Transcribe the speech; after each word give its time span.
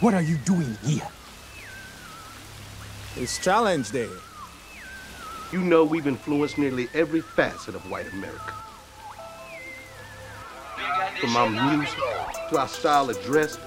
What 0.00 0.12
are 0.12 0.20
you 0.20 0.36
doing 0.44 0.76
here? 0.84 1.08
It's 3.16 3.42
challenge 3.42 3.92
day. 3.92 4.10
You 5.50 5.60
know 5.60 5.84
we've 5.84 6.06
influenced 6.06 6.58
nearly 6.58 6.88
every 6.92 7.22
facet 7.22 7.74
of 7.74 7.90
white 7.90 8.12
America. 8.12 8.52
From 11.18 11.34
our 11.34 11.48
music 11.48 11.98
to 12.50 12.58
our 12.58 12.68
style 12.68 13.08
of 13.08 13.22
dress, 13.24 13.58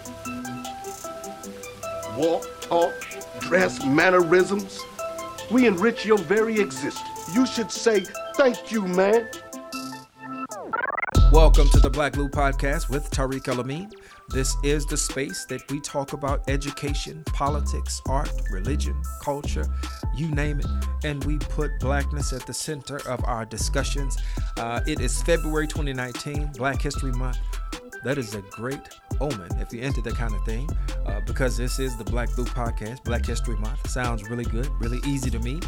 walk, 2.16 2.46
talk, 2.62 2.94
dress, 3.40 3.84
mannerisms. 3.84 4.80
We 5.50 5.66
enrich 5.66 6.06
your 6.06 6.20
very 6.20 6.60
existence. 6.60 7.34
You 7.34 7.48
should 7.48 7.72
say, 7.72 8.06
thank 8.36 8.72
you, 8.72 8.86
man. 8.86 9.28
Welcome 11.32 11.70
to 11.70 11.80
the 11.80 11.92
Black 11.92 12.14
Blue 12.14 12.28
Podcast 12.28 12.90
with 12.90 13.12
Tariq 13.12 13.44
Elamin. 13.44 13.94
This 14.30 14.58
is 14.64 14.88
the 14.88 14.98
space 14.98 15.46
that 15.46 15.62
we 15.72 15.80
talk 15.80 16.14
about 16.14 16.50
education, 16.50 17.24
politics, 17.26 18.02
art, 18.08 18.32
religion, 18.50 19.00
culture, 19.22 19.68
you 20.16 20.32
name 20.32 20.60
it, 20.60 20.66
and 21.04 21.24
we 21.26 21.38
put 21.38 21.70
blackness 21.80 22.34
at 22.34 22.48
the 22.48 22.54
center 22.54 22.98
of 23.08 23.24
our 23.26 23.46
discussions. 23.46 24.18
Uh, 24.58 24.82
it 24.88 25.02
is 25.02 25.22
February 25.22 25.68
2019, 25.68 26.54
Black 26.58 26.82
History 26.82 27.12
Month. 27.12 27.38
That 28.04 28.18
is 28.18 28.36
a 28.36 28.42
great 28.44 28.80
omen 29.20 29.50
if 29.60 29.74
you're 29.74 29.84
into 29.84 30.02
that 30.02 30.16
kind 30.16 30.34
of 30.34 30.44
thing, 30.46 30.70
uh, 31.06 31.22
because 31.26 31.58
this 31.58 31.80
is 31.80 31.98
the 31.98 32.04
Black 32.04 32.34
Blue 32.36 32.46
Podcast, 32.46 33.04
Black 33.04 33.26
History 33.26 33.56
Month. 33.58 33.90
Sounds 33.90 34.30
really 34.30 34.46
good, 34.46 34.70
really 34.80 35.00
easy 35.06 35.30
to 35.30 35.40
me. 35.40 35.60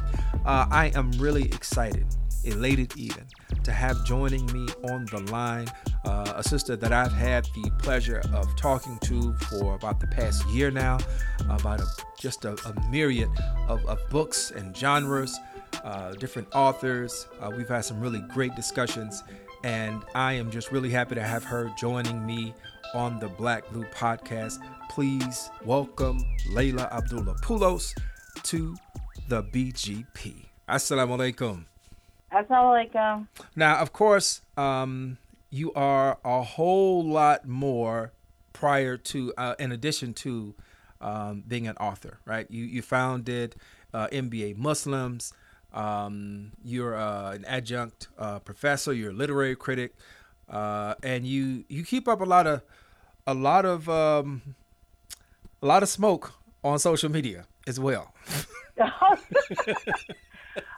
Uh, 0.45 0.65
I 0.69 0.91
am 0.95 1.11
really 1.13 1.43
excited 1.43 2.05
elated 2.43 2.95
even 2.97 3.23
to 3.63 3.71
have 3.71 4.03
joining 4.05 4.45
me 4.47 4.67
on 4.89 5.05
the 5.07 5.19
line 5.31 5.67
uh, 6.05 6.33
a 6.35 6.43
sister 6.43 6.75
that 6.75 6.91
I've 6.91 7.13
had 7.13 7.45
the 7.53 7.71
pleasure 7.77 8.21
of 8.33 8.55
talking 8.55 8.97
to 9.03 9.33
for 9.33 9.75
about 9.75 9.99
the 9.99 10.07
past 10.07 10.47
year 10.49 10.71
now, 10.71 10.97
about 11.49 11.79
a, 11.79 11.85
just 12.19 12.45
a, 12.45 12.53
a 12.67 12.89
myriad 12.89 13.29
of, 13.67 13.85
of, 13.85 13.99
books 14.09 14.51
and 14.51 14.75
genres, 14.75 15.37
uh, 15.83 16.13
different 16.13 16.47
authors. 16.55 17.27
Uh, 17.39 17.51
we've 17.55 17.69
had 17.69 17.81
some 17.81 17.99
really 17.99 18.21
great 18.21 18.55
discussions, 18.55 19.23
and 19.63 20.03
I 20.15 20.33
am 20.33 20.51
just 20.51 20.71
really 20.71 20.89
happy 20.89 21.15
to 21.15 21.23
have 21.23 21.43
her 21.45 21.71
joining 21.77 22.25
me 22.25 22.53
on 22.93 23.19
the 23.19 23.27
Black 23.27 23.69
Blue 23.69 23.85
podcast. 23.85 24.59
Please 24.89 25.49
welcome 25.65 26.23
Layla 26.49 26.91
Abdullah 26.91 27.35
Poulos 27.41 27.93
to 28.43 28.75
the 29.27 29.43
BGP. 29.43 30.45
Assalamu 30.67 31.17
alaikum. 31.17 31.65
Assalamualaikum. 32.33 33.27
Now, 33.55 33.77
of 33.79 33.93
course, 33.93 34.41
um, 34.57 35.17
you 35.49 35.73
are 35.73 36.17
a 36.23 36.41
whole 36.41 37.03
lot 37.03 37.47
more 37.47 38.13
prior 38.53 38.97
to, 38.97 39.33
uh, 39.37 39.55
in 39.59 39.71
addition 39.71 40.13
to 40.15 40.55
um, 41.01 41.43
being 41.47 41.67
an 41.67 41.75
author, 41.77 42.19
right? 42.25 42.49
You 42.49 42.63
you 42.63 42.81
founded 42.81 43.55
uh, 43.93 44.07
MBA 44.07 44.57
Muslims. 44.57 45.33
Um, 45.73 46.51
you're 46.63 46.95
uh, 46.95 47.31
an 47.31 47.45
adjunct 47.45 48.07
uh, 48.17 48.39
professor. 48.39 48.93
You're 48.93 49.11
a 49.11 49.13
literary 49.13 49.55
critic, 49.55 49.93
uh, 50.49 50.95
and 51.03 51.25
you 51.25 51.63
you 51.69 51.83
keep 51.83 52.07
up 52.07 52.21
a 52.21 52.25
lot 52.25 52.47
of 52.47 52.61
a 53.25 53.33
lot 53.33 53.65
of 53.65 53.87
um, 53.87 54.41
a 55.61 55.65
lot 55.65 55.83
of 55.83 55.89
smoke 55.89 56.33
on 56.63 56.79
social 56.79 57.09
media 57.09 57.45
as 57.67 57.79
well. 57.79 58.13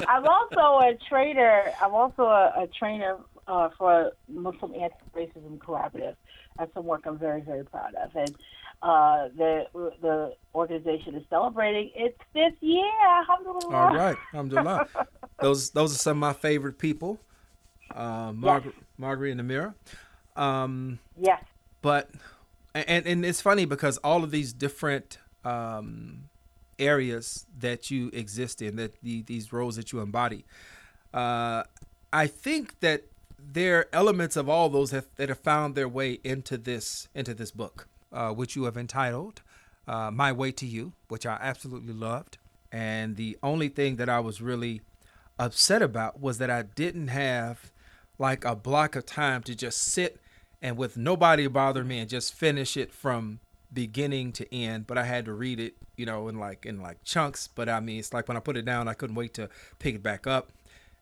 I'm 0.07 0.27
also 0.27 0.85
a 0.85 0.97
trainer. 1.09 1.71
I'm 1.81 1.93
also 1.93 2.23
a, 2.23 2.53
a 2.63 2.67
trainer 2.67 3.17
uh, 3.47 3.69
for 3.77 4.11
Muslim 4.27 4.73
Anti-Racism 4.73 5.57
Collaborative. 5.57 6.15
That's 6.57 6.73
some 6.73 6.85
work 6.85 7.03
I'm 7.05 7.17
very, 7.17 7.41
very 7.41 7.65
proud 7.65 7.95
of. 7.95 8.15
And 8.15 8.35
uh, 8.83 9.29
the 9.37 9.65
the 10.01 10.35
organization 10.53 11.15
is 11.15 11.23
celebrating 11.29 11.89
its 11.95 12.17
fifth 12.33 12.61
year. 12.61 12.85
Alhamdulillah. 13.19 13.75
All 13.75 13.95
right, 13.95 14.17
alhamdulillah. 14.33 14.87
those 15.39 15.69
those 15.71 15.95
are 15.95 15.97
some 15.97 16.17
of 16.17 16.21
my 16.21 16.33
favorite 16.33 16.77
people. 16.77 17.19
Uh, 17.95 18.33
Margaret, 18.33 18.75
yes. 18.77 18.85
Margaret 18.97 19.31
and 19.31 19.41
Amira. 19.41 19.73
Um, 20.35 20.99
yes. 21.17 21.41
But 21.81 22.09
and 22.75 23.07
and 23.07 23.25
it's 23.25 23.41
funny 23.41 23.65
because 23.65 23.97
all 23.99 24.23
of 24.23 24.31
these 24.31 24.51
different 24.51 25.17
um, 25.45 26.25
areas 26.77 27.45
that 27.57 27.89
you 27.89 28.09
exist 28.13 28.61
in, 28.61 28.75
that 28.75 29.01
the, 29.01 29.21
these 29.21 29.53
roles 29.53 29.77
that 29.77 29.91
you 29.91 30.01
embody. 30.01 30.45
Uh, 31.13 31.63
I 32.11 32.27
think 32.27 32.79
that 32.81 33.03
there 33.39 33.79
are 33.79 33.87
elements 33.93 34.35
of 34.35 34.49
all 34.49 34.69
those 34.69 34.91
have, 34.91 35.07
that 35.15 35.29
have 35.29 35.39
found 35.39 35.75
their 35.75 35.87
way 35.87 36.19
into 36.23 36.57
this 36.57 37.07
into 37.13 37.33
this 37.33 37.51
book, 37.51 37.87
uh, 38.13 38.31
which 38.31 38.55
you 38.55 38.63
have 38.65 38.77
entitled 38.77 39.41
uh, 39.87 40.11
"My 40.11 40.31
Way 40.31 40.51
to 40.53 40.65
You," 40.65 40.93
which 41.07 41.25
I 41.25 41.37
absolutely 41.41 41.93
loved. 41.93 42.37
And 42.71 43.17
the 43.17 43.37
only 43.43 43.69
thing 43.69 43.97
that 43.97 44.09
I 44.09 44.19
was 44.19 44.41
really 44.41 44.81
upset 45.37 45.81
about 45.81 46.19
was 46.19 46.37
that 46.37 46.49
I 46.49 46.63
didn't 46.63 47.09
have 47.09 47.71
like 48.17 48.45
a 48.45 48.55
block 48.55 48.95
of 48.95 49.05
time 49.05 49.43
to 49.43 49.55
just 49.55 49.79
sit 49.79 50.19
and 50.61 50.77
with 50.77 50.95
nobody 50.95 51.47
bother 51.47 51.83
me 51.83 51.99
and 51.99 52.09
just 52.09 52.33
finish 52.33 52.77
it 52.77 52.91
from 52.91 53.39
beginning 53.73 54.31
to 54.33 54.55
end, 54.55 54.87
but 54.87 54.97
I 54.97 55.03
had 55.03 55.25
to 55.25 55.33
read 55.33 55.59
it, 55.59 55.75
you 55.97 56.05
know, 56.05 56.27
in 56.27 56.39
like 56.39 56.65
in 56.65 56.81
like 56.81 57.03
chunks. 57.03 57.47
But 57.47 57.69
I 57.69 57.79
mean, 57.79 57.99
it's 57.99 58.13
like 58.13 58.27
when 58.27 58.37
I 58.37 58.39
put 58.39 58.55
it 58.55 58.65
down, 58.65 58.87
I 58.87 58.93
couldn't 58.93 59.15
wait 59.15 59.33
to 59.35 59.49
pick 59.79 59.95
it 59.95 60.03
back 60.03 60.27
up. 60.27 60.51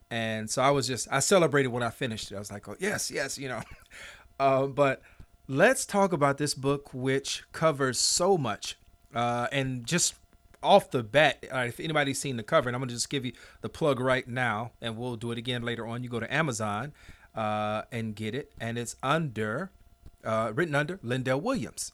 And 0.09 0.49
so 0.49 0.61
I 0.61 0.71
was 0.71 0.87
just 0.87 1.07
I 1.11 1.19
celebrated 1.19 1.69
when 1.69 1.83
I 1.83 1.89
finished 1.89 2.31
it. 2.31 2.35
I 2.35 2.39
was 2.39 2.51
like, 2.51 2.67
oh 2.67 2.75
yes, 2.79 3.11
yes, 3.11 3.37
you 3.37 3.49
know. 3.49 3.61
uh, 4.39 4.67
but 4.67 5.01
let's 5.51 5.85
talk 5.85 6.13
about 6.13 6.37
this 6.37 6.53
book, 6.53 6.93
which 6.93 7.43
covers 7.51 7.99
so 7.99 8.37
much. 8.37 8.77
Uh, 9.13 9.47
and 9.51 9.85
just 9.85 10.15
off 10.63 10.89
the 10.91 11.03
bat, 11.03 11.45
uh, 11.53 11.65
if 11.67 11.79
anybody's 11.79 12.19
seen 12.19 12.37
the 12.37 12.43
cover, 12.43 12.69
and 12.69 12.75
I'm 12.75 12.81
gonna 12.81 12.93
just 12.93 13.09
give 13.09 13.25
you 13.25 13.33
the 13.59 13.67
plug 13.67 13.99
right 13.99 14.25
now, 14.27 14.71
and 14.81 14.97
we'll 14.97 15.17
do 15.17 15.31
it 15.31 15.37
again 15.37 15.61
later 15.61 15.85
on. 15.85 16.03
You 16.03 16.09
go 16.09 16.21
to 16.21 16.33
Amazon 16.33 16.93
uh, 17.35 17.81
and 17.91 18.15
get 18.15 18.33
it, 18.33 18.53
and 18.61 18.77
it's 18.77 18.95
under 19.03 19.71
uh, 20.23 20.53
written 20.55 20.73
under 20.73 20.97
Lyndell 20.97 21.41
Williams. 21.41 21.91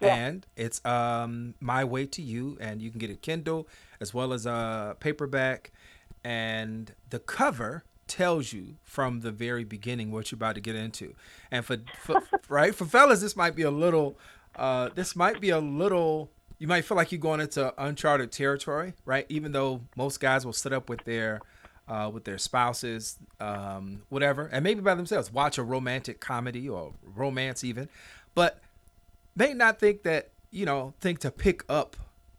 Yeah. 0.00 0.14
And 0.14 0.46
it's 0.56 0.84
um, 0.84 1.54
My 1.60 1.84
Way 1.84 2.06
to 2.06 2.22
You, 2.22 2.56
and 2.60 2.80
you 2.80 2.90
can 2.90 2.98
get 2.98 3.10
it 3.10 3.20
Kindle 3.22 3.68
as 4.00 4.14
well 4.14 4.32
as 4.32 4.46
a 4.46 4.96
paperback. 5.00 5.70
And 6.24 6.92
the 7.10 7.18
cover 7.18 7.84
tells 8.06 8.52
you 8.52 8.76
from 8.82 9.20
the 9.20 9.30
very 9.30 9.64
beginning 9.64 10.10
what 10.10 10.30
you're 10.30 10.36
about 10.36 10.54
to 10.54 10.60
get 10.60 10.76
into. 10.76 11.14
And 11.50 11.64
for, 11.64 11.78
for 12.00 12.22
right 12.48 12.74
for 12.74 12.84
fellas, 12.84 13.20
this 13.20 13.36
might 13.36 13.54
be 13.54 13.62
a 13.62 13.70
little. 13.70 14.18
Uh, 14.56 14.90
this 14.94 15.16
might 15.16 15.40
be 15.40 15.50
a 15.50 15.58
little. 15.58 16.30
You 16.58 16.68
might 16.68 16.84
feel 16.84 16.96
like 16.96 17.10
you're 17.12 17.20
going 17.20 17.40
into 17.40 17.74
uncharted 17.82 18.30
territory, 18.30 18.94
right? 19.04 19.26
Even 19.28 19.52
though 19.52 19.82
most 19.96 20.20
guys 20.20 20.46
will 20.46 20.52
sit 20.52 20.72
up 20.72 20.88
with 20.88 21.04
their 21.04 21.40
uh, 21.88 22.10
with 22.12 22.24
their 22.24 22.38
spouses, 22.38 23.18
um, 23.40 24.02
whatever, 24.08 24.46
and 24.46 24.62
maybe 24.62 24.80
by 24.80 24.94
themselves, 24.94 25.32
watch 25.32 25.58
a 25.58 25.62
romantic 25.62 26.20
comedy 26.20 26.68
or 26.68 26.92
romance 27.02 27.64
even. 27.64 27.88
But 28.34 28.60
may 29.36 29.54
not 29.54 29.78
think 29.78 30.02
that 30.04 30.30
you 30.50 30.64
know 30.64 30.94
think 31.00 31.18
to 31.20 31.30
pick 31.30 31.64
up 31.68 31.96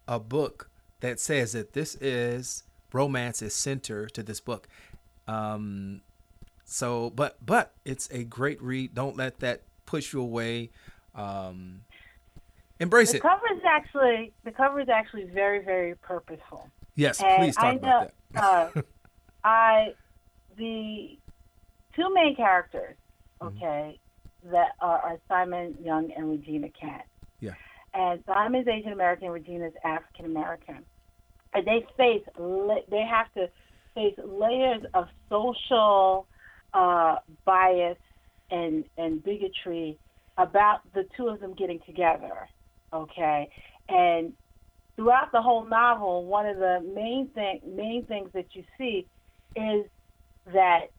a 0.08 0.18
book 0.18 0.70
that 1.00 1.20
says 1.20 1.52
that 1.52 1.72
this 1.72 1.94
is 1.96 2.62
romance 2.92 3.42
is 3.42 3.54
center 3.54 4.06
to 4.06 4.22
this 4.22 4.40
book 4.40 4.68
um 5.28 6.00
so 6.64 7.10
but 7.10 7.36
but 7.44 7.72
it's 7.84 8.08
a 8.10 8.24
great 8.24 8.60
read 8.62 8.94
don't 8.94 9.16
let 9.16 9.38
that 9.40 9.62
push 9.84 10.12
you 10.12 10.20
away 10.20 10.70
um 11.14 11.80
embrace 12.80 13.10
the 13.10 13.18
it 13.18 13.22
the 13.22 13.28
cover 13.28 13.46
is 13.54 13.62
actually 13.66 14.32
the 14.44 14.52
cover 14.52 14.80
is 14.80 14.88
actually 14.88 15.24
very 15.24 15.64
very 15.64 15.94
purposeful 15.96 16.68
yes 16.94 17.20
and 17.22 17.38
please 17.38 17.56
talk 17.56 17.64
I 17.64 17.72
know, 17.74 17.78
about 17.78 18.12
that 18.32 18.76
uh, 18.76 18.82
i 19.44 19.94
the 20.56 21.18
two 21.94 22.14
main 22.14 22.36
characters 22.36 22.96
mm-hmm. 23.40 23.56
okay 23.56 23.98
that 24.50 24.72
are, 24.80 24.98
are 24.98 25.18
Simon 25.28 25.76
Young 25.82 26.10
and 26.16 26.30
Regina 26.30 26.68
Kent. 26.68 27.02
Yeah. 27.40 27.54
And 27.94 28.22
Simon's 28.26 28.68
Asian 28.68 28.92
American, 28.92 29.26
and 29.26 29.34
Regina's 29.34 29.72
African 29.84 30.26
American. 30.26 30.84
And 31.54 31.66
they 31.66 31.86
face, 31.96 32.22
they 32.90 33.06
have 33.08 33.32
to 33.34 33.48
face 33.96 34.14
layers 34.24 34.82
of 34.94 35.06
social 35.28 36.28
uh, 36.72 37.16
bias 37.44 37.98
and, 38.50 38.84
and 38.96 39.24
bigotry 39.24 39.98
about 40.38 40.80
the 40.94 41.04
two 41.16 41.28
of 41.28 41.40
them 41.40 41.54
getting 41.54 41.80
together. 41.86 42.48
Okay. 42.92 43.48
And 43.88 44.34
throughout 44.94 45.32
the 45.32 45.40
whole 45.42 45.64
novel, 45.64 46.26
one 46.26 46.46
of 46.46 46.58
the 46.58 46.80
main 46.94 47.28
thing, 47.34 47.60
main 47.66 48.04
things 48.04 48.30
that 48.34 48.46
you 48.52 48.62
see 48.78 49.06
is 49.56 49.86
that 50.52 50.90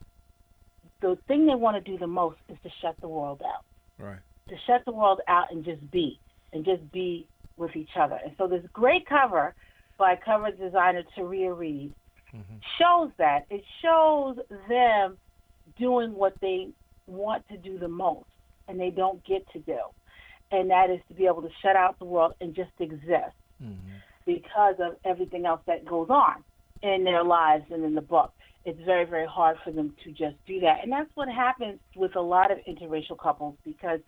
the 1.01 1.17
thing 1.27 1.45
they 1.45 1.55
want 1.55 1.83
to 1.83 1.91
do 1.91 1.97
the 1.97 2.07
most 2.07 2.37
is 2.49 2.57
to 2.63 2.69
shut 2.81 2.95
the 2.99 3.07
world 3.07 3.41
out. 3.45 3.63
Right. 4.03 4.19
To 4.49 4.55
shut 4.65 4.83
the 4.85 4.91
world 4.91 5.21
out 5.27 5.51
and 5.51 5.63
just 5.63 5.89
be, 5.91 6.19
and 6.51 6.65
just 6.65 6.91
be 6.91 7.27
with 7.57 7.75
each 7.75 7.91
other. 7.99 8.19
And 8.23 8.33
so 8.37 8.47
this 8.47 8.63
great 8.73 9.07
cover 9.07 9.53
by 9.99 10.15
cover 10.15 10.51
designer 10.51 11.03
Taria 11.15 11.55
Reid 11.55 11.93
mm-hmm. 12.35 12.57
shows 12.79 13.11
that. 13.17 13.45
It 13.49 13.63
shows 13.81 14.37
them 14.69 15.17
doing 15.77 16.13
what 16.13 16.33
they 16.41 16.69
want 17.07 17.47
to 17.49 17.57
do 17.57 17.77
the 17.77 17.87
most 17.87 18.27
and 18.67 18.79
they 18.79 18.89
don't 18.89 19.23
get 19.25 19.49
to 19.53 19.59
do. 19.59 19.79
and 20.51 20.69
that 20.69 20.89
is 20.89 20.99
to 21.09 21.13
be 21.13 21.25
able 21.25 21.41
to 21.41 21.49
shut 21.61 21.75
out 21.75 21.99
the 21.99 22.05
world 22.05 22.33
and 22.39 22.55
just 22.55 22.71
exist 22.79 23.35
mm-hmm. 23.61 23.97
because 24.25 24.75
of 24.79 24.95
everything 25.03 25.45
else 25.45 25.61
that 25.67 25.85
goes 25.85 26.09
on 26.09 26.43
in 26.81 27.03
their 27.03 27.23
lives 27.23 27.65
and 27.71 27.83
in 27.83 27.95
the 27.95 28.01
book. 28.01 28.31
It's 28.65 28.79
very, 28.85 29.05
very 29.05 29.25
hard 29.27 29.57
for 29.63 29.71
them 29.71 29.93
to 30.03 30.11
just 30.11 30.35
do 30.45 30.59
that. 30.61 30.79
And 30.83 30.91
that's 30.91 31.09
what 31.15 31.29
happens 31.29 31.79
with 31.95 32.15
a 32.15 32.21
lot 32.21 32.51
of 32.51 32.57
interracial 32.67 33.17
couples 33.17 33.55
because 33.65 33.99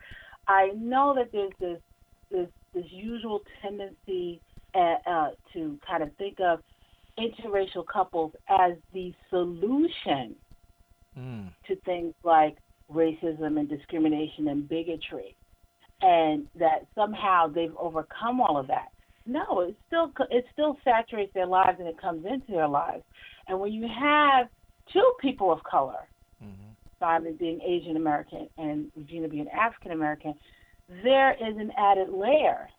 I 0.48 0.71
know 0.75 1.13
that 1.16 1.31
there's 1.31 1.54
this 1.60 1.80
this, 2.31 2.48
this 2.74 2.86
usual 2.92 3.42
tendency 3.62 4.39
uh, 4.75 4.95
uh, 5.06 5.30
to 5.54 5.80
kind 5.88 6.04
of 6.04 6.13
think 6.18 6.39
of 6.39 6.60
interracial 7.19 7.86
couples 7.86 8.31
as 8.50 8.74
the 8.94 9.13
solution 9.30 10.36
mm. 11.18 11.50
to 11.68 11.75
things 11.86 12.13
like 12.24 12.57
racism 12.92 13.60
and 13.60 13.69
discrimination 13.69 14.48
and 14.48 14.68
bigotry, 14.68 15.36
and 16.01 16.48
that 16.57 16.88
somehow 16.95 17.48
they've 17.48 17.75
overcome 17.77 18.42
all 18.42 18.57
of 18.57 18.68
that. 18.68 18.89
No, 19.25 19.62
it 19.62 19.75
still 19.88 20.12
it 20.31 20.45
still 20.54 20.77
saturates 20.83 21.33
their 21.33 21.45
lives 21.45 21.77
and 21.80 21.88
it 21.88 22.01
comes 22.01 22.25
into 22.25 22.51
their 22.51 22.68
lives. 22.68 23.04
And 23.48 23.60
when 23.60 23.71
you 23.71 23.88
have 23.88 24.48
two 24.92 25.13
people 25.21 25.51
of 25.51 25.62
color, 25.63 26.07
mm-hmm. 26.44 26.71
Simon 27.00 27.36
being 27.39 27.60
Asian 27.62 27.95
American 27.95 28.50
and 28.57 28.92
Regina 28.95 29.27
being 29.27 29.48
African 29.50 29.92
American, 29.92 30.33
there 31.04 31.33
is 31.33 31.57
an 31.57 31.71
added 31.77 32.10
layer 32.10 32.69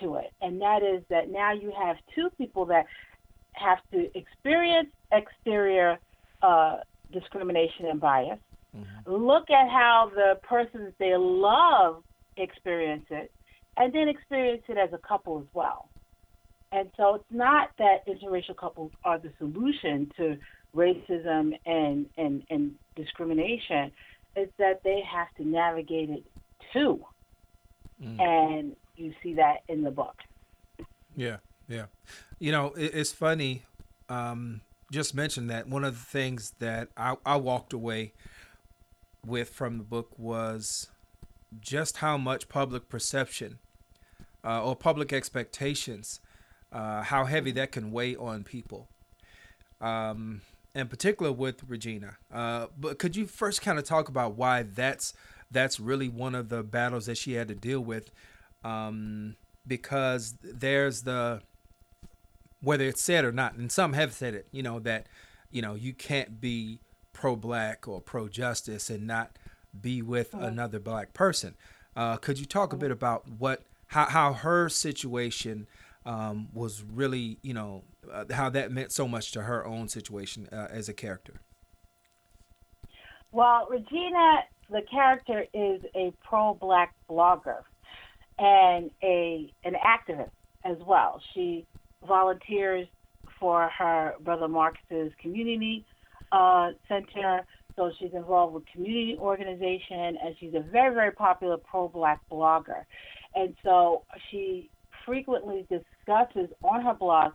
to 0.00 0.16
it, 0.16 0.32
and 0.40 0.60
that 0.60 0.82
is 0.82 1.02
that 1.10 1.30
now 1.30 1.52
you 1.52 1.72
have 1.78 1.96
two 2.14 2.28
people 2.38 2.64
that 2.66 2.86
have 3.52 3.78
to 3.92 4.10
experience 4.16 4.88
exterior 5.12 5.98
uh, 6.42 6.78
discrimination 7.12 7.86
and 7.86 8.00
bias. 8.00 8.38
Mm-hmm. 8.76 9.12
Look 9.12 9.50
at 9.50 9.68
how 9.68 10.10
the 10.14 10.38
persons 10.42 10.92
they 10.98 11.16
love 11.16 12.02
experience 12.36 13.06
it, 13.10 13.30
and 13.76 13.92
then 13.92 14.08
experience 14.08 14.62
it 14.68 14.78
as 14.78 14.90
a 14.92 14.98
couple 14.98 15.38
as 15.40 15.46
well. 15.52 15.88
And 16.72 16.88
so 16.96 17.16
it's 17.16 17.24
not 17.30 17.70
that 17.78 18.06
interracial 18.06 18.56
couples 18.56 18.92
are 19.04 19.18
the 19.18 19.32
solution 19.38 20.10
to 20.16 20.36
racism 20.74 21.58
and, 21.66 22.06
and, 22.16 22.44
and 22.48 22.72
discrimination. 22.94 23.90
It's 24.36 24.52
that 24.58 24.82
they 24.84 25.02
have 25.10 25.26
to 25.38 25.44
navigate 25.44 26.10
it 26.10 26.24
too. 26.72 27.04
Mm. 28.00 28.20
And 28.20 28.76
you 28.96 29.12
see 29.22 29.34
that 29.34 29.58
in 29.68 29.82
the 29.82 29.90
book. 29.90 30.14
Yeah, 31.16 31.38
yeah. 31.70 31.86
You 32.38 32.52
know, 32.52 32.72
it, 32.76 32.94
it's 32.94 33.12
funny. 33.12 33.62
Um, 34.08 34.60
just 34.90 35.14
mentioned 35.14 35.48
that 35.50 35.68
one 35.68 35.84
of 35.84 35.94
the 35.94 36.04
things 36.04 36.52
that 36.58 36.88
I, 36.96 37.16
I 37.24 37.36
walked 37.36 37.72
away 37.72 38.12
with 39.24 39.50
from 39.50 39.78
the 39.78 39.84
book 39.84 40.18
was 40.18 40.88
just 41.60 41.98
how 41.98 42.16
much 42.16 42.48
public 42.48 42.88
perception 42.88 43.58
uh, 44.44 44.64
or 44.64 44.74
public 44.74 45.12
expectations, 45.12 46.20
uh, 46.72 47.02
how 47.02 47.24
heavy 47.24 47.52
that 47.52 47.72
can 47.72 47.92
weigh 47.92 48.16
on 48.16 48.42
people. 48.42 48.88
Um, 49.80 50.42
in 50.74 50.88
particular 50.88 51.32
with 51.32 51.62
Regina. 51.66 52.16
Uh, 52.32 52.66
but 52.78 52.98
could 52.98 53.16
you 53.16 53.26
first 53.26 53.62
kind 53.62 53.78
of 53.78 53.84
talk 53.84 54.08
about 54.08 54.36
why 54.36 54.62
that's 54.62 55.14
that's 55.50 55.80
really 55.80 56.08
one 56.08 56.34
of 56.34 56.48
the 56.48 56.62
battles 56.62 57.06
that 57.06 57.18
she 57.18 57.32
had 57.32 57.48
to 57.48 57.54
deal 57.54 57.80
with? 57.80 58.10
Um, 58.62 59.36
because 59.66 60.34
there's 60.42 61.02
the 61.02 61.42
whether 62.62 62.84
it's 62.84 63.02
said 63.02 63.24
or 63.24 63.32
not, 63.32 63.54
and 63.54 63.70
some 63.70 63.92
have 63.94 64.12
said 64.12 64.34
it, 64.34 64.46
you 64.52 64.62
know, 64.62 64.78
that, 64.80 65.06
you 65.50 65.62
know, 65.62 65.74
you 65.74 65.92
can't 65.92 66.40
be 66.40 66.80
pro 67.12 67.36
black 67.36 67.88
or 67.88 68.00
pro 68.00 68.28
justice 68.28 68.90
and 68.90 69.06
not 69.06 69.38
be 69.78 70.02
with 70.02 70.32
mm-hmm. 70.32 70.44
another 70.44 70.78
black 70.78 71.12
person. 71.12 71.54
Uh, 71.96 72.16
could 72.16 72.38
you 72.38 72.46
talk 72.46 72.72
a 72.72 72.76
bit 72.76 72.90
about 72.90 73.28
what 73.28 73.62
how, 73.88 74.04
how 74.06 74.32
her 74.32 74.68
situation 74.68 75.66
um, 76.06 76.48
was 76.52 76.82
really, 76.82 77.38
you 77.42 77.52
know, 77.52 77.82
uh, 78.10 78.24
how 78.30 78.48
that 78.48 78.70
meant 78.70 78.92
so 78.92 79.08
much 79.08 79.32
to 79.32 79.42
her 79.42 79.66
own 79.66 79.88
situation 79.88 80.48
uh, 80.52 80.68
as 80.70 80.88
a 80.88 80.94
character? 80.94 81.40
Well, 83.32 83.66
Regina, 83.68 84.40
the 84.70 84.82
character, 84.90 85.44
is 85.52 85.82
a 85.94 86.12
pro 86.24 86.54
black 86.54 86.94
blogger 87.08 87.62
and 88.38 88.90
a 89.02 89.52
an 89.64 89.74
activist 89.74 90.30
as 90.64 90.76
well. 90.86 91.20
She 91.34 91.66
volunteers 92.06 92.86
for 93.38 93.68
her 93.76 94.14
brother 94.20 94.48
Marcus's 94.48 95.12
community 95.20 95.84
uh, 96.32 96.70
center. 96.88 97.42
So 97.76 97.90
she's 97.98 98.12
involved 98.12 98.54
with 98.54 98.64
community 98.72 99.16
organization, 99.18 100.18
and 100.22 100.36
she's 100.38 100.54
a 100.54 100.60
very, 100.60 100.94
very 100.94 101.12
popular 101.12 101.56
pro-black 101.56 102.20
blogger. 102.30 102.84
And 103.34 103.54
so 103.62 104.02
she 104.30 104.70
frequently 105.06 105.66
discusses 105.70 106.50
on 106.62 106.82
her 106.82 106.94
blog 106.94 107.32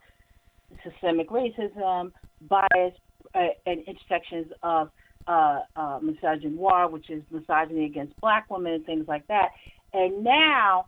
systemic 0.84 1.30
racism, 1.30 2.12
bias, 2.42 2.94
uh, 3.34 3.40
and 3.66 3.84
intersections 3.88 4.48
of 4.62 4.90
uh, 5.28 5.62
uh, 5.76 6.00
misogynoir, 6.00 6.92
which 6.92 7.10
is 7.10 7.24
misogyny 7.32 7.86
against 7.86 8.16
black 8.22 8.50
women 8.50 8.74
and 8.74 8.86
things 8.86 9.06
like 9.08 9.26
that. 9.28 9.50
And 9.94 10.24
now 10.24 10.86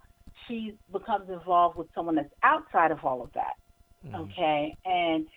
she 0.48 0.76
becomes 0.92 1.30
involved 1.30 1.78
with 1.78 1.88
someone 1.96 2.16
that's 2.16 2.34
outside 2.44 2.92
of 2.92 3.00
all 3.04 3.24
of 3.24 3.32
that. 3.34 3.54
Mm-hmm. 4.08 4.16
Okay, 4.16 4.76
and 4.86 5.28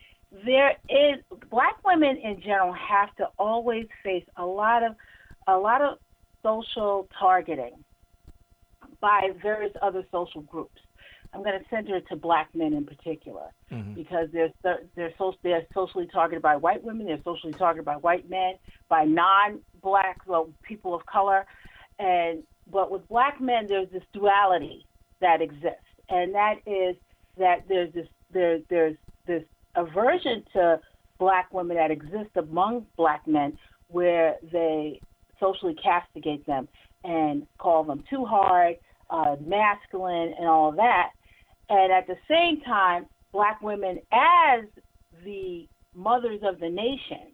there 0.44 0.76
is 0.88 1.20
black 1.50 1.76
women 1.84 2.16
in 2.18 2.40
general 2.40 2.72
have 2.72 3.14
to 3.16 3.28
always 3.38 3.86
face 4.02 4.24
a 4.36 4.44
lot 4.44 4.82
of 4.82 4.94
a 5.48 5.56
lot 5.56 5.82
of 5.82 5.98
social 6.42 7.08
targeting 7.18 7.84
by 9.00 9.30
various 9.42 9.72
other 9.82 10.04
social 10.12 10.42
groups. 10.42 10.80
I'm 11.32 11.42
going 11.44 11.58
to 11.58 11.64
center 11.70 11.96
it 11.96 12.06
to 12.08 12.16
black 12.16 12.48
men 12.54 12.72
in 12.72 12.84
particular 12.84 13.50
mm-hmm. 13.70 13.94
because 13.94 14.28
they're 14.32 14.52
they're 14.62 15.12
so, 15.16 15.34
they're 15.42 15.66
socially 15.72 16.08
targeted 16.12 16.42
by 16.42 16.56
white 16.56 16.82
women, 16.82 17.06
they're 17.06 17.22
socially 17.24 17.52
targeted 17.52 17.84
by 17.84 17.96
white 17.96 18.28
men, 18.28 18.54
by 18.88 19.04
non-black 19.04 20.22
well, 20.26 20.50
people 20.62 20.94
of 20.94 21.04
color, 21.06 21.46
and 21.98 22.42
but 22.70 22.90
with 22.90 23.06
black 23.08 23.40
men 23.40 23.66
there's 23.68 23.88
this 23.90 24.02
duality 24.12 24.86
that 25.20 25.40
exists, 25.40 25.86
and 26.08 26.34
that 26.34 26.56
is 26.66 26.96
that 27.38 27.64
there's 27.68 27.92
this 27.94 28.08
there 28.32 28.58
there's 28.68 28.96
this 29.26 29.42
aversion 29.76 30.44
to 30.52 30.80
black 31.18 31.52
women 31.52 31.76
that 31.76 31.90
exists 31.90 32.36
among 32.36 32.86
black 32.96 33.26
men 33.26 33.56
where 33.88 34.36
they 34.52 35.00
socially 35.38 35.74
castigate 35.82 36.44
them 36.46 36.68
and 37.04 37.46
call 37.58 37.84
them 37.84 38.04
too 38.10 38.24
hard, 38.24 38.76
uh, 39.10 39.36
masculine, 39.44 40.34
and 40.38 40.46
all 40.46 40.72
that. 40.72 41.10
And 41.68 41.92
at 41.92 42.06
the 42.06 42.16
same 42.28 42.60
time, 42.62 43.06
black 43.32 43.60
women, 43.62 43.98
as 44.12 44.64
the 45.24 45.66
mothers 45.94 46.40
of 46.42 46.60
the 46.60 46.68
nation, 46.68 47.32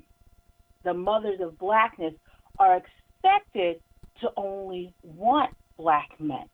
the 0.85 0.95
mothers 0.95 1.41
of 1.41 1.59
blackness, 1.59 2.15
are 2.59 2.77
expected 2.77 3.81
to 4.21 4.31
only 4.37 4.95
want 5.03 5.51
black 5.79 6.09
men. 6.19 6.45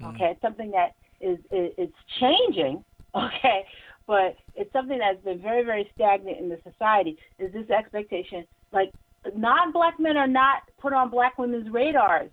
Mm. 0.00 0.14
Okay, 0.14 0.24
mm 0.24 0.32
it's 0.32 0.42
something 0.42 0.70
that 0.70 0.94
is, 1.20 1.38
is 1.50 1.72
it's 1.78 1.96
changing. 2.20 2.84
Okay, 3.14 3.64
but 4.08 4.36
it's 4.56 4.72
something 4.72 4.98
that's 4.98 5.22
been 5.22 5.40
very, 5.40 5.62
very 5.62 5.88
stagnant 5.94 6.38
in 6.38 6.48
the 6.48 6.58
society. 6.68 7.16
Is 7.38 7.52
this 7.52 7.68
expectation 7.70 8.44
like 8.72 8.90
non-black 9.36 10.00
men 10.00 10.16
are 10.16 10.26
not 10.26 10.62
put 10.80 10.92
on 10.92 11.10
black 11.10 11.38
women's 11.38 11.70
radars 11.70 12.30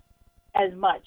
as 0.54 0.72
much, 0.74 1.06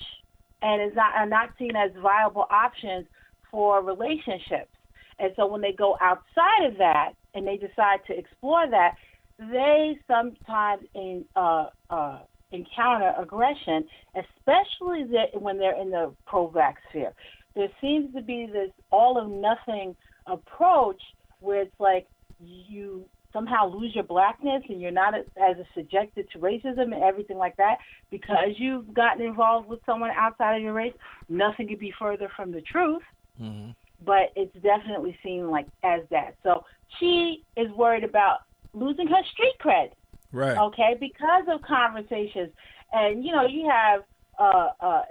and 0.62 0.82
is 0.82 0.96
not 0.96 1.16
are 1.16 1.26
not 1.26 1.50
seen 1.58 1.76
as 1.76 1.92
viable 2.02 2.46
options 2.52 3.08
for 3.52 3.84
relationships. 3.84 4.72
And 5.18 5.34
so 5.36 5.48
when 5.48 5.60
they 5.60 5.74
go 5.74 5.98
outside 6.00 6.66
of 6.68 6.78
that 6.78 7.14
and 7.34 7.46
they 7.46 7.58
decide 7.58 8.00
to 8.08 8.18
explore 8.18 8.70
that, 8.70 8.96
they 9.40 9.98
sometimes 10.08 10.84
in, 10.94 11.26
uh, 11.36 11.68
uh, 11.90 12.20
encounter 12.52 13.14
aggression, 13.20 13.86
especially 14.16 15.06
when 15.34 15.58
they're 15.58 15.80
in 15.82 15.90
the 15.90 16.14
pro-black 16.28 16.78
sphere. 16.90 17.14
There 17.56 17.70
seems 17.82 18.14
to 18.14 18.22
be 18.22 18.48
this 18.52 18.70
all 18.92 19.18
or 19.18 19.28
nothing 19.28 19.96
approach 20.30 21.02
where 21.40 21.62
it's 21.62 21.80
like 21.80 22.08
you 22.40 23.06
somehow 23.32 23.68
lose 23.70 23.94
your 23.94 24.04
blackness 24.04 24.64
and 24.70 24.82
you're 24.82 24.92
not 24.92 25.14
as, 25.14 25.26
as 25.42 25.56
subjected 25.76 26.30
to 26.32 26.40
racism 26.40 26.94
and 26.94 27.04
everything 27.04 27.38
like 27.38 27.56
that 27.58 27.78
because 28.10 28.50
you've 28.58 28.94
gotten 28.94 29.24
involved 29.24 29.68
with 29.68 29.80
someone 29.86 30.12
outside 30.16 30.58
of 30.58 30.64
your 30.64 30.74
race. 30.74 30.94
Nothing 31.28 31.68
could 31.68 31.80
be 31.80 31.94
further 32.00 32.30
from 32.36 32.52
the 32.52 32.62
truth. 32.62 33.04
Mm-hmm. 33.40 33.72
But 34.06 34.32
it's 34.36 34.54
definitely 34.64 35.18
seen 35.24 35.50
like 35.50 35.68
as 35.84 36.02
that. 36.10 36.36
So 36.44 36.66
she 37.00 37.44
is 37.58 37.70
worried 37.72 38.04
about 38.04 38.40
losing 38.74 39.08
her 39.08 39.22
street 39.34 39.56
cred. 39.64 39.92
Right. 40.32 40.58
Okay, 40.58 40.96
because 41.00 41.44
of 41.50 41.62
conversations, 41.64 42.52
and 42.94 43.26
you 43.26 43.32
know 43.32 43.46
you 43.48 43.68
have 43.68 44.04
uh, 44.38 44.70
uh, 44.80 45.02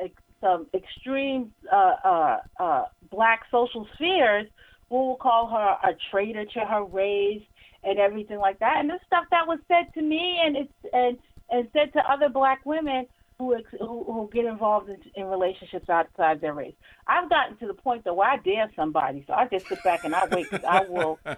some 0.41 0.67
extreme 0.73 1.53
uh, 1.73 1.95
uh, 2.05 2.39
uh, 2.61 2.85
black 3.11 3.43
social 3.51 3.87
spheres 3.95 4.47
who 4.91 4.97
will 5.09 5.17
call 5.17 5.47
her 5.49 5.77
a 5.91 5.95
traitor 6.11 6.45
to 6.45 6.61
her 6.61 6.85
race 6.85 7.43
and 7.85 7.99
everything 7.99 8.39
like 8.39 8.59
that. 8.61 8.77
And 8.79 8.89
this 8.91 9.01
stuff 9.07 9.25
that 9.31 9.47
was 9.47 9.59
said 9.69 9.93
to 9.95 10.03
me 10.03 10.41
and 10.45 10.57
it's 10.57 10.73
and 10.93 11.19
and 11.51 11.69
said 11.73 11.93
to 11.95 12.01
other 12.11 12.29
black 12.29 12.65
women 12.67 13.07
who 13.39 13.55
ex- 13.55 13.65
who, 13.79 14.03
who 14.05 14.29
get 14.33 14.45
involved 14.45 14.89
in, 14.91 14.97
in 15.15 15.27
relationships 15.27 15.89
outside 15.89 16.41
their 16.41 16.55
race. 16.55 16.75
I've 17.07 17.31
gotten 17.31 17.57
to 17.59 17.67
the 17.69 17.75
point 17.75 18.05
though 18.05 18.15
where 18.15 18.29
I 18.29 18.37
dare 18.39 18.71
somebody, 18.75 19.25
so 19.27 19.33
I 19.33 19.47
just 19.47 19.67
sit 19.69 19.83
back 19.85 20.05
and 20.05 20.15
I 20.15 20.27
wait. 20.27 20.47
I 20.69 20.85
will. 20.89 21.19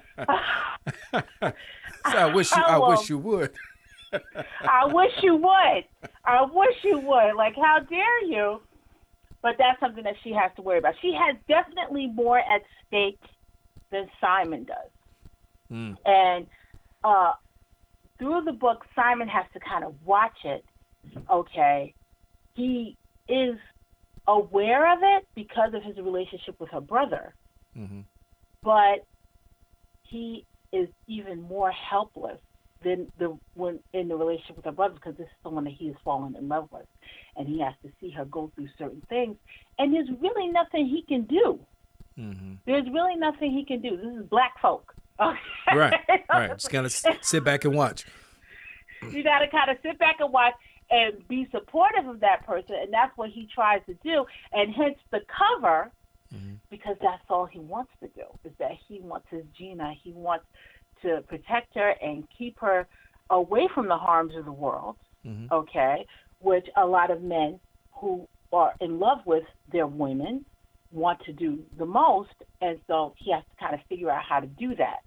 So 2.11 2.17
I 2.17 2.35
wish 2.35 2.51
you, 2.51 2.63
I 2.63 2.79
will- 2.79 2.89
wish 2.89 3.11
you 3.11 3.19
would. 3.19 3.53
I 4.63 4.87
wish 4.93 5.13
you 5.23 5.37
would. 5.37 5.85
I 6.25 6.43
wish 6.51 6.77
you 6.83 6.99
would. 6.99 7.35
Like, 7.37 7.55
how 7.57 7.81
dare 7.81 8.25
you? 8.25 8.63
But 9.43 9.57
that's 9.59 9.79
something 9.81 10.05
that 10.05 10.17
she 10.25 10.33
has 10.33 10.51
to 10.57 10.63
worry 10.63 10.79
about. 10.79 10.95
She 11.03 11.13
has 11.13 11.37
definitely 11.47 12.07
more 12.07 12.39
at 12.39 12.63
stake 12.87 13.21
than 13.91 14.09
Simon 14.21 14.65
does. 14.65 14.91
Mm. 15.71 15.97
And 16.05 16.47
uh, 17.05 17.33
through 18.19 18.43
the 18.45 18.53
book, 18.53 18.85
Simon 18.95 19.29
has 19.29 19.47
to 19.55 19.61
kind 19.61 19.85
of 19.85 19.95
watch 20.05 20.37
it. 20.45 20.65
Okay, 21.31 21.95
he 22.55 22.97
is 23.29 23.57
aware 24.29 24.93
of 24.93 24.99
it 25.03 25.27
because 25.35 25.73
of 25.75 25.83
his 25.83 25.97
relationship 25.97 26.57
with 26.59 26.69
her 26.71 26.81
brother, 26.81 27.35
hmm 27.75 28.01
but 28.63 29.07
he 30.03 30.45
is 30.71 30.87
even 31.07 31.41
more 31.41 31.71
helpless 31.71 32.39
than 32.85 33.11
the 33.19 33.35
when 33.55 33.79
in 33.95 34.09
the 34.09 34.15
relationship 34.15 34.57
with 34.57 34.67
her 34.67 34.73
brother 34.73 34.93
because 34.93 35.17
this 35.17 35.25
is 35.25 35.33
someone 35.43 35.65
that 35.65 35.73
he 35.73 35.87
has 35.87 35.97
fallen 36.05 36.37
in 36.37 36.49
love 36.49 36.69
with, 36.71 36.87
and 37.37 37.49
he 37.49 37.61
has 37.61 37.73
to 37.83 37.91
see 38.01 38.11
her 38.11 38.27
go 38.27 38.51
through 38.55 38.69
certain 38.77 39.03
things, 39.09 39.37
and 39.79 39.95
there's 39.95 40.09
really 40.21 40.49
nothing 40.49 40.87
he 40.87 41.03
can 41.09 41.23
do. 41.23 41.59
Hmm 42.21 42.55
There's 42.67 42.87
really 42.93 43.17
nothing 43.17 43.51
he 43.53 43.65
can 43.65 43.81
do. 43.81 43.97
This 43.97 44.23
is 44.23 44.27
black 44.29 44.55
folk. 44.61 44.95
Okay? 45.21 45.77
Right, 45.77 45.95
right. 46.31 46.59
Just 46.59 47.05
of 47.07 47.15
sit 47.21 47.45
back 47.45 47.65
and 47.67 47.75
watch. 47.75 48.07
you 49.13 49.23
got 49.23 49.41
to 49.41 49.49
kind 49.49 49.71
of 49.71 49.77
sit 49.83 49.99
back 49.99 50.17
and 50.21 50.33
watch 50.33 50.55
and 50.91 51.27
be 51.29 51.47
supportive 51.51 52.07
of 52.09 52.21
that 52.21 52.47
person, 52.47 52.75
and 52.83 52.91
that's 52.93 53.17
what 53.17 53.29
he 53.31 53.47
tries 53.55 53.81
to 53.87 53.95
do. 54.03 54.25
And 54.53 54.73
hence 54.75 54.97
the 55.11 55.21
cover, 55.29 55.91
Mhm. 56.35 56.57
because 56.71 56.97
that's 57.03 57.23
all 57.29 57.45
he 57.45 57.59
wants 57.59 57.93
to 58.01 58.09
do 58.09 58.25
is 58.45 58.53
that 58.59 58.73
he 58.89 59.01
wants 59.01 59.27
his 59.31 59.45
Gina. 59.59 59.93
He 60.03 60.13
wants 60.13 60.47
to 61.03 61.23
protect 61.29 61.75
her 61.75 61.91
and 62.03 62.27
keep 62.39 62.59
her 62.61 62.87
away 63.31 63.69
from 63.75 63.89
the 63.89 63.99
harms 63.99 64.35
of 64.37 64.45
the 64.47 64.53
world. 64.53 64.97
Mhm. 65.27 65.51
Okay, 65.53 66.07
which 66.41 66.67
a 66.77 66.87
lot 66.87 67.11
of 67.11 67.23
men 67.23 67.61
who 67.93 68.27
are 68.53 68.75
in 68.81 68.99
love 68.99 69.27
with 69.27 69.45
their 69.69 69.87
women 69.87 70.45
want 70.93 71.21
to 71.25 71.33
do 71.33 71.61
the 71.79 71.87
most, 71.87 72.35
and 72.61 72.79
so 72.87 73.15
he 73.17 73.33
has 73.33 73.43
to 73.45 73.65
kind 73.65 73.75
of 73.75 73.81
figure 73.89 74.11
out 74.11 74.23
how 74.29 74.41
to 74.41 74.47
do 74.47 74.75
that. 74.77 74.99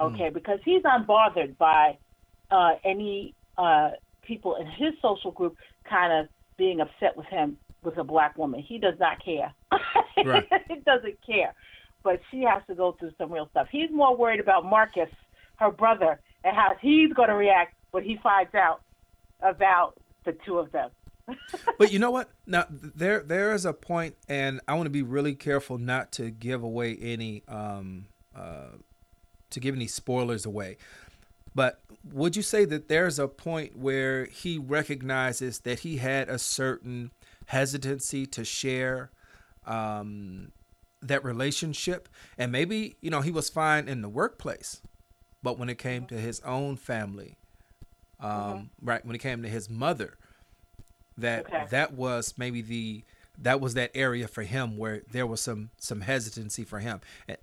Okay, 0.00 0.30
because 0.30 0.60
he's 0.64 0.82
unbothered 0.82 1.58
by 1.58 1.98
uh, 2.52 2.74
any 2.84 3.34
uh, 3.56 3.90
people 4.22 4.56
in 4.56 4.66
his 4.66 4.94
social 5.02 5.32
group 5.32 5.56
kind 5.88 6.12
of 6.12 6.28
being 6.56 6.80
upset 6.80 7.16
with 7.16 7.26
him 7.26 7.56
with 7.82 7.96
a 7.98 8.04
black 8.04 8.36
woman. 8.36 8.60
He 8.60 8.78
does 8.78 8.94
not 8.98 9.24
care. 9.24 9.52
Right. 10.24 10.48
he 10.66 10.74
doesn't 10.84 11.16
care. 11.24 11.54
But 12.02 12.20
she 12.32 12.42
has 12.42 12.60
to 12.66 12.74
go 12.74 12.96
through 12.98 13.12
some 13.18 13.32
real 13.32 13.46
stuff. 13.52 13.68
He's 13.70 13.88
more 13.92 14.16
worried 14.16 14.40
about 14.40 14.64
Marcus, 14.64 15.08
her 15.60 15.70
brother, 15.70 16.18
and 16.42 16.56
how 16.56 16.72
he's 16.80 17.12
going 17.12 17.28
to 17.28 17.36
react 17.36 17.76
when 17.92 18.02
he 18.02 18.18
finds 18.20 18.52
out 18.52 18.80
about 19.40 19.94
the 20.24 20.36
two 20.44 20.58
of 20.58 20.72
them. 20.72 20.90
But 21.78 21.92
you 21.92 21.98
know 21.98 22.10
what? 22.10 22.30
Now 22.46 22.66
there 22.70 23.20
there 23.20 23.54
is 23.54 23.64
a 23.64 23.72
point, 23.72 24.16
and 24.28 24.60
I 24.66 24.74
want 24.74 24.86
to 24.86 24.90
be 24.90 25.02
really 25.02 25.34
careful 25.34 25.78
not 25.78 26.12
to 26.12 26.30
give 26.30 26.62
away 26.62 26.96
any 27.00 27.42
um 27.48 28.06
uh 28.34 28.76
to 29.50 29.60
give 29.60 29.74
any 29.74 29.86
spoilers 29.86 30.44
away. 30.44 30.76
But 31.54 31.80
would 32.12 32.36
you 32.36 32.42
say 32.42 32.64
that 32.66 32.88
there's 32.88 33.18
a 33.18 33.28
point 33.28 33.76
where 33.76 34.26
he 34.26 34.58
recognizes 34.58 35.60
that 35.60 35.80
he 35.80 35.96
had 35.96 36.28
a 36.28 36.38
certain 36.38 37.10
hesitancy 37.46 38.26
to 38.26 38.44
share 38.44 39.10
um, 39.66 40.52
that 41.02 41.24
relationship, 41.24 42.08
and 42.36 42.52
maybe 42.52 42.96
you 43.00 43.10
know 43.10 43.20
he 43.20 43.30
was 43.30 43.48
fine 43.48 43.88
in 43.88 44.02
the 44.02 44.08
workplace, 44.08 44.80
but 45.42 45.58
when 45.58 45.68
it 45.68 45.78
came 45.78 46.06
to 46.06 46.14
his 46.14 46.40
own 46.40 46.76
family, 46.76 47.36
um, 48.20 48.70
right 48.82 49.04
when 49.04 49.14
it 49.14 49.20
came 49.20 49.42
to 49.42 49.48
his 49.48 49.68
mother, 49.68 50.16
that 51.18 51.46
Okay. 51.46 51.66
that 51.70 51.92
was 51.92 52.34
maybe 52.38 52.62
the 52.62 53.04
that 53.40 53.60
was 53.60 53.74
that 53.74 53.90
area 53.94 54.26
for 54.26 54.42
him 54.42 54.76
where 54.76 55.02
there 55.10 55.26
was 55.26 55.40
some 55.40 55.70
some 55.78 56.00
hesitancy 56.00 56.64
for 56.64 56.78
him. 56.80 57.00
Uh, 57.28 57.34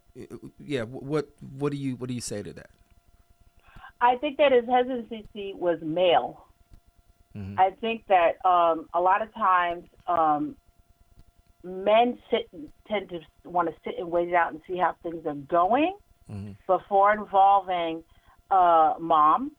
yeah, 0.60 0.82
what 0.84 1.30
what 1.58 1.72
do 1.72 1.78
you 1.78 1.96
what 1.96 2.08
do 2.08 2.14
you 2.16 2.22
say 2.22 2.42
to 2.44 2.54
that? 2.54 2.70
I 4.02 4.18
think 4.18 4.38
that 4.38 4.52
his 4.52 4.66
hesitancy 4.66 5.54
was 5.56 5.80
male. 5.82 6.46
Mhm. 7.36 7.58
I 7.60 7.72
think 7.72 8.06
that 8.08 8.44
um, 8.46 8.88
a 8.94 9.00
lot 9.02 9.22
of 9.22 9.34
times 9.34 9.86
um, 10.08 10.56
men 11.64 12.18
sit 12.30 12.50
tend 12.88 13.10
to 13.10 13.20
want 13.46 13.68
to 13.70 13.76
sit 13.84 13.96
and 13.98 14.10
wait 14.12 14.30
it 14.30 14.36
out 14.36 14.52
and 14.52 14.62
see 14.68 14.78
how 14.78 14.96
things 15.04 15.26
are 15.26 15.34
going 15.34 15.98
Mhm. 16.30 16.56
before 16.68 17.14
involving 17.14 18.04
uh, 18.52 18.94
mom. 19.00 19.52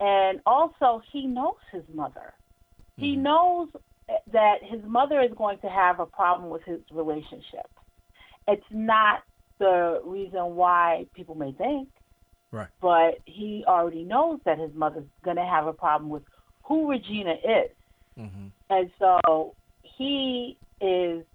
And 0.00 0.40
also, 0.46 1.02
he 1.12 1.26
knows 1.26 1.56
his 1.72 1.82
mother. 1.92 2.34
He 2.96 3.16
knows 3.16 3.68
that 4.32 4.62
his 4.62 4.82
mother 4.84 5.20
is 5.20 5.32
going 5.36 5.58
to 5.58 5.68
have 5.68 6.00
a 6.00 6.06
problem 6.06 6.50
with 6.50 6.62
his 6.64 6.80
relationship. 6.90 7.68
It's 8.48 8.64
not 8.70 9.22
the 9.58 10.00
reason 10.04 10.56
why 10.56 11.06
people 11.14 11.34
may 11.34 11.52
think 11.52 11.88
Right. 12.52 12.68
but 12.80 13.18
he 13.24 13.64
already 13.66 14.04
knows 14.04 14.40
that 14.44 14.58
his 14.58 14.72
mother's 14.74 15.08
going 15.22 15.36
to 15.36 15.44
have 15.44 15.66
a 15.66 15.72
problem 15.72 16.10
with 16.10 16.22
who 16.62 16.90
Regina 16.90 17.34
is. 17.34 17.70
Mhm. 18.16 18.50
And 18.70 18.90
so 18.98 19.54
he 19.82 20.56
is 20.80 21.26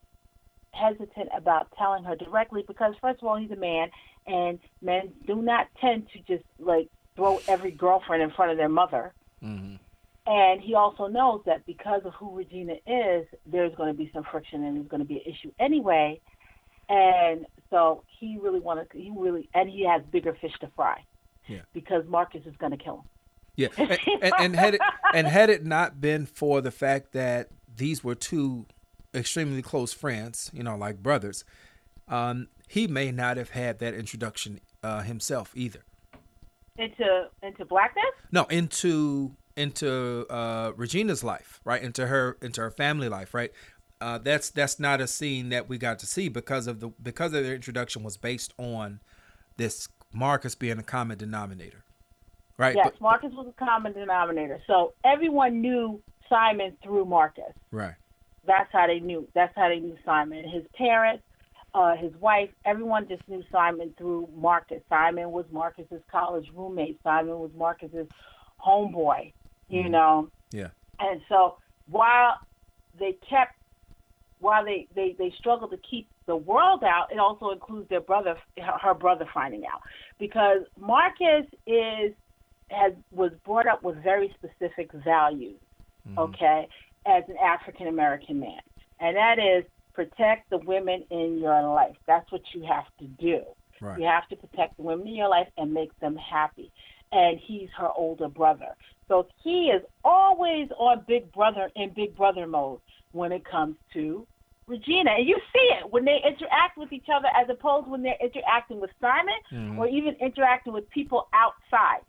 hesitant 0.73 1.29
about 1.33 1.67
telling 1.77 2.03
her 2.05 2.15
directly 2.15 2.63
because, 2.63 2.95
first 3.01 3.21
of 3.21 3.27
all, 3.27 3.35
he's 3.35 3.51
a 3.51 3.55
man, 3.55 3.91
and 4.25 4.59
men 4.81 5.13
do 5.25 5.41
not 5.41 5.67
tend 5.79 6.09
to 6.11 6.19
just 6.19 6.45
like 6.59 6.89
throw 7.15 7.39
every 7.47 7.71
girlfriend 7.71 8.23
in 8.23 8.31
front 8.31 8.51
of 8.51 8.57
their 8.57 8.69
mother. 8.69 9.13
Mhm. 9.43 9.79
And 10.27 10.61
he 10.61 10.75
also 10.75 11.07
knows 11.07 11.41
that 11.45 11.65
because 11.65 12.01
of 12.05 12.13
who 12.13 12.35
Regina 12.35 12.73
is, 12.85 13.25
there's 13.45 13.73
going 13.75 13.91
to 13.91 13.97
be 13.97 14.11
some 14.13 14.23
friction 14.31 14.63
and 14.63 14.77
there's 14.77 14.87
going 14.87 15.01
to 15.01 15.07
be 15.07 15.15
an 15.15 15.23
issue 15.25 15.51
anyway. 15.59 16.19
And 16.89 17.45
so 17.69 18.03
he 18.19 18.37
really 18.41 18.59
wanted, 18.59 18.87
he 18.93 19.11
really, 19.15 19.49
and 19.53 19.69
he 19.69 19.85
has 19.87 20.01
bigger 20.11 20.37
fish 20.39 20.53
to 20.61 20.69
fry. 20.75 21.03
Yeah. 21.47 21.61
Because 21.73 22.03
Marcus 22.07 22.41
is 22.45 22.55
going 22.57 22.71
to 22.71 22.77
kill 22.77 22.97
him. 22.97 23.03
Yeah, 23.55 23.67
and, 23.77 23.99
and, 24.21 24.33
and 24.39 24.55
had 24.55 24.75
it 24.75 24.81
and 25.13 25.27
had 25.27 25.49
it 25.49 25.65
not 25.65 25.99
been 25.99 26.25
for 26.25 26.61
the 26.61 26.71
fact 26.71 27.11
that 27.11 27.49
these 27.75 28.03
were 28.03 28.15
two 28.15 28.65
extremely 29.13 29.61
close 29.61 29.91
friends, 29.91 30.49
you 30.53 30.63
know, 30.63 30.75
like 30.77 31.03
brothers, 31.03 31.43
um, 32.07 32.47
he 32.67 32.87
may 32.87 33.11
not 33.11 33.37
have 33.37 33.49
had 33.49 33.79
that 33.79 33.93
introduction 33.93 34.61
uh, 34.83 35.01
himself 35.01 35.51
either. 35.55 35.81
Into 36.77 37.27
into 37.43 37.65
blackness? 37.65 38.05
No, 38.31 38.45
into 38.45 39.35
into 39.55 40.25
uh, 40.29 40.71
Regina's 40.75 41.23
life, 41.23 41.59
right? 41.63 41.81
Into 41.81 42.07
her 42.07 42.37
into 42.41 42.61
her 42.61 42.71
family 42.71 43.09
life, 43.09 43.33
right? 43.33 43.51
Uh, 43.99 44.17
that's 44.17 44.49
that's 44.49 44.79
not 44.79 44.99
a 45.01 45.07
scene 45.07 45.49
that 45.49 45.69
we 45.69 45.77
got 45.77 45.99
to 45.99 46.05
see 46.05 46.27
because 46.29 46.67
of 46.67 46.79
the 46.79 46.89
because 47.01 47.33
of 47.33 47.43
their 47.43 47.53
introduction 47.55 48.03
was 48.03 48.17
based 48.17 48.53
on 48.57 48.99
this 49.57 49.87
Marcus 50.13 50.55
being 50.55 50.79
a 50.79 50.83
common 50.83 51.17
denominator, 51.17 51.83
right? 52.57 52.75
Yes, 52.75 52.89
But- 52.93 53.01
Marcus 53.01 53.31
was 53.33 53.47
a 53.47 53.63
common 53.65 53.93
denominator. 53.93 54.59
So 54.67 54.93
everyone 55.05 55.61
knew 55.61 56.01
Simon 56.29 56.75
through 56.83 57.05
Marcus. 57.05 57.53
right. 57.71 57.95
That's 58.47 58.71
how 58.73 58.87
they 58.87 58.99
knew. 58.99 59.27
That's 59.35 59.55
how 59.55 59.69
they 59.69 59.79
knew 59.79 59.95
Simon. 60.03 60.49
His 60.49 60.63
parents, 60.75 61.23
uh, 61.75 61.95
his 61.95 62.11
wife, 62.15 62.49
everyone 62.65 63.07
just 63.07 63.21
knew 63.27 63.43
Simon 63.51 63.93
through 63.99 64.29
Marcus. 64.35 64.81
Simon 64.89 65.29
was 65.31 65.45
Marcus's 65.51 66.01
college 66.11 66.49
roommate. 66.55 66.99
Simon 67.03 67.37
was 67.37 67.51
Marcus's 67.55 68.07
homeboy. 68.65 69.31
You 69.71 69.83
mm. 69.83 69.91
know, 69.91 70.29
Yeah. 70.51 70.69
and 70.99 71.21
so 71.29 71.57
while 71.89 72.37
they 72.99 73.13
kept, 73.27 73.55
while 74.39 74.65
they 74.65 74.87
they 74.95 75.15
they 75.17 75.33
struggled 75.39 75.71
to 75.71 75.77
keep 75.77 76.07
the 76.25 76.35
world 76.35 76.83
out, 76.83 77.11
it 77.11 77.19
also 77.19 77.49
includes 77.49 77.89
their 77.89 78.01
brother, 78.01 78.35
her 78.57 78.77
her 78.81 78.93
brother 78.93 79.25
finding 79.33 79.65
out, 79.65 79.81
because 80.19 80.61
Marcus 80.77 81.45
is 81.65 82.13
has 82.69 82.93
was 83.11 83.31
brought 83.45 83.67
up 83.67 83.83
with 83.83 84.01
very 84.03 84.33
specific 84.37 84.91
values 84.91 85.59
mm-hmm. 86.07 86.19
okay, 86.19 86.67
as 87.05 87.23
an 87.27 87.37
African 87.37 87.87
American 87.87 88.39
man. 88.39 88.61
And 88.99 89.15
that 89.15 89.39
is 89.39 89.65
protect 89.93 90.49
the 90.49 90.57
women 90.59 91.03
in 91.09 91.39
your 91.39 91.61
life. 91.63 91.95
That's 92.07 92.31
what 92.31 92.41
you 92.53 92.63
have 92.63 92.85
to 92.99 93.05
do. 93.05 93.41
Right. 93.81 93.99
You 93.99 94.05
have 94.05 94.27
to 94.29 94.35
protect 94.35 94.77
the 94.77 94.83
women 94.83 95.07
in 95.07 95.15
your 95.15 95.29
life 95.29 95.47
and 95.57 95.73
make 95.73 95.97
them 95.99 96.15
happy. 96.15 96.71
And 97.11 97.39
he's 97.39 97.69
her 97.77 97.89
older 97.97 98.29
brother. 98.29 98.75
So 99.11 99.27
he 99.43 99.71
is 99.75 99.81
always 100.05 100.69
on 100.79 101.03
Big 101.05 101.29
Brother 101.33 101.69
in 101.75 101.91
Big 101.93 102.15
Brother 102.15 102.47
mode 102.47 102.79
when 103.11 103.33
it 103.33 103.43
comes 103.43 103.75
to 103.91 104.25
Regina. 104.67 105.11
And 105.17 105.27
you 105.27 105.35
see 105.51 105.69
it 105.77 105.91
when 105.91 106.05
they 106.05 106.19
interact 106.25 106.77
with 106.77 106.93
each 106.93 107.07
other 107.13 107.27
as 107.35 107.49
opposed 107.49 107.89
when 107.89 108.03
they're 108.03 108.15
interacting 108.21 108.79
with 108.79 108.89
Simon 109.01 109.35
Mhm. 109.51 109.77
or 109.77 109.87
even 109.89 110.15
interacting 110.15 110.71
with 110.71 110.89
people 110.89 111.27
outside 111.33 112.01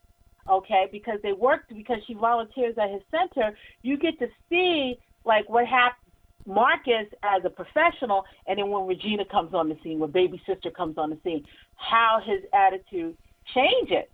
okay, 0.48 0.88
because 0.90 1.20
they 1.22 1.32
work 1.32 1.68
because 1.68 2.02
she 2.04 2.14
volunteers 2.14 2.76
at 2.76 2.90
his 2.90 3.02
center. 3.12 3.56
You 3.82 3.96
get 3.96 4.18
to 4.18 4.28
see 4.48 4.98
like 5.24 5.48
what 5.48 5.66
happened. 5.66 5.98
Marcus 6.44 7.06
as 7.22 7.44
a 7.44 7.50
professional, 7.50 8.24
and 8.46 8.58
then 8.58 8.68
when 8.68 8.84
Regina 8.84 9.24
comes 9.24 9.54
on 9.54 9.68
the 9.68 9.78
scene, 9.82 10.00
when 10.00 10.10
baby 10.10 10.42
sister 10.44 10.72
comes 10.72 10.98
on 10.98 11.10
the 11.10 11.18
scene, 11.22 11.46
how 11.76 12.20
his 12.20 12.44
attitude 12.52 13.16
changes 13.54 14.08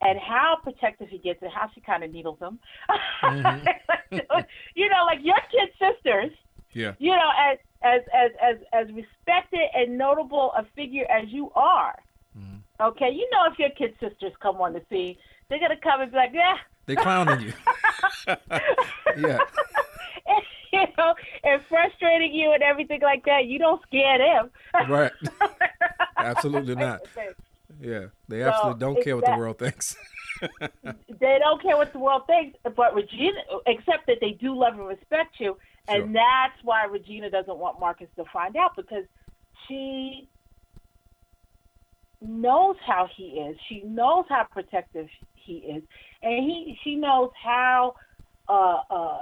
and 0.00 0.18
how 0.18 0.58
protective 0.62 1.08
he 1.08 1.18
gets 1.18 1.42
and 1.42 1.50
how 1.52 1.70
she 1.74 1.80
kind 1.80 2.04
of 2.04 2.10
needles 2.10 2.38
him. 2.38 2.58
Mm-hmm. 3.22 4.16
you 4.74 4.88
know, 4.88 5.04
like 5.06 5.20
your 5.22 5.36
kid 5.50 5.70
sisters. 5.78 6.30
Yeah. 6.72 6.94
You 6.98 7.12
know, 7.12 7.30
as 7.38 7.58
as 7.82 8.00
as 8.12 8.30
as 8.42 8.56
as 8.72 8.94
respected 8.94 9.68
and 9.74 9.96
notable 9.96 10.52
a 10.56 10.64
figure 10.74 11.04
as 11.10 11.28
you 11.28 11.50
are. 11.54 11.94
Mm-hmm. 12.36 12.56
Okay, 12.82 13.10
you 13.10 13.28
know 13.30 13.44
if 13.50 13.58
your 13.58 13.70
kid 13.70 13.94
sisters 14.00 14.32
come 14.42 14.56
on 14.56 14.72
the 14.72 14.82
scene, 14.90 15.16
they're 15.48 15.60
gonna 15.60 15.76
come 15.82 16.00
and 16.00 16.10
be 16.10 16.16
like, 16.16 16.32
yeah. 16.32 16.56
They 16.86 16.96
clowning 16.96 17.40
you. 17.40 17.52
yeah. 19.16 19.38
you 20.72 20.86
know, 20.98 21.14
and 21.44 21.62
frustrating 21.68 22.34
you 22.34 22.52
and 22.52 22.62
everything 22.62 23.00
like 23.00 23.24
that. 23.24 23.46
You 23.46 23.58
don't 23.58 23.80
scare 23.82 24.18
them. 24.18 24.50
right. 24.88 25.12
Absolutely 26.16 26.74
not. 26.74 27.00
Yeah, 27.84 28.06
they 28.28 28.40
so 28.40 28.48
absolutely 28.48 28.80
don't 28.80 29.04
care 29.04 29.16
what 29.16 29.26
that, 29.26 29.32
the 29.32 29.38
world 29.38 29.58
thinks. 29.58 29.96
they 30.40 31.38
don't 31.38 31.60
care 31.60 31.76
what 31.76 31.92
the 31.92 31.98
world 31.98 32.22
thinks, 32.26 32.58
but 32.76 32.94
Regina, 32.94 33.38
except 33.66 34.06
that 34.06 34.18
they 34.20 34.30
do 34.32 34.56
love 34.56 34.74
and 34.74 34.88
respect 34.88 35.38
you, 35.38 35.58
and 35.86 36.04
sure. 36.04 36.12
that's 36.12 36.64
why 36.64 36.84
Regina 36.84 37.28
doesn't 37.30 37.58
want 37.58 37.78
Marcus 37.78 38.08
to 38.16 38.24
find 38.32 38.56
out 38.56 38.74
because 38.74 39.04
she 39.68 40.28
knows 42.22 42.76
how 42.86 43.06
he 43.14 43.24
is. 43.24 43.56
She 43.68 43.82
knows 43.82 44.24
how 44.30 44.46
protective 44.50 45.08
he 45.34 45.56
is, 45.56 45.82
and 46.22 46.44
he 46.44 46.78
she 46.82 46.96
knows 46.96 47.30
how 47.42 47.96
uh, 48.48 48.80
uh, 48.88 49.18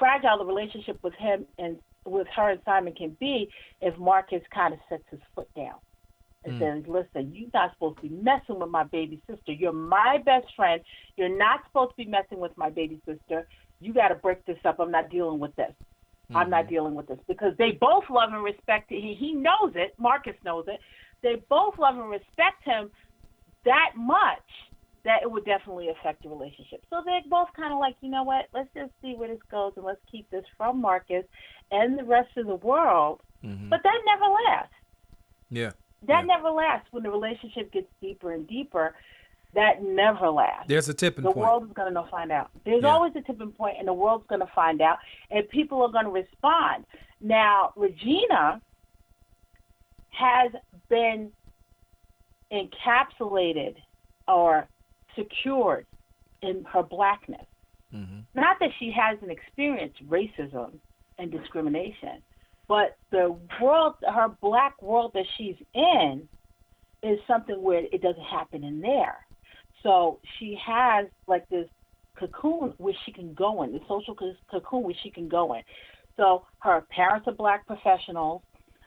fragile 0.00 0.38
the 0.38 0.44
relationship 0.44 0.98
with 1.02 1.14
him 1.14 1.46
and 1.58 1.78
with 2.04 2.26
her 2.34 2.50
and 2.50 2.60
Simon 2.64 2.92
can 2.92 3.16
be 3.20 3.48
if 3.80 3.96
Marcus 3.98 4.42
kind 4.52 4.74
of 4.74 4.80
sets 4.88 5.04
his 5.10 5.20
foot 5.36 5.48
down 5.54 5.76
and 6.44 6.54
mm. 6.54 6.58
says, 6.58 6.88
"Listen, 6.88 7.32
you're 7.34 7.48
not 7.52 7.72
supposed 7.74 7.96
to 7.96 8.02
be 8.02 8.08
messing 8.08 8.58
with 8.58 8.70
my 8.70 8.84
baby 8.84 9.20
sister. 9.28 9.52
You're 9.52 9.72
my 9.72 10.18
best 10.24 10.46
friend. 10.56 10.80
You're 11.16 11.36
not 11.36 11.60
supposed 11.66 11.90
to 11.92 11.96
be 11.96 12.06
messing 12.06 12.40
with 12.40 12.56
my 12.56 12.70
baby 12.70 13.00
sister. 13.06 13.46
You 13.80 13.92
got 13.92 14.08
to 14.08 14.14
break 14.14 14.44
this 14.46 14.58
up. 14.64 14.78
I'm 14.80 14.90
not 14.90 15.10
dealing 15.10 15.38
with 15.38 15.54
this. 15.56 15.72
Mm-hmm. 15.72 16.36
I'm 16.36 16.50
not 16.50 16.64
mm-hmm. 16.64 16.74
dealing 16.74 16.94
with 16.94 17.08
this 17.08 17.18
because 17.28 17.54
they 17.58 17.72
both 17.72 18.04
love 18.10 18.32
and 18.32 18.42
respect. 18.42 18.90
him. 18.90 19.16
he 19.18 19.32
knows 19.32 19.72
it. 19.74 19.94
Marcus 19.98 20.36
knows 20.44 20.64
it. 20.68 20.80
They 21.22 21.42
both 21.48 21.78
love 21.78 21.96
and 21.96 22.10
respect 22.10 22.64
him 22.64 22.90
that 23.64 23.90
much 23.96 24.38
that 25.04 25.22
it 25.22 25.30
would 25.30 25.44
definitely 25.44 25.88
affect 25.88 26.22
the 26.22 26.28
relationship. 26.28 26.84
So 26.88 27.02
they're 27.04 27.20
both 27.28 27.48
kind 27.56 27.72
of 27.72 27.78
like, 27.78 27.96
you 28.00 28.10
know 28.10 28.22
what? 28.22 28.46
Let's 28.54 28.68
just 28.74 28.92
see 29.02 29.14
where 29.14 29.28
this 29.28 29.40
goes 29.50 29.72
and 29.76 29.84
let's 29.84 30.00
keep 30.10 30.30
this 30.30 30.44
from 30.56 30.80
Marcus 30.80 31.24
and 31.70 31.98
the 31.98 32.04
rest 32.04 32.28
of 32.36 32.46
the 32.46 32.54
world. 32.54 33.20
Mm-hmm. 33.44 33.68
But 33.68 33.80
that 33.82 33.98
never 34.06 34.32
lasts. 34.32 34.74
Yeah. 35.50 35.70
That 36.06 36.20
yeah. 36.20 36.36
never 36.36 36.50
lasts 36.50 36.88
when 36.90 37.02
the 37.02 37.10
relationship 37.10 37.72
gets 37.72 37.86
deeper 38.00 38.32
and 38.32 38.46
deeper. 38.46 38.94
That 39.54 39.82
never 39.82 40.30
lasts. 40.30 40.64
There's 40.66 40.88
a 40.88 40.94
tipping 40.94 41.24
the 41.24 41.28
point. 41.28 41.36
The 41.36 41.40
world 41.40 41.64
is 41.64 41.72
going 41.74 41.92
to 41.92 42.10
find 42.10 42.32
out. 42.32 42.50
There's 42.64 42.82
yeah. 42.82 42.88
always 42.88 43.12
a 43.16 43.20
tipping 43.20 43.52
point, 43.52 43.76
and 43.78 43.86
the 43.86 43.92
world's 43.92 44.26
going 44.26 44.40
to 44.40 44.50
find 44.54 44.80
out, 44.80 44.98
and 45.30 45.46
people 45.50 45.82
are 45.82 45.92
going 45.92 46.06
to 46.06 46.10
respond. 46.10 46.86
Now, 47.20 47.72
Regina 47.76 48.62
has 50.10 50.52
been 50.88 51.30
encapsulated 52.50 53.76
or 54.26 54.66
secured 55.16 55.86
in 56.42 56.64
her 56.64 56.82
blackness. 56.82 57.46
Mm-hmm. 57.94 58.20
Not 58.34 58.56
that 58.60 58.70
she 58.78 58.90
hasn't 58.90 59.30
experienced 59.30 60.06
racism 60.08 60.72
and 61.18 61.30
discrimination, 61.30 62.22
but 62.72 62.96
the 63.10 63.36
world, 63.60 63.96
her 64.02 64.28
black 64.40 64.80
world 64.80 65.10
that 65.12 65.26
she's 65.36 65.56
in, 65.74 66.26
is 67.02 67.18
something 67.26 67.62
where 67.62 67.82
it 67.92 68.00
doesn't 68.00 68.24
happen 68.24 68.64
in 68.64 68.80
there. 68.80 69.18
So 69.82 70.20
she 70.38 70.58
has 70.64 71.06
like 71.26 71.46
this 71.50 71.68
cocoon 72.18 72.72
where 72.78 72.94
she 73.04 73.12
can 73.12 73.34
go 73.34 73.62
in, 73.62 73.72
the 73.72 73.80
social 73.86 74.16
cocoon 74.50 74.84
where 74.84 74.94
she 75.02 75.10
can 75.10 75.28
go 75.28 75.52
in. 75.52 75.60
So 76.16 76.46
her 76.60 76.80
parents 76.88 77.28
are 77.28 77.34
black 77.34 77.66
professionals, 77.66 78.40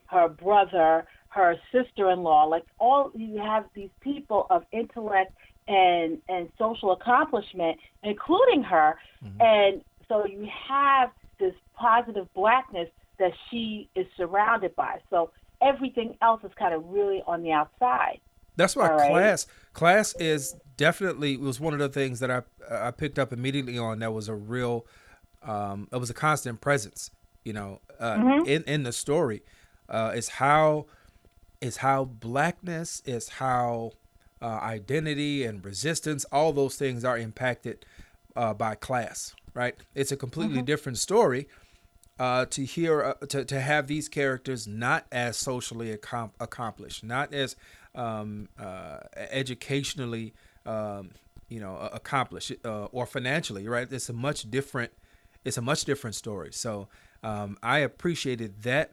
her 0.08 0.30
brother, 0.30 1.06
her 1.28 1.56
sister-in-law, 1.72 2.46
like 2.46 2.66
all 2.80 3.12
you 3.14 3.38
have 3.38 3.66
these 3.76 3.92
people 4.02 4.48
of 4.50 4.64
intellect 4.72 5.32
and 5.68 6.18
and 6.28 6.50
social 6.58 6.92
accomplishment, 6.94 7.78
including 8.02 8.64
her, 8.64 8.98
mm-hmm. 9.24 9.42
and 9.42 9.84
so 10.08 10.26
you 10.26 10.48
have 10.70 11.12
this 11.38 11.54
positive 11.76 12.28
blackness 12.34 12.90
that 13.20 13.32
she 13.50 13.90
is 13.96 14.06
surrounded 14.18 14.76
by. 14.76 15.00
So 15.10 15.32
everything 15.62 16.18
else 16.22 16.42
is 16.44 16.52
kind 16.58 16.74
of 16.74 16.86
really 16.88 17.24
on 17.26 17.44
the 17.44 17.52
outside. 17.52 18.20
That's 18.56 18.76
why 18.76 18.90
right? 18.90 19.10
class 19.10 19.48
class 19.74 20.16
is 20.20 20.56
definitely 20.78 21.38
was 21.38 21.60
one 21.60 21.74
of 21.74 21.80
the 21.80 21.90
things 21.90 22.20
that 22.22 22.32
I 22.32 22.42
I 22.72 22.92
picked 22.92 23.20
up 23.20 23.34
immediately 23.34 23.78
on. 23.78 24.00
That 24.00 24.14
was 24.14 24.30
a 24.30 24.36
real, 24.36 24.86
um, 25.44 25.88
it 25.92 25.98
was 25.98 26.10
a 26.10 26.14
constant 26.14 26.62
presence. 26.62 27.12
You 27.44 27.54
know, 27.54 27.82
uh, 28.00 28.16
mm-hmm. 28.16 28.48
in 28.48 28.64
in 28.64 28.84
the 28.84 28.94
story, 28.94 29.44
uh, 29.90 30.14
is 30.16 30.30
how 30.30 30.86
is 31.60 31.78
how 31.78 32.06
blackness 32.06 33.02
is 33.06 33.28
how 33.30 33.92
uh, 34.42 34.60
identity 34.62 35.44
and 35.44 35.64
resistance, 35.64 36.26
all 36.32 36.54
those 36.54 36.76
things 36.76 37.04
are 37.04 37.18
impacted 37.18 37.86
uh, 38.36 38.54
by 38.54 38.76
class, 38.76 39.34
right? 39.54 39.76
It's 39.96 40.12
a 40.12 40.18
completely 40.18 40.58
mm-hmm. 40.58 40.66
different 40.66 40.98
story 40.98 41.48
uh, 42.20 42.46
to 42.46 42.66
hear 42.66 43.04
uh, 43.04 43.26
to, 43.28 43.46
to 43.46 43.60
have 43.60 43.88
these 43.88 44.08
characters 44.10 44.68
not 44.68 45.06
as 45.12 45.38
socially 45.38 45.96
accom- 45.96 46.32
accomplished, 46.40 47.04
not 47.04 47.34
as 47.34 47.56
um, 47.94 48.50
uh, 48.60 49.00
educationally, 49.16 50.34
um, 50.66 51.12
you 51.50 51.60
know, 51.60 51.78
accomplished 51.94 52.52
uh, 52.64 52.86
or 52.86 53.06
financially, 53.06 53.68
right? 53.68 53.92
It's 53.92 54.10
a 54.10 54.14
much 54.14 54.50
different, 54.50 54.92
it's 55.44 55.58
a 55.58 55.62
much 55.62 55.86
different 55.86 56.16
story. 56.16 56.52
So 56.52 56.88
um, 57.24 57.58
I 57.62 57.80
appreciated 57.80 58.64
that, 58.64 58.92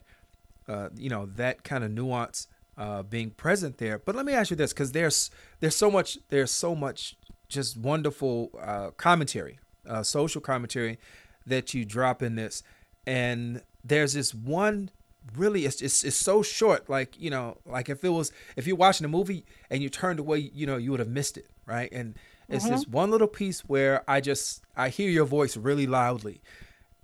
you 0.97 1.11
know, 1.11 1.27
that 1.37 1.65
kind 1.65 1.85
of 1.85 1.91
nuance 1.91 2.49
uh, 2.79 3.03
being 3.03 3.31
present 3.31 3.79
there. 3.79 3.99
But 3.99 4.15
let 4.15 4.25
me 4.25 4.33
ask 4.33 4.51
you 4.51 4.57
this, 4.57 4.73
because 4.73 4.93
there's 4.93 5.31
there's 5.61 5.77
so 5.77 5.91
much 5.91 6.19
there's 6.29 6.51
so 6.51 6.75
much 6.75 7.17
just 7.49 7.77
wonderful 7.77 8.51
uh, 8.61 8.91
commentary, 8.97 9.59
uh, 9.87 10.03
social 10.03 10.41
commentary 10.41 10.99
that 11.47 11.75
you 11.75 11.85
drop 11.85 12.23
in 12.23 12.35
this, 12.37 12.63
and 13.07 13.63
there's 13.85 14.13
this 14.15 14.35
one 14.35 14.91
really 15.37 15.65
it's, 15.65 15.81
it's 15.81 16.03
it's 16.03 16.17
so 16.17 16.43
short 16.43 16.89
like 16.89 17.19
you 17.19 17.31
know 17.31 17.57
like 17.65 17.89
if 17.89 18.05
it 18.05 18.09
was 18.09 18.33
if 18.57 18.67
you're 18.67 18.77
watching 18.77 19.05
a 19.05 19.09
movie 19.09 19.45
and 19.71 19.83
you 19.83 19.89
turned 19.89 20.19
away 20.19 20.39
you 20.39 20.67
know 20.67 20.77
you 20.77 20.91
would 20.91 21.01
have 21.01 21.09
missed 21.09 21.37
it 21.37 21.47
right 21.67 21.91
and 21.93 22.17
it's 22.49 22.65
mm-hmm. 22.65 22.75
this 22.75 22.87
one 22.89 23.11
little 23.11 23.29
piece 23.29 23.61
where 23.61 24.03
i 24.11 24.21
just 24.21 24.63
i 24.77 24.89
hear 24.89 25.09
your 25.09 25.25
voice 25.25 25.57
really 25.57 25.87
loudly 25.87 26.41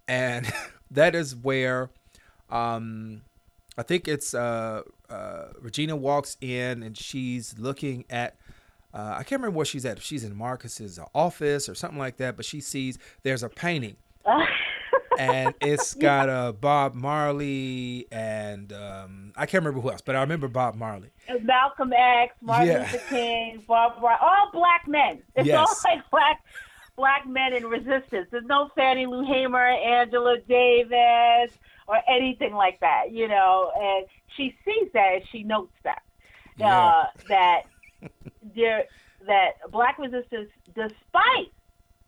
and 0.09 0.53
that 0.91 1.15
is 1.15 1.37
where 1.37 1.91
um 2.51 3.23
I 3.79 3.85
think 3.85 4.09
it's 4.09 4.35
uh, 4.35 4.83
uh, 5.09 5.45
Regina 5.61 5.95
walks 5.95 6.37
in 6.41 6.83
and 6.83 6.99
she's 6.99 7.57
looking 7.59 8.05
at. 8.11 8.37
Uh, 8.93 9.15
I 9.19 9.23
can't 9.23 9.41
remember 9.41 9.57
where 9.57 9.67
she's 9.67 9.85
at. 9.85 9.99
If 9.99 10.03
she's 10.03 10.25
in 10.25 10.35
Marcus's 10.35 10.99
office 11.15 11.69
or 11.69 11.77
something 11.77 11.99
like 11.99 12.17
that, 12.17 12.37
but 12.37 12.45
she 12.45 12.61
sees 12.61 12.99
there's 13.23 13.45
a 13.45 13.49
painting, 13.49 13.97
and 15.18 15.55
it's 15.61 15.94
got 16.09 16.29
uh, 16.29 16.53
Bob 16.53 16.94
Marley 16.94 18.07
and 18.11 18.73
um, 18.73 19.33
I 19.37 19.47
can't 19.47 19.64
remember 19.64 19.81
who 19.81 19.90
else, 19.90 20.01
but 20.01 20.16
I 20.16 20.21
remember 20.21 20.49
Bob 20.49 20.75
Marley. 20.75 21.11
Malcolm 21.42 21.92
X, 21.92 22.35
Martin 22.40 22.68
yeah. 22.68 22.79
Luther 22.81 23.05
King, 23.09 23.62
Bob, 23.66 24.01
Marley, 24.01 24.18
all 24.21 24.51
black 24.53 24.87
men. 24.87 25.23
It's 25.37 25.47
yes. 25.47 25.59
all 25.59 25.90
like 25.90 26.11
black 26.11 26.42
black 26.97 27.27
men 27.29 27.55
in 27.55 27.64
resistance. 27.66 28.27
There's 28.31 28.44
no 28.47 28.71
Fannie 28.75 29.07
Lou 29.07 29.25
Hamer, 29.25 29.68
Angela 29.68 30.38
Davis, 30.49 31.57
or 31.87 32.01
anything 32.09 32.55
like 32.55 32.81
that, 32.81 33.12
you 33.12 33.29
know. 33.29 33.71
And 33.81 34.07
she 34.37 34.57
sees 34.64 34.90
that 34.94 35.14
and 35.14 35.23
she 35.31 35.44
notes 35.44 35.75
that 35.85 36.03
yeah. 36.59 36.87
uh, 36.87 37.05
that 37.29 37.62
there 38.55 38.85
that 39.27 39.71
black 39.71 39.99
resistance, 39.99 40.51
despite 40.75 41.53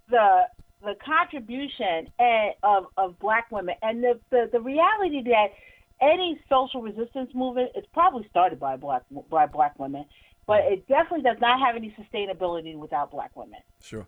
the 0.09 0.47
the 0.83 0.95
contribution 1.05 2.09
and, 2.19 2.55
of 2.63 2.87
of 2.97 3.19
black 3.19 3.51
women 3.51 3.75
and 3.83 4.03
the, 4.03 4.19
the 4.31 4.49
the 4.53 4.61
reality 4.61 5.23
that 5.23 5.49
any 6.01 6.41
social 6.49 6.81
resistance 6.81 7.31
movement 7.35 7.71
is 7.77 7.85
probably 7.93 8.27
started 8.31 8.59
by 8.59 8.77
black 8.77 9.03
by 9.31 9.47
black 9.47 9.79
women, 9.79 10.05
but 10.47 10.61
it 10.65 10.87
definitely 10.89 11.23
does 11.23 11.39
not 11.41 11.61
have 11.61 11.77
any 11.77 11.95
sustainability 11.99 12.77
without 12.77 13.11
black 13.11 13.35
women. 13.37 13.61
Sure. 13.83 14.07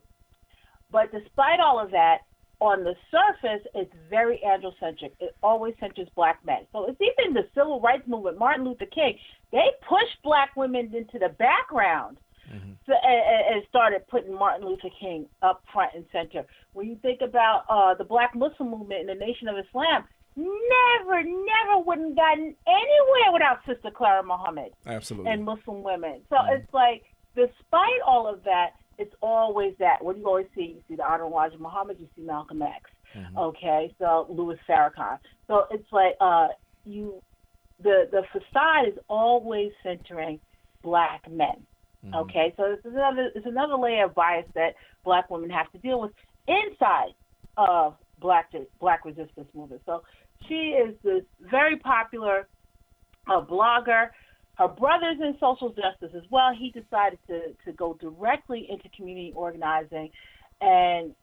But 0.91 1.11
despite 1.13 1.61
all 1.61 1.79
of 1.79 1.91
that, 1.93 2.19
on 2.61 2.85
the 2.85 2.95
surface, 3.11 3.67
it's 3.75 3.93
very 4.09 4.41
androcentric. 4.47 5.13
It 5.19 5.35
always 5.43 5.75
centers 5.81 6.09
black 6.15 6.45
men. 6.47 6.67
So 6.71 6.87
it's 6.87 7.01
even 7.01 7.35
the 7.35 7.49
civil 7.55 7.81
rights 7.81 8.07
movement, 8.07 8.39
Martin 8.39 8.65
Luther 8.65 8.87
King, 8.87 9.19
they 9.51 9.67
pushed 9.89 10.23
black 10.23 10.55
women 10.55 10.95
into 10.95 11.19
the 11.19 11.31
background 11.31 12.19
mm-hmm. 12.53 12.73
so, 12.87 12.93
and, 12.93 13.57
and, 13.57 13.63
started 13.69 14.07
putting 14.09 14.35
Martin 14.35 14.67
Luther 14.67 14.91
King 15.01 15.27
up 15.43 15.63
front 15.73 15.93
and 15.95 16.05
center. 16.13 16.45
When 16.73 16.89
you 16.89 16.97
think 17.03 17.21
about 17.21 17.65
uh, 17.69 17.95
the 17.95 18.05
Black 18.05 18.35
Muslim 18.35 18.71
movement 18.71 19.01
in 19.01 19.07
the 19.07 19.15
Nation 19.15 19.49
of 19.49 19.57
Islam, 19.57 20.05
never, 20.37 21.23
never 21.23 21.81
wouldn't 21.85 22.17
gotten 22.17 22.55
anywhere 22.67 23.33
without 23.33 23.59
Sister 23.67 23.91
Clara 23.91 24.23
Muhammad. 24.23 24.73
Absolutely. 24.87 25.31
And 25.31 25.45
Muslim 25.45 25.83
women. 25.83 26.23
So 26.29 26.37
mm-hmm. 26.37 26.61
it's 26.61 26.75
like, 26.75 27.05
despite 27.35 28.01
all 28.07 28.27
of 28.27 28.45
that, 28.45 28.71
it's 28.99 29.15
always 29.23 29.75
that. 29.79 30.03
What 30.03 30.15
do 30.15 30.21
you 30.21 30.27
always 30.27 30.47
see? 30.55 30.77
You 30.77 30.83
see 30.89 30.97
the 30.97 31.05
Honorable 31.05 31.37
Elijah 31.37 31.59
Muhammad, 31.59 31.97
you 31.99 32.09
see 32.17 32.23
Malcolm 32.23 32.63
X. 32.63 32.91
Mm-hmm. 33.17 33.37
Okay, 33.37 33.95
so 33.99 34.27
Louis 34.31 34.59
Farrakhan. 34.69 35.19
So 35.47 35.65
it's 35.71 35.91
like 35.93 36.15
uh, 36.21 36.49
you, 36.85 37.23
the 37.83 38.09
the 38.11 38.23
facade 38.33 38.89
is 38.89 38.99
always 39.09 39.73
centering 39.83 40.41
black 40.83 41.31
men. 41.31 41.67
Mm-hmm. 42.05 42.15
Okay, 42.15 42.53
so 42.57 42.65
it's 42.65 42.85
another 42.85 43.31
it's 43.35 43.47
another 43.47 43.77
layer 43.77 44.07
of 44.07 44.15
bias 44.15 44.47
that 44.55 44.75
black 45.05 45.31
women 45.31 45.51
have 45.51 45.71
to 45.73 45.79
deal 45.79 46.01
with 46.01 46.13
inside 46.49 47.15
of 47.57 47.95
black 48.21 48.53
black 48.81 49.05
resistance 49.05 49.49
movement. 49.55 49.83
So 49.87 50.03
she 50.49 50.55
is 50.55 50.95
this 51.05 51.23
very 51.51 51.77
popular 51.77 52.49
uh, 53.29 53.41
blogger. 53.41 54.11
Her 54.55 54.69
brother's 54.69 55.19
in 55.21 55.37
social 55.41 55.71
justice 55.71 56.11
as 56.17 56.25
well. 56.31 56.53
He 56.57 56.71
decided 56.71 57.19
to 57.29 57.53
to 57.65 57.73
go 57.73 57.95
directly 57.95 58.67
into 58.69 58.89
community 58.97 59.33
organizing, 59.37 60.11
and 60.61 61.15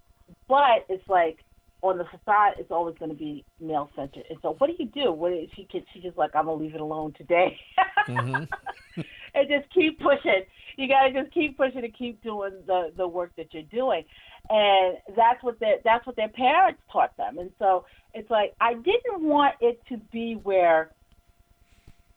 but 0.48 0.86
it's 0.88 1.08
like 1.10 1.40
on 1.82 1.98
the 1.98 2.06
facade, 2.06 2.54
it's 2.58 2.72
always 2.72 2.96
going 2.98 3.12
to 3.12 3.18
be 3.18 3.46
male 3.60 3.90
centered. 3.96 4.24
And 4.30 4.38
so, 4.42 4.56
what 4.58 4.68
do 4.68 4.76
you 4.78 4.90
do? 4.90 5.12
What 5.12 5.32
is 5.32 5.50
she? 5.56 5.68
She 5.94 6.02
just 6.02 6.18
like, 6.18 6.32
I'm 6.36 6.46
gonna 6.46 6.58
leave 6.58 6.76
it 6.76 6.82
alone 6.82 7.14
today, 7.18 7.58
mm-hmm. 8.08 9.02
and 9.34 9.48
just 9.48 9.72
keep 9.74 10.00
pushing. 10.00 10.44
You 10.78 10.88
gotta 10.88 11.12
just 11.12 11.34
keep 11.34 11.58
pushing 11.58 11.84
and 11.84 11.94
keep 11.98 12.22
doing 12.24 12.54
the 12.66 12.92
the 12.96 13.08
work 13.08 13.32
that 13.38 13.54
you're 13.54 13.64
doing, 13.64 14.04
and 14.50 14.98
that's 15.16 15.44
what 15.44 15.60
their 15.60 15.78
that's 15.84 16.06
what 16.06 16.16
their 16.16 16.30
parents 16.30 16.82
taught 16.92 17.16
them. 17.18 17.38
And 17.38 17.52
so, 17.60 17.86
it's 18.14 18.30
like 18.30 18.54
I 18.62 18.74
didn't 18.74 19.22
want 19.22 19.56
it 19.62 19.82
to 19.90 19.98
be 20.12 20.34
where. 20.34 20.92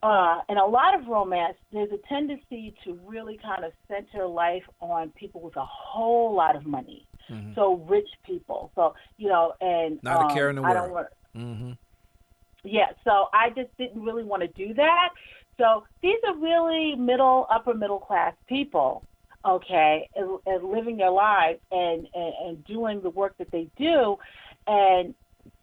Uh, 0.04 0.40
in 0.48 0.58
a 0.58 0.66
lot 0.66 0.98
of 0.98 1.06
romance, 1.06 1.54
there's 1.72 1.92
a 1.92 2.08
tendency 2.08 2.74
to 2.82 2.98
really 3.06 3.38
kind 3.40 3.64
of 3.64 3.70
center 3.86 4.26
life 4.26 4.64
on 4.80 5.10
people 5.10 5.40
with 5.40 5.54
a 5.54 5.64
whole 5.64 6.34
lot 6.34 6.56
of 6.56 6.66
money 6.66 7.06
Mm-hmm. 7.30 7.54
So 7.54 7.84
rich 7.88 8.08
people. 8.24 8.70
So 8.74 8.94
you 9.16 9.28
know, 9.28 9.54
and 9.60 10.02
not 10.02 10.22
um, 10.22 10.30
a 10.30 10.34
care 10.34 10.50
in 10.50 10.56
the 10.56 10.62
I 10.62 10.72
world. 10.72 10.92
Want, 10.92 11.06
mm-hmm. 11.36 11.72
Yeah. 12.64 12.90
So 13.04 13.28
I 13.32 13.50
just 13.50 13.76
didn't 13.78 14.02
really 14.02 14.24
want 14.24 14.42
to 14.42 14.48
do 14.48 14.74
that. 14.74 15.08
So 15.58 15.84
these 16.02 16.18
are 16.26 16.36
really 16.36 16.94
middle, 16.96 17.46
upper 17.50 17.74
middle 17.74 17.98
class 17.98 18.34
people, 18.48 19.04
okay, 19.46 20.08
and, 20.14 20.38
and 20.46 20.70
living 20.70 20.96
their 20.96 21.10
lives 21.10 21.60
and, 21.70 22.06
and 22.14 22.32
and 22.46 22.64
doing 22.64 23.00
the 23.02 23.10
work 23.10 23.36
that 23.38 23.50
they 23.50 23.68
do, 23.76 24.16
and 24.66 25.14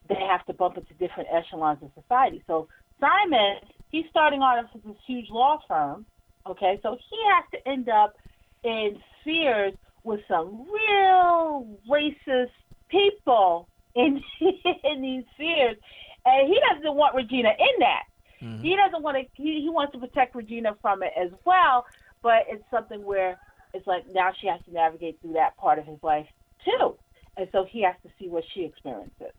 they 0.08 0.19
have 0.30 0.45
to 0.45 0.54
bump 0.54 0.78
into 0.78 0.93
different 0.93 1.30
echelons 1.32 1.80
of 1.82 1.91
society. 2.02 2.43
So 2.47 2.67
Simon, 2.99 3.58
he's 3.89 4.06
starting 4.10 4.41
out 4.41 4.60
at 4.60 4.84
this 4.86 4.95
huge 5.08 5.28
law 5.30 5.60
firm, 5.67 6.06
okay, 6.47 6.80
so 6.84 6.97
he 7.10 7.17
has 7.34 7.45
to 7.54 7.69
end 7.69 7.89
up 7.89 8.15
in 8.63 8.97
spheres 9.21 9.73
with 10.04 10.19
some 10.28 10.65
real 10.71 11.78
racist 11.89 12.52
people 12.89 13.67
in 13.95 14.21
in 14.84 15.02
these 15.02 15.23
spheres, 15.34 15.78
and 16.25 16.47
he 16.47 16.60
doesn't 16.73 16.95
want 16.95 17.15
Regina 17.15 17.49
in 17.49 17.80
that. 17.80 18.04
Mm-hmm. 18.41 18.63
He 18.63 18.75
doesn't 18.75 19.04
want 19.04 19.17
to. 19.17 19.23
He, 19.34 19.62
he 19.62 19.69
wants 19.69 19.93
to 19.93 19.99
protect 19.99 20.36
Regina 20.36 20.75
from 20.82 21.04
it 21.04 21.12
as 21.19 21.32
well. 21.45 21.86
But 22.21 22.43
it's 22.49 22.63
something 22.71 23.04
where 23.04 23.39
it's 23.73 23.88
like 23.88 24.06
now 24.13 24.32
she 24.39 24.47
has 24.47 24.60
to 24.65 24.73
navigate 24.73 25.19
through 25.21 25.34
that 25.34 25.58
part 25.58 25.80
of 25.80 25.86
his 25.86 25.97
life 26.02 26.28
too, 26.65 26.95
and 27.38 27.47
so 27.52 27.65
he 27.69 27.84
has 27.84 27.95
to 28.04 28.10
see 28.19 28.30
what 28.30 28.43
she 28.54 28.63
experiences 28.63 29.34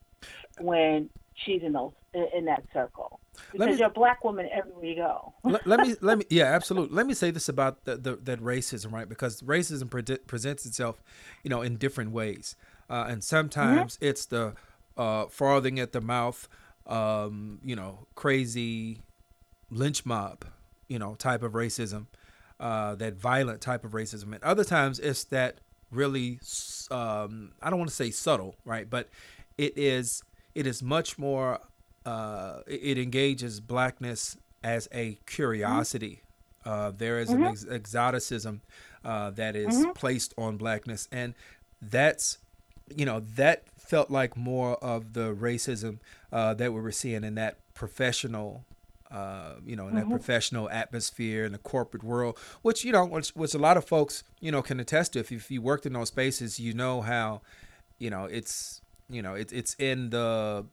when 0.61 1.09
she's 1.35 1.63
in 1.63 1.73
those 1.73 1.93
in 2.35 2.45
that 2.45 2.63
circle 2.73 3.21
because 3.53 3.69
me, 3.69 3.77
you're 3.77 3.89
a 3.89 3.91
black 3.91 4.25
woman 4.25 4.49
everywhere 4.53 4.85
you 4.85 4.97
go. 4.97 5.33
let, 5.45 5.67
let, 5.67 5.81
me 5.81 5.95
let 6.01 6.19
me 6.19 6.25
yeah 6.29 6.45
absolutely. 6.45 6.95
Let 6.95 7.07
me 7.07 7.15
say 7.15 7.31
this 7.31 7.49
about 7.49 7.85
the, 7.85 7.97
the 7.97 8.17
that 8.17 8.41
racism 8.41 8.93
right 8.93 9.09
because 9.09 9.43
racism 9.43 9.91
pre- 9.91 10.19
presents 10.19 10.67
itself, 10.67 11.03
you 11.43 11.51
know, 11.51 11.63
in 11.63 11.77
different 11.77 12.11
ways, 12.13 12.57
uh, 12.89 13.07
and 13.09 13.23
sometimes 13.23 13.97
mm-hmm. 13.97 14.07
it's 14.07 14.27
the 14.27 14.55
uh, 14.97 15.27
farthing 15.27 15.79
at 15.79 15.93
the 15.93 16.01
mouth, 16.01 16.49
um, 16.87 17.61
you 17.65 17.77
know, 17.77 18.07
crazy 18.15 19.03
lynch 19.71 20.05
mob, 20.05 20.45
you 20.89 20.99
know, 20.99 21.15
type 21.15 21.43
of 21.43 21.53
racism, 21.53 22.07
uh, 22.59 22.95
that 22.97 23.15
violent 23.15 23.61
type 23.61 23.85
of 23.85 23.93
racism, 23.93 24.35
and 24.35 24.43
other 24.43 24.65
times 24.65 24.99
it's 24.99 25.25
that 25.25 25.59
really 25.91 26.41
um, 26.91 27.53
I 27.63 27.71
don't 27.71 27.79
want 27.79 27.91
to 27.91 27.97
say 27.97 28.11
subtle, 28.11 28.57
right, 28.65 28.89
but 28.89 29.09
it 29.59 29.77
is 29.77 30.23
it 30.55 30.67
is 30.67 30.83
much 30.83 31.19
more 31.19 31.61
uh, 32.07 32.61
it 32.67 32.99
engages 32.99 33.61
blackness 33.61 34.37
as 34.63 34.89
a 34.93 35.19
curiosity. 35.27 36.23
Mm-hmm. 36.65 36.69
Uh, 36.69 36.91
there 36.91 37.19
is 37.19 37.31
mm-hmm. 37.31 37.45
an 37.45 37.49
ex- 37.49 37.67
exoticism 37.69 38.61
uh, 39.05 39.31
that 39.31 39.57
is 39.57 39.75
mm-hmm. 39.75 39.93
placed 39.93 40.35
on 40.37 40.57
blackness, 40.57 41.09
and 41.11 41.35
that's 41.81 42.39
you 42.95 43.05
know 43.05 43.21
that 43.37 43.65
felt 43.79 44.11
like 44.11 44.37
more 44.37 44.77
of 44.77 45.15
the 45.15 45.35
racism 45.35 45.99
uh, 46.33 46.55
that 46.55 46.73
we 46.73 46.81
were 46.81 46.93
seeing 46.93 47.25
in 47.25 47.35
that 47.37 47.59
professional. 47.75 48.65
Uh, 49.11 49.57
you 49.67 49.75
know, 49.75 49.89
in 49.89 49.97
that 49.97 50.03
mm-hmm. 50.03 50.13
professional 50.13 50.71
atmosphere 50.71 51.45
in 51.45 51.51
the 51.51 51.59
corporate 51.59 52.05
world, 52.05 52.39
which 52.63 52.85
you 52.85 52.93
know, 52.93 53.05
which, 53.05 53.31
which 53.31 53.53
a 53.55 53.59
lot 53.59 53.77
of 53.77 53.85
folks 53.85 54.23
you 54.39 54.53
know 54.53 54.63
can 54.63 54.79
attest 54.79 55.15
to. 55.15 55.19
If 55.19 55.33
you, 55.33 55.39
if 55.39 55.51
you 55.51 55.61
worked 55.61 55.85
in 55.85 55.95
those 55.95 56.07
spaces, 56.07 56.61
you 56.61 56.75
know 56.75 57.01
how, 57.01 57.41
you 57.99 58.09
know, 58.09 58.27
it's 58.27 58.83
you 59.09 59.21
know, 59.21 59.35
it's 59.35 59.53
it's 59.53 59.75
in 59.81 60.11
the 60.11 60.65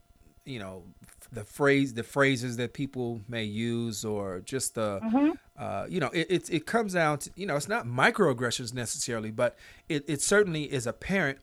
you 0.45 0.59
know 0.59 0.83
the 1.31 1.43
phrase 1.43 1.93
the 1.93 2.03
phrases 2.03 2.57
that 2.57 2.73
people 2.73 3.21
may 3.27 3.43
use 3.43 4.05
or 4.05 4.39
just 4.45 4.75
the 4.75 4.99
mm-hmm. 5.03 5.31
uh, 5.57 5.85
you 5.89 5.99
know 5.99 6.09
it, 6.13 6.27
it, 6.29 6.49
it 6.49 6.65
comes 6.65 6.93
down 6.93 7.17
to 7.19 7.29
you 7.35 7.45
know 7.45 7.55
it's 7.55 7.67
not 7.67 7.85
microaggressions 7.85 8.73
necessarily 8.73 9.29
but 9.29 9.57
it, 9.89 10.05
it 10.07 10.21
certainly 10.21 10.63
is 10.63 10.87
apparent 10.87 11.39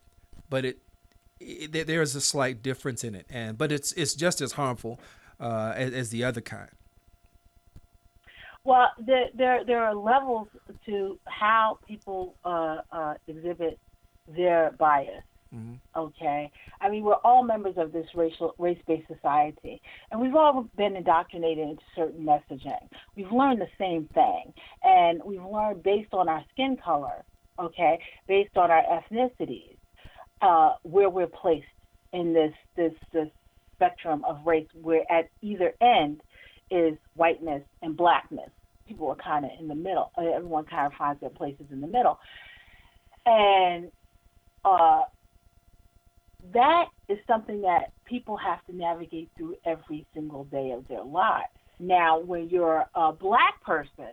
but 0.49 0.65
it, 0.65 0.79
it 1.41 1.87
there's 1.87 2.15
a 2.15 2.21
slight 2.21 2.63
difference 2.63 3.05
in 3.05 3.15
it 3.15 3.27
and 3.29 3.59
but 3.59 3.73
it's 3.73 3.93
it's 3.93 4.15
just 4.15 4.41
as 4.41 4.53
harmful 4.53 5.01
uh, 5.41 5.73
as, 5.75 5.93
as 5.93 6.11
the 6.11 6.25
other 6.25 6.41
kind 6.41 6.71
well 8.65 8.89
there 8.99 9.29
there, 9.35 9.65
there 9.65 9.85
are 9.85 9.95
levels 9.95 10.49
to 10.87 11.19
how 11.25 11.79
people 11.87 12.35
uh, 12.45 12.79
uh 12.93 13.15
exhibit 13.27 13.79
their 14.29 14.73
bias 14.79 15.25
Mm-hmm. 15.55 15.75
Okay, 15.97 16.51
I 16.81 16.91
mean 16.91 17.05
we're 17.05 17.15
all 17.15 17.45
members 17.45 17.75
of 17.77 17.93
this 17.93 18.07
racial 18.15 18.55
race-based 18.59 19.07
society, 19.07 19.81
and 20.11 20.21
we've 20.21 20.35
all 20.35 20.69
been 20.77 20.97
indoctrinated 20.97 21.69
into 21.69 21.83
certain 21.95 22.25
messaging. 22.25 22.89
We've 23.15 23.31
learned 23.31 23.61
the 23.61 23.69
same 23.79 24.09
thing, 24.15 24.53
and 24.83 25.23
we've 25.25 25.45
learned 25.45 25.83
based 25.83 26.13
on 26.13 26.29
our 26.29 26.45
skin 26.53 26.77
color, 26.77 27.25
okay, 27.59 28.01
based 28.27 28.57
on 28.57 28.71
our 28.71 28.83
ethnicities, 28.83 29.74
uh, 30.45 30.75
where 30.83 31.09
we're 31.09 31.27
placed 31.27 31.67
in 32.13 32.35
this 32.35 32.53
this 32.77 32.93
this 33.13 33.29
spectrum 33.75 34.23
of 34.29 34.39
race. 34.45 34.69
Where 34.81 35.05
at 35.11 35.31
either 35.41 35.73
end 35.81 36.21
is 36.71 36.97
whiteness 37.15 37.63
and 37.83 37.97
blackness. 37.97 38.51
People 38.87 39.09
are 39.09 39.17
kind 39.17 39.47
of 39.47 39.51
in 39.59 39.69
the 39.69 39.75
middle. 39.75 40.13
Everyone 40.19 40.65
kind 40.65 40.87
of 40.87 40.93
finds 40.99 41.21
their 41.21 41.31
places 41.31 41.67
in 41.73 41.81
the 41.81 41.87
middle, 41.87 42.19
and 43.25 43.91
uh, 44.65 45.03
that 46.53 46.85
is 47.09 47.19
something 47.27 47.63
that 47.63 47.93
people 48.05 48.37
have 48.37 48.63
to 48.67 48.77
navigate 48.77 49.31
through 49.37 49.57
every 49.65 50.07
single 50.13 50.45
day 50.45 50.73
of 50.73 50.87
their 50.89 51.05
lives. 51.05 51.49
Now, 51.79 52.21
when 52.21 52.51
you're 52.51 52.85
a 52.95 53.13
black 53.13 53.63
person, 53.65 54.13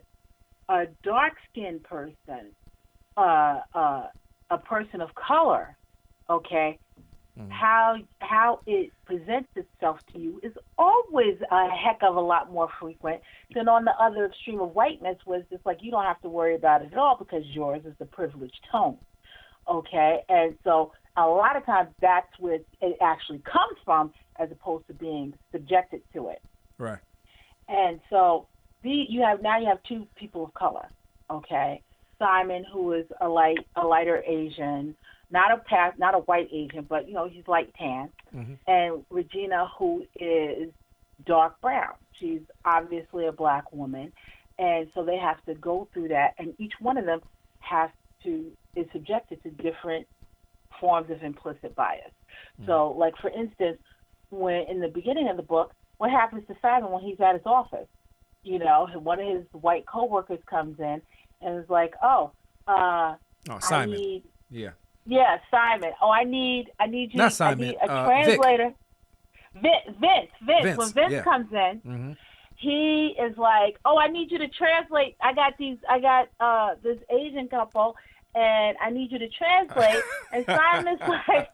a 0.70 0.86
dark 1.04 1.34
skinned 1.50 1.84
person, 1.84 2.56
uh, 3.18 3.60
uh, 3.76 4.04
a 4.50 4.58
person 4.58 5.02
of 5.02 5.10
color, 5.16 5.78
okay, 6.30 6.78
mm-hmm. 7.38 7.50
how 7.50 7.98
how 8.20 8.60
it 8.66 8.92
presents 9.06 9.50
itself 9.56 10.00
to 10.14 10.20
you 10.20 10.40
is 10.44 10.54
always 10.78 11.38
a 11.50 11.70
heck 11.70 12.00
of 12.04 12.16
a 12.16 12.22
lot 12.22 12.52
more 12.52 12.70
frequent 12.80 13.22
than 13.54 13.68
on 13.68 13.86
the 13.86 13.94
other 14.00 14.26
extreme 14.26 14.60
of 14.60 14.74
whiteness, 14.74 15.18
was 15.26 15.44
just 15.50 15.66
like 15.66 15.78
you 15.82 15.92
don't 15.92 16.06
have 16.06 16.22
to 16.22 16.30
worry 16.30 16.56
about 16.56 16.82
it 16.82 16.92
at 16.92 16.98
all 16.98 17.18
because 17.18 17.44
yours 17.48 17.82
is 17.86 17.94
the 18.00 18.06
privileged 18.06 18.60
tone, 18.72 18.98
okay, 19.70 20.20
and 20.30 20.56
so 20.64 20.92
a 21.18 21.26
lot 21.26 21.58
of 21.58 21.66
times 21.66 21.90
that's 22.00 22.40
where 22.40 22.60
it 22.82 22.98
actually 23.02 23.40
comes 23.40 23.78
from 23.84 24.14
as 24.38 24.50
opposed 24.52 24.88
to 24.88 24.94
being 24.94 25.34
subjected 25.52 26.02
to 26.14 26.30
it. 26.30 26.42
Right. 26.78 27.00
And 27.68 28.00
so 28.10 28.48
the 28.84 29.06
you 29.10 29.22
have 29.22 29.42
now 29.42 29.60
you 29.60 29.68
have 29.68 29.82
two 29.84 30.08
people 30.16 30.46
of 30.46 30.54
color. 30.54 30.88
Okay. 31.30 31.82
Simon, 32.18 32.66
who 32.72 32.94
is 32.94 33.06
a 33.20 33.28
light 33.28 33.66
a 33.76 33.86
lighter 33.86 34.24
Asian, 34.26 34.96
not 35.32 35.52
a 35.52 35.58
past 35.58 35.98
not 35.98 36.16
a 36.16 36.20
white 36.20 36.50
Asian, 36.52 36.86
but 36.88 37.08
you 37.08 37.14
know, 37.14 37.28
he's 37.28 37.48
light 37.48 37.74
tan. 37.78 38.10
Mm-hmm. 38.36 38.54
And 38.68 39.06
Regina 39.10 39.68
who 39.78 40.06
is 40.20 40.70
dark 41.26 41.60
brown. 41.62 41.94
She's 42.20 42.42
obviously 42.66 43.28
a 43.28 43.32
black 43.32 43.72
woman. 43.72 44.12
And 44.60 44.90
so 44.94 45.04
they 45.04 45.18
have 45.18 45.44
to 45.46 45.56
go 45.56 45.88
through 45.94 46.10
that 46.10 46.36
and 46.38 46.54
each 46.60 46.74
one 46.80 46.98
of 46.98 47.06
them 47.06 47.22
has 47.60 47.90
to 48.24 48.52
is 48.76 48.86
subjected 48.92 49.42
to 49.44 49.50
different 49.50 50.08
forms 50.80 51.10
of 51.10 51.24
implicit 51.24 51.76
bias. 51.76 52.12
So, 52.66 52.92
like 52.92 53.18
for 53.18 53.30
instance, 53.30 53.80
when 54.30 54.66
in 54.70 54.80
the 54.80 54.88
beginning 54.88 55.30
of 55.30 55.38
the 55.38 55.44
book, 55.44 55.74
what 55.98 56.12
happens 56.12 56.44
to 56.48 56.56
Simon 56.62 56.92
when 56.92 57.04
he's 57.04 57.20
at 57.20 57.34
his 57.34 57.46
office? 57.46 57.88
You 58.44 58.60
know, 58.60 58.88
one 58.94 59.20
of 59.20 59.28
his 59.28 59.46
white 59.52 59.86
coworkers 59.86 60.40
comes 60.48 60.80
in 60.80 61.02
and 61.42 61.64
is 61.64 61.70
like, 61.70 61.94
"Oh, 62.02 62.32
uh, 62.68 63.16
Oh, 63.50 63.56
I 63.56 63.60
Simon. 63.60 63.98
need 63.98 64.24
Yeah. 64.50 64.72
Yeah, 65.06 65.38
Simon. 65.50 65.92
Oh, 66.02 66.10
I 66.10 66.24
need 66.24 66.72
I 66.80 66.88
need 66.88 67.14
you. 67.14 67.18
Not 67.18 67.34
Simon, 67.34 67.66
I 67.66 67.72
need 67.72 67.78
a 67.78 67.92
uh, 67.92 68.08
Vic. 68.08 68.36
translator. 68.36 68.74
Vince, 69.54 69.98
Vince, 70.00 70.32
Vince. 70.46 70.64
Vince, 70.64 70.78
When 70.78 70.90
Vince 70.92 71.12
yeah. 71.12 71.24
comes 71.24 71.52
in, 71.52 71.82
hmm 71.84 72.12
he 72.62 73.16
is 73.20 73.36
like, 73.38 73.78
"Oh, 73.86 73.98
I 73.98 74.08
need 74.08 74.32
you 74.32 74.38
to 74.38 74.48
translate. 74.48 75.16
I 75.22 75.34
got 75.34 75.58
these. 75.58 75.78
I 75.90 76.00
got 76.00 76.30
uh 76.40 76.76
this 76.84 77.00
Asian 77.10 77.48
couple, 77.48 77.96
and 78.36 78.78
I 78.80 78.92
need 78.92 79.12
you 79.12 79.18
to 79.20 79.28
translate." 79.30 80.04
and 80.32 80.46
Simon's 80.46 81.02
like, 81.02 81.50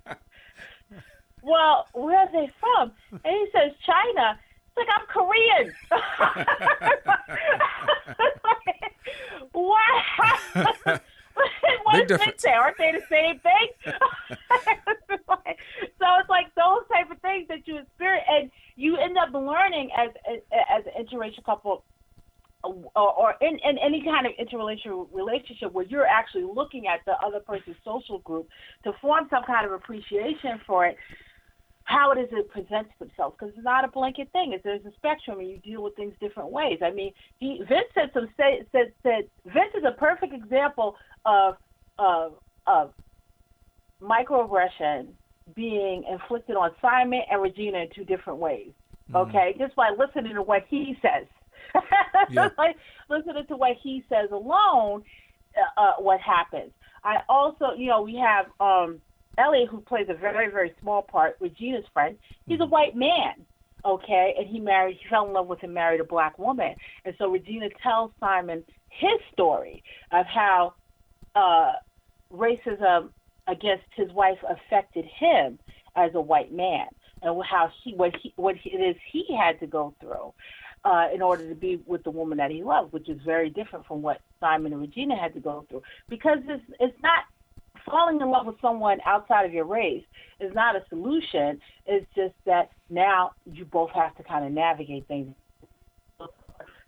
"Well, 1.41 1.87
where 1.93 2.17
are 2.17 2.31
they 2.31 2.51
from?" 2.59 2.91
And 3.11 3.21
he 3.23 3.47
says, 3.53 3.71
"China." 3.85 4.37
It's 4.67 4.77
like 4.77 4.89
I'm 4.93 5.05
Korean. 5.07 5.73
what? 9.53 11.01
what 11.83 11.93
Big 11.93 12.07
does 12.07 12.19
difference. 12.19 12.41
say? 12.41 12.51
Aren't 12.51 12.77
they 12.77 12.91
the 12.91 13.01
same 13.09 13.39
thing? 13.39 13.67
so 15.99 16.07
it's 16.19 16.29
like 16.29 16.53
those 16.55 16.87
type 16.91 17.11
of 17.11 17.19
things 17.21 17.47
that 17.47 17.67
you 17.67 17.77
experience, 17.77 18.25
and 18.29 18.51
you 18.75 18.97
end 18.97 19.17
up 19.17 19.33
learning 19.33 19.89
as 19.97 20.09
as 20.69 20.83
an 20.85 21.05
interracial 21.05 21.43
couple, 21.43 21.83
or, 22.63 22.83
or 22.95 23.35
in, 23.41 23.59
in 23.63 23.77
any 23.77 24.03
kind 24.03 24.25
of 24.25 24.33
interracial 24.33 25.07
relationship 25.11 25.71
where 25.71 25.85
you're 25.85 26.07
actually 26.07 26.43
looking 26.43 26.87
at 26.87 27.01
the 27.05 27.13
other 27.25 27.39
person's 27.39 27.77
social 27.83 28.19
group 28.19 28.47
to 28.83 28.93
form 29.01 29.27
some 29.29 29.43
kind 29.43 29.65
of 29.65 29.71
appreciation 29.71 30.59
for 30.65 30.85
it. 30.85 30.97
How 31.83 32.11
it 32.11 32.19
is 32.19 32.27
it 32.33 32.49
presents 32.49 32.91
themselves 32.99 33.37
because 33.39 33.53
it's 33.55 33.63
not 33.63 33.85
a 33.85 33.87
blanket 33.87 34.29
thing. 34.33 34.51
It's, 34.51 34.61
there's 34.61 34.83
a 34.85 34.91
spectrum, 34.97 35.39
and 35.39 35.49
you 35.49 35.57
deal 35.59 35.81
with 35.81 35.95
things 35.95 36.13
different 36.19 36.51
ways. 36.51 36.79
I 36.83 36.91
mean, 36.91 37.13
he 37.39 37.63
Vince 37.65 37.87
said 37.95 38.11
some 38.13 38.27
say, 38.35 38.65
said 38.73 38.91
said 39.03 39.29
Vince 39.45 39.71
is 39.73 39.85
a 39.85 39.93
perfect 39.97 40.33
example 40.33 40.97
of 41.27 41.57
of 41.99 42.33
of 42.65 42.93
microaggression 44.01 45.07
being 45.55 46.03
inflicted 46.09 46.55
on 46.55 46.71
Simon 46.81 47.21
and 47.29 47.41
Regina 47.41 47.79
in 47.79 47.89
two 47.93 48.03
different 48.03 48.39
ways. 48.39 48.71
Okay, 49.15 49.55
just 49.57 49.75
by 49.75 49.89
listening 49.97 50.33
to 50.35 50.41
what 50.41 50.63
he 50.69 50.97
says. 51.01 51.27
Yeah. 52.29 52.49
like 52.57 52.75
listening 53.09 53.45
to 53.47 53.55
what 53.55 53.77
he 53.81 54.03
says 54.09 54.29
alone, 54.31 55.03
uh, 55.55 55.81
uh, 55.81 55.93
what 55.99 56.19
happens. 56.19 56.71
I 57.03 57.19
also, 57.29 57.71
you 57.77 57.87
know, 57.87 58.01
we 58.01 58.15
have 58.15 58.47
um, 58.59 58.99
Elliot 59.37 59.69
who 59.69 59.79
plays 59.79 60.07
a 60.09 60.13
very 60.13 60.51
very 60.51 60.73
small 60.81 61.01
part. 61.01 61.37
Regina's 61.39 61.85
friend. 61.93 62.17
He's 62.47 62.59
a 62.59 62.65
white 62.65 62.95
man. 62.97 63.45
Okay, 63.85 64.35
and 64.37 64.47
he 64.47 64.59
married. 64.59 64.97
He 65.01 65.07
fell 65.09 65.25
in 65.27 65.33
love 65.33 65.47
with 65.47 65.63
and 65.63 65.73
married 65.73 66.01
a 66.01 66.03
black 66.03 66.37
woman. 66.37 66.75
And 67.05 67.15
so 67.17 67.29
Regina 67.29 67.69
tells 67.81 68.11
Simon 68.19 68.63
his 68.89 69.19
story 69.31 69.83
of 70.11 70.25
how 70.25 70.73
uh, 71.37 71.73
racism 72.33 73.09
against 73.47 73.85
his 73.95 74.11
wife 74.11 74.39
affected 74.49 75.05
him 75.05 75.59
as 75.95 76.11
a 76.15 76.21
white 76.21 76.51
man, 76.51 76.87
and 77.21 77.41
how 77.49 77.69
he 77.83 77.93
what 77.93 78.11
he 78.21 78.33
what 78.35 78.55
it 78.65 78.69
is 78.69 78.95
he 79.11 79.25
had 79.39 79.59
to 79.59 79.67
go 79.67 79.93
through 80.01 80.33
uh, 80.83 81.07
in 81.13 81.21
order 81.21 81.47
to 81.47 81.55
be 81.55 81.81
with 81.85 82.03
the 82.03 82.09
woman 82.09 82.37
that 82.37 82.51
he 82.51 82.63
loved, 82.63 82.91
which 82.93 83.09
is 83.09 83.19
very 83.25 83.49
different 83.49 83.85
from 83.85 84.01
what 84.01 84.19
Simon 84.39 84.73
and 84.73 84.81
Regina 84.81 85.15
had 85.15 85.33
to 85.33 85.39
go 85.39 85.65
through. 85.69 85.83
Because 86.09 86.39
it's 86.47 86.63
it's 86.79 86.97
not 87.01 87.23
falling 87.89 88.19
in 88.19 88.29
love 88.29 88.45
with 88.45 88.59
someone 88.61 88.99
outside 89.05 89.45
of 89.45 89.53
your 89.53 89.65
race 89.65 90.03
is 90.39 90.53
not 90.53 90.75
a 90.75 90.83
solution. 90.89 91.59
It's 91.85 92.05
just 92.15 92.33
that 92.45 92.71
now 92.89 93.31
you 93.45 93.63
both 93.65 93.91
have 93.91 94.15
to 94.17 94.23
kind 94.23 94.45
of 94.45 94.51
navigate 94.51 95.07
things 95.07 95.33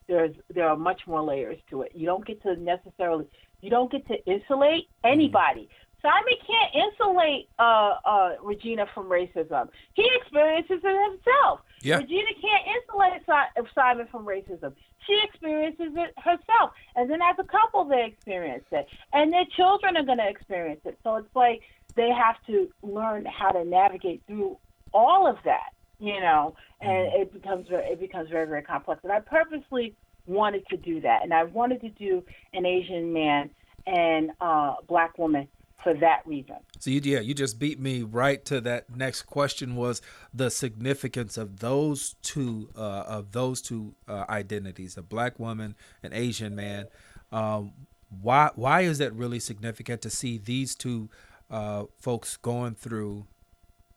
there's 0.10 0.36
there 0.54 0.68
are 0.68 0.76
much 0.76 1.02
more 1.08 1.22
layers 1.22 1.58
to 1.70 1.84
it. 1.84 1.92
You 1.94 2.08
don't 2.08 2.26
get 2.26 2.42
to 2.42 2.56
necessarily 2.58 3.28
you 3.62 3.70
don't 3.70 3.92
get 3.92 4.08
to 4.08 4.24
insulate 4.26 4.88
anybody. 5.04 5.70
Simon 6.02 6.34
can't 6.48 6.92
insulate 6.92 7.50
uh, 7.60 7.96
uh, 8.06 8.36
Regina 8.42 8.86
from 8.94 9.10
racism. 9.10 9.68
He 9.94 10.10
experiences 10.22 10.80
it 10.84 11.12
himself. 11.12 11.60
Yeah. 11.82 11.98
Regina 11.98 12.30
can't 12.42 12.68
insulate 12.78 13.22
Si- 13.26 13.70
Simon 13.76 14.08
from 14.10 14.26
racism. 14.26 14.74
She 15.06 15.20
experiences 15.24 15.92
it 15.96 16.14
herself, 16.18 16.72
and 16.96 17.10
then 17.10 17.22
as 17.22 17.36
a 17.40 17.44
couple, 17.44 17.84
they 17.86 18.06
experience 18.06 18.66
it, 18.72 18.88
and 19.12 19.34
their 19.34 19.46
children 19.56 19.98
are 19.98 20.04
going 20.04 20.20
to 20.20 20.30
experience 20.30 20.82
it. 20.86 20.98
So 21.04 21.16
it's 21.18 21.36
like 21.36 21.62
they 21.96 22.10
have 22.10 22.36
to 22.48 22.70
learn 22.82 23.26
how 23.26 23.50
to 23.52 23.66
navigate 23.66 24.22
through 24.28 24.58
all 24.94 25.28
of 25.28 25.38
that, 25.46 25.72
you 26.00 26.20
know, 26.20 26.56
and 26.82 27.08
it 27.14 27.34
becomes 27.34 27.68
very, 27.68 27.86
it 27.88 28.00
becomes 28.00 28.30
very 28.30 28.48
very 28.48 28.62
complex. 28.62 29.02
And 29.04 29.12
I 29.12 29.20
purposely 29.20 29.96
wanted 30.28 30.68
to 30.68 30.78
do 30.78 31.02
that, 31.02 31.24
and 31.24 31.34
I 31.34 31.44
wanted 31.44 31.82
to 31.82 31.90
do 31.90 32.24
an 32.54 32.66
Asian 32.66 33.14
man 33.14 33.50
and 33.86 34.32
uh, 34.40 34.76
black 34.88 35.18
woman 35.18 35.48
for 35.84 35.94
that 35.96 36.22
reason. 36.26 36.58
So 36.80 36.92
you, 36.92 37.02
yeah, 37.04 37.20
you 37.20 37.34
just 37.34 37.58
beat 37.58 37.80
me 37.80 38.04
right 38.04 38.44
to 38.46 38.62
that 38.62 38.96
next 38.96 39.24
question 39.24 39.76
was 39.76 40.02
the 40.34 40.50
significance 40.50 41.38
of 41.38 41.60
those 41.60 42.16
two 42.22 42.70
uh, 42.76 43.04
of 43.08 43.32
those 43.32 43.62
two 43.62 43.96
uh, 44.08 44.26
identities, 44.30 44.98
a 44.98 45.02
black 45.02 45.40
woman, 45.40 45.76
an 46.04 46.14
Asian 46.14 46.56
man. 46.56 46.88
Um, 47.32 47.74
why 48.22 48.52
why 48.56 48.82
is 48.82 48.98
that 48.98 49.14
really 49.14 49.40
significant 49.40 50.02
to 50.02 50.10
see 50.10 50.38
these 50.38 50.76
two 50.76 51.10
uh, 51.50 51.86
folks 52.00 52.38
going 52.38 52.76
through 52.76 53.26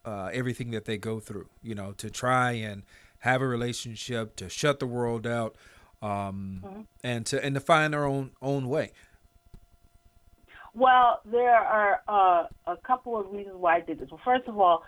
uh, 0.05 0.31
everything 0.33 0.71
that 0.71 0.85
they 0.85 0.99
go 0.99 1.21
through? 1.21 1.49
You 1.63 1.75
know, 1.75 1.93
to 1.93 2.11
try 2.11 2.53
and 2.53 2.83
have 3.21 3.41
a 3.41 3.47
relationship, 3.47 4.37
to 4.37 4.49
shut 4.49 4.81
the 4.81 4.87
world 4.87 5.27
out, 5.27 5.57
um, 6.03 6.87
and 7.03 7.25
to 7.27 7.43
and 7.43 7.55
to 7.55 7.61
find 7.61 7.95
their 7.95 8.05
own 8.05 8.33
own 8.43 8.69
way. 8.69 8.93
Well, 10.75 11.21
there 11.25 11.55
are 11.55 12.01
uh, 12.09 12.47
a 12.67 12.77
couple 12.79 13.19
of 13.19 13.31
reasons 13.31 13.57
why 13.57 13.77
I 13.77 13.81
did 13.81 14.01
this. 14.01 14.11
Well, 14.11 14.21
first 14.25 14.49
of 14.49 14.59
all, 14.59 14.85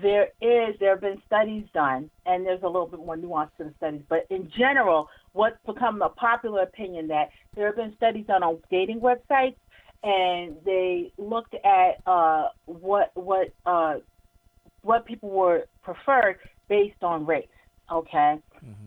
there 0.00 0.28
is 0.40 0.76
there 0.80 0.90
have 0.90 1.00
been 1.00 1.20
studies 1.26 1.64
done, 1.74 2.10
and 2.24 2.46
there's 2.46 2.62
a 2.62 2.66
little 2.66 2.86
bit 2.86 3.00
more 3.00 3.16
nuance 3.16 3.50
to 3.58 3.64
the 3.64 3.74
studies. 3.76 4.02
But 4.08 4.26
in 4.30 4.50
general, 4.56 5.08
what's 5.32 5.56
become 5.66 6.02
a 6.02 6.08
popular 6.08 6.62
opinion 6.62 7.08
that 7.08 7.30
there 7.54 7.66
have 7.66 7.76
been 7.76 7.94
studies 7.96 8.26
done 8.26 8.42
on 8.42 8.58
dating 8.70 9.00
websites, 9.00 9.56
and 10.02 10.56
they 10.64 11.12
looked 11.18 11.54
at 11.64 12.00
uh, 12.06 12.48
what 12.66 13.10
what 13.14 13.52
uh, 13.66 13.96
what 14.82 15.04
people 15.04 15.30
were 15.30 15.66
preferred 15.82 16.38
based 16.68 17.02
on 17.02 17.26
race. 17.26 17.46
Okay, 17.92 18.38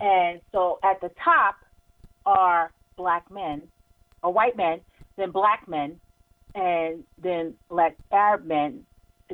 and 0.02 0.42
so 0.52 0.80
at 0.84 1.00
the 1.02 1.12
top 1.24 1.56
are 2.28 2.72
black 2.98 3.32
men, 3.32 3.63
or 4.22 4.32
white 4.32 4.56
men, 4.56 4.82
then 5.16 5.32
black 5.32 5.68
men, 5.68 6.00
and 6.54 7.04
then 7.22 7.56
like 7.70 7.96
Arab 8.12 8.46
men 8.46 8.86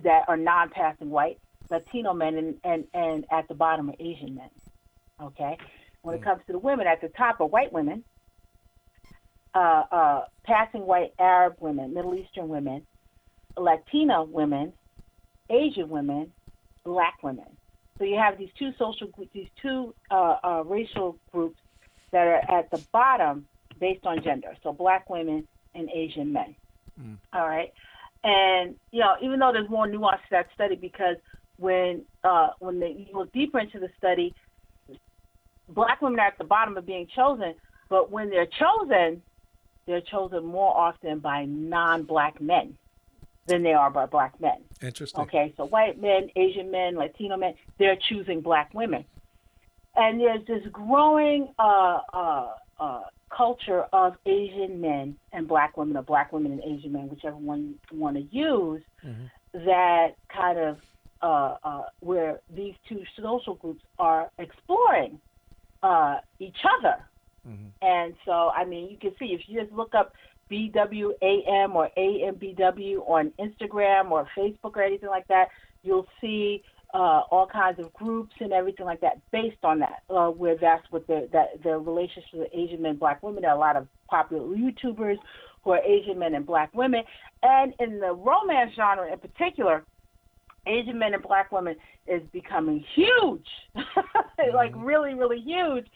that 0.04 0.24
are 0.28 0.38
non-passing 0.38 1.10
white, 1.10 1.40
Latino 1.70 2.14
men, 2.14 2.38
and, 2.38 2.56
and, 2.64 2.84
and 2.94 3.26
at 3.32 3.48
the 3.48 3.56
bottom 3.56 3.90
are 3.90 3.96
Asian 4.00 4.36
men. 4.36 4.50
Okay? 5.22 5.58
When 6.04 6.16
it 6.16 6.24
comes 6.24 6.42
to 6.48 6.54
the 6.54 6.60
women, 6.60 6.86
at 6.86 7.02
the 7.02 7.10
top 7.10 7.40
are 7.42 7.48
white 7.48 7.74
women, 7.74 8.04
uh, 9.56 9.84
uh, 9.92 10.22
passing 10.44 10.86
white 10.86 11.14
Arab 11.18 11.56
women, 11.60 11.94
Middle 11.94 12.16
Eastern 12.16 12.48
women, 12.48 12.86
Latina 13.58 14.24
women, 14.24 14.74
Asian 15.50 15.90
women, 15.90 16.32
black 16.84 17.22
women. 17.24 17.46
So 17.98 18.04
you 18.04 18.18
have 18.18 18.38
these 18.38 18.50
two 18.58 18.72
social, 18.78 19.08
these 19.34 19.48
two 19.62 19.94
uh, 20.12 20.38
uh, 20.44 20.64
racial 20.66 21.18
groups 21.32 21.60
that 22.14 22.28
are 22.28 22.60
at 22.60 22.72
the 22.72 22.82
bottom 22.94 23.46
based 23.80 24.06
on 24.06 24.24
gender. 24.24 24.56
So 24.64 24.72
black 24.72 25.10
women 25.10 25.46
and 25.76 25.90
Asian 25.94 26.32
men. 26.32 26.56
All 27.34 27.48
right. 27.48 27.74
And 28.24 28.76
you 28.92 29.02
know, 29.02 29.16
even 29.22 29.40
though 29.40 29.52
there's 29.52 29.70
more 29.70 29.88
nuance 29.88 30.22
to 30.22 30.28
that 30.32 30.48
study, 30.54 30.76
because 30.76 31.18
when 31.58 32.04
uh, 32.24 32.50
when 32.60 32.80
you 32.82 33.08
look 33.14 33.34
deeper 33.34 33.60
into 33.60 33.80
the 33.80 33.90
study, 33.98 34.34
black 35.68 36.02
women 36.02 36.20
are 36.20 36.28
at 36.28 36.38
the 36.38 36.44
bottom 36.44 36.78
of 36.78 36.86
being 36.86 37.08
chosen, 37.14 37.56
but 37.90 38.12
when 38.12 38.30
they're 38.30 38.46
chosen, 38.46 39.22
they're 39.86 40.02
chosen 40.02 40.46
more 40.46 40.76
often 40.76 41.20
by 41.20 41.46
non-black 41.46 42.40
men 42.40 42.78
than 43.48 43.64
they 43.64 43.74
are 43.74 43.90
by 43.90 44.06
black 44.06 44.40
men. 44.40 44.64
Interesting. 44.82 45.22
Okay, 45.24 45.54
so 45.58 45.66
white 45.66 46.00
men, 46.00 46.30
Asian 46.38 46.72
men, 46.72 46.96
Latino 46.96 47.36
men, 47.36 47.56
they're 47.78 47.98
choosing 47.98 48.40
black 48.40 48.74
women. 48.74 49.04
And 49.96 50.20
there's 50.20 50.46
this 50.48 50.64
growing 50.72 51.54
uh, 51.60 52.00
uh, 52.14 52.48
uh, 52.80 53.02
culture 53.36 53.84
of 53.94 54.16
Asian 54.26 54.82
men 54.82 55.16
and 55.32 55.48
black 55.48 55.78
women, 55.78 55.98
or 55.98 56.02
black 56.02 56.34
women 56.34 56.52
and 56.52 56.62
Asian 56.62 56.94
men, 56.94 57.10
whichever 57.10 57.38
one 57.38 57.76
you 57.92 58.00
want 58.00 58.16
to 58.18 58.24
use, 58.36 58.82
that 59.54 60.16
kind 60.36 60.58
of 60.58 60.78
uh, 61.22 61.56
uh, 61.64 61.84
where 62.00 62.40
these 62.56 62.74
two 62.90 63.02
social 63.22 63.56
groups 63.56 63.82
are 64.00 64.30
exploring 64.40 65.20
uh, 65.84 66.18
each 66.40 66.58
other. 66.80 66.98
And 67.82 68.14
so, 68.26 68.50
I 68.50 68.66
mean, 68.66 68.90
you 68.90 68.98
can 68.98 69.12
see 69.20 69.28
if 69.28 69.42
you 69.48 69.62
just 69.62 69.74
look 69.74 69.94
up 69.94 70.14
BWAM 70.52 71.76
or 71.76 71.90
AMBW 71.98 73.08
on 73.08 73.32
Instagram 73.40 74.12
or 74.12 74.28
Facebook 74.38 74.76
or 74.76 74.82
anything 74.82 75.10
like 75.10 75.28
that, 75.28 75.48
you'll 75.84 76.08
see 76.22 76.64
uh, 76.94 77.22
all 77.32 77.48
kinds 77.48 77.80
of 77.80 77.92
groups 77.94 78.34
and 78.40 78.54
everything 78.54 78.86
like 78.86 79.02
that 79.02 79.20
based 79.32 79.64
on 79.64 79.80
that, 79.80 80.04
uh, 80.10 80.28
where 80.28 80.56
that's 80.56 80.86
what 80.92 81.08
the 81.08 81.28
that 81.34 81.64
the 81.64 81.78
relationship 81.78 82.34
with 82.34 82.50
Asian 82.54 82.82
men, 82.82 82.98
black 82.98 83.24
women. 83.24 83.42
There 83.42 83.52
are 83.52 83.58
a 83.58 83.60
lot 83.60 83.76
of 83.76 83.88
popular 84.08 84.44
YouTubers 84.56 85.18
who 85.64 85.72
are 85.72 85.80
Asian 85.80 86.20
men 86.20 86.36
and 86.36 86.46
black 86.46 86.74
women, 86.74 87.04
and 87.42 87.74
in 87.80 88.00
the 88.00 88.14
romance 88.14 88.74
genre 88.76 89.12
in 89.12 89.18
particular, 89.18 89.84
Asian 90.68 91.00
men 91.00 91.14
and 91.14 91.24
black 91.24 91.52
women 91.52 91.76
is 92.08 92.22
becoming 92.32 92.84
huge, 92.96 93.48
like 94.54 94.72
really, 94.76 95.14
really 95.14 95.40
huge. 95.40 95.88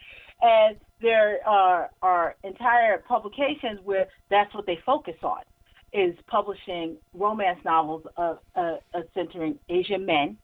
And 0.41 0.77
there 1.01 1.39
are, 1.47 1.89
are 2.01 2.35
entire 2.43 2.99
publications 2.99 3.79
where 3.83 4.07
that's 4.29 4.53
what 4.53 4.65
they 4.65 4.79
focus 4.85 5.15
on, 5.23 5.41
is 5.93 6.15
publishing 6.27 6.97
romance 7.13 7.59
novels 7.65 8.03
of, 8.17 8.39
uh, 8.55 8.75
centering 9.13 9.57
Asian 9.69 10.05
men 10.05 10.37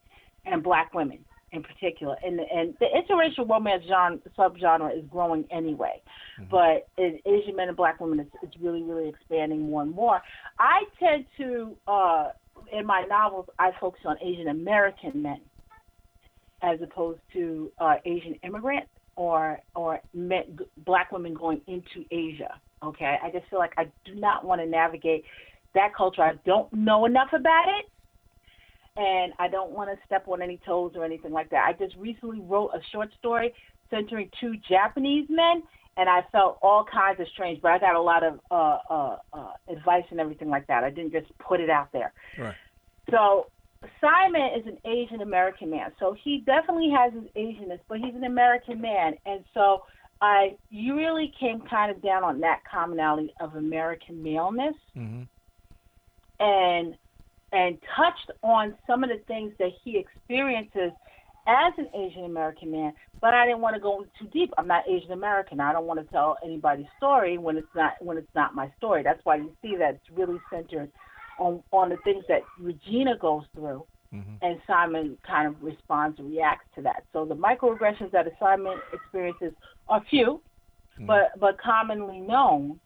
and 0.46 0.64
black 0.64 0.94
women 0.94 1.20
in 1.52 1.64
particular. 1.64 2.16
And 2.24 2.40
and 2.40 2.74
the 2.80 2.88
interracial 2.88 3.48
romance 3.48 3.84
genre 3.88 4.20
subgenre 4.38 4.98
is 4.98 5.06
growing 5.10 5.46
anyway, 5.52 6.02
mm-hmm. 6.40 6.50
but 6.50 6.88
in 6.98 7.20
Asian 7.26 7.56
men 7.56 7.68
and 7.68 7.78
black 7.78 8.00
women, 8.00 8.20
it's, 8.20 8.36
it's 8.42 8.56
really 8.62 8.84
really 8.84 9.10
expanding 9.10 9.70
more 9.70 9.84
and 9.84 9.92
more. 9.92 10.22
I 10.60 10.84
tend 11.00 11.26
to 11.38 11.76
uh, 11.88 12.30
in 12.72 12.86
my 12.86 13.06
novels, 13.08 13.48
I 13.60 13.72
focus 13.80 14.02
on 14.06 14.18
Asian 14.22 14.48
American 14.48 15.22
men 15.22 15.42
as 16.62 16.80
opposed 16.82 17.20
to 17.34 17.72
uh, 17.80 17.96
Asian 18.06 18.36
immigrants 18.44 18.90
or 19.16 19.60
or 19.76 20.00
men, 20.14 20.58
black 20.86 21.12
women 21.12 21.34
going 21.34 21.62
into 21.68 22.06
Asia. 22.12 22.60
Okay, 22.84 23.18
I 23.24 23.30
just 23.32 23.48
feel 23.50 23.60
like 23.60 23.74
I 23.78 23.86
do 24.06 24.16
not 24.16 24.44
want 24.44 24.60
to 24.62 24.68
navigate 24.68 25.24
that 25.76 25.96
culture. 25.96 26.22
I 26.22 26.34
don't 26.46 26.72
know 26.74 27.06
enough 27.06 27.30
about 27.34 27.66
it, 27.80 27.90
and 28.96 29.34
I 29.40 29.48
don't 29.48 29.72
want 29.72 29.90
to 29.90 30.06
step 30.06 30.28
on 30.28 30.42
any 30.42 30.60
toes 30.66 30.94
or 30.96 31.04
anything 31.04 31.32
like 31.32 31.50
that. 31.50 31.66
I 31.68 31.74
just 31.74 31.96
recently 31.98 32.40
wrote 32.42 32.72
a 32.74 32.80
short 32.92 33.10
story 33.18 33.54
centering 33.90 34.30
two 34.40 34.56
Japanese 34.70 35.28
men, 35.30 35.64
and 35.98 36.10
I 36.10 36.22
felt 36.32 36.60
all 36.62 36.86
kinds 36.86 37.20
of 37.20 37.28
strange. 37.34 37.62
But 37.62 37.72
I 37.72 37.80
got 37.80 37.96
a 37.96 38.02
lot 38.02 38.24
of 38.24 38.40
uh, 38.52 38.78
uh, 38.90 39.18
uh, 39.34 39.54
advice 39.68 40.06
and 40.12 40.20
everything 40.20 40.50
like 40.50 40.68
that. 40.68 40.84
I 40.84 40.90
didn't 40.90 41.12
just 41.12 41.28
put 41.40 41.60
it 41.60 41.70
out 41.70 41.92
there. 41.92 42.14
Right. 42.38 42.56
So 43.10 43.48
Simon 44.00 44.50
is 44.58 44.66
an 44.68 44.78
Asian 44.86 45.22
American 45.22 45.70
man, 45.70 45.92
so 46.00 46.16
he 46.24 46.44
definitely 46.46 46.92
has 46.96 47.14
his 47.14 47.24
Asianness, 47.36 47.80
but 47.88 48.00
he's 48.00 48.16
an 48.16 48.24
American 48.24 48.80
man, 48.80 49.16
and 49.26 49.44
so 49.54 49.84
I 50.22 50.56
you 50.70 50.96
really 50.96 51.34
came 51.40 51.62
kind 51.62 51.92
of 51.92 52.02
down 52.02 52.24
on 52.24 52.40
that 52.42 52.62
commonality 52.70 53.34
of 53.40 53.56
American 53.56 54.24
maleness, 54.24 54.76
mm-hmm. 54.96 55.24
and 56.40 56.96
and 57.54 57.78
touched 57.96 58.32
on 58.42 58.76
some 58.88 59.04
of 59.04 59.10
the 59.10 59.22
things 59.28 59.54
that 59.60 59.70
he 59.84 59.98
experiences 59.98 60.92
as 61.46 61.74
an 61.78 61.88
Asian 61.94 62.26
American 62.26 62.72
man, 62.72 62.94
but 63.22 63.34
I 63.34 63.46
didn't 63.46 63.62
want 63.62 63.76
to 63.76 63.82
go 63.82 64.06
too 64.20 64.28
deep. 64.28 64.54
I'm 64.58 64.68
not 64.68 64.88
Asian 64.89 65.12
American. 65.12 65.60
I 65.60 65.74
don't 65.74 65.86
want 65.86 66.00
to 66.00 66.12
tell 66.12 66.38
anybody's 66.44 66.88
story 66.98 67.38
when 67.38 67.58
it's 67.58 67.68
not 67.76 67.94
when 68.00 68.18
it's 68.18 68.34
not 68.34 68.56
my 68.56 68.72
story. 68.78 69.04
That's 69.04 69.20
why 69.24 69.38
you 69.38 69.52
see 69.62 69.76
that 69.78 69.96
it's 69.96 70.18
really 70.18 70.39
centered 70.52 70.92
on 71.39 71.62
on 71.72 71.89
the 71.89 71.98
things 72.04 72.24
that 72.30 72.42
Regina 72.60 73.18
goes 73.18 73.44
through, 73.54 73.86
mm-hmm. 74.13 74.36
and 74.42 74.62
Simon 74.66 75.18
kind 75.28 75.48
of 75.48 75.62
responds 75.62 76.18
and 76.20 76.30
reacts 76.32 76.66
to 76.76 76.82
that. 76.84 77.04
So 77.12 77.26
the 77.26 77.36
microaggressions 77.36 78.12
that 78.12 78.26
Simon 78.39 78.80
experiences 78.94 79.52
are 79.89 80.02
few, 80.10 80.42
mm-hmm. 80.96 81.08
but 81.08 81.38
but 81.39 81.62
commonly 81.62 82.22
known, 82.22 82.80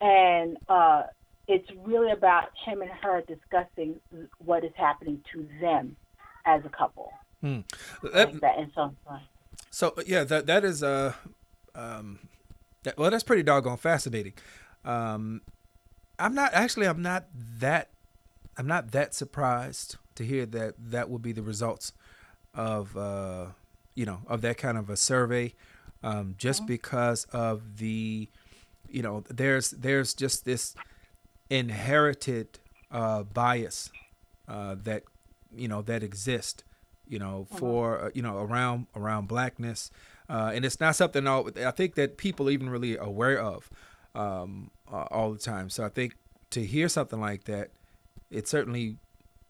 and 0.00 0.56
uh, 0.68 1.04
it's 1.50 1.68
really 1.84 2.12
about 2.12 2.50
him 2.64 2.80
and 2.80 2.90
her 3.02 3.22
discussing 3.26 3.96
what 4.38 4.64
is 4.64 4.70
happening 4.76 5.20
to 5.32 5.48
them 5.60 5.96
as 6.46 6.62
a 6.64 6.68
couple. 6.68 7.12
Hmm. 7.40 7.60
That, 8.04 8.32
like 8.32 8.40
that, 8.40 8.58
and 8.58 8.70
so, 8.72 8.94
so 9.70 9.94
yeah, 10.06 10.22
that 10.24 10.46
that 10.46 10.64
is 10.64 10.82
uh, 10.82 11.14
um, 11.74 12.20
that, 12.84 12.96
well, 12.96 13.10
that's 13.10 13.24
pretty 13.24 13.42
doggone 13.42 13.78
fascinating. 13.78 14.34
Um, 14.84 15.42
I'm 16.20 16.34
not 16.34 16.54
actually. 16.54 16.86
I'm 16.86 17.02
not 17.02 17.26
that. 17.34 17.90
I'm 18.56 18.68
not 18.68 18.92
that 18.92 19.12
surprised 19.14 19.96
to 20.14 20.24
hear 20.24 20.46
that 20.46 20.74
that 20.78 21.10
would 21.10 21.22
be 21.22 21.32
the 21.32 21.42
results 21.42 21.92
of 22.54 22.96
uh, 22.96 23.46
you 23.96 24.06
know 24.06 24.20
of 24.28 24.40
that 24.42 24.56
kind 24.56 24.78
of 24.78 24.88
a 24.88 24.96
survey, 24.96 25.54
um, 26.04 26.36
just 26.38 26.60
mm-hmm. 26.60 26.68
because 26.68 27.24
of 27.32 27.78
the, 27.78 28.28
you 28.88 29.02
know, 29.02 29.24
there's 29.28 29.70
there's 29.70 30.14
just 30.14 30.44
this 30.44 30.76
inherited 31.50 32.60
uh, 32.90 33.24
bias 33.24 33.90
uh, 34.48 34.76
that 34.84 35.02
you 35.54 35.68
know 35.68 35.82
that 35.82 36.02
exists, 36.02 36.64
you 37.06 37.18
know, 37.18 37.46
mm-hmm. 37.50 37.58
for 37.58 38.00
uh, 38.06 38.10
you 38.14 38.22
know 38.22 38.38
around 38.38 38.86
around 38.96 39.28
blackness, 39.28 39.90
uh, 40.28 40.52
and 40.54 40.64
it's 40.64 40.80
not 40.80 40.96
something 40.96 41.26
I 41.26 41.70
think 41.72 41.96
that 41.96 42.16
people 42.16 42.48
even 42.50 42.70
really 42.70 42.96
aware 42.96 43.38
of 43.38 43.68
um, 44.14 44.70
uh, 44.90 45.04
all 45.10 45.32
the 45.32 45.38
time. 45.38 45.68
So 45.70 45.84
I 45.84 45.88
think 45.88 46.16
to 46.50 46.64
hear 46.64 46.88
something 46.88 47.20
like 47.20 47.44
that, 47.44 47.70
it 48.30 48.48
certainly 48.48 48.96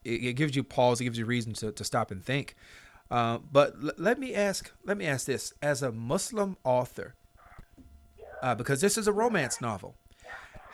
it, 0.04 0.24
it 0.24 0.32
gives 0.34 0.56
you 0.56 0.64
pause. 0.64 1.00
It 1.00 1.04
gives 1.04 1.18
you 1.18 1.26
reason 1.26 1.52
to, 1.54 1.72
to 1.72 1.84
stop 1.84 2.10
and 2.10 2.24
think. 2.24 2.56
Uh, 3.10 3.38
but 3.38 3.74
l- 3.82 3.92
let 3.98 4.18
me 4.18 4.34
ask 4.34 4.72
let 4.84 4.96
me 4.96 5.06
ask 5.06 5.26
this: 5.26 5.52
as 5.62 5.82
a 5.82 5.92
Muslim 5.92 6.56
author, 6.64 7.14
uh, 8.42 8.54
because 8.54 8.80
this 8.80 8.96
is 8.96 9.06
a 9.06 9.12
romance 9.12 9.60
novel, 9.60 9.96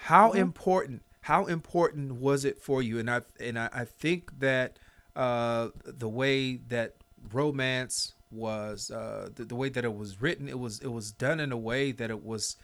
how 0.02 0.30
mm-hmm. 0.30 0.38
important 0.38 1.02
how 1.26 1.46
important 1.46 2.12
was 2.12 2.44
it 2.44 2.62
for 2.62 2.82
you? 2.82 2.98
And 3.00 3.10
I 3.10 3.20
and 3.40 3.58
I, 3.58 3.68
I 3.72 3.84
think 3.84 4.38
that 4.38 4.78
uh, 5.16 5.68
the 5.84 6.08
way 6.08 6.56
that 6.68 6.94
romance 7.32 8.14
was 8.30 8.90
uh, 8.90 9.30
the, 9.34 9.44
the, 9.44 9.56
way 9.56 9.68
that 9.70 9.84
it 9.84 9.96
was 9.96 10.22
written, 10.22 10.48
it 10.48 10.58
was 10.58 10.78
it 10.80 10.88
was 10.88 11.10
done 11.10 11.40
in 11.40 11.50
a 11.50 11.56
way 11.56 11.90
that 11.90 12.10
it 12.10 12.22
was 12.24 12.56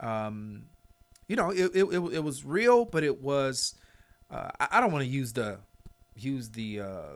um, 0.00 0.66
you 1.26 1.34
know, 1.36 1.50
it, 1.50 1.72
it, 1.74 1.84
it, 1.84 1.98
it 2.14 2.24
was 2.24 2.44
real, 2.44 2.84
but 2.84 3.02
it 3.02 3.20
was, 3.20 3.74
uh, 4.30 4.50
I, 4.60 4.68
I, 4.72 4.80
don't 4.80 4.92
want 4.92 5.04
to 5.04 5.10
use 5.10 5.32
the, 5.32 5.58
use 6.16 6.50
the, 6.50 6.80
uh, 6.80 7.12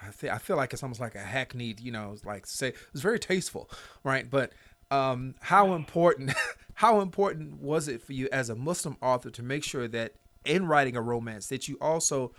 I 0.00 0.10
feel, 0.10 0.30
I 0.30 0.38
feel 0.38 0.56
like 0.56 0.72
it's 0.72 0.82
almost 0.82 1.00
like 1.00 1.16
a 1.16 1.20
hackneyed, 1.20 1.80
you 1.80 1.92
know, 1.92 2.16
like 2.24 2.46
say, 2.46 2.68
it 2.68 2.76
was 2.92 3.02
very 3.02 3.18
tasteful, 3.18 3.68
right? 4.04 4.28
But 4.28 4.52
um, 4.90 5.34
how 5.40 5.74
important, 5.74 6.32
how 6.80 7.02
important 7.02 7.60
was 7.60 7.88
it 7.88 8.00
for 8.00 8.14
you 8.14 8.26
as 8.32 8.48
a 8.48 8.54
Muslim 8.54 8.96
author 9.02 9.28
to 9.28 9.42
make 9.42 9.62
sure 9.62 9.86
that 9.86 10.14
in 10.46 10.66
writing 10.66 10.96
a 10.96 11.02
romance 11.02 11.48
that 11.48 11.68
you 11.68 11.76
also 11.78 12.32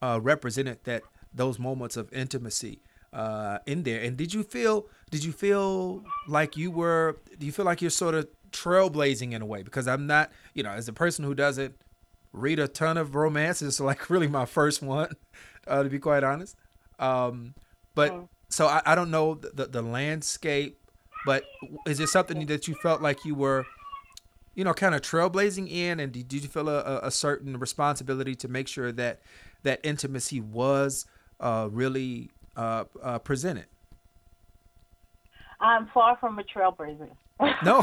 uh, 0.00 0.20
represented 0.22 0.78
that 0.84 1.02
those 1.34 1.58
moments 1.58 1.96
of 1.96 2.12
intimacy 2.12 2.82
uh, 3.12 3.58
in 3.66 3.82
there? 3.82 4.00
And 4.00 4.16
did 4.16 4.32
you 4.32 4.44
feel, 4.44 4.86
did 5.10 5.24
you 5.24 5.32
feel 5.32 6.04
like 6.28 6.56
you 6.56 6.70
were, 6.70 7.18
do 7.36 7.44
you 7.44 7.50
feel 7.50 7.64
like 7.64 7.82
you're 7.82 7.90
sort 7.90 8.14
of 8.14 8.28
trailblazing 8.52 9.32
in 9.32 9.42
a 9.42 9.46
way 9.46 9.64
because 9.64 9.88
I'm 9.88 10.06
not, 10.06 10.30
you 10.54 10.62
know, 10.62 10.70
as 10.70 10.86
a 10.86 10.92
person 10.92 11.24
who 11.24 11.34
doesn't 11.34 11.74
read 12.32 12.60
a 12.60 12.68
ton 12.68 12.96
of 12.96 13.16
romances, 13.16 13.78
so 13.78 13.84
like 13.84 14.08
really 14.08 14.28
my 14.28 14.46
first 14.46 14.82
one, 14.82 15.10
uh, 15.66 15.82
to 15.82 15.88
be 15.88 15.98
quite 15.98 16.22
honest. 16.22 16.54
Um, 17.00 17.54
but 17.96 18.12
oh. 18.12 18.28
so 18.50 18.68
I, 18.68 18.82
I 18.86 18.94
don't 18.94 19.10
know 19.10 19.34
the, 19.34 19.66
the 19.66 19.82
landscape, 19.82 20.78
but 21.26 21.42
is 21.88 21.98
it 21.98 22.06
something 22.08 22.46
that 22.46 22.68
you 22.68 22.76
felt 22.76 23.02
like 23.02 23.24
you 23.24 23.34
were, 23.34 23.66
you 24.54 24.64
know, 24.64 24.74
kind 24.74 24.94
of 24.94 25.02
trailblazing 25.02 25.70
in, 25.70 26.00
and 26.00 26.12
did 26.12 26.32
you 26.32 26.40
feel 26.40 26.68
a, 26.68 27.00
a 27.02 27.10
certain 27.10 27.58
responsibility 27.58 28.34
to 28.36 28.48
make 28.48 28.68
sure 28.68 28.92
that 28.92 29.20
that 29.62 29.80
intimacy 29.84 30.40
was 30.40 31.06
uh, 31.38 31.68
really 31.70 32.30
uh, 32.56 32.84
uh, 33.02 33.18
presented? 33.18 33.66
I'm 35.60 35.86
far 35.88 36.16
from 36.16 36.38
a 36.38 36.42
trailblazer. 36.42 37.10
No. 37.62 37.82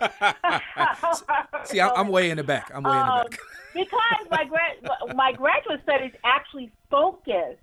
See, 1.64 1.80
I'm, 1.80 1.90
I'm, 1.96 2.08
way 2.08 2.30
in 2.30 2.36
the 2.36 2.44
back. 2.44 2.70
I'm 2.74 2.82
way 2.82 2.90
um, 2.90 3.00
in 3.00 3.06
the 3.06 3.12
um, 3.12 3.26
back. 3.30 3.40
because 3.74 4.26
my 4.30 4.44
grad 4.44 5.16
my 5.16 5.32
graduate 5.32 5.80
studies 5.82 6.12
actually 6.24 6.70
focused 6.90 7.60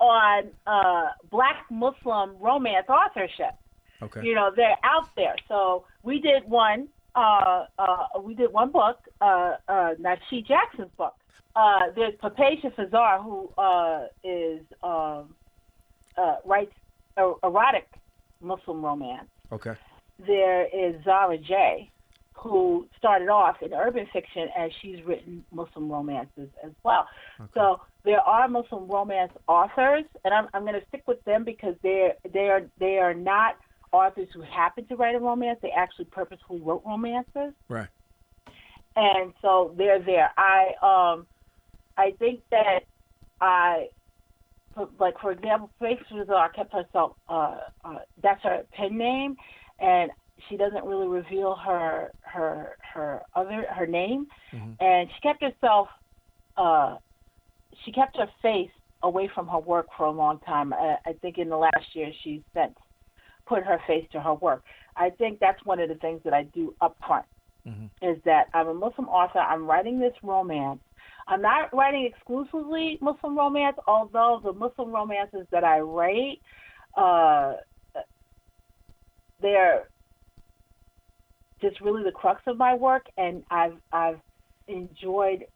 on 0.00 0.44
uh, 0.66 1.08
Black 1.30 1.64
Muslim 1.70 2.36
romance 2.40 2.86
authorship. 2.88 3.54
Okay. 4.02 4.22
You 4.22 4.34
know, 4.34 4.50
they're 4.54 4.76
out 4.82 5.08
there. 5.16 5.36
So 5.48 5.84
we 6.02 6.20
did 6.20 6.48
one. 6.48 6.88
Uh, 7.14 7.66
uh, 7.78 7.96
we 8.20 8.34
did 8.34 8.52
one 8.52 8.70
book, 8.70 8.98
uh, 9.20 9.54
uh, 9.68 9.94
Nasheed 10.00 10.46
Jackson's 10.46 10.90
book. 10.96 11.14
Uh, 11.54 11.90
there's 11.94 12.14
Papatia 12.14 12.74
Feauxzar, 12.74 13.22
who 13.22 13.48
uh, 13.56 14.06
is 14.24 14.60
um, 14.82 15.34
uh, 16.16 16.36
writes 16.44 16.72
erotic 17.16 17.88
Muslim 18.40 18.84
romance. 18.84 19.28
Okay 19.52 19.74
there 20.18 20.66
is 20.66 21.02
Zara 21.04 21.38
J, 21.38 21.90
who 22.32 22.86
started 22.98 23.28
off 23.28 23.56
in 23.62 23.72
urban 23.72 24.06
fiction 24.12 24.48
as 24.56 24.70
she's 24.80 25.02
written 25.04 25.44
Muslim 25.52 25.90
romances 25.90 26.48
as 26.62 26.72
well. 26.82 27.06
Okay. 27.40 27.50
So 27.54 27.80
there 28.04 28.20
are 28.20 28.48
Muslim 28.48 28.86
romance 28.86 29.32
authors, 29.48 30.04
and 30.24 30.34
I'm, 30.34 30.48
I'm 30.52 30.62
going 30.62 30.78
to 30.78 30.86
stick 30.88 31.04
with 31.06 31.22
them 31.24 31.44
because 31.44 31.74
they're 31.82 32.14
they 32.32 32.48
are 32.48 32.62
they 32.78 32.98
are 32.98 33.14
not 33.14 33.56
authors 33.94 34.28
who 34.34 34.42
happen 34.42 34.86
to 34.86 34.96
write 34.96 35.14
a 35.14 35.20
romance. 35.20 35.58
They 35.62 35.70
actually 35.70 36.06
purposefully 36.06 36.60
wrote 36.60 36.82
romances. 36.84 37.54
Right. 37.68 37.88
and 38.96 39.32
so 39.40 39.74
they're 39.76 40.02
there. 40.02 40.30
I 40.36 40.72
um, 40.82 41.26
I 41.96 42.12
think 42.18 42.40
that 42.50 42.80
I, 43.40 43.88
like 44.98 45.18
for 45.20 45.32
example, 45.32 45.70
Faith 45.80 45.98
Rizal 46.12 46.48
kept 46.54 46.72
herself. 46.72 47.16
Uh, 47.28 47.58
uh, 47.84 47.98
that's 48.22 48.42
her 48.42 48.62
pen 48.72 48.98
name, 48.98 49.36
and 49.78 50.10
she 50.48 50.56
doesn't 50.56 50.84
really 50.84 51.08
reveal 51.08 51.54
her 51.54 52.10
her 52.22 52.76
her 52.94 53.22
other 53.34 53.66
her 53.70 53.86
name, 53.86 54.26
mm-hmm. 54.52 54.72
and 54.84 55.08
she 55.14 55.20
kept 55.20 55.42
herself. 55.42 55.88
Uh, 56.56 56.96
she 57.84 57.92
kept 57.92 58.16
her 58.16 58.28
face 58.40 58.70
away 59.02 59.28
from 59.34 59.46
her 59.48 59.58
work 59.58 59.86
for 59.96 60.06
a 60.06 60.10
long 60.10 60.38
time. 60.40 60.72
I, 60.72 60.96
I 61.06 61.12
think 61.20 61.38
in 61.38 61.48
the 61.48 61.56
last 61.56 61.94
year 61.94 62.10
she's 62.22 62.40
since 62.54 62.74
put 63.46 63.64
her 63.64 63.78
face 63.86 64.06
to 64.12 64.20
her 64.20 64.34
work. 64.34 64.62
I 64.96 65.10
think 65.10 65.40
that's 65.40 65.64
one 65.64 65.80
of 65.80 65.88
the 65.88 65.96
things 65.96 66.20
that 66.24 66.32
I 66.32 66.44
do 66.44 66.74
up 66.80 66.96
front 67.06 67.26
mm-hmm. 67.66 67.86
is 68.06 68.18
that 68.24 68.46
I'm 68.54 68.68
a 68.68 68.74
Muslim 68.74 69.08
author. 69.08 69.38
I'm 69.38 69.66
writing 69.66 69.98
this 69.98 70.14
romance. 70.22 70.80
I'm 71.26 71.42
not 71.42 71.74
writing 71.74 72.10
exclusively 72.12 72.98
Muslim 73.00 73.36
romance, 73.36 73.76
although 73.86 74.40
the 74.42 74.52
Muslim 74.52 74.90
romances 74.90 75.46
that 75.50 75.64
I 75.64 75.80
write, 75.80 76.40
uh, 76.96 77.54
they're 79.40 79.88
just 81.60 81.80
really 81.80 82.02
the 82.02 82.12
crux 82.12 82.42
of 82.46 82.58
my 82.58 82.74
work, 82.74 83.06
and 83.16 83.42
I've 83.50 83.76
I've 83.92 84.20
enjoyed 84.68 85.46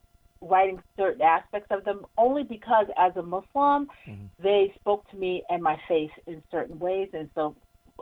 writing 0.41 0.81
certain 0.97 1.23
aspects 1.23 1.69
of 1.71 1.85
them 1.85 2.07
only 2.17 2.45
because 2.45 2.87
as 2.97 3.13
a 3.17 3.23
Muslim, 3.23 3.89
mm-hmm. 4.09 4.27
they 4.43 4.73
spoke 4.79 5.09
to 5.11 5.17
me 5.17 5.43
and 5.51 5.63
my 5.63 5.77
faith 5.87 6.11
in 6.27 6.43
certain 6.51 6.79
ways, 6.79 7.09
and 7.13 7.29
so 7.35 7.55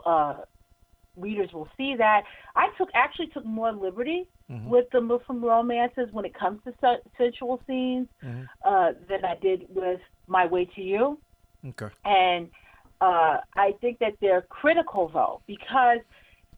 uh, 0.07 0.35
readers 1.17 1.49
will 1.53 1.67
see 1.77 1.95
that. 1.97 2.23
I 2.55 2.69
took 2.77 2.89
actually 2.95 3.27
took 3.27 3.45
more 3.45 3.71
liberty 3.71 4.27
mm-hmm. 4.49 4.69
with 4.69 4.85
the 4.91 5.01
Muslim 5.01 5.43
romances 5.43 6.07
when 6.11 6.25
it 6.25 6.33
comes 6.33 6.59
to 6.63 6.73
su- 6.79 7.09
sensual 7.17 7.61
scenes 7.67 8.07
mm-hmm. 8.23 8.43
uh, 8.65 8.93
than 9.09 9.25
I 9.25 9.35
did 9.41 9.65
with 9.69 9.99
My 10.27 10.45
Way 10.45 10.65
to 10.75 10.81
You. 10.81 11.19
Okay. 11.65 11.93
And 12.05 12.49
uh, 13.01 13.37
I 13.55 13.73
think 13.81 13.99
that 13.99 14.13
they're 14.21 14.43
critical 14.43 15.09
though 15.13 15.41
because 15.45 15.99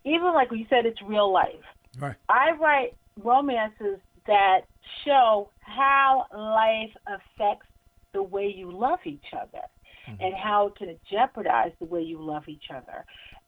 even 0.05 0.33
like 0.33 0.49
you 0.51 0.65
said, 0.69 0.85
it's 0.85 1.01
real 1.01 1.31
life. 1.31 1.65
Right. 1.97 2.15
I 2.29 2.51
write 2.59 2.95
romances 3.21 3.99
that 4.27 4.61
show 5.05 5.49
how 5.59 6.25
life 6.33 6.95
affects 7.07 7.65
the 8.13 8.23
way 8.23 8.53
you 8.55 8.71
love 8.71 8.99
each 9.05 9.25
other 9.33 9.63
mm-hmm. 10.07 10.23
and 10.23 10.33
how 10.35 10.67
it 10.67 10.75
can 10.75 10.95
jeopardize 11.11 11.71
the 11.79 11.85
way 11.85 12.01
you 12.01 12.21
love 12.21 12.43
each 12.47 12.65
other. 12.73 13.05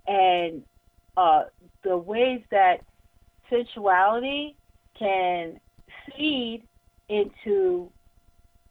And 0.08 0.64
uh, 1.18 1.44
the 1.84 1.98
ways 1.98 2.42
that 2.52 2.78
sensuality 3.50 4.56
can 4.98 5.60
feed 6.08 6.64
into 7.10 7.90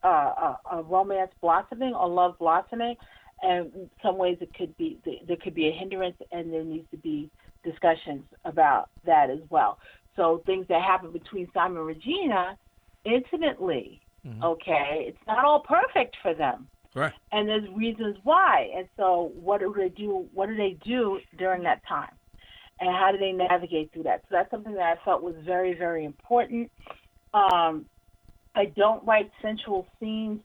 uh, 0.02 0.08
a, 0.08 0.58
a, 0.72 0.82
romance 0.82 1.30
blossoming 1.40 1.92
or 1.92 2.08
love 2.08 2.38
blossoming, 2.38 2.94
and 3.42 3.72
in 3.74 3.90
some 4.02 4.16
ways 4.16 4.38
it 4.40 4.52
could 4.54 4.74
be 4.78 4.98
there 5.26 5.36
could 5.36 5.54
be 5.54 5.68
a 5.68 5.72
hindrance, 5.72 6.16
and 6.32 6.52
there 6.52 6.64
needs 6.64 6.88
to 6.90 6.96
be 6.96 7.30
discussions 7.62 8.22
about 8.44 8.88
that 9.04 9.28
as 9.28 9.40
well. 9.50 9.78
So 10.16 10.42
things 10.46 10.66
that 10.68 10.82
happen 10.82 11.12
between 11.12 11.48
Simon 11.52 11.78
and 11.78 11.86
Regina, 11.86 12.56
intimately, 13.04 14.00
mm-hmm. 14.26 14.42
okay, 14.42 15.04
it's 15.06 15.26
not 15.26 15.44
all 15.44 15.60
perfect 15.60 16.16
for 16.22 16.34
them. 16.34 16.66
Right. 16.95 17.12
And 17.32 17.49
there's 17.49 17.68
reasons 17.70 18.16
why. 18.24 18.70
And 18.76 18.88
so 18.97 19.32
what 19.34 19.61
do 19.61 19.74
they 19.76 19.88
do 19.91 20.26
what 20.34 20.49
do 20.49 20.57
they 20.57 20.76
do 20.84 21.20
during 21.38 21.62
that 21.62 21.82
time? 21.86 22.11
and 22.80 22.88
how 22.97 23.12
do 23.12 23.18
they 23.18 23.32
navigate 23.32 23.93
through 23.93 24.05
that? 24.05 24.22
So 24.22 24.28
that's 24.32 24.51
something 24.51 24.74
that 24.74 24.82
I 24.82 25.05
felt 25.05 25.22
was 25.22 25.34
very, 25.45 25.74
very 25.74 26.05
important. 26.05 26.70
Um, 27.34 27.86
I 28.55 28.66
don't 28.76 29.05
write 29.07 29.30
sensual 29.43 29.86
scenes 30.01 30.41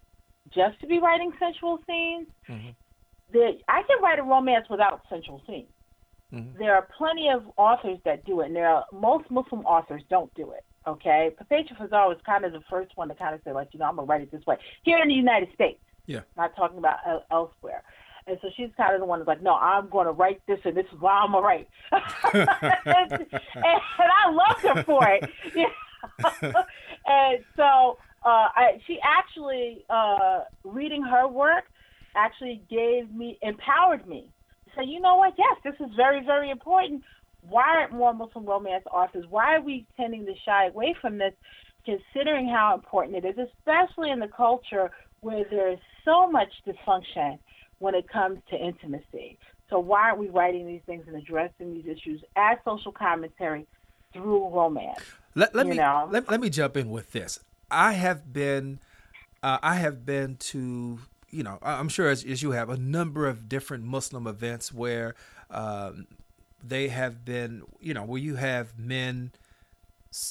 just 0.54 0.80
to 0.82 0.88
be 0.88 1.00
writing 1.00 1.32
sensual 1.39 1.80
scenes. 1.88 2.28
Mm-hmm. 2.50 2.70
I 3.68 3.82
can 3.88 4.02
write 4.04 4.20
a 4.20 4.24
romance 4.24 4.68
without 4.70 5.02
sensual 5.10 5.41
scenes. 5.48 5.70
Mm-hmm. 6.34 6.60
There 6.60 6.76
are 6.76 6.88
plenty 6.98 7.30
of 7.30 7.43
authors 7.58 8.00
that 8.06 8.26
do 8.26 8.41
it, 8.41 8.48
and 8.48 8.56
there 8.56 8.68
are 8.68 8.86
most 8.93 9.32
Muslim 9.32 9.66
authors 9.66 10.04
don't 10.10 10.34
do 10.36 10.52
it. 10.52 10.64
Okay, 10.88 11.32
Papatia 11.39 11.76
Feauxzar 11.80 12.08
was 12.08 12.18
kind 12.26 12.46
of 12.46 12.52
the 12.52 12.62
first 12.70 12.91
one 12.96 13.08
to 13.08 13.16
kind 13.16 13.34
of 13.34 13.41
say, 13.43 13.52
like, 13.52 13.70
you 13.72 13.80
know, 13.80 13.86
I'm 13.86 13.96
gonna 13.96 14.06
write 14.06 14.22
it 14.22 14.32
this 14.32 14.46
way 14.46 14.58
here 14.84 15.00
in 15.00 15.08
the 15.08 15.16
United 15.16 15.50
States. 15.54 15.80
Yeah, 16.06 16.22
not 16.38 16.56
talking 16.56 16.78
about 16.78 16.97
elsewhere. 17.32 17.84
And 18.28 18.39
so 18.41 18.49
she's 18.58 18.70
kind 18.76 18.95
of 18.95 19.01
the 19.01 19.06
one 19.06 19.20
that's 19.20 19.28
like, 19.28 19.43
no, 19.43 19.53
I'm 19.53 19.88
going 19.89 20.08
to 20.08 20.12
write 20.12 20.41
this, 20.47 20.58
and 20.66 20.76
this 20.76 20.86
is 20.91 20.99
why 20.99 21.12
I'm 21.12 21.32
going 21.32 21.43
to 21.43 21.47
write. 21.47 21.68
and, 21.93 23.12
and, 23.12 23.82
I 23.99 24.32
loved 24.32 24.62
her 24.62 24.84
for 24.84 25.08
it. 25.08 25.30
and 27.06 27.43
so 27.56 27.97
uh, 28.26 28.49
I, 28.56 28.82
she 28.88 28.97
actually, 29.03 29.86
uh, 29.89 30.41
reading 30.64 31.03
her 31.03 31.28
work, 31.28 31.66
actually 32.16 32.64
gave 32.70 33.14
me, 33.14 33.38
empowered 33.43 34.08
me 34.08 34.28
to 34.66 34.72
say, 34.76 34.88
you 34.88 34.99
know 34.99 35.18
what, 35.18 35.34
yes, 35.38 35.58
this 35.64 35.76
is 35.86 35.93
very, 35.95 36.26
very 36.26 36.49
important. 36.49 37.03
Why 37.47 37.64
aren't 37.78 37.93
more 37.93 38.14
Muslim 38.14 38.45
romance 38.45 38.86
authors? 38.91 39.26
Why 39.30 39.56
are 39.56 39.62
we 39.62 39.86
tending 39.97 40.26
to 40.26 40.34
shy 40.43 40.68
away 40.68 40.95
from 40.99 41.20
this, 41.20 41.34
considering 41.86 42.47
how 42.47 42.74
important 42.74 43.24
it 43.24 43.26
is, 43.26 43.36
especially 43.38 44.10
in 44.10 44.20
the 44.20 44.30
culture 44.36 44.89
where 45.26 45.43
there 45.49 45.71
is 45.71 45.80
so 46.05 46.30
much 46.30 46.49
dysfunction 46.67 47.39
when 47.80 47.95
it 47.95 48.07
comes 48.07 48.38
to 48.51 48.55
intimacy. 48.55 49.39
So 49.71 49.80
why 49.80 50.01
aren't 50.03 50.19
we 50.19 50.30
writing 50.30 50.67
these 50.67 50.84
things 50.86 51.05
and 51.07 51.15
addressing 51.15 51.73
these 51.73 51.86
issues 51.88 52.21
as 52.36 52.59
social 52.63 52.91
commentary 52.91 53.65
through 54.13 54.49
romance? 54.49 54.99
Let, 55.34 55.55
let 55.55 55.65
me 55.65 55.78
let, 55.78 56.30
let 56.30 56.39
me 56.39 56.51
jump 56.51 56.78
in 56.78 56.91
with 56.91 57.11
this. 57.11 57.39
I 57.71 57.93
have 57.93 58.32
been 58.32 58.80
uh, 59.41 59.57
I 59.63 59.76
have 59.76 60.05
been 60.05 60.38
to 60.51 60.99
you 61.32 61.43
know 61.43 61.57
I'm 61.63 61.89
sure 61.89 62.07
as, 62.07 62.23
as, 62.23 62.43
you 62.43 62.51
have 62.51 62.69
a 62.69 62.78
number 62.78 63.28
of 63.28 63.49
different 63.49 63.84
Muslim 63.84 64.28
events 64.28 64.71
where 64.71 65.15
um, 65.49 66.05
they 66.63 66.89
have 66.89 67.26
been 67.26 67.63
you 67.82 67.95
know 67.95 68.03
where 68.03 68.21
you 68.21 68.36
have 68.36 68.78
men 68.78 69.32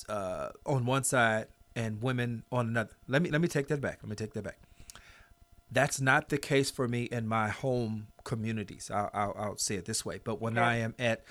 uh, 0.08 0.50
on 0.64 0.86
one 0.86 1.02
side 1.02 1.48
and 1.74 2.00
women 2.00 2.44
on 2.52 2.68
another. 2.68 2.90
Let 3.08 3.20
me 3.22 3.30
let 3.30 3.40
me 3.40 3.48
take 3.48 3.66
that 3.68 3.80
back. 3.80 3.98
Let 4.02 4.08
me 4.08 4.16
take 4.16 4.32
that 4.34 4.44
back. 4.44 4.58
That's 5.74 6.00
not 6.00 6.28
the 6.28 6.38
case 6.38 6.70
for 6.70 6.88
me 6.88 7.04
in 7.04 7.26
my 7.26 7.48
home 7.48 8.06
communities. 8.24 8.90
I'll, 8.92 9.10
I'll, 9.12 9.34
I'll 9.36 9.56
say 9.58 9.74
it 9.74 9.84
this 9.84 10.04
way. 10.04 10.20
But 10.22 10.40
when 10.40 10.56
I 10.56 10.76
am 10.76 10.94
at 10.98 11.24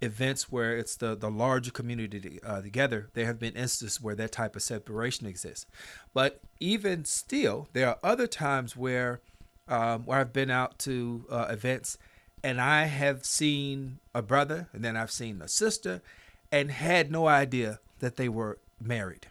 events 0.00 0.50
where 0.50 0.76
it's 0.76 0.96
the, 0.96 1.14
the 1.14 1.30
larger 1.30 1.70
community 1.70 2.40
uh, 2.42 2.62
together, 2.62 3.10
there 3.14 3.26
have 3.26 3.38
been 3.38 3.54
instances 3.54 4.00
where 4.00 4.14
that 4.16 4.32
type 4.32 4.56
of 4.56 4.62
separation 4.62 5.26
exists. 5.26 5.66
But 6.14 6.40
even 6.58 7.04
still, 7.04 7.68
there 7.72 7.88
are 7.88 7.98
other 8.02 8.26
times 8.26 8.76
where 8.76 9.20
um, 9.68 10.02
where 10.04 10.18
I've 10.18 10.32
been 10.32 10.50
out 10.50 10.78
to 10.80 11.24
uh, 11.30 11.46
events 11.48 11.96
and 12.42 12.60
I 12.60 12.84
have 12.84 13.24
seen 13.24 14.00
a 14.14 14.20
brother 14.20 14.68
and 14.72 14.84
then 14.84 14.96
I've 14.96 15.12
seen 15.12 15.40
a 15.40 15.48
sister 15.48 16.02
and 16.50 16.70
had 16.70 17.12
no 17.12 17.28
idea 17.28 17.78
that 18.00 18.16
they 18.16 18.28
were 18.28 18.58
married 18.80 19.28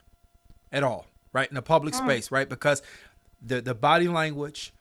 at 0.71 0.83
all, 0.83 1.07
right? 1.33 1.51
In 1.51 1.57
a 1.57 1.61
public 1.61 1.93
mm. 1.93 1.97
space, 1.97 2.31
right? 2.31 2.47
Because 2.47 2.81
the 3.41 3.61
the 3.61 3.75
body 3.75 4.07
language, 4.07 4.73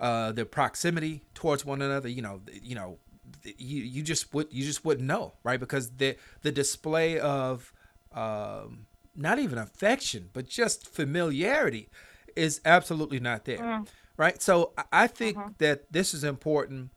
uh, 0.00 0.32
the 0.32 0.44
proximity 0.44 1.22
towards 1.34 1.64
one 1.64 1.82
another. 1.82 2.08
You 2.08 2.22
know, 2.22 2.40
you 2.62 2.74
know, 2.74 2.98
you 3.44 3.82
you 3.82 4.02
just 4.02 4.32
would 4.34 4.48
you 4.50 4.64
just 4.64 4.84
wouldn't 4.84 5.06
know, 5.06 5.34
right? 5.42 5.60
Because 5.60 5.90
the 5.92 6.16
the 6.42 6.52
display 6.52 7.18
of 7.18 7.72
um, 8.12 8.86
not 9.14 9.38
even 9.38 9.58
affection, 9.58 10.30
but 10.32 10.48
just 10.48 10.88
familiarity 10.88 11.88
is 12.36 12.60
absolutely 12.64 13.20
not 13.20 13.44
there, 13.44 13.58
mm. 13.58 13.86
right? 14.16 14.40
So 14.40 14.72
I 14.92 15.06
think 15.06 15.36
mm-hmm. 15.36 15.52
that 15.58 15.92
this 15.92 16.14
is 16.14 16.24
important, 16.24 16.90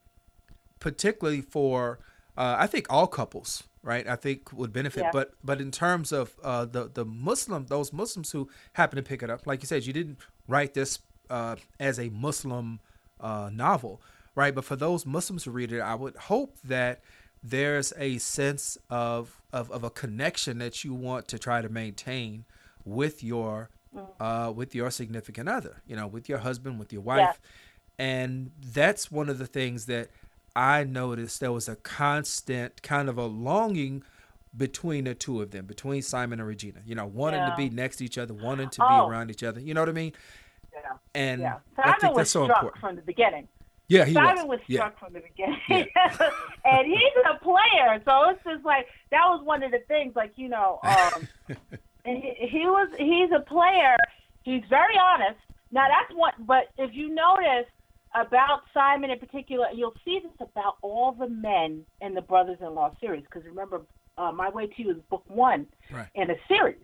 particularly 0.80 1.42
for 1.42 2.00
uh, 2.38 2.56
I 2.60 2.68
think 2.68 2.88
all 2.90 3.08
couples, 3.08 3.64
right? 3.84 4.08
I 4.08 4.16
think 4.16 4.54
would 4.54 4.72
benefit. 4.72 5.04
Yeah. 5.04 5.10
But 5.12 5.34
but 5.44 5.60
in 5.60 5.72
terms 5.72 6.12
of 6.12 6.36
uh, 6.44 6.66
the 6.66 6.90
the 6.94 7.06
Muslim, 7.06 7.66
those 7.66 7.92
Muslims 7.92 8.32
who 8.32 8.50
happen 8.74 8.98
to 8.98 9.04
pick 9.04 9.24
it 9.24 9.30
up, 9.30 9.46
like 9.46 9.62
you 9.62 9.68
said, 9.68 9.86
you 9.86 9.94
didn't 9.94 10.20
write 10.48 10.74
this 10.74 11.00
uh, 11.30 11.56
as 11.80 12.00
a 12.00 12.10
Muslim 12.10 12.80
uh, 13.20 13.50
novel, 13.52 14.02
right? 14.36 14.54
But 14.54 14.66
for 14.66 14.76
those 14.76 15.06
Muslims 15.06 15.44
who 15.44 15.52
read 15.52 15.72
it, 15.72 15.80
I 15.80 15.96
would 15.96 16.16
hope 16.16 16.58
that 16.64 17.02
there's 17.44 17.94
a 17.98 18.18
sense 18.20 18.78
of, 18.90 19.42
of, 19.52 19.72
of 19.72 19.84
a 19.84 19.90
connection 19.90 20.60
that 20.60 20.84
you 20.84 20.94
want 20.94 21.28
to 21.30 21.40
try 21.40 21.62
to 21.62 21.70
maintain 21.70 22.46
with 22.86 23.24
your 23.24 23.70
mm. 23.96 24.08
uh, 24.20 24.52
with 24.52 24.76
your 24.76 24.92
significant 24.92 25.50
other, 25.50 25.82
you 25.86 25.96
know, 25.96 26.08
with 26.08 26.28
your 26.28 26.40
husband, 26.40 26.80
with 26.80 26.92
your 26.92 27.02
wife, 27.02 27.40
yeah. 28.00 28.06
and 28.06 28.52
that's 28.74 29.12
one 29.12 29.30
of 29.30 29.38
the 29.38 29.46
things 29.48 29.86
that 29.86 30.10
I 30.56 30.84
noticed. 30.84 31.40
There 31.40 31.52
was 31.52 31.70
a 31.70 31.76
constant 31.76 32.82
kind 32.82 33.10
of 33.10 33.18
a 33.18 33.26
longing 33.26 34.04
between 34.56 35.06
the 35.06 35.16
two 35.16 35.42
of 35.42 35.52
them, 35.52 35.66
between 35.66 36.02
Simon 36.02 36.40
and 36.40 36.48
Regina. 36.48 36.80
You 36.86 36.96
know, 36.96 37.06
wanting 37.06 37.40
yeah. 37.40 37.50
to 37.52 37.58
be 37.58 37.70
next 37.70 37.98
to 37.98 38.06
each 38.06 38.18
other, 38.18 38.34
wanting 38.34 38.70
to 38.70 38.84
oh. 38.84 38.88
be 38.88 39.12
around 39.12 39.32
each 39.32 39.44
other. 39.44 39.60
You 39.60 39.74
know 39.74 39.82
what 39.82 39.90
I 39.90 39.94
mean? 39.94 40.14
Yeah. 40.74 40.80
And 41.16 41.42
yeah. 41.42 41.58
Simon 41.76 41.94
I 41.96 42.00
think 42.00 42.16
that's 42.16 42.32
so 42.32 42.46
struck 42.46 42.58
important. 42.58 42.82
from 42.82 42.96
the 42.96 43.02
beginning. 43.02 43.48
Yeah, 43.88 44.06
he 44.06 44.14
Simon 44.14 44.48
was. 44.48 44.60
was 44.60 44.60
yeah. 44.68 44.80
struck 44.80 45.00
from 45.00 45.14
the 45.14 45.20
beginning, 45.20 45.60
yeah. 45.68 45.86
and 46.66 46.88
he's 46.88 47.26
a 47.30 47.44
player. 47.44 48.02
So 48.06 48.30
it's 48.30 48.42
just 48.46 48.64
like 48.64 48.88
that 49.12 49.26
was 49.26 49.42
one 49.44 49.64
of 49.64 49.72
the 49.72 49.80
things. 49.90 50.16
Like 50.16 50.32
you 50.38 50.48
know, 50.48 50.80
um, 50.84 51.28
he, 52.06 52.34
he 52.40 52.60
was 52.68 52.88
he's 52.98 53.32
a 53.36 53.42
player. 53.42 53.98
He's 54.44 54.64
very 54.70 54.96
honest. 54.98 55.40
Now 55.74 55.88
that's 55.90 56.18
one. 56.18 56.32
But 56.40 56.70
if 56.78 56.92
you 56.94 57.14
notice 57.14 57.68
about 58.16 58.62
Simon 58.74 59.10
in 59.10 59.20
particular, 59.20 59.68
you'll 59.74 59.96
see 60.06 60.22
this 60.24 60.32
about 60.40 60.78
all 60.82 61.12
the 61.12 61.28
men 61.28 61.84
in 62.00 62.14
the 62.14 62.22
Brothers-in-Law 62.22 62.96
series. 63.02 63.24
Because 63.24 63.44
remember, 63.46 63.82
uh, 64.18 64.32
My 64.32 64.50
Way 64.50 64.68
to 64.68 64.82
You 64.82 64.92
is 64.92 64.98
book 65.10 65.24
one 65.28 65.68
Right. 65.92 66.08
in 66.16 66.30
a 66.30 66.36
series. 66.48 66.84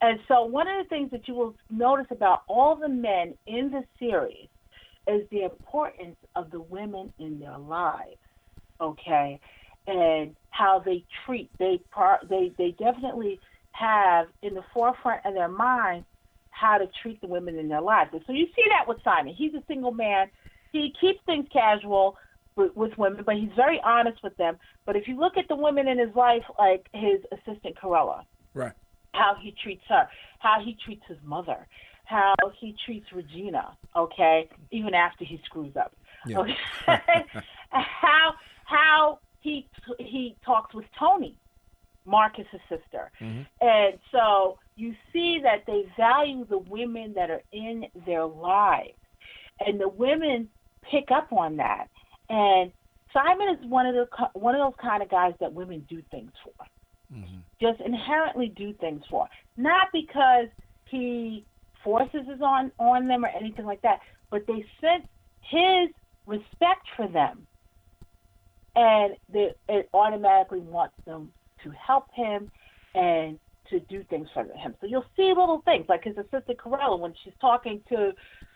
And 0.00 0.20
so 0.28 0.44
one 0.44 0.68
of 0.68 0.84
the 0.84 0.88
things 0.88 1.10
that 1.10 1.26
you 1.26 1.34
will 1.34 1.54
notice 1.70 2.06
about 2.10 2.42
all 2.48 2.76
the 2.76 2.88
men 2.88 3.34
in 3.46 3.70
the 3.70 3.82
series 3.98 4.48
is 5.06 5.22
the 5.30 5.42
importance 5.42 6.16
of 6.36 6.50
the 6.50 6.60
women 6.60 7.12
in 7.18 7.40
their 7.40 7.58
lives. 7.58 8.16
Okay, 8.80 9.40
and 9.88 10.36
how 10.50 10.78
they 10.78 11.04
treat 11.26 11.50
they 11.58 11.80
par 11.90 12.20
they 12.28 12.52
they 12.58 12.70
definitely 12.78 13.40
have 13.72 14.28
in 14.42 14.54
the 14.54 14.62
forefront 14.72 15.24
of 15.24 15.34
their 15.34 15.48
mind 15.48 16.04
how 16.50 16.78
to 16.78 16.88
treat 17.02 17.20
the 17.20 17.26
women 17.26 17.58
in 17.58 17.68
their 17.68 17.80
lives. 17.80 18.10
And 18.12 18.22
so 18.26 18.32
you 18.32 18.46
see 18.46 18.64
that 18.68 18.86
with 18.86 18.98
Simon. 19.02 19.34
He's 19.34 19.54
a 19.54 19.62
single 19.66 19.92
man. 19.92 20.28
He 20.72 20.92
keeps 21.00 21.20
things 21.24 21.46
casual 21.52 22.16
with, 22.58 22.76
with 22.76 22.98
women, 22.98 23.22
but 23.24 23.36
he's 23.36 23.52
very 23.56 23.80
honest 23.84 24.22
with 24.22 24.36
them. 24.36 24.58
But 24.84 24.96
if 24.96 25.08
you 25.08 25.16
look 25.18 25.36
at 25.38 25.48
the 25.48 25.56
women 25.56 25.88
in 25.88 25.98
his 25.98 26.14
life, 26.14 26.42
like 26.58 26.86
his 26.92 27.20
assistant 27.32 27.76
Corella, 27.82 28.24
Right. 28.54 28.72
how 29.14 29.36
he 29.40 29.54
treats 29.62 29.84
her, 29.88 30.08
how 30.40 30.60
he 30.62 30.76
treats 30.84 31.02
his 31.08 31.18
mother, 31.22 31.66
how 32.04 32.34
he 32.60 32.74
treats 32.84 33.06
Regina, 33.12 33.76
okay, 33.96 34.48
even 34.70 34.94
after 34.94 35.24
he 35.24 35.40
screws 35.44 35.76
up. 35.76 35.94
Yeah. 36.26 36.38
Okay? 36.40 36.56
how 37.70 38.34
how 38.64 39.20
he 39.40 39.68
he 39.98 40.36
talks 40.44 40.74
with 40.74 40.86
Tony, 40.98 41.36
Marcus's 42.04 42.60
sister. 42.68 43.10
Mhm. 43.20 43.46
And 43.60 43.98
so 44.10 44.58
you 44.74 44.94
see 45.12 45.38
that 45.42 45.64
they 45.66 45.84
value 45.96 46.44
the 46.44 46.58
women 46.58 47.12
that 47.14 47.30
are 47.30 47.42
in 47.52 47.86
their 48.06 48.24
lives. 48.26 48.98
And 49.64 49.80
the 49.80 49.88
women 49.88 50.48
pick 50.90 51.10
up 51.10 51.32
on 51.32 51.56
that. 51.56 51.88
And 52.28 52.72
Simon 53.12 53.48
is 53.58 53.70
one 53.70 53.86
of 53.86 53.94
the 53.94 54.06
one 54.34 54.54
of 54.54 54.60
those 54.60 54.78
kind 54.80 55.02
of 55.02 55.08
guys 55.08 55.34
that 55.40 55.52
women 55.52 55.86
do 55.88 56.02
things 56.10 56.32
for 56.42 56.52
Mhm. 57.12 57.42
just 57.60 57.80
inherently 57.80 58.48
do 58.48 58.72
things 58.74 59.04
for. 59.06 59.28
Not 59.56 59.88
because 59.92 60.48
he 60.86 61.46
forces 61.82 62.28
it 62.28 62.42
on 62.42 62.70
on 62.78 63.06
them 63.08 63.24
or 63.24 63.28
anything 63.28 63.64
like 63.64 63.80
that, 63.82 64.00
but 64.30 64.46
they 64.46 64.64
sense 64.80 65.06
his 65.42 65.90
respect 66.26 66.86
for 66.96 67.08
them, 67.08 67.46
and 68.76 69.16
they, 69.28 69.54
it 69.68 69.88
automatically 69.94 70.60
wants 70.60 70.96
them 71.06 71.32
to 71.62 71.70
help 71.70 72.12
him 72.12 72.50
and 72.94 73.40
to 73.70 73.80
do 73.80 74.04
things 74.04 74.28
for 74.32 74.44
him. 74.44 74.74
So 74.80 74.86
you'll 74.86 75.04
see 75.16 75.28
little 75.28 75.62
things 75.62 75.88
like 75.88 76.04
his 76.04 76.16
assistant 76.16 76.58
Corella 76.58 76.98
when 76.98 77.14
she's 77.22 77.36
talking 77.40 77.82
to 77.88 78.14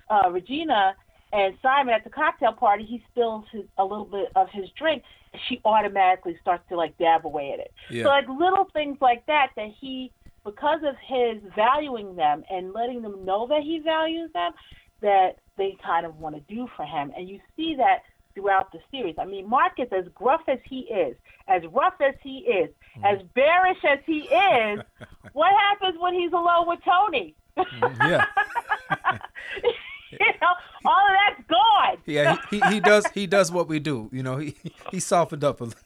uh, 0.09 0.31
Regina 0.31 0.95
and 1.33 1.57
Simon 1.63 1.95
at 1.95 2.05
the 2.05 2.11
cocktail 2.11 2.53
party, 2.53 2.85
he 2.85 3.03
spills 3.11 3.45
his, 3.51 3.65
a 3.79 3.85
little 3.85 4.05
bit 4.05 4.31
of 4.37 4.49
his 4.51 4.69
drink. 4.77 5.03
She 5.49 5.61
automatically 5.65 6.37
starts 6.41 6.69
to 6.69 6.77
like 6.77 6.97
dab 6.99 7.25
away 7.25 7.53
at 7.53 7.59
it. 7.59 7.73
Yeah. 7.91 8.05
So 8.05 8.09
like 8.11 8.29
little 8.29 8.69
things 8.73 8.99
like 9.01 9.25
that 9.27 9.51
that 9.57 9.71
he, 9.81 10.13
because 10.45 10.81
of 10.85 10.95
his 11.05 11.43
valuing 11.57 12.17
them 12.17 12.45
and 12.51 12.73
letting 12.73 13.01
them 13.01 13.25
know 13.25 13.47
that 13.47 13.63
he 13.63 13.79
values 13.79 14.31
them, 14.35 14.53
that 15.01 15.39
they 15.57 15.77
kind 15.85 16.05
of 16.05 16.19
want 16.19 16.35
to 16.35 16.55
do 16.55 16.69
for 16.77 16.85
him. 16.85 17.13
And 17.17 17.29
you 17.29 17.41
see 17.57 17.77
that 17.77 18.03
throughout 18.35 18.71
the 18.73 18.79
series. 18.91 19.15
I 19.19 19.25
mean, 19.25 19.49
Marcus, 19.49 19.89
as 19.91 20.05
gruff 20.15 20.43
as 20.49 20.59
he 20.69 20.81
is, 20.81 21.17
as 21.49 21.63
rough 21.73 21.95
as 22.01 22.15
he 22.23 22.39
is, 22.39 22.69
mm-hmm. 22.97 23.05
as 23.05 23.23
bearish 23.35 23.85
as 23.89 23.99
he 24.05 24.21
is, 24.21 24.81
what 25.33 25.53
happens 25.53 25.99
when 25.99 26.15
he's 26.15 26.33
alone 26.33 26.67
with 26.69 26.81
Tony? 26.85 27.35
Mm, 27.57 27.97
yeah. 28.09 29.19
you 30.21 30.33
know, 30.41 30.53
all 30.85 31.07
of 31.07 31.15
that's 31.27 31.49
gone. 31.49 31.99
Yeah. 32.07 32.37
He, 32.51 32.61
he, 32.61 32.75
he 32.75 32.81
does 32.81 33.07
he 33.15 33.27
does 33.27 33.51
what 33.53 33.69
we 33.69 33.79
do. 33.79 34.09
You 34.13 34.23
know, 34.23 34.37
he 34.39 34.55
he 34.91 35.01
softened 35.01 35.45
up 35.45 35.61
a 35.61 35.65
little. 35.65 35.81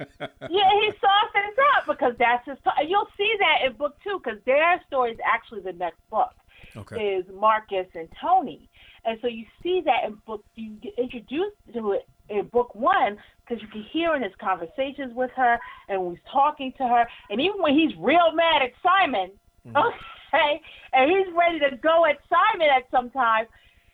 yeah, 0.20 0.70
he 0.80 0.90
softens 1.00 1.56
up 1.76 1.86
because 1.86 2.14
that's 2.18 2.46
his. 2.46 2.56
you'll 2.86 3.08
see 3.16 3.32
that 3.38 3.66
in 3.66 3.76
book 3.76 3.96
two 4.02 4.20
because 4.22 4.38
their 4.46 4.80
story 4.86 5.12
is 5.12 5.18
actually 5.24 5.60
the 5.60 5.72
next 5.72 6.00
book. 6.10 6.32
Okay. 6.76 7.16
Is 7.16 7.24
Marcus 7.34 7.86
and 7.94 8.08
Tony, 8.20 8.68
and 9.04 9.18
so 9.20 9.28
you 9.28 9.44
see 9.62 9.82
that 9.84 10.04
in 10.06 10.14
book. 10.26 10.44
You 10.54 10.70
get 10.82 10.94
introduced 10.98 11.56
to 11.74 11.92
it 11.92 12.08
in 12.28 12.46
book 12.46 12.74
one 12.74 13.18
because 13.42 13.60
you 13.60 13.68
can 13.68 13.82
hear 13.92 14.14
in 14.14 14.22
his 14.22 14.32
conversations 14.40 15.12
with 15.14 15.30
her 15.36 15.58
and 15.88 16.02
when 16.02 16.14
he's 16.14 16.24
talking 16.30 16.72
to 16.78 16.86
her, 16.86 17.06
and 17.28 17.40
even 17.40 17.60
when 17.60 17.74
he's 17.74 17.90
real 17.98 18.32
mad 18.32 18.62
at 18.62 18.72
Simon, 18.82 19.32
mm-hmm. 19.66 19.76
okay, 19.76 20.60
and 20.92 21.10
he's 21.10 21.34
ready 21.34 21.58
to 21.58 21.76
go 21.76 22.06
at 22.06 22.18
Simon 22.28 22.68
at 22.68 22.84
some 22.90 23.10
time. 23.10 23.46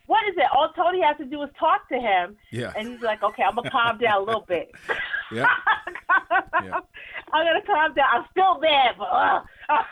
What 0.07 0.27
is 0.29 0.35
it? 0.37 0.45
All 0.55 0.73
Tony 0.73 1.01
has 1.03 1.17
to 1.19 1.25
do 1.25 1.43
is 1.43 1.51
talk 1.59 1.89
to 1.89 1.99
him, 1.99 2.37
Yeah. 2.53 2.73
and 2.77 2.89
he's 2.89 3.01
like, 3.03 3.23
"Okay, 3.23 3.43
I'm 3.43 3.55
gonna 3.57 3.71
calm 3.71 3.99
down 3.99 4.23
a 4.23 4.25
little 4.25 4.45
bit." 4.47 4.73
Yeah. 5.33 5.47
Yeah. 6.63 6.79
I'm 7.33 7.45
gonna 7.45 7.61
calm 7.67 7.93
down. 7.95 8.07
I'm 8.13 8.25
still 8.31 8.61
there, 8.61 8.93
but 8.97 9.07
uh, 9.07 9.41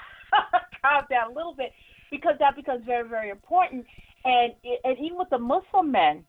calm 0.82 1.04
down 1.10 1.30
a 1.32 1.34
little 1.34 1.54
bit 1.54 1.72
because 2.12 2.36
that 2.38 2.54
becomes 2.54 2.84
very, 2.86 3.08
very 3.08 3.30
important. 3.30 3.84
And 4.24 4.52
and 4.84 4.96
even 5.00 5.18
with 5.18 5.30
the 5.30 5.38
Muslim 5.38 5.90
men, 5.90 6.24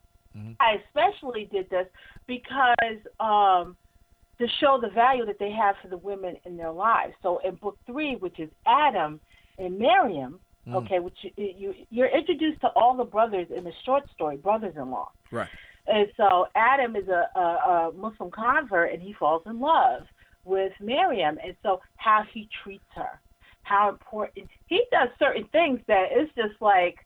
I 0.58 0.82
especially 0.86 1.44
did 1.52 1.70
this 1.70 1.86
because 2.26 2.98
um, 3.20 3.76
to 4.38 4.48
show 4.60 4.78
the 4.80 4.88
value 4.90 5.24
that 5.26 5.38
they 5.38 5.52
have 5.52 5.76
for 5.80 5.86
the 5.88 5.96
women 5.96 6.36
in 6.44 6.56
their 6.56 6.72
lives. 6.72 7.14
So 7.22 7.38
in 7.38 7.54
book 7.54 7.78
three, 7.86 8.16
which 8.16 8.40
is 8.40 8.50
Adam 8.66 9.20
and 9.58 9.78
Miriam, 9.78 10.40
Mm. 10.68 10.74
okay, 10.74 10.98
which 10.98 11.16
you, 11.22 11.32
you 11.36 11.74
you're 11.90 12.08
introduced 12.08 12.60
to 12.62 12.68
all 12.74 12.96
the 12.96 13.04
brothers 13.04 13.46
in 13.56 13.62
the 13.62 13.72
short 13.84 14.04
story, 14.14 14.36
brothers-in-law. 14.36 15.10
Right. 15.30 15.48
And 15.86 16.08
so 16.16 16.46
Adam 16.56 16.96
is 16.96 17.06
a, 17.08 17.28
a, 17.38 17.40
a 17.40 17.92
Muslim 17.96 18.30
convert, 18.32 18.92
and 18.92 19.00
he 19.00 19.12
falls 19.12 19.42
in 19.46 19.60
love 19.60 20.02
with 20.44 20.72
Miriam. 20.80 21.38
And 21.44 21.54
so 21.62 21.80
how 21.96 22.24
he 22.32 22.48
treats 22.64 22.84
her, 22.96 23.20
how 23.62 23.90
important 23.90 24.48
he 24.66 24.82
does 24.90 25.08
certain 25.18 25.44
things 25.52 25.80
that 25.86 26.06
it's 26.10 26.34
just 26.34 26.60
like, 26.60 26.96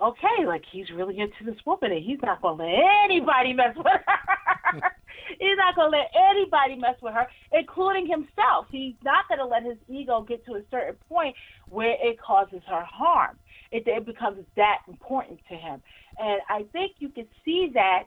okay, 0.00 0.46
like 0.46 0.62
he's 0.70 0.90
really 0.94 1.18
into 1.18 1.44
this 1.44 1.60
woman, 1.66 1.90
and 1.90 2.04
he's 2.04 2.18
not 2.22 2.40
gonna 2.40 2.62
let 2.62 2.72
anybody 3.04 3.52
mess 3.52 3.74
with 3.76 3.86
her. 3.86 4.80
he's 5.38 5.56
not 5.56 5.76
gonna 5.76 5.90
let 5.96 6.10
anybody 6.30 6.76
mess 6.76 6.96
with 7.02 7.14
her, 7.14 7.26
including 7.52 8.06
himself. 8.06 8.66
He's 8.70 8.94
not 9.04 9.28
gonna 9.28 9.46
let 9.46 9.62
his 9.62 9.76
ego 9.88 10.22
get 10.22 10.44
to 10.46 10.52
a 10.54 10.62
certain 10.70 10.96
point 11.08 11.34
where 11.68 11.96
it 12.00 12.20
causes 12.20 12.62
her 12.66 12.84
harm. 12.84 13.38
It, 13.70 13.86
it 13.86 14.04
becomes 14.04 14.44
that 14.56 14.78
important 14.88 15.40
to 15.48 15.54
him. 15.56 15.82
And 16.18 16.40
I 16.48 16.64
think 16.72 16.92
you 16.98 17.08
can 17.08 17.26
see 17.44 17.70
that 17.74 18.04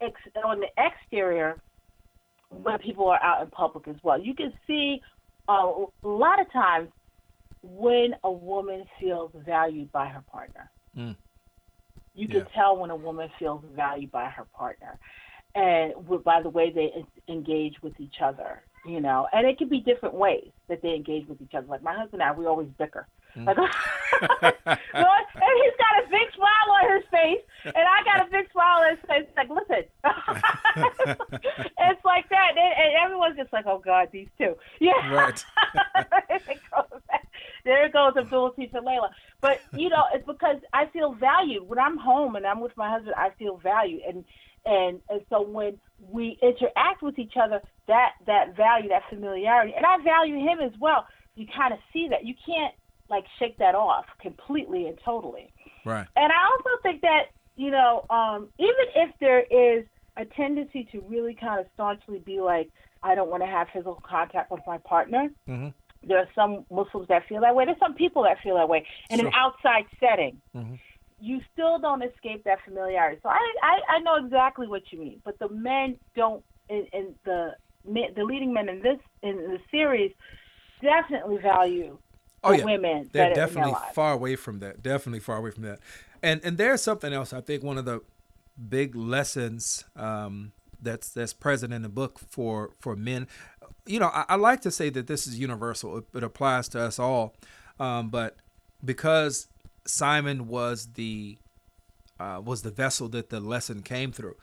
ex- 0.00 0.14
on 0.44 0.60
the 0.60 0.68
exterior 0.78 1.60
when 2.50 2.78
people 2.78 3.08
are 3.08 3.22
out 3.22 3.42
in 3.42 3.50
public 3.50 3.88
as 3.88 3.96
well. 4.02 4.20
You 4.20 4.34
can 4.34 4.52
see 4.66 5.00
uh, 5.48 5.72
a 6.04 6.08
lot 6.08 6.40
of 6.40 6.50
times 6.52 6.88
when 7.62 8.14
a 8.24 8.30
woman 8.30 8.84
feels 8.98 9.32
valued 9.44 9.90
by 9.92 10.06
her 10.06 10.22
partner. 10.30 10.70
Mm. 10.96 11.16
You 12.14 12.26
can 12.28 12.38
Yeah. 12.38 12.54
tell 12.54 12.76
when 12.76 12.90
a 12.90 12.96
woman 12.96 13.30
feels 13.38 13.64
valued 13.74 14.10
by 14.10 14.26
her 14.26 14.46
partner, 14.56 14.98
and 15.54 15.92
by 16.24 16.42
the 16.42 16.48
way 16.48 16.70
they 16.70 17.04
engage 17.32 17.82
with 17.82 17.98
each 18.00 18.16
other. 18.22 18.62
You 18.86 18.98
know, 18.98 19.28
and 19.34 19.46
it 19.46 19.58
can 19.58 19.68
be 19.68 19.80
different 19.80 20.14
ways 20.14 20.48
that 20.68 20.80
they 20.80 20.94
engage 20.94 21.28
with 21.28 21.42
each 21.42 21.52
other. 21.54 21.66
Like 21.66 21.82
my 21.82 21.92
husband 21.92 22.22
and 22.22 22.30
I, 22.30 22.32
we 22.32 22.46
always 22.46 22.68
bicker. 22.78 23.06
Mm. 23.36 23.46
Like, 23.46 23.58
well, 23.58 23.68
and 24.22 25.54
he's 25.62 25.76
got 25.76 26.02
a 26.02 26.08
big 26.10 26.32
smile 26.34 26.70
on 26.82 26.96
his 26.96 27.04
face, 27.10 27.42
and 27.64 27.74
I 27.76 28.02
got 28.04 28.26
a 28.26 28.30
big 28.30 28.50
smile 28.50 28.80
on 28.80 28.90
his 28.96 29.04
face. 29.06 29.26
It's 29.28 29.36
like, 29.36 29.50
listen, 29.50 29.84
it's 31.78 32.04
like 32.06 32.28
that, 32.30 32.50
and, 32.56 32.58
and 32.58 33.04
everyone's 33.04 33.36
just 33.36 33.52
like, 33.52 33.66
oh 33.66 33.82
God, 33.84 34.08
these 34.12 34.28
two, 34.38 34.56
yeah. 34.80 35.12
Right. 35.12 35.44
It 36.30 36.60
goes 36.70 37.00
there 37.64 37.88
goes 37.88 38.14
Abdul 38.16 38.54
and 38.56 38.68
Layla. 38.72 39.10
But 39.40 39.60
you 39.76 39.88
know, 39.88 40.04
it's 40.14 40.26
because 40.26 40.56
I 40.72 40.86
feel 40.86 41.12
valued 41.12 41.68
when 41.68 41.78
I'm 41.78 41.96
home 41.96 42.36
and 42.36 42.46
I'm 42.46 42.60
with 42.60 42.76
my 42.76 42.90
husband. 42.90 43.14
I 43.16 43.30
feel 43.38 43.58
valued, 43.58 44.02
and 44.06 44.24
and 44.66 45.00
and 45.08 45.20
so 45.28 45.42
when 45.42 45.78
we 46.00 46.38
interact 46.42 47.02
with 47.02 47.18
each 47.18 47.34
other, 47.40 47.60
that 47.88 48.12
that 48.26 48.56
value, 48.56 48.88
that 48.88 49.02
familiarity, 49.08 49.72
and 49.76 49.84
I 49.86 49.96
value 50.02 50.36
him 50.36 50.60
as 50.60 50.72
well. 50.80 51.06
You 51.36 51.46
kind 51.56 51.72
of 51.72 51.78
see 51.92 52.08
that. 52.10 52.24
You 52.24 52.34
can't 52.44 52.74
like 53.08 53.24
shake 53.38 53.58
that 53.58 53.74
off 53.74 54.04
completely 54.20 54.86
and 54.86 54.98
totally. 55.04 55.52
Right. 55.84 56.06
And 56.16 56.32
I 56.32 56.44
also 56.50 56.80
think 56.82 57.00
that, 57.00 57.22
you 57.56 57.70
know, 57.70 58.04
um, 58.10 58.48
even 58.58 58.86
if 58.94 59.10
there 59.20 59.40
is 59.50 59.84
a 60.16 60.24
tendency 60.36 60.86
to 60.92 61.00
really 61.08 61.34
kind 61.34 61.58
of 61.60 61.66
staunchly 61.74 62.20
be 62.20 62.40
like, 62.40 62.68
I 63.02 63.14
don't 63.14 63.30
want 63.30 63.42
to 63.42 63.48
have 63.48 63.68
physical 63.72 64.02
contact 64.08 64.50
with 64.50 64.60
my 64.66 64.78
partner, 64.78 65.28
Mhm. 65.48 65.72
there 66.04 66.18
are 66.18 66.28
some 66.34 66.64
Muslims 66.70 67.08
that 67.08 67.24
feel 67.28 67.40
that 67.40 67.54
way. 67.54 67.64
There's 67.64 67.78
some 67.78 67.94
people 67.94 68.22
that 68.24 68.38
feel 68.42 68.56
that 68.56 68.68
way 68.68 68.86
in 69.10 69.20
an 69.20 69.32
outside 69.34 69.86
setting. 69.98 70.40
Mhm. 70.54 70.78
You 71.20 71.40
still 71.52 71.78
don't 71.78 72.02
escape 72.02 72.44
that 72.44 72.58
familiarity. 72.64 73.20
So 73.22 73.28
I, 73.28 73.54
I, 73.62 73.94
I 73.94 73.98
know 74.00 74.16
exactly 74.16 74.66
what 74.66 74.82
you 74.90 74.98
mean, 74.98 75.20
but 75.24 75.38
the 75.38 75.48
men 75.48 75.96
don't. 76.16 76.42
and, 76.70 76.86
in 76.92 77.14
the 77.24 77.54
men- 77.86 78.12
the 78.16 78.24
leading 78.24 78.52
men 78.52 78.68
in 78.68 78.82
this 78.82 78.98
in 79.22 79.36
the 79.36 79.58
series 79.70 80.12
definitely 80.80 81.38
value 81.38 81.98
oh, 82.44 82.52
yeah. 82.52 82.64
women. 82.64 83.10
They're 83.12 83.34
definitely 83.34 83.74
far 83.92 84.12
away 84.12 84.36
from 84.36 84.60
that. 84.60 84.82
Definitely 84.82 85.20
far 85.20 85.36
away 85.36 85.50
from 85.50 85.64
that. 85.64 85.80
And 86.22 86.40
and 86.44 86.56
there's 86.56 86.82
something 86.82 87.12
else. 87.12 87.32
I 87.32 87.40
think 87.40 87.62
one 87.62 87.78
of 87.78 87.84
the 87.84 88.00
big 88.68 88.94
lessons 88.94 89.84
um, 89.96 90.52
that's 90.80 91.10
that's 91.10 91.32
present 91.32 91.72
in 91.72 91.82
the 91.82 91.88
book 91.88 92.18
for 92.18 92.70
for 92.78 92.96
men. 92.96 93.26
You 93.86 94.00
know, 94.00 94.08
I, 94.08 94.24
I 94.30 94.34
like 94.36 94.60
to 94.62 94.70
say 94.70 94.90
that 94.90 95.06
this 95.06 95.26
is 95.26 95.38
universal. 95.38 95.98
It, 95.98 96.04
it 96.14 96.22
applies 96.22 96.68
to 96.70 96.80
us 96.80 96.98
all. 96.98 97.34
Um, 97.78 98.10
but 98.10 98.36
because 98.84 99.48
Simon 99.86 100.48
was 100.48 100.88
the 100.94 101.38
uh, 102.18 102.40
was 102.44 102.62
the 102.62 102.70
vessel 102.70 103.08
that 103.08 103.30
the 103.30 103.40
lesson 103.40 103.82
came 103.82 104.12
through, 104.12 104.36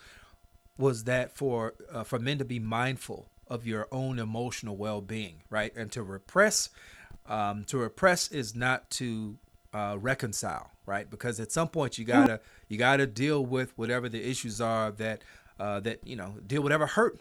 was 0.77 1.03
that 1.03 1.35
for 1.35 1.75
uh, 1.91 2.03
for 2.03 2.19
men 2.19 2.37
to 2.39 2.45
be 2.45 2.59
mindful 2.59 3.29
of 3.47 3.65
your 3.65 3.87
own 3.91 4.19
emotional 4.19 4.75
well-being, 4.75 5.43
right, 5.49 5.75
and 5.75 5.91
to 5.91 6.03
repress. 6.03 6.69
Um, 7.27 7.65
to 7.65 7.77
repress 7.77 8.31
is 8.31 8.55
not 8.55 8.89
to 8.91 9.37
uh, 9.73 9.97
reconcile, 9.99 10.71
right? 10.85 11.09
Because 11.09 11.39
at 11.39 11.51
some 11.51 11.67
point 11.67 11.97
you 11.97 12.05
gotta 12.05 12.39
you 12.67 12.77
gotta 12.77 13.05
deal 13.05 13.45
with 13.45 13.77
whatever 13.77 14.09
the 14.09 14.29
issues 14.29 14.61
are 14.61 14.91
that 14.91 15.23
uh, 15.59 15.79
that 15.81 16.05
you 16.05 16.15
know 16.15 16.35
deal 16.45 16.63
whatever 16.63 16.85
hurt 16.87 17.19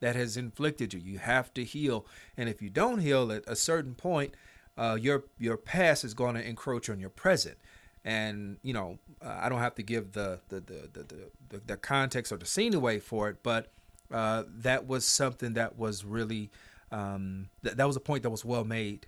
that 0.00 0.16
has 0.16 0.36
inflicted 0.36 0.94
you. 0.94 1.00
You 1.00 1.18
have 1.18 1.52
to 1.54 1.64
heal, 1.64 2.06
and 2.36 2.48
if 2.48 2.62
you 2.62 2.70
don't 2.70 3.00
heal 3.00 3.32
at 3.32 3.44
a 3.46 3.56
certain 3.56 3.94
point, 3.94 4.34
uh, 4.78 4.96
your 5.00 5.24
your 5.38 5.56
past 5.56 6.04
is 6.04 6.14
going 6.14 6.36
to 6.36 6.46
encroach 6.46 6.88
on 6.88 7.00
your 7.00 7.10
present. 7.10 7.58
And 8.04 8.58
you 8.62 8.72
know, 8.72 8.98
uh, 9.20 9.38
I 9.42 9.48
don't 9.48 9.58
have 9.58 9.74
to 9.74 9.82
give 9.82 10.12
the 10.12 10.40
the, 10.48 10.60
the 10.60 10.88
the, 10.92 11.30
the 11.48 11.62
the 11.66 11.76
context 11.76 12.32
or 12.32 12.36
the 12.36 12.46
scene 12.46 12.74
away 12.74 13.00
for 13.00 13.28
it, 13.28 13.42
but 13.42 13.72
uh, 14.12 14.44
that 14.48 14.86
was 14.86 15.04
something 15.04 15.54
that 15.54 15.76
was 15.76 16.04
really 16.04 16.50
um, 16.92 17.48
th- 17.62 17.76
that 17.76 17.86
was 17.86 17.96
a 17.96 18.00
point 18.00 18.22
that 18.22 18.30
was 18.30 18.44
well 18.44 18.64
made. 18.64 19.06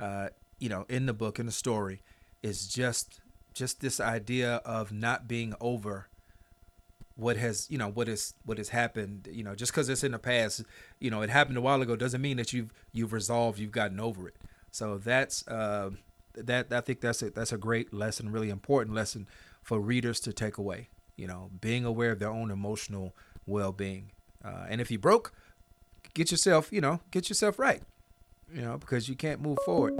Uh, 0.00 0.28
you 0.58 0.68
know, 0.68 0.84
in 0.88 1.06
the 1.06 1.14
book, 1.14 1.38
in 1.38 1.46
the 1.46 1.52
story, 1.52 2.02
is 2.42 2.66
just 2.66 3.20
just 3.54 3.80
this 3.80 4.00
idea 4.00 4.56
of 4.64 4.92
not 4.92 5.28
being 5.28 5.54
over 5.60 6.08
what 7.14 7.36
has 7.36 7.70
you 7.70 7.78
know 7.78 7.88
what 7.88 8.08
is 8.08 8.34
what 8.44 8.56
has 8.56 8.70
happened 8.70 9.28
you 9.30 9.44
know 9.44 9.54
just 9.54 9.70
because 9.70 9.86
it's 9.90 10.02
in 10.02 10.12
the 10.12 10.18
past 10.18 10.64
you 10.98 11.10
know 11.10 11.20
it 11.20 11.28
happened 11.28 11.58
a 11.58 11.60
while 11.60 11.82
ago 11.82 11.94
doesn't 11.94 12.22
mean 12.22 12.38
that 12.38 12.54
you've 12.54 12.72
you've 12.90 13.12
resolved 13.12 13.58
you've 13.58 13.70
gotten 13.70 14.00
over 14.00 14.26
it 14.26 14.34
so 14.72 14.96
that's 14.96 15.46
uh, 15.46 15.90
that 16.34 16.72
I 16.72 16.80
think 16.80 17.00
that's 17.00 17.22
a 17.22 17.30
that's 17.30 17.52
a 17.52 17.58
great 17.58 17.92
lesson, 17.92 18.32
really 18.32 18.48
important 18.50 18.96
lesson 18.96 19.28
for 19.62 19.78
readers 19.78 20.18
to 20.20 20.32
take 20.32 20.56
away. 20.56 20.88
You 21.16 21.26
know, 21.26 21.50
being 21.60 21.84
aware 21.84 22.12
of 22.12 22.18
their 22.18 22.30
own 22.30 22.50
emotional 22.50 23.14
well-being, 23.46 24.12
uh, 24.42 24.66
and 24.68 24.80
if 24.80 24.90
you 24.90 24.98
broke, 24.98 25.32
get 26.14 26.30
yourself 26.30 26.72
you 26.72 26.80
know 26.80 27.00
get 27.10 27.28
yourself 27.28 27.58
right. 27.58 27.82
You 28.52 28.62
know, 28.62 28.78
because 28.78 29.08
you 29.08 29.14
can't 29.14 29.40
move 29.40 29.58
forward. 29.64 29.94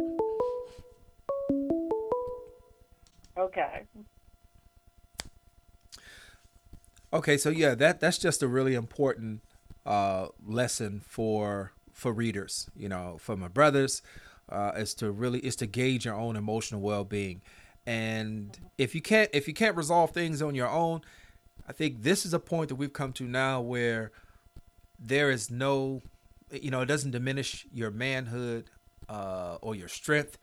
Okay. 3.36 3.82
Okay, 7.12 7.36
so 7.36 7.50
yeah, 7.50 7.74
that 7.74 8.00
that's 8.00 8.16
just 8.16 8.42
a 8.42 8.48
really 8.48 8.74
important 8.74 9.42
uh, 9.84 10.28
lesson 10.42 11.02
for 11.06 11.72
for 11.92 12.12
readers. 12.12 12.70
You 12.74 12.88
know, 12.88 13.16
for 13.18 13.36
my 13.36 13.48
brothers, 13.48 14.00
uh, 14.48 14.72
is 14.76 14.94
to 14.94 15.10
really 15.10 15.40
is 15.40 15.56
to 15.56 15.66
gauge 15.66 16.04
your 16.04 16.14
own 16.14 16.36
emotional 16.36 16.80
well-being. 16.80 17.42
And 17.86 18.56
if 18.78 18.94
you 18.94 19.02
can't 19.02 19.30
if 19.32 19.48
you 19.48 19.54
can't 19.54 19.76
resolve 19.76 20.10
things 20.10 20.40
on 20.40 20.54
your 20.54 20.68
own 20.68 21.02
i 21.68 21.72
think 21.72 22.02
this 22.02 22.26
is 22.26 22.34
a 22.34 22.38
point 22.38 22.68
that 22.68 22.74
we've 22.74 22.92
come 22.92 23.12
to 23.12 23.24
now 23.24 23.60
where 23.60 24.10
there 24.98 25.30
is 25.30 25.50
no 25.50 26.00
you 26.50 26.70
know 26.70 26.80
it 26.80 26.86
doesn't 26.86 27.12
diminish 27.12 27.66
your 27.72 27.90
manhood 27.90 28.68
uh, 29.08 29.58
or 29.60 29.74
your 29.74 29.88
strength 29.88 30.38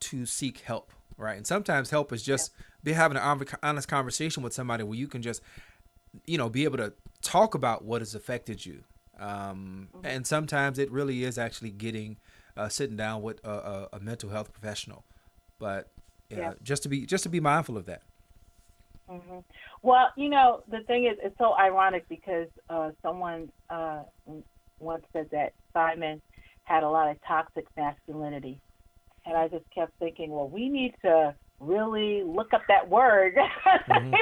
to 0.00 0.26
seek 0.26 0.60
help 0.60 0.92
right? 1.16 1.36
And 1.36 1.46
sometimes 1.46 1.90
help 1.90 2.12
is 2.12 2.22
just 2.22 2.52
be 2.82 2.92
having 2.92 3.16
an 3.16 3.46
honest 3.62 3.88
conversation 3.88 4.42
with 4.42 4.52
somebody 4.52 4.84
where 4.84 4.98
you 4.98 5.08
can 5.08 5.22
just 5.22 5.42
you 6.26 6.38
know 6.38 6.48
be 6.48 6.64
able 6.64 6.78
to 6.78 6.92
talk 7.22 7.54
about 7.54 7.84
what 7.84 8.00
has 8.00 8.14
affected 8.14 8.64
you. 8.64 8.84
Um, 9.18 9.88
mm-hmm. 9.94 10.06
and 10.06 10.26
sometimes 10.26 10.78
it 10.78 10.90
really 10.90 11.22
is 11.22 11.38
actually 11.38 11.70
getting 11.70 12.16
uh, 12.56 12.68
sitting 12.68 12.96
down 12.96 13.22
with 13.22 13.44
a, 13.44 13.50
a, 13.50 13.88
a, 13.94 14.00
mental 14.00 14.30
health 14.30 14.52
professional. 14.52 15.04
But 15.58 15.90
yeah. 16.30 16.54
just 16.62 16.82
to 16.84 16.88
be 16.88 17.06
just 17.06 17.24
to 17.24 17.28
be 17.28 17.40
mindful 17.40 17.76
of 17.76 17.86
that. 17.86 18.02
Mm-hmm. 19.10 19.38
Well, 19.82 20.08
you 20.16 20.30
know, 20.30 20.62
the 20.70 20.80
thing 20.86 21.04
is, 21.04 21.18
it's 21.22 21.36
so 21.38 21.54
ironic 21.54 22.08
because 22.08 22.48
uh, 22.70 22.90
someone 23.02 23.50
uh, 23.68 24.02
once 24.78 25.04
said 25.12 25.28
that 25.32 25.52
Simon 25.72 26.22
had 26.64 26.82
a 26.82 26.88
lot 26.88 27.10
of 27.10 27.18
toxic 27.26 27.66
masculinity, 27.76 28.60
and 29.26 29.36
I 29.36 29.48
just 29.48 29.64
kept 29.74 29.98
thinking, 29.98 30.30
well, 30.30 30.48
we 30.48 30.68
need 30.68 30.94
to 31.02 31.34
really 31.60 32.22
look 32.24 32.54
up 32.54 32.62
that 32.68 32.88
word. 32.88 33.36
Mm-hmm. 33.88 34.14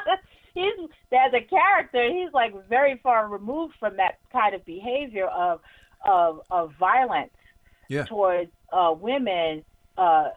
he's 0.54 0.88
as 1.12 1.32
a 1.34 1.44
character, 1.44 2.08
he's 2.12 2.32
like 2.32 2.52
very 2.68 3.00
far 3.02 3.28
removed 3.28 3.74
from 3.80 3.96
that 3.96 4.18
kind 4.32 4.54
of 4.54 4.64
behavior 4.64 5.26
of 5.26 5.60
of 6.04 6.40
of 6.50 6.72
violence 6.78 7.32
yeah. 7.90 8.04
towards 8.04 8.50
uh, 8.72 8.94
women 8.98 9.62
uh, 9.98 10.28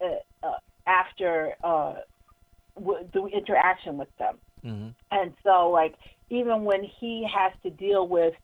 uh, 0.00 0.06
uh, 0.42 0.58
after 0.86 1.54
uh, 1.64 1.94
w- 2.74 3.08
the 3.14 3.26
interaction 3.26 3.96
with 3.96 4.08
them. 4.18 4.34
Mm-hmm. 4.64 4.88
And 5.12 5.32
so, 5.42 5.70
like, 5.70 5.94
even 6.28 6.64
when 6.64 6.82
he 6.82 7.26
has 7.32 7.52
to 7.62 7.70
deal 7.70 8.08
with 8.08 8.34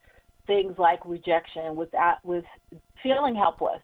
things 0.47 0.75
like 0.79 1.05
rejection, 1.05 1.75
with 1.75 1.89
with 2.23 2.45
feeling 3.03 3.35
helpless, 3.35 3.81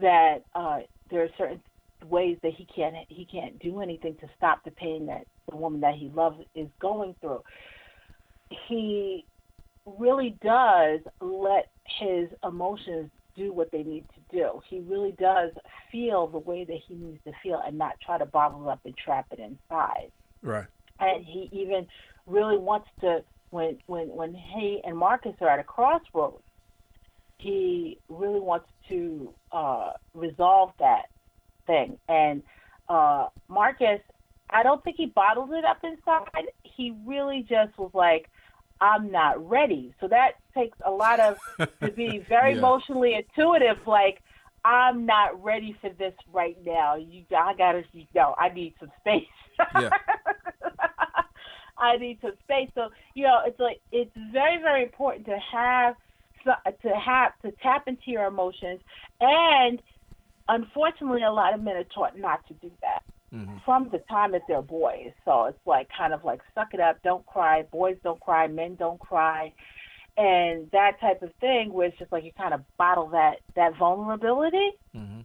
that 0.00 0.38
uh, 0.54 0.78
there 1.10 1.22
are 1.22 1.28
certain 1.36 1.60
ways 2.08 2.38
that 2.42 2.52
he 2.54 2.66
can't 2.74 2.96
he 3.08 3.26
can't 3.26 3.58
do 3.60 3.80
anything 3.80 4.14
to 4.20 4.28
stop 4.36 4.64
the 4.64 4.70
pain 4.72 5.06
that 5.06 5.26
the 5.50 5.56
woman 5.56 5.80
that 5.80 5.94
he 5.94 6.10
loves 6.14 6.38
is 6.54 6.68
going 6.80 7.14
through. 7.20 7.42
He 8.68 9.26
really 9.86 10.36
does 10.42 11.00
let 11.20 11.70
his 12.00 12.28
emotions 12.42 13.10
do 13.36 13.52
what 13.52 13.70
they 13.70 13.82
need 13.82 14.04
to 14.13 14.13
do. 14.34 14.60
He 14.68 14.80
really 14.80 15.12
does 15.12 15.50
feel 15.90 16.26
the 16.26 16.38
way 16.38 16.64
that 16.64 16.78
he 16.86 16.94
needs 16.94 17.22
to 17.24 17.32
feel 17.42 17.62
and 17.66 17.78
not 17.78 17.94
try 18.04 18.18
to 18.18 18.26
bottle 18.26 18.68
it 18.68 18.72
up 18.72 18.80
and 18.84 18.96
trap 18.96 19.26
it 19.30 19.38
inside. 19.38 20.10
Right. 20.42 20.66
And 21.00 21.24
he 21.24 21.48
even 21.52 21.86
really 22.26 22.58
wants 22.58 22.88
to 23.00 23.24
when 23.50 23.78
when 23.86 24.08
when 24.08 24.34
he 24.34 24.80
and 24.84 24.96
Marcus 24.96 25.34
are 25.40 25.48
at 25.48 25.58
a 25.58 25.64
crossroads, 25.64 26.42
he 27.38 27.98
really 28.08 28.40
wants 28.40 28.66
to 28.88 29.32
uh, 29.52 29.92
resolve 30.12 30.72
that 30.78 31.06
thing. 31.66 31.98
And 32.08 32.42
uh, 32.88 33.28
Marcus, 33.48 34.00
I 34.50 34.62
don't 34.62 34.82
think 34.84 34.96
he 34.96 35.06
bottled 35.06 35.52
it 35.52 35.64
up 35.64 35.78
inside. 35.84 36.46
He 36.62 36.94
really 37.06 37.46
just 37.48 37.78
was 37.78 37.90
like, 37.94 38.28
I'm 38.80 39.10
not 39.10 39.48
ready. 39.48 39.94
So 40.00 40.08
that 40.08 40.32
takes 40.54 40.78
a 40.84 40.90
lot 40.90 41.20
of 41.20 41.36
to 41.80 41.90
be 41.90 42.18
very 42.28 42.52
yeah. 42.52 42.58
emotionally 42.58 43.14
intuitive. 43.14 43.78
Like 43.86 44.22
I'm 44.64 45.06
not 45.06 45.42
ready 45.42 45.76
for 45.80 45.90
this 45.90 46.14
right 46.32 46.56
now. 46.64 46.96
You, 46.96 47.24
I 47.36 47.54
gotta, 47.54 47.84
you 47.92 48.06
know, 48.14 48.34
I 48.38 48.48
need 48.48 48.74
some 48.80 48.90
space. 49.00 49.26
Yeah. 49.74 49.90
I 51.78 51.96
need 51.96 52.18
some 52.22 52.32
space. 52.44 52.70
So 52.74 52.88
you 53.14 53.24
know, 53.24 53.40
it's 53.46 53.58
like 53.58 53.80
it's 53.92 54.14
very, 54.32 54.58
very 54.58 54.82
important 54.82 55.26
to 55.26 55.38
have 55.52 55.96
to 56.44 56.88
have 56.90 57.32
to 57.42 57.52
tap 57.62 57.88
into 57.88 58.02
your 58.06 58.26
emotions, 58.26 58.80
and 59.20 59.80
unfortunately, 60.48 61.22
a 61.22 61.32
lot 61.32 61.54
of 61.54 61.62
men 61.62 61.76
are 61.76 61.84
taught 61.84 62.18
not 62.18 62.46
to 62.48 62.54
do 62.54 62.70
that 62.82 63.02
mm-hmm. 63.34 63.56
from 63.64 63.88
the 63.90 63.98
time 64.10 64.32
that 64.32 64.42
they're 64.48 64.62
boys. 64.62 65.10
So 65.24 65.46
it's 65.46 65.58
like 65.66 65.88
kind 65.96 66.12
of 66.12 66.24
like 66.24 66.40
suck 66.54 66.68
it 66.72 66.80
up, 66.80 67.02
don't 67.02 67.26
cry. 67.26 67.62
Boys 67.70 67.96
don't 68.02 68.20
cry, 68.20 68.46
men 68.46 68.76
don't 68.76 69.00
cry, 69.00 69.52
and 70.16 70.70
that 70.72 71.00
type 71.00 71.22
of 71.22 71.30
thing. 71.40 71.72
Where 71.72 71.88
it's 71.88 71.98
just 71.98 72.12
like 72.12 72.24
you 72.24 72.32
kind 72.36 72.54
of 72.54 72.60
bottle 72.78 73.08
that 73.08 73.36
that 73.56 73.76
vulnerability 73.78 74.70
mm-hmm. 74.96 75.20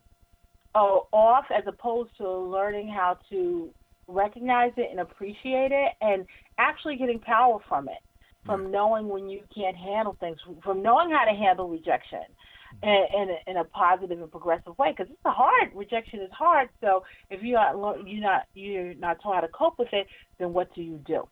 oh, 0.76 1.08
off, 1.12 1.46
as 1.56 1.64
opposed 1.68 2.12
to 2.18 2.30
learning 2.30 2.88
how 2.88 3.18
to 3.30 3.70
recognize 4.08 4.72
it 4.78 4.88
and 4.90 5.00
appreciate 5.00 5.72
it, 5.72 5.92
and 6.02 6.26
actually 6.58 6.98
getting 6.98 7.20
power 7.20 7.60
from 7.68 7.88
it, 7.88 8.02
from 8.46 8.72
knowing 8.72 9.08
when 9.08 9.30
you 9.30 9.42
can't 9.54 9.78
handle 9.78 10.18
things, 10.20 10.38
from 10.64 10.82
knowing 10.82 11.12
how 11.12 11.26
to 11.26 11.38
handle 11.38 11.70
rejection 11.70 12.24
in, 12.84 12.90
in, 12.90 13.30
a, 13.30 13.52
in 13.52 13.58
a 13.58 13.64
positive 13.66 14.22
and 14.22 14.32
progressive 14.32 14.78
way 14.78 14.92
because 14.92 15.12
it's 15.12 15.26
a 15.26 15.32
hard 15.32 15.72
rejection 15.76 16.22
is 16.22 16.32
hard. 16.32 16.70
So 16.82 17.04
if 17.30 17.44
you 17.44 17.58
are 17.58 17.76
you're 18.06 18.22
not 18.22 18.44
you're 18.54 18.94
not 18.96 19.22
taught 19.22 19.36
how 19.36 19.42
to 19.42 19.48
cope 19.50 19.80
with 19.80 19.90
it, 19.92 20.08
then 20.38 20.54
what 20.54 20.74
do 20.74 20.82
you 20.82 21.00
do? 21.06 21.28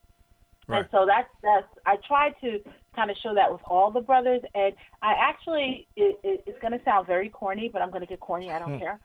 Right. 0.67 0.79
And 0.79 0.87
so 0.91 1.05
that's 1.07 1.29
that's 1.41 1.67
I 1.85 1.95
try 2.07 2.31
to 2.41 2.59
kind 2.95 3.09
of 3.09 3.17
show 3.23 3.33
that 3.35 3.51
with 3.51 3.61
all 3.65 3.91
the 3.91 4.01
brothers, 4.01 4.41
and 4.53 4.73
I 5.01 5.13
actually 5.19 5.87
it, 5.95 6.19
it, 6.23 6.43
it's 6.45 6.59
going 6.59 6.77
to 6.77 6.83
sound 6.83 7.07
very 7.07 7.29
corny, 7.29 7.69
but 7.71 7.81
I'm 7.81 7.89
going 7.89 8.01
to 8.01 8.07
get 8.07 8.19
corny. 8.19 8.51
I 8.51 8.59
don't 8.59 8.79
care. 8.79 8.99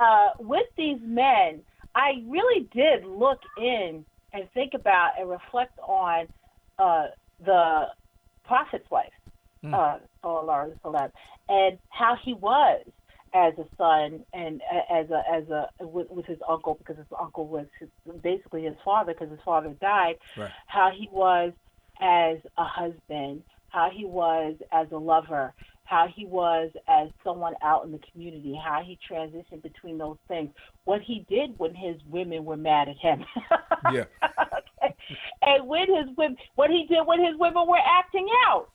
uh, 0.00 0.28
with 0.38 0.66
these 0.78 0.98
men, 1.02 1.60
I 1.94 2.22
really 2.26 2.68
did 2.72 3.04
look 3.04 3.40
in 3.58 4.04
and 4.32 4.48
think 4.54 4.72
about 4.74 5.12
and 5.18 5.28
reflect 5.28 5.78
on 5.80 6.26
uh, 6.78 7.08
the 7.44 7.88
prophet's 8.46 8.90
wife 8.90 9.12
mm. 9.64 9.74
uh, 9.74 9.98
Salah 10.22 11.10
and 11.48 11.78
how 11.90 12.16
he 12.22 12.34
was 12.34 12.84
as 13.34 13.54
a 13.58 13.64
son 13.76 14.24
and 14.34 14.60
as 14.90 15.08
a 15.10 15.22
as 15.30 15.48
a 15.48 15.68
with, 15.80 16.10
with 16.10 16.26
his 16.26 16.38
uncle 16.48 16.74
because 16.74 16.96
his 16.96 17.06
uncle 17.18 17.46
was 17.46 17.66
his, 17.80 17.88
basically 18.22 18.64
his 18.64 18.76
father 18.84 19.14
because 19.14 19.30
his 19.30 19.40
father 19.44 19.74
died. 19.80 20.16
Right. 20.36 20.50
How 20.66 20.90
he 20.94 21.08
was 21.10 21.52
as 22.00 22.38
a 22.58 22.64
husband, 22.64 23.42
how 23.68 23.90
he 23.90 24.04
was 24.04 24.56
as 24.72 24.88
a 24.92 24.96
lover, 24.96 25.54
how 25.84 26.08
he 26.14 26.26
was 26.26 26.70
as 26.88 27.08
someone 27.24 27.54
out 27.62 27.84
in 27.84 27.92
the 27.92 28.00
community, 28.12 28.58
how 28.62 28.82
he 28.82 28.98
transitioned 29.10 29.62
between 29.62 29.98
those 29.98 30.16
things, 30.28 30.50
what 30.84 31.00
he 31.00 31.24
did 31.28 31.58
when 31.58 31.74
his 31.74 31.96
women 32.10 32.44
were 32.44 32.56
mad 32.56 32.88
at 32.88 32.96
him. 32.96 33.24
Yeah. 33.92 34.04
okay. 34.22 34.94
And 35.42 35.66
when 35.66 35.86
his 35.94 36.16
women, 36.16 36.36
what 36.54 36.70
he 36.70 36.86
did 36.88 37.06
when 37.06 37.20
his 37.24 37.36
women 37.38 37.66
were 37.66 37.78
acting 37.78 38.26
out, 38.46 38.68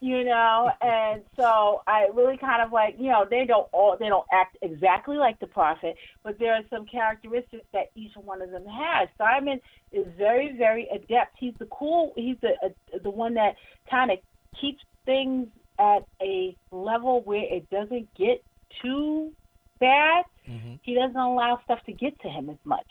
you 0.00 0.24
know, 0.24 0.70
and 0.80 1.22
so 1.36 1.82
I 1.86 2.08
really 2.14 2.38
kind 2.38 2.62
of 2.62 2.72
like, 2.72 2.96
you 2.98 3.10
know, 3.10 3.26
they 3.28 3.44
don't 3.44 3.68
all 3.72 3.96
they 4.00 4.08
don't 4.08 4.26
act 4.32 4.56
exactly 4.62 5.18
like 5.18 5.38
the 5.40 5.46
prophet, 5.46 5.94
but 6.24 6.38
there 6.38 6.54
are 6.54 6.62
some 6.70 6.86
characteristics 6.86 7.66
that 7.74 7.90
each 7.94 8.12
one 8.16 8.40
of 8.40 8.50
them 8.50 8.64
has. 8.64 9.08
Simon 9.18 9.60
is 9.92 10.06
very, 10.16 10.56
very 10.56 10.88
adept. 10.88 11.36
He's 11.38 11.52
the 11.58 11.66
cool. 11.66 12.14
He's 12.16 12.36
the 12.40 12.52
uh, 12.64 12.98
the 13.02 13.10
one 13.10 13.34
that 13.34 13.56
kind 13.90 14.10
of 14.10 14.18
keeps 14.58 14.82
things 15.04 15.48
at 15.78 16.04
a 16.22 16.56
level 16.70 17.20
where 17.22 17.44
it 17.44 17.68
doesn't 17.68 18.08
get 18.14 18.42
too 18.82 19.32
bad. 19.80 20.24
hmm 20.46 20.74
He 20.82 20.94
doesn't 20.94 21.16
allow 21.16 21.60
stuff 21.64 21.80
to 21.84 21.92
get 21.92 22.18
to 22.20 22.28
him 22.28 22.48
as 22.48 22.58
much. 22.64 22.90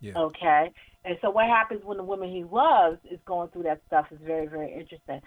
Yeah. 0.00 0.18
Okay. 0.18 0.72
And 1.04 1.16
so 1.22 1.30
what 1.30 1.46
happens 1.46 1.82
when 1.84 1.96
the 1.96 2.04
woman 2.04 2.30
he 2.30 2.44
loves 2.44 2.98
is 3.10 3.18
going 3.24 3.48
through 3.50 3.62
that 3.64 3.80
stuff 3.86 4.06
is 4.10 4.18
very, 4.22 4.46
very 4.46 4.72
interesting. 4.72 5.20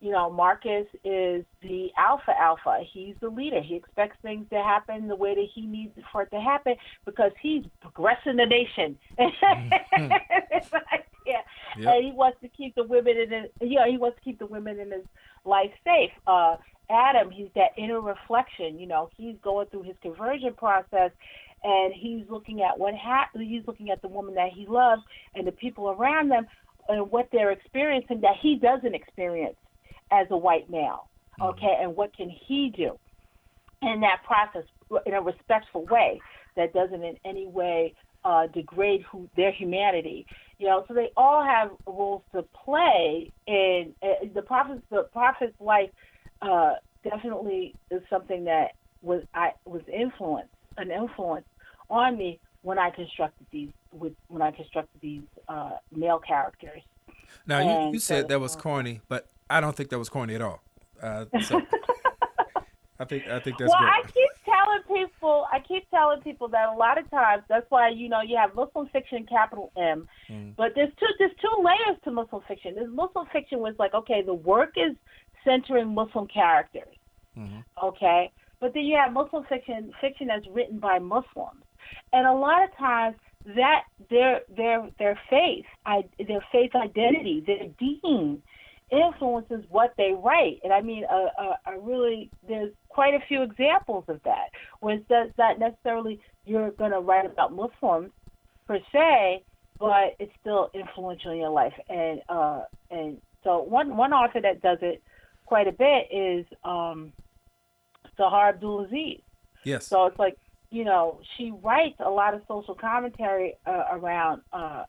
You 0.00 0.12
know, 0.12 0.30
Marcus 0.30 0.86
is 1.04 1.44
the 1.62 1.88
alpha 1.98 2.32
alpha. 2.38 2.78
He's 2.90 3.14
the 3.20 3.28
leader. 3.28 3.60
He 3.60 3.76
expects 3.76 4.16
things 4.22 4.46
to 4.50 4.56
happen 4.56 5.08
the 5.08 5.16
way 5.16 5.34
that 5.34 5.46
he 5.54 5.66
needs 5.66 5.92
for 6.10 6.22
it 6.22 6.30
to 6.30 6.40
happen 6.40 6.74
because 7.04 7.32
he's 7.42 7.64
progressing 7.82 8.36
the 8.36 8.46
nation. 8.46 8.98
Like, 9.18 11.06
yeah. 11.26 11.40
Yep. 11.78 11.94
And 11.94 12.04
he 12.04 12.12
wants 12.12 12.38
to 12.42 12.48
keep 12.48 12.74
the 12.74 12.84
women 12.84 13.16
in 13.16 13.30
his 13.30 13.50
yeah, 13.60 13.86
he 13.88 13.98
wants 13.98 14.16
to 14.18 14.24
keep 14.24 14.38
the 14.38 14.46
women 14.46 14.80
in 14.80 14.90
his 14.90 15.04
life 15.44 15.70
safe. 15.84 16.10
Uh 16.26 16.56
Adam, 16.90 17.30
he's 17.30 17.48
that 17.54 17.70
inner 17.76 18.00
reflection, 18.00 18.78
you 18.78 18.86
know, 18.86 19.10
he's 19.16 19.36
going 19.42 19.66
through 19.68 19.82
his 19.82 19.96
conversion 20.02 20.54
process 20.54 21.10
and 21.62 21.92
he's 21.94 22.24
looking 22.28 22.62
at 22.62 22.78
what 22.78 22.94
happened. 22.94 23.44
He's 23.48 23.66
looking 23.66 23.90
at 23.90 24.02
the 24.02 24.08
woman 24.08 24.34
that 24.34 24.50
he 24.52 24.66
loves 24.66 25.02
and 25.34 25.46
the 25.46 25.52
people 25.52 25.90
around 25.90 26.30
them 26.30 26.46
and 26.88 27.10
what 27.10 27.28
they're 27.30 27.52
experiencing 27.52 28.22
that 28.22 28.36
he 28.40 28.56
doesn't 28.56 28.94
experience 28.94 29.56
as 30.10 30.26
a 30.30 30.36
white 30.36 30.70
male. 30.70 31.08
Okay, 31.40 31.76
and 31.80 31.96
what 31.96 32.14
can 32.14 32.28
he 32.28 32.72
do 32.76 32.98
in 33.82 34.00
that 34.00 34.22
process 34.24 34.64
in 35.06 35.14
a 35.14 35.22
respectful 35.22 35.86
way 35.86 36.20
that 36.56 36.72
doesn't 36.72 37.02
in 37.02 37.16
any 37.24 37.46
way 37.46 37.94
uh, 38.24 38.46
degrade 38.48 39.02
who 39.10 39.28
their 39.36 39.52
humanity. 39.52 40.26
You 40.58 40.66
know, 40.66 40.84
so 40.86 40.94
they 40.94 41.10
all 41.16 41.42
have 41.42 41.70
roles 41.86 42.22
to 42.34 42.42
play, 42.64 43.32
and 43.46 43.94
uh, 44.02 44.26
the 44.34 44.42
prophet's 44.42 44.82
the 44.90 45.04
prophet's 45.12 45.58
life 45.58 45.90
uh, 46.42 46.74
definitely 47.02 47.74
is 47.90 48.02
something 48.10 48.44
that 48.44 48.72
was 49.02 49.22
I 49.34 49.52
was 49.64 49.82
influence 49.90 50.48
an 50.76 50.90
influence 50.90 51.46
on 51.88 52.16
me 52.16 52.38
when 52.62 52.78
I 52.78 52.90
constructed 52.90 53.46
these 53.50 53.70
with 53.92 54.12
when 54.28 54.42
I 54.42 54.50
constructed 54.50 55.00
these 55.00 55.22
uh, 55.48 55.72
male 55.94 56.18
characters. 56.18 56.82
Now 57.46 57.60
you, 57.60 57.70
And 57.70 57.94
you 57.94 58.00
said 58.00 58.24
so, 58.24 58.28
that 58.28 58.40
was 58.40 58.54
uh, 58.54 58.60
corny, 58.60 59.00
but 59.08 59.28
I 59.50 59.60
don't 59.60 59.76
think 59.76 59.90
that 59.90 59.98
was 59.98 60.08
corny 60.08 60.34
at 60.36 60.42
all. 60.42 60.62
Uh, 61.02 61.26
so 61.42 61.60
I 62.98 63.04
think 63.04 63.26
I 63.28 63.40
think 63.40 63.58
that's 63.58 63.70
well, 63.70 63.78
great. 63.80 63.92
I 63.92 64.02
keep 64.02 64.30
telling 64.44 65.04
people, 65.04 65.46
I 65.52 65.58
keep 65.60 65.90
telling 65.90 66.20
people 66.20 66.48
that 66.48 66.68
a 66.68 66.76
lot 66.76 66.98
of 66.98 67.10
times 67.10 67.42
that's 67.48 67.66
why 67.70 67.88
you 67.88 68.08
know 68.08 68.20
you 68.20 68.36
have 68.36 68.54
Muslim 68.54 68.88
fiction, 68.88 69.26
capital 69.28 69.72
M, 69.76 70.06
Mm. 70.30 70.54
but 70.56 70.72
there's 70.74 70.92
two 70.98 71.06
there's 71.18 71.32
two 71.40 71.62
layers 71.62 71.98
to 72.04 72.10
Muslim 72.10 72.42
fiction. 72.46 72.74
There's 72.74 72.92
Muslim 72.92 73.26
fiction 73.32 73.58
was 73.60 73.74
like 73.78 73.94
okay, 73.94 74.22
the 74.22 74.34
work 74.34 74.74
is 74.76 74.94
centering 75.44 75.94
Muslim 75.94 76.26
characters, 76.28 76.94
Mhm. 77.36 77.64
okay, 77.82 78.30
but 78.60 78.74
then 78.74 78.84
you 78.84 78.96
have 78.96 79.12
Muslim 79.12 79.44
fiction 79.44 79.92
fiction 80.00 80.26
that's 80.26 80.46
written 80.48 80.78
by 80.78 80.98
Muslims, 80.98 81.64
and 82.12 82.26
a 82.26 82.32
lot 82.32 82.62
of 82.62 82.76
times 82.76 83.16
that 83.56 83.84
their 84.10 84.42
their 84.54 84.90
their 84.98 85.18
faith, 85.30 85.64
I, 85.86 86.04
their 86.18 86.44
faith 86.52 86.74
identity, 86.74 87.40
their 87.40 87.68
deen 87.78 88.42
influences 88.90 89.64
what 89.68 89.94
they 89.96 90.12
write. 90.12 90.60
And 90.64 90.72
I 90.72 90.80
mean, 90.80 91.04
a, 91.04 91.14
a, 91.14 91.74
a 91.74 91.80
really, 91.80 92.30
there's 92.48 92.72
quite 92.88 93.14
a 93.14 93.20
few 93.28 93.42
examples 93.42 94.04
of 94.08 94.22
that, 94.24 94.50
where 94.80 94.96
it 94.96 95.04
says 95.08 95.30
not 95.38 95.58
necessarily 95.58 96.20
you're 96.44 96.70
going 96.72 96.92
to 96.92 97.00
write 97.00 97.26
about 97.26 97.54
Muslims 97.54 98.10
per 98.66 98.78
se, 98.92 99.44
but 99.78 100.16
it's 100.18 100.32
still 100.40 100.70
influential 100.74 101.32
in 101.32 101.38
your 101.38 101.50
life. 101.50 101.74
And 101.88 102.20
uh, 102.28 102.62
and 102.90 103.20
so 103.44 103.62
one 103.62 103.96
one 103.96 104.12
author 104.12 104.40
that 104.40 104.60
does 104.60 104.78
it 104.82 105.02
quite 105.46 105.68
a 105.68 105.72
bit 105.72 106.08
is 106.10 106.46
um, 106.64 107.12
Sahar 108.18 108.52
Abdulaziz. 108.52 109.22
Yes. 109.64 109.86
So 109.86 110.06
it's 110.06 110.18
like, 110.18 110.36
you 110.70 110.84
know, 110.84 111.20
she 111.36 111.52
writes 111.62 111.96
a 112.00 112.10
lot 112.10 112.34
of 112.34 112.42
social 112.46 112.74
commentary 112.74 113.54
uh, 113.66 113.84
around 113.92 114.42
uh, 114.52 114.84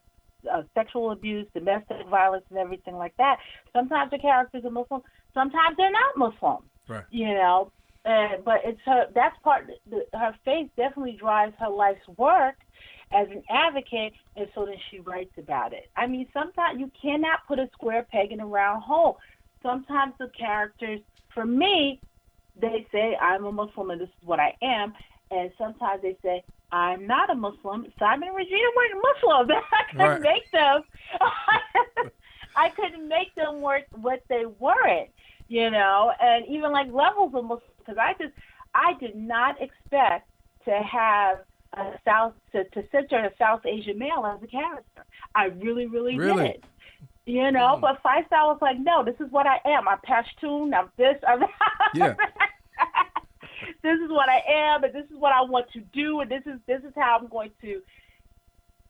uh, 0.50 0.62
sexual 0.74 1.10
abuse, 1.10 1.46
domestic 1.54 2.06
violence, 2.08 2.44
and 2.50 2.58
everything 2.58 2.96
like 2.96 3.16
that. 3.18 3.38
Sometimes 3.72 4.10
the 4.10 4.18
characters 4.18 4.64
are 4.64 4.70
Muslim, 4.70 5.02
sometimes 5.34 5.76
they're 5.76 5.90
not 5.90 6.16
Muslim. 6.16 6.58
Right. 6.88 7.04
You 7.10 7.28
know, 7.34 7.70
and, 8.04 8.44
but 8.44 8.60
it's 8.64 8.80
her. 8.84 9.06
That's 9.14 9.36
part. 9.42 9.70
The, 9.88 10.04
her 10.14 10.34
faith 10.44 10.70
definitely 10.76 11.16
drives 11.18 11.54
her 11.58 11.68
life's 11.68 12.06
work 12.16 12.56
as 13.12 13.28
an 13.30 13.42
advocate, 13.50 14.14
and 14.36 14.48
so 14.54 14.64
then 14.64 14.76
she 14.90 15.00
writes 15.00 15.32
about 15.38 15.72
it. 15.72 15.90
I 15.96 16.06
mean, 16.06 16.26
sometimes 16.32 16.80
you 16.80 16.90
cannot 17.00 17.40
put 17.46 17.58
a 17.58 17.68
square 17.72 18.06
peg 18.10 18.32
in 18.32 18.40
a 18.40 18.46
round 18.46 18.82
hole. 18.82 19.18
Sometimes 19.62 20.14
the 20.18 20.30
characters, 20.36 21.00
for 21.32 21.44
me, 21.44 22.00
they 22.60 22.86
say 22.90 23.16
I'm 23.20 23.44
a 23.44 23.52
Muslim 23.52 23.90
and 23.90 24.00
this 24.00 24.08
is 24.08 24.26
what 24.26 24.40
I 24.40 24.56
am, 24.62 24.92
and 25.30 25.50
sometimes 25.56 26.02
they 26.02 26.16
say 26.22 26.42
I'm 26.72 27.06
not 27.06 27.30
a 27.30 27.34
Muslim. 27.34 27.86
Simon 27.98 28.28
and 28.28 28.36
Regina 28.36 28.68
weren't 28.74 29.04
Muslim. 29.22 29.50
I 29.72 29.82
couldn't 29.90 30.06
Right. 30.06 30.20
make 30.22 30.50
them. 30.50 30.82
I 32.56 32.68
couldn't 32.70 33.08
make 33.08 33.34
them 33.34 33.60
work 33.60 33.84
what 33.92 34.22
they 34.28 34.44
weren't, 34.58 35.10
you 35.48 35.70
know. 35.70 36.12
And 36.20 36.46
even 36.46 36.72
like 36.72 36.86
levels 36.92 37.34
of 37.34 37.44
Muslim, 37.44 37.60
because 37.78 37.96
I 37.98 38.14
just 38.20 38.34
I 38.74 38.94
did 39.00 39.14
not 39.16 39.60
expect 39.60 40.28
to 40.64 40.70
have 40.82 41.38
a 41.74 41.92
South 42.04 42.34
to, 42.52 42.64
to 42.64 42.84
center 42.90 43.18
a 43.18 43.30
South 43.38 43.64
Asian 43.66 43.98
male 43.98 44.24
as 44.26 44.42
a 44.42 44.46
character. 44.46 45.04
I 45.34 45.46
really, 45.46 45.86
really, 45.86 46.18
Really? 46.18 46.48
did. 46.48 46.64
You 47.24 47.52
know, 47.52 47.76
hmm. 47.76 47.80
but 47.82 48.02
Faisal 48.02 48.48
was 48.48 48.58
like, 48.60 48.78
no, 48.80 49.04
this 49.04 49.14
is 49.20 49.30
what 49.30 49.46
I 49.46 49.58
am. 49.64 49.86
I'm 49.88 49.98
Pashtun. 49.98 50.74
I'm 50.74 50.90
this. 50.96 51.16
I'm 51.26 51.40
that. 51.40 51.50
Yeah. 51.94 52.14
this 53.82 53.98
is 54.00 54.10
what 54.10 54.28
I 54.28 54.42
am, 54.74 54.84
and 54.84 54.92
this 54.94 55.04
is 55.10 55.16
what 55.18 55.32
I 55.32 55.42
want 55.42 55.70
to 55.72 55.80
do, 55.92 56.20
and 56.20 56.30
this 56.30 56.42
is 56.46 56.58
this 56.66 56.82
is 56.82 56.92
how 56.96 57.18
I'm 57.20 57.28
going 57.28 57.50
to. 57.62 57.80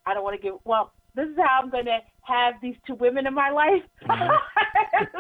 I 0.07 0.15
don't 0.15 0.25
want 0.25 0.37
to 0.37 0.43
give. 0.43 0.55
Well, 0.65 0.93
this 1.15 1.29
is 1.29 1.37
how 1.37 1.61
I'm 1.63 1.71
going 1.71 1.85
to 1.87 1.99
have 2.23 2.55
these 2.63 2.77
two 2.87 2.95
women 2.95 3.27
in 3.27 3.35
my 3.35 3.51
life, 3.51 3.83
This 4.01 4.09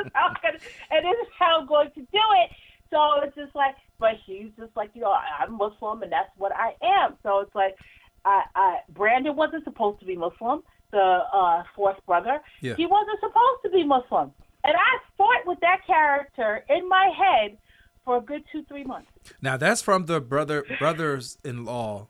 is 0.06 0.10
how 0.14 0.28
I'm 0.28 0.36
gonna- 0.42 0.58
and 0.90 1.04
this 1.04 1.18
is 1.26 1.32
how 1.38 1.60
I'm 1.60 1.66
going 1.66 1.90
to 1.90 2.00
do 2.00 2.06
it. 2.42 2.50
So 2.90 3.20
it's 3.22 3.34
just 3.34 3.54
like, 3.54 3.74
but 3.98 4.14
he's 4.26 4.50
just 4.58 4.76
like, 4.76 4.90
you 4.94 5.00
know, 5.02 5.12
I'm 5.12 5.52
Muslim, 5.56 6.02
and 6.02 6.12
that's 6.12 6.30
what 6.36 6.52
I 6.54 6.74
am. 6.82 7.16
So 7.22 7.40
it's 7.40 7.54
like, 7.54 7.76
I, 8.24 8.44
I 8.54 8.78
Brandon 8.90 9.34
wasn't 9.34 9.64
supposed 9.64 9.98
to 10.00 10.06
be 10.06 10.16
Muslim, 10.16 10.62
the 10.92 11.20
uh, 11.32 11.64
fourth 11.74 11.96
brother. 12.06 12.40
Yeah. 12.60 12.74
He 12.76 12.86
wasn't 12.86 13.18
supposed 13.20 13.62
to 13.64 13.70
be 13.70 13.82
Muslim, 13.84 14.32
and 14.64 14.74
I 14.76 14.98
fought 15.16 15.46
with 15.46 15.58
that 15.60 15.80
character 15.86 16.64
in 16.68 16.88
my 16.88 17.10
head 17.16 17.56
for 18.04 18.16
a 18.18 18.20
good 18.20 18.42
two, 18.50 18.64
three 18.64 18.84
months. 18.84 19.10
Now 19.40 19.56
that's 19.56 19.82
from 19.82 20.06
the 20.06 20.20
brother 20.20 20.64
brothers-in-law 20.78 22.08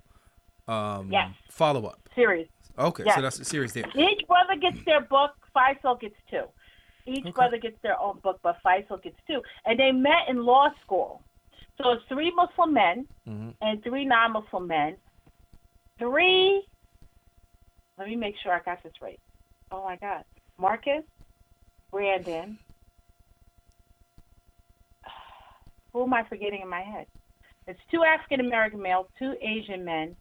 um, 0.68 1.10
Yes. 1.10 1.30
follow 1.50 1.86
up. 1.86 2.08
Series. 2.14 2.48
Okay, 2.78 3.04
Yes. 3.04 3.16
so 3.16 3.22
that's 3.22 3.38
a 3.38 3.44
series 3.44 3.72
there. 3.72 3.84
Each 3.94 4.26
brother 4.26 4.56
gets 4.60 4.78
their 4.86 5.02
book. 5.02 5.32
Faisal 5.54 6.00
gets 6.00 6.14
two. 6.30 6.44
Each 7.06 7.24
Okay. 7.24 7.32
brother 7.32 7.58
gets 7.58 7.76
their 7.82 8.00
own 8.00 8.20
book, 8.20 8.40
but 8.42 8.56
Faisal 8.64 9.02
gets 9.02 9.16
two. 9.26 9.42
And 9.66 9.78
they 9.78 9.92
met 9.92 10.28
in 10.28 10.44
law 10.44 10.70
school. 10.82 11.22
So 11.80 11.90
it's 11.92 12.02
three 12.08 12.30
Muslim 12.34 12.72
men 12.72 13.06
Mhm. 13.28 13.54
and 13.60 13.82
three 13.82 14.04
non-Muslim 14.04 14.66
men. 14.66 14.96
Three. 15.98 16.66
Let 17.98 18.08
me 18.08 18.16
make 18.16 18.36
sure 18.42 18.52
I 18.52 18.60
got 18.60 18.82
this 18.82 18.92
right. 19.02 19.20
Oh 19.70 19.84
my 19.84 19.96
God, 19.96 20.24
Marcus, 20.58 21.04
Brandon. 21.90 22.58
Who 25.92 26.04
am 26.04 26.14
I 26.14 26.24
forgetting 26.28 26.60
in 26.62 26.68
my 26.68 26.82
head? 26.82 27.06
It's 27.66 27.80
two 27.90 28.02
African 28.02 28.44
American 28.44 28.80
males, 28.80 29.06
two 29.18 29.34
Asian 29.40 29.84
men. 29.84 30.16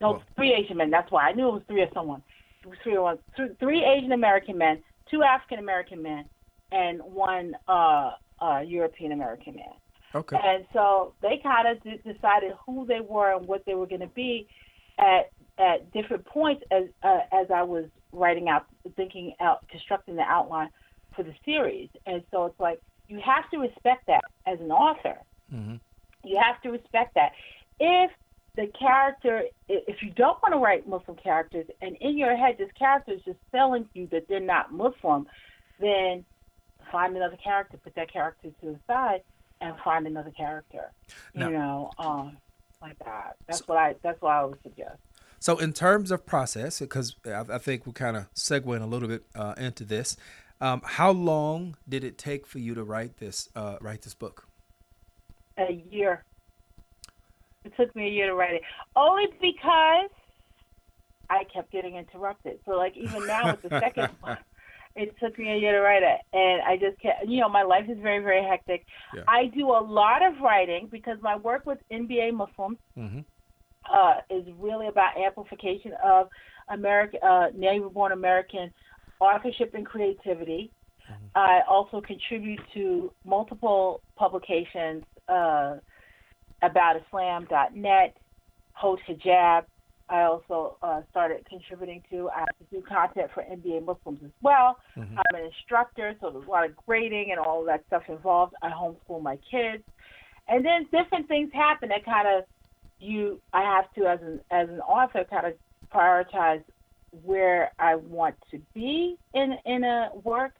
No, 0.00 0.22
three 0.34 0.52
Asian 0.52 0.76
men. 0.76 0.90
That's 0.90 1.10
why 1.12 1.28
I 1.28 1.32
knew 1.32 1.48
it 1.48 1.52
was 1.52 1.62
three 1.68 1.82
or 1.82 1.90
someone. 1.94 2.22
It 2.64 2.68
was 2.68 2.78
three 2.82 2.96
or 2.96 3.02
one. 3.02 3.18
Three, 3.36 3.48
three 3.60 3.84
Asian 3.84 4.12
American 4.12 4.58
men, 4.58 4.82
two 5.10 5.22
African 5.22 5.58
American 5.58 6.02
men, 6.02 6.24
and 6.72 7.00
one 7.00 7.54
uh, 7.68 8.12
uh, 8.40 8.60
European 8.66 9.12
American 9.12 9.56
man. 9.56 9.74
Okay. 10.14 10.36
And 10.42 10.64
so 10.72 11.14
they 11.22 11.40
kind 11.42 11.68
of 11.68 11.82
d- 11.82 12.00
decided 12.04 12.52
who 12.66 12.86
they 12.86 13.00
were 13.00 13.36
and 13.36 13.46
what 13.46 13.64
they 13.64 13.74
were 13.74 13.86
going 13.86 14.00
to 14.00 14.08
be 14.08 14.48
at 14.98 15.30
at 15.58 15.92
different 15.92 16.24
points 16.24 16.62
as 16.70 16.84
uh, 17.02 17.20
as 17.32 17.46
I 17.54 17.62
was 17.62 17.84
writing 18.12 18.48
out, 18.48 18.66
thinking 18.96 19.34
out, 19.40 19.66
constructing 19.68 20.16
the 20.16 20.22
outline 20.22 20.70
for 21.14 21.22
the 21.22 21.34
series. 21.44 21.88
And 22.06 22.22
so 22.30 22.46
it's 22.46 22.60
like 22.60 22.80
you 23.12 23.20
have 23.20 23.48
to 23.50 23.58
respect 23.58 24.06
that 24.06 24.24
as 24.46 24.58
an 24.60 24.70
author. 24.72 25.18
Mhm. 25.52 25.80
You 26.24 26.40
have 26.42 26.60
to 26.62 26.70
respect 26.70 27.14
that. 27.14 27.32
If 27.78 28.10
the 28.54 28.66
character, 28.68 29.44
if 29.68 30.02
you 30.02 30.10
don't 30.10 30.40
want 30.42 30.54
to 30.54 30.58
write 30.58 30.86
Muslim 30.88 31.16
characters, 31.16 31.66
and 31.82 31.96
in 31.96 32.16
your 32.16 32.34
head 32.36 32.56
this 32.58 32.70
character 32.72 33.12
is 33.12 33.22
just 33.22 33.38
telling 33.50 33.88
you 33.92 34.06
that 34.08 34.28
they're 34.28 34.40
not 34.40 34.72
Muslim, 34.72 35.26
then 35.78 36.24
find 36.90 37.16
another 37.16 37.36
character, 37.36 37.76
put 37.76 37.94
that 37.96 38.10
character 38.10 38.48
to 38.60 38.66
the 38.72 38.78
side, 38.86 39.22
and 39.60 39.76
find 39.84 40.06
another 40.06 40.30
character. 40.30 40.90
Now- 41.34 41.48
you 41.48 41.52
know, 41.58 41.90
um, 41.98 42.38
like 42.80 42.98
that. 43.00 43.36
That's 43.46 43.66
what 43.68 43.78
I. 43.78 43.94
That's 44.02 44.20
what 44.22 44.32
I 44.32 44.44
would 44.44 44.62
suggest. 44.62 44.98
So, 45.38 45.58
in 45.58 45.72
terms 45.72 46.10
of 46.12 46.24
process, 46.24 46.78
because 46.80 47.16
I, 47.26 47.44
I 47.56 47.58
think 47.58 47.84
we're 47.86 47.92
kind 47.92 48.16
of 48.16 48.32
segueing 48.34 48.82
a 48.82 48.86
little 48.86 49.08
bit 49.08 49.24
uh, 49.34 49.54
into 49.56 49.84
this, 49.84 50.16
um, 50.62 50.80
how 50.84 51.10
long 51.10 51.76
did 51.88 52.04
it 52.04 52.16
take 52.16 52.46
for 52.46 52.60
you 52.60 52.74
to 52.74 52.84
write 52.84 53.16
this 53.18 53.48
uh, 53.56 53.76
write 53.80 54.02
this 54.02 54.14
book? 54.14 54.46
A 55.58 55.72
year. 55.90 56.24
It 57.64 57.72
took 57.76 57.94
me 57.96 58.06
a 58.06 58.10
year 58.10 58.28
to 58.28 58.34
write 58.34 58.54
it, 58.54 58.62
only 58.96 59.26
because 59.40 60.10
I 61.28 61.44
kept 61.52 61.72
getting 61.72 61.96
interrupted. 61.96 62.60
So, 62.64 62.72
like 62.72 62.96
even 62.96 63.26
now 63.26 63.50
with 63.50 63.62
the 63.62 63.80
second 63.80 64.10
one, 64.20 64.38
it 64.94 65.14
took 65.20 65.36
me 65.36 65.50
a 65.50 65.56
year 65.56 65.72
to 65.72 65.80
write 65.80 66.04
it, 66.04 66.20
and 66.32 66.62
I 66.62 66.76
just 66.76 67.00
kept. 67.02 67.26
You 67.26 67.40
know, 67.40 67.48
my 67.48 67.64
life 67.64 67.86
is 67.88 67.98
very, 68.00 68.22
very 68.22 68.44
hectic. 68.44 68.86
Yeah. 69.14 69.22
I 69.26 69.46
do 69.46 69.70
a 69.70 69.82
lot 69.82 70.24
of 70.24 70.40
writing 70.40 70.88
because 70.90 71.18
my 71.22 71.36
work 71.36 71.66
with 71.66 71.78
NBA 71.92 72.34
Muslims 72.34 72.78
Mm-hmm. 72.96 73.20
uh, 73.92 74.14
is 74.30 74.46
really 74.58 74.86
about 74.86 75.18
amplification 75.18 75.92
of 76.04 76.28
American, 76.68 77.20
uh, 77.20 77.48
native-born 77.52 78.12
American 78.12 78.72
authorship 79.22 79.74
and 79.74 79.86
creativity. 79.86 80.70
I 81.34 81.60
also 81.68 82.00
contribute 82.00 82.60
to 82.74 83.12
multiple 83.24 84.02
publications 84.16 85.04
uh, 85.28 85.76
about 86.62 86.96
Islam.net, 86.96 88.16
Haute 88.72 89.00
Hijab. 89.08 89.64
I 90.08 90.22
also 90.22 90.76
uh, 90.82 91.00
started 91.10 91.46
contributing 91.48 92.02
to. 92.10 92.28
I 92.28 92.40
have 92.40 92.48
to 92.58 92.64
do 92.70 92.82
content 92.82 93.30
for 93.32 93.42
NBA 93.42 93.84
Muslims 93.84 94.20
as 94.22 94.30
well. 94.42 94.78
Mhm. 94.96 95.16
I'm 95.16 95.40
an 95.40 95.46
instructor, 95.46 96.14
so 96.20 96.30
there's 96.30 96.46
a 96.46 96.50
lot 96.50 96.66
of 96.66 96.76
grading 96.76 97.30
and 97.30 97.40
all 97.40 97.64
that 97.64 97.84
stuff 97.86 98.02
involved. 98.08 98.54
I 98.62 98.68
homeschool 98.70 99.22
my 99.22 99.38
kids, 99.50 99.82
and 100.48 100.64
then 100.64 100.86
different 100.92 101.28
things 101.28 101.50
happen 101.54 101.88
that 101.88 102.04
kind 102.04 102.28
of 102.28 102.44
you. 102.98 103.40
I 103.54 103.62
have 103.62 103.90
to, 103.94 104.06
as 104.06 104.20
an 104.20 104.40
as 104.50 104.68
an 104.68 104.80
author, 104.80 105.24
kind 105.24 105.46
of 105.46 105.54
prioritize 105.90 106.62
where 107.22 107.72
I 107.78 107.96
want 107.96 108.34
to 108.50 108.60
be 108.74 109.16
in 109.34 109.56
in 109.64 109.84
a 109.84 110.10
work 110.24 110.52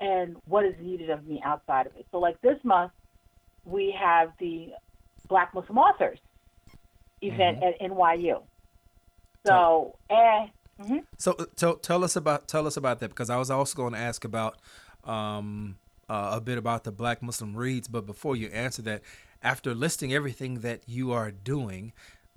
and 0.00 0.36
what 0.46 0.64
is 0.64 0.74
needed 0.80 1.10
of 1.10 1.26
me 1.26 1.40
outside 1.44 1.86
of 1.86 1.96
it. 1.96 2.06
So, 2.10 2.18
like 2.18 2.40
this 2.40 2.58
month, 2.64 2.92
we 3.64 3.94
have 3.98 4.32
the 4.38 4.70
Black 5.28 5.54
Muslim 5.54 5.78
Authors 5.78 6.18
event 7.20 7.62
at 7.62 7.78
NYU. 7.80 8.42
So, 9.46 9.96
eh, 10.10 10.46
mhm. 10.80 11.04
So, 11.18 11.32
uh, 11.38 11.46
tell 11.56 11.76
tell 11.76 12.04
us 12.04 12.16
about 12.16 12.48
tell 12.48 12.66
us 12.66 12.76
about 12.76 13.00
that 13.00 13.08
because 13.08 13.30
I 13.30 13.36
was 13.36 13.50
also 13.50 13.76
going 13.76 13.92
to 13.92 13.98
ask 13.98 14.24
about 14.24 14.58
um, 15.04 15.76
uh, 16.08 16.30
a 16.34 16.40
bit 16.40 16.58
about 16.58 16.84
the 16.84 16.92
Black 16.92 17.22
Muslim 17.22 17.54
reads, 17.54 17.88
but 17.88 18.06
before 18.06 18.36
you 18.36 18.48
answer 18.48 18.82
that, 18.82 19.02
after 19.42 19.74
listing 19.74 20.12
everything 20.12 20.60
that 20.60 20.82
you 20.86 21.12
are 21.12 21.30
doing, 21.30 21.92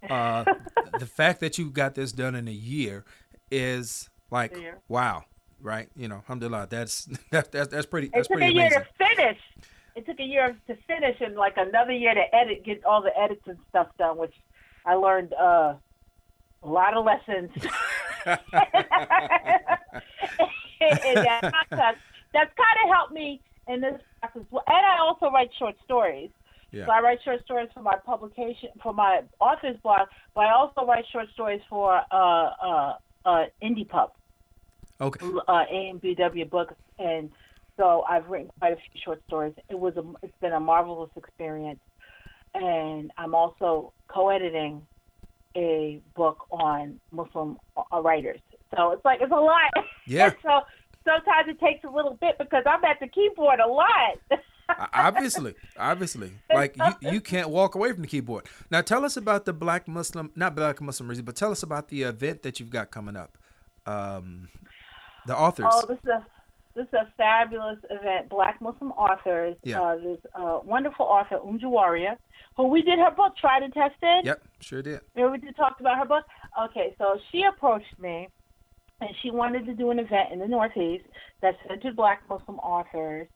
uh, 0.09 0.45
the 0.99 1.05
fact 1.05 1.39
that 1.39 1.57
you 1.57 1.69
got 1.69 1.95
this 1.95 2.11
done 2.11 2.36
in 2.36 2.47
a 2.47 2.51
year 2.51 3.03
is 3.52 4.10
like 4.32 4.56
A 4.56 4.74
wow, 4.88 5.24
right? 5.62 5.89
You 5.95 6.08
know, 6.08 6.16
alhamdulillah, 6.16 6.68
that's 6.70 7.06
that, 7.32 7.52
that's 7.52 7.68
that's 7.68 7.86
pretty 7.86 8.08
it 8.08 8.14
that's 8.14 8.28
took 8.28 8.38
a 8.38 8.39
pretty 8.39 8.56
year 8.56 8.68
amazing. 8.68 8.84
to 8.99 9.16
finish. 9.16 9.38
It 9.95 10.06
took 10.06 10.20
a 10.20 10.24
year 10.24 10.56
to 10.68 10.76
finish 10.88 11.18
and 11.20 11.36
like 11.36 11.58
another 11.58 11.91
year 11.91 12.14
to 12.14 12.36
edit, 12.36 12.64
get 12.64 12.84
all 12.86 13.02
the 13.02 13.18
edits 13.20 13.41
and 13.45 13.58
stuff 13.70 13.88
done, 13.97 14.18
which 14.18 14.34
I 14.86 14.93
learned 14.93 15.34
uh, 15.34 15.74
a 16.64 16.68
lot 16.68 16.95
of 16.95 17.06
lessons. 17.06 17.52
in 20.82 21.16
that 21.16 21.41
process. 21.41 21.95
That's 22.34 22.52
kind 22.56 22.78
of 22.86 22.95
helped 22.95 23.14
me 23.14 23.41
in 23.68 23.82
this 23.82 23.99
process. 24.22 24.43
And 24.52 24.86
I 24.86 24.97
also 25.02 25.30
write 25.30 25.49
short 25.60 25.76
stories. 25.84 26.30
Yeah. 26.72 26.86
So 26.86 26.91
I 26.93 27.02
write 27.02 27.20
short 27.24 27.43
stories 27.43 27.70
for 27.74 27.82
my 27.82 27.97
publication, 28.06 28.70
for 28.82 28.93
my 28.93 29.22
author's 29.39 29.78
blog, 29.84 30.08
but 30.34 30.45
I 30.45 30.54
also 30.54 30.86
write 30.86 31.04
short 31.12 31.28
stories 31.34 31.62
for 31.70 32.02
uh, 32.12 32.16
uh, 32.16 32.93
uh, 33.26 33.45
Indie 33.61 33.88
Pub, 33.88 34.11
Okay. 34.99 35.26
uh, 35.47 35.65
AMBW 35.72 36.49
Books, 36.49 36.76
and 36.99 37.30
so 37.78 38.03
I've 38.07 38.28
written 38.28 38.49
quite 38.59 38.74
a 38.74 38.76
few 38.76 39.01
short 39.03 39.22
stories. 39.28 39.53
It 39.69 39.80
was 39.80 39.95
a, 39.97 40.03
it's 40.22 40.38
been 40.41 40.53
a 40.53 40.59
marvelous 40.59 41.09
experience, 41.15 41.80
and 42.53 43.11
I'm 43.17 43.34
also 43.34 43.93
co-editing 44.07 44.86
a 45.55 46.01
book 46.15 46.45
on 46.51 46.99
Muslim 47.11 47.57
uh, 47.76 48.01
writers. 48.01 48.39
So 48.76 48.91
it's 48.91 49.03
like 49.03 49.19
it's 49.22 49.32
a 49.32 49.36
lot. 49.36 49.72
Yeah. 50.05 50.32
so 50.43 50.61
sometimes 51.05 51.49
it 51.49 51.59
takes 51.59 51.84
a 51.84 51.89
little 51.89 52.17
bit 52.22 52.38
because 52.38 52.63
I'm 52.65 52.84
at 52.86 52.99
the 52.99 53.07
keyboard 53.07 53.59
a 53.59 53.67
lot. 53.67 54.17
Obviously, 54.93 55.53
obviously, 55.78 56.32
like 56.53 56.76
you, 56.78 57.11
you 57.11 57.22
can't 57.22 57.49
walk 57.49 57.76
away 57.76 57.91
from 57.91 58.01
the 58.01 58.07
keyboard. 58.07 58.45
Now, 58.69 58.82
tell 58.82 59.05
us 59.05 59.17
about 59.17 59.45
the 59.45 59.53
Black 59.53 59.88
Muslim, 59.88 60.32
not 60.36 60.55
Black 60.55 60.82
Muslim 60.82 61.09
reason, 61.09 61.26
but 61.26 61.36
tell 61.36 61.51
us 61.51 61.63
about 61.63 61.89
the 61.89 62.03
event 62.03 62.43
that 62.43 62.59
you've 62.59 62.69
got 62.69 62.91
coming 62.91 63.15
up. 63.15 63.38
Um, 63.86 64.49
the 65.26 65.38
authors. 65.38 65.65
Oh, 65.69 65.86
this 65.88 65.97
is 66.03 66.09
a 66.09 66.26
this 66.76 66.88
is 66.88 66.93
a 66.93 67.11
fabulous 67.17 67.80
event. 67.89 68.30
Black 68.30 68.61
Muslim 68.61 68.91
authors. 68.91 69.57
Yeah. 69.63 69.82
Uh, 69.82 69.95
this 69.97 70.19
uh, 70.36 70.59
wonderful 70.63 71.05
author 71.05 71.39
Um 71.43 71.59
Jawaria, 71.59 72.17
who 72.55 72.67
we 72.67 72.82
did 72.82 72.99
her 72.99 73.11
book 73.11 73.36
Tried 73.38 73.63
and 73.63 73.74
Tested. 73.74 74.26
Yep, 74.26 74.43
sure 74.59 74.82
did. 74.82 75.01
Remember 75.15 75.34
we 75.34 75.45
did 75.45 75.55
talked 75.55 75.82
about 75.82 75.97
her 75.97 76.05
book. 76.05 76.26
Okay, 76.65 76.95
so 76.97 77.17
she 77.32 77.43
approached 77.43 77.99
me, 77.99 78.30
and 79.01 79.09
she 79.22 79.32
wanted 79.32 79.65
to 79.65 79.74
do 79.74 79.91
an 79.91 79.99
event 79.99 80.32
in 80.32 80.39
the 80.39 80.47
Northeast 80.47 81.05
that 81.41 81.55
centered 81.67 81.95
Black 81.95 82.22
Muslim 82.30 82.57
authors 82.59 83.28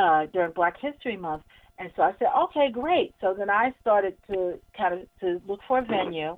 uh, 0.00 0.26
during 0.32 0.52
Black 0.52 0.76
History 0.80 1.16
Month. 1.16 1.42
And 1.78 1.90
so 1.96 2.02
I 2.02 2.12
said, 2.18 2.28
okay, 2.44 2.70
great. 2.70 3.14
So 3.20 3.34
then 3.36 3.50
I 3.50 3.74
started 3.80 4.14
to 4.30 4.58
kind 4.76 4.94
of 4.94 5.00
to 5.20 5.40
look 5.46 5.60
for 5.66 5.78
a 5.78 5.82
venue, 5.82 6.36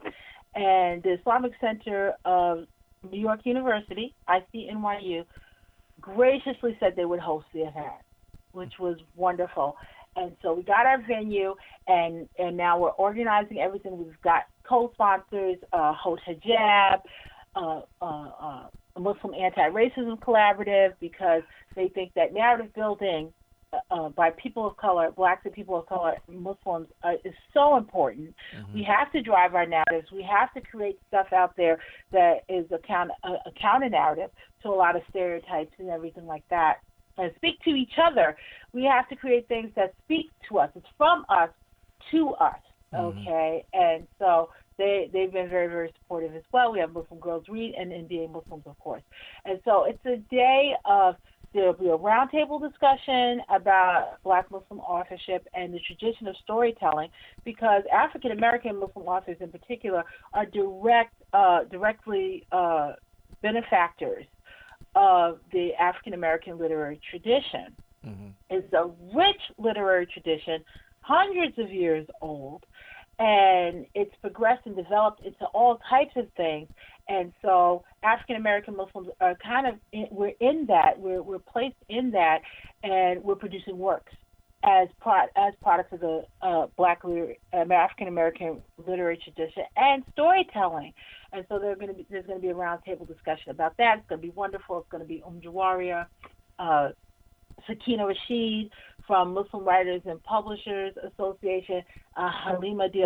and 0.54 1.02
the 1.02 1.16
Islamic 1.18 1.52
Center 1.60 2.14
of 2.24 2.66
New 3.10 3.20
York 3.20 3.40
University, 3.44 4.14
ICNYU, 4.28 5.24
graciously 6.00 6.76
said 6.78 6.94
they 6.94 7.04
would 7.04 7.20
host 7.20 7.46
the 7.52 7.62
event, 7.62 8.02
which 8.52 8.74
was 8.78 8.96
wonderful. 9.16 9.76
And 10.14 10.36
so 10.42 10.52
we 10.54 10.62
got 10.62 10.86
our 10.86 11.02
venue, 11.02 11.54
and 11.88 12.28
and 12.38 12.56
now 12.56 12.78
we're 12.78 12.90
organizing 12.90 13.58
everything. 13.58 13.98
We've 13.98 14.22
got 14.22 14.42
co-sponsors, 14.68 15.56
uh, 15.72 15.92
Haute 15.94 16.20
Hijab, 16.28 17.00
uh, 17.56 17.80
uh, 18.00 18.30
uh, 18.40 18.66
Muslim 18.98 19.34
Anti-Racism 19.34 20.20
Collaborative, 20.20 20.92
because 21.00 21.42
they 21.74 21.88
think 21.88 22.12
that 22.14 22.32
narrative 22.32 22.72
building 22.74 23.32
uh, 23.90 24.08
by 24.10 24.30
people 24.30 24.66
of 24.66 24.76
color, 24.76 25.10
blacks 25.10 25.42
and 25.44 25.54
people 25.54 25.78
of 25.78 25.86
color, 25.86 26.14
Muslims, 26.28 26.88
uh, 27.02 27.12
is 27.24 27.34
so 27.54 27.76
important. 27.76 28.34
We 28.74 28.82
have 28.82 29.10
to 29.12 29.22
drive 29.22 29.54
our 29.54 29.66
narratives. 29.66 30.10
We 30.12 30.22
have 30.22 30.52
to 30.54 30.60
create 30.60 30.98
stuff 31.08 31.26
out 31.32 31.56
there 31.56 31.78
that 32.12 32.40
is 32.48 32.66
a, 32.70 32.78
counter, 32.78 33.14
a, 33.24 33.28
a 33.28 33.52
counter 33.60 33.88
narrative 33.88 34.30
to 34.62 34.68
a 34.68 34.70
lot 34.70 34.96
of 34.96 35.02
stereotypes 35.10 35.72
and 35.78 35.88
everything 35.88 36.26
like 36.26 36.44
that. 36.50 36.78
And 37.18 37.30
speak 37.36 37.60
to 37.64 37.70
each 37.70 37.92
other. 38.02 38.36
We 38.72 38.84
have 38.84 39.08
to 39.10 39.16
create 39.16 39.46
things 39.48 39.70
that 39.76 39.94
speak 40.04 40.30
to 40.48 40.58
us. 40.58 40.70
It's 40.74 40.86
from 40.96 41.24
us 41.28 41.50
to 42.10 42.30
us. 42.34 42.56
Okay, 42.94 43.64
and 43.72 44.06
so 44.18 44.50
they 44.76 45.08
they've 45.12 45.32
been 45.32 45.48
very 45.48 45.66
very 45.66 45.92
supportive 46.02 46.34
as 46.36 46.42
well. 46.52 46.72
We 46.72 46.78
have 46.80 46.92
Muslim 46.92 47.20
Girls 47.20 47.44
Read 47.48 47.74
and 47.74 47.90
NBA 47.90 48.30
Muslims, 48.30 48.64
of 48.66 48.78
course, 48.78 49.02
and 49.46 49.60
so 49.64 49.84
it's 49.84 50.04
a 50.04 50.16
day 50.30 50.74
of 50.84 51.16
there'll 51.52 51.72
be 51.72 51.88
a 51.88 51.98
roundtable 51.98 52.60
discussion 52.60 53.40
about 53.48 54.22
Black 54.22 54.50
Muslim 54.50 54.80
authorship 54.80 55.46
and 55.54 55.72
the 55.72 55.80
tradition 55.80 56.26
of 56.26 56.36
storytelling, 56.44 57.10
because 57.44 57.82
African 57.92 58.32
American 58.32 58.76
Muslim 58.78 59.06
authors 59.06 59.36
in 59.40 59.50
particular 59.50 60.04
are 60.34 60.46
direct 60.46 61.14
uh, 61.32 61.64
directly 61.64 62.46
uh, 62.52 62.92
benefactors 63.42 64.26
of 64.94 65.40
the 65.52 65.74
African 65.74 66.14
American 66.14 66.58
literary 66.58 67.00
tradition. 67.10 67.74
Mhm. 68.04 68.32
It's 68.50 68.72
a 68.72 68.90
rich 69.14 69.40
literary 69.58 70.06
tradition, 70.06 70.64
hundreds 71.00 71.58
of 71.58 71.70
years 71.70 72.06
old, 72.20 72.66
and 73.18 73.86
it's 73.94 74.14
progressed 74.16 74.66
and 74.66 74.76
developed 74.76 75.24
into 75.24 75.46
all 75.46 75.78
types 75.88 76.14
of 76.16 76.30
things. 76.32 76.68
And 77.08 77.32
so 77.42 77.84
African 78.02 78.36
American 78.36 78.76
Muslims 78.76 79.08
are 79.20 79.36
kind 79.44 79.66
of 79.66 79.74
in, 79.92 80.06
we're 80.10 80.32
in 80.40 80.66
that 80.66 80.98
we're 80.98 81.22
we're 81.22 81.38
placed 81.38 81.76
in 81.88 82.10
that, 82.12 82.40
and 82.82 83.22
we're 83.22 83.34
producing 83.34 83.78
works 83.78 84.12
as 84.64 84.88
as 85.36 85.52
products 85.60 85.92
of 85.92 86.00
the 86.00 86.24
uh, 86.40 86.66
Black 86.76 87.02
African 87.72 88.08
American 88.08 88.62
literary 88.86 89.18
tradition 89.22 89.64
and 89.76 90.04
storytelling. 90.12 90.92
And 91.32 91.44
so 91.48 91.58
there's 91.58 91.76
going 91.76 91.88
to 91.88 91.94
be 91.94 92.06
there's 92.10 92.26
going 92.26 92.38
to 92.38 92.42
be 92.42 92.50
a 92.50 92.54
roundtable 92.54 93.06
discussion 93.06 93.50
about 93.50 93.76
that. 93.78 93.98
It's 93.98 94.08
going 94.08 94.20
to 94.20 94.26
be 94.26 94.32
wonderful. 94.32 94.78
It's 94.78 94.88
going 94.90 95.02
to 95.02 95.08
be 95.08 95.22
Um 95.24 95.40
Jawaria, 95.40 96.06
uh, 96.58 96.90
Sakina 97.66 98.06
Rashid 98.06 98.70
from 99.06 99.34
Muslim 99.34 99.64
Writers 99.64 100.02
and 100.04 100.22
Publishers 100.22 100.94
Association, 101.12 101.82
uh, 102.16 102.30
Halima 102.30 102.88
de 102.88 103.02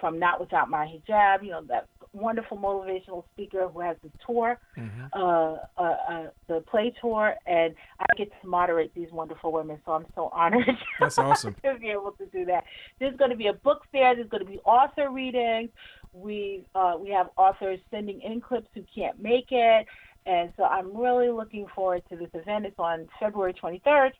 from 0.00 0.18
Not 0.18 0.38
Without 0.38 0.70
My 0.70 0.86
Hijab. 0.86 1.42
You 1.42 1.50
know 1.50 1.62
that 1.68 1.88
wonderful 2.16 2.56
motivational 2.56 3.24
speaker 3.32 3.68
who 3.68 3.80
has 3.80 3.96
the 4.02 4.10
tour, 4.26 4.58
mm-hmm. 4.76 5.04
uh, 5.12 5.56
uh, 5.76 5.96
uh, 6.08 6.26
the 6.48 6.60
play 6.62 6.92
tour, 7.00 7.34
and 7.46 7.74
I 8.00 8.06
get 8.16 8.30
to 8.40 8.48
moderate 8.48 8.94
these 8.94 9.10
wonderful 9.12 9.52
women. 9.52 9.78
So 9.84 9.92
I'm 9.92 10.06
so 10.14 10.30
honored. 10.32 10.70
That's 11.00 11.18
awesome 11.18 11.54
to 11.62 11.78
be 11.78 11.90
able 11.90 12.12
to 12.12 12.26
do 12.26 12.44
that. 12.46 12.64
There's 12.98 13.16
going 13.16 13.30
to 13.30 13.36
be 13.36 13.48
a 13.48 13.52
book 13.52 13.82
fair. 13.92 14.14
There's 14.14 14.28
going 14.28 14.44
to 14.44 14.50
be 14.50 14.58
author 14.60 15.10
readings. 15.10 15.70
We 16.12 16.64
uh, 16.74 16.94
we 16.98 17.10
have 17.10 17.28
authors 17.36 17.78
sending 17.90 18.20
in 18.22 18.40
clips 18.40 18.68
who 18.74 18.84
can't 18.94 19.20
make 19.20 19.48
it, 19.50 19.86
and 20.24 20.52
so 20.56 20.64
I'm 20.64 20.96
really 20.96 21.30
looking 21.30 21.66
forward 21.74 22.02
to 22.10 22.16
this 22.16 22.30
event. 22.34 22.66
It's 22.66 22.78
on 22.78 23.08
February 23.20 23.54
23rd 23.54 24.12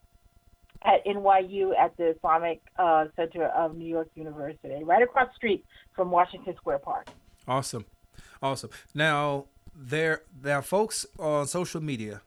at 0.83 1.05
NYU 1.07 1.73
at 1.77 1.97
the 1.97 2.15
Islamic 2.17 2.61
uh, 2.79 3.07
Center 3.17 3.47
of 3.47 3.77
New 3.77 3.89
York 3.89 4.09
University, 4.15 4.85
right 4.85 5.03
across 5.03 5.29
the 5.29 5.35
street 5.35 5.65
from 5.95 6.11
Washington 6.11 6.55
Square 6.57 6.81
Park. 6.81 7.09
Awesome, 7.49 7.87
awesome. 8.43 8.71
Now 8.95 9.47
there, 9.75 10.23
there 10.41 10.57
are 10.57 10.63
folks 10.63 11.07
on 11.19 11.47
social 11.47 11.81
media. 11.81 12.23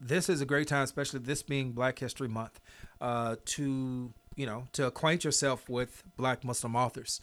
This 0.00 0.28
is 0.28 0.40
a 0.40 0.46
great 0.46 0.68
time, 0.68 0.84
especially 0.84 1.20
this 1.20 1.42
being 1.42 1.72
Black 1.72 1.98
History 1.98 2.28
Month, 2.28 2.60
uh, 3.00 3.36
to 3.44 4.12
you 4.36 4.46
know 4.46 4.68
to 4.72 4.86
acquaint 4.86 5.24
yourself 5.24 5.68
with 5.68 6.04
Black 6.16 6.44
Muslim 6.44 6.76
authors, 6.76 7.20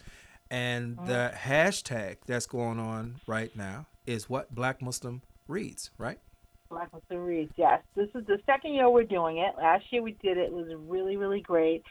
and 0.50 0.96
mm-hmm. 0.96 1.06
the 1.06 1.32
hashtag 1.34 2.18
that's 2.26 2.46
going 2.46 2.78
on 2.78 3.20
right 3.26 3.54
now 3.56 3.86
is 4.06 4.28
what 4.28 4.54
Black 4.54 4.82
Muslim 4.82 5.22
reads, 5.48 5.90
right? 5.98 6.18
Black 6.68 6.92
Muslim 6.92 7.24
reads, 7.24 7.52
yes. 7.56 7.80
This 7.94 8.08
is 8.14 8.26
the 8.26 8.38
second 8.46 8.74
year 8.74 8.90
we're 8.90 9.04
doing 9.04 9.38
it. 9.38 9.54
Last 9.56 9.84
year 9.90 10.02
we 10.02 10.12
did 10.22 10.36
it. 10.36 10.46
It 10.46 10.52
was 10.52 10.66
really, 10.86 11.16
really 11.16 11.40
great. 11.40 11.82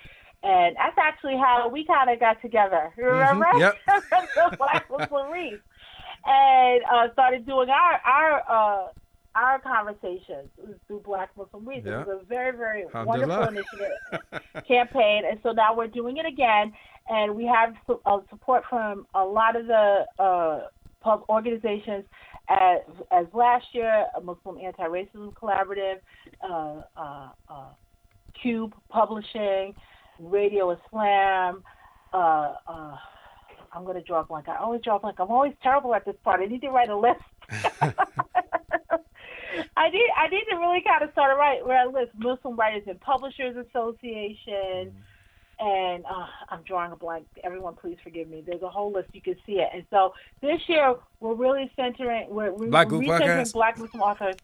And 0.45 0.75
that's 0.75 0.97
actually 0.97 1.37
how 1.37 1.69
we 1.69 1.85
kind 1.85 2.09
of 2.09 2.19
got 2.19 2.41
together. 2.41 2.93
You 2.97 3.03
mm-hmm. 3.03 3.13
remember? 3.13 3.45
Mm-hmm. 3.45 4.37
Yep. 4.39 4.57
Black. 4.57 4.85
And 6.27 6.81
uh, 6.91 7.11
started 7.13 7.45
doing 7.45 7.69
our 7.69 8.01
our 8.05 8.43
uh, 8.49 8.87
our 9.35 9.59
conversations 9.59 10.49
through 10.87 11.01
Black 11.01 11.29
Muslim 11.37 11.67
Reads. 11.67 11.85
Yep. 11.85 12.01
It 12.01 12.07
was 12.07 12.21
a 12.21 12.25
very, 12.25 12.55
very 12.55 12.85
wonderful 12.93 13.43
initiative 13.43 14.63
campaign. 14.67 15.23
And 15.29 15.39
so 15.43 15.51
now 15.51 15.75
we're 15.75 15.87
doing 15.87 16.17
it 16.17 16.25
again. 16.25 16.73
And 17.09 17.35
we 17.35 17.45
have 17.45 17.75
uh, 18.05 18.19
support 18.29 18.63
from 18.69 19.05
a 19.13 19.23
lot 19.23 19.55
of 19.55 19.67
the 19.67 20.05
uh, 20.17 20.61
pub 21.01 21.25
organizations 21.29 22.05
as, 22.47 22.79
as 23.11 23.25
last 23.33 23.65
year, 23.73 24.05
Muslim 24.23 24.57
Anti-Racism 24.57 25.33
Collaborative, 25.33 25.99
uh, 26.41 26.81
uh, 26.95 27.29
uh, 27.49 27.65
Kube 28.43 28.73
Publishing, 28.89 29.75
Radio 30.20 30.72
Islam. 30.72 31.63
Uh, 32.13 32.53
uh, 32.68 32.97
I'm 33.74 33.84
going 33.84 33.95
to 33.95 34.01
draw 34.01 34.22
a 34.22 34.24
blank. 34.24 34.47
I 34.47 34.57
always 34.57 34.82
draw 34.82 34.95
a 34.97 34.99
blank. 34.99 35.20
I'm 35.20 35.30
always 35.30 35.53
terrible 35.61 35.93
at 35.93 36.05
this 36.05 36.16
part. 36.24 36.41
I 36.41 36.45
need 36.45 36.61
to 36.61 36.70
write 36.70 36.89
a 36.89 36.97
list. 36.97 37.22
I 39.78 39.89
need 39.89 40.09
I 40.18 40.28
need 40.28 40.45
to 40.49 40.55
really 40.57 40.82
kind 40.82 41.03
of 41.03 41.11
start 41.11 41.32
to 41.32 41.36
write 41.36 41.66
where 41.66 41.78
I 41.78 41.86
list 41.86 42.11
Muslim 42.18 42.55
Writers 42.55 42.84
and 42.88 42.99
Publishers 42.99 43.55
Association. 43.55 44.89
Mm-hmm 44.89 44.99
and 45.59 46.03
uh, 46.05 46.28
I'm 46.49 46.61
drawing 46.63 46.91
a 46.91 46.95
blank. 46.95 47.28
Everyone, 47.43 47.76
please 47.76 47.97
forgive 48.03 48.28
me. 48.28 48.43
There's 48.45 48.61
a 48.61 48.70
whole 48.70 48.91
list. 48.91 49.09
You 49.13 49.22
can 49.22 49.36
see 49.45 49.53
it. 49.53 49.70
And 49.74 49.86
so 49.89 50.13
this 50.41 50.59
year 50.68 50.95
we're 51.20 51.34
really 51.34 51.72
centering. 51.76 52.28
We're, 52.30 52.51
we're 52.51 52.70
Black 52.70 52.89
Group 52.89 53.03
recentering 53.03 53.51
Black 53.53 53.78
Muslim 53.78 54.01
authors. 54.01 54.36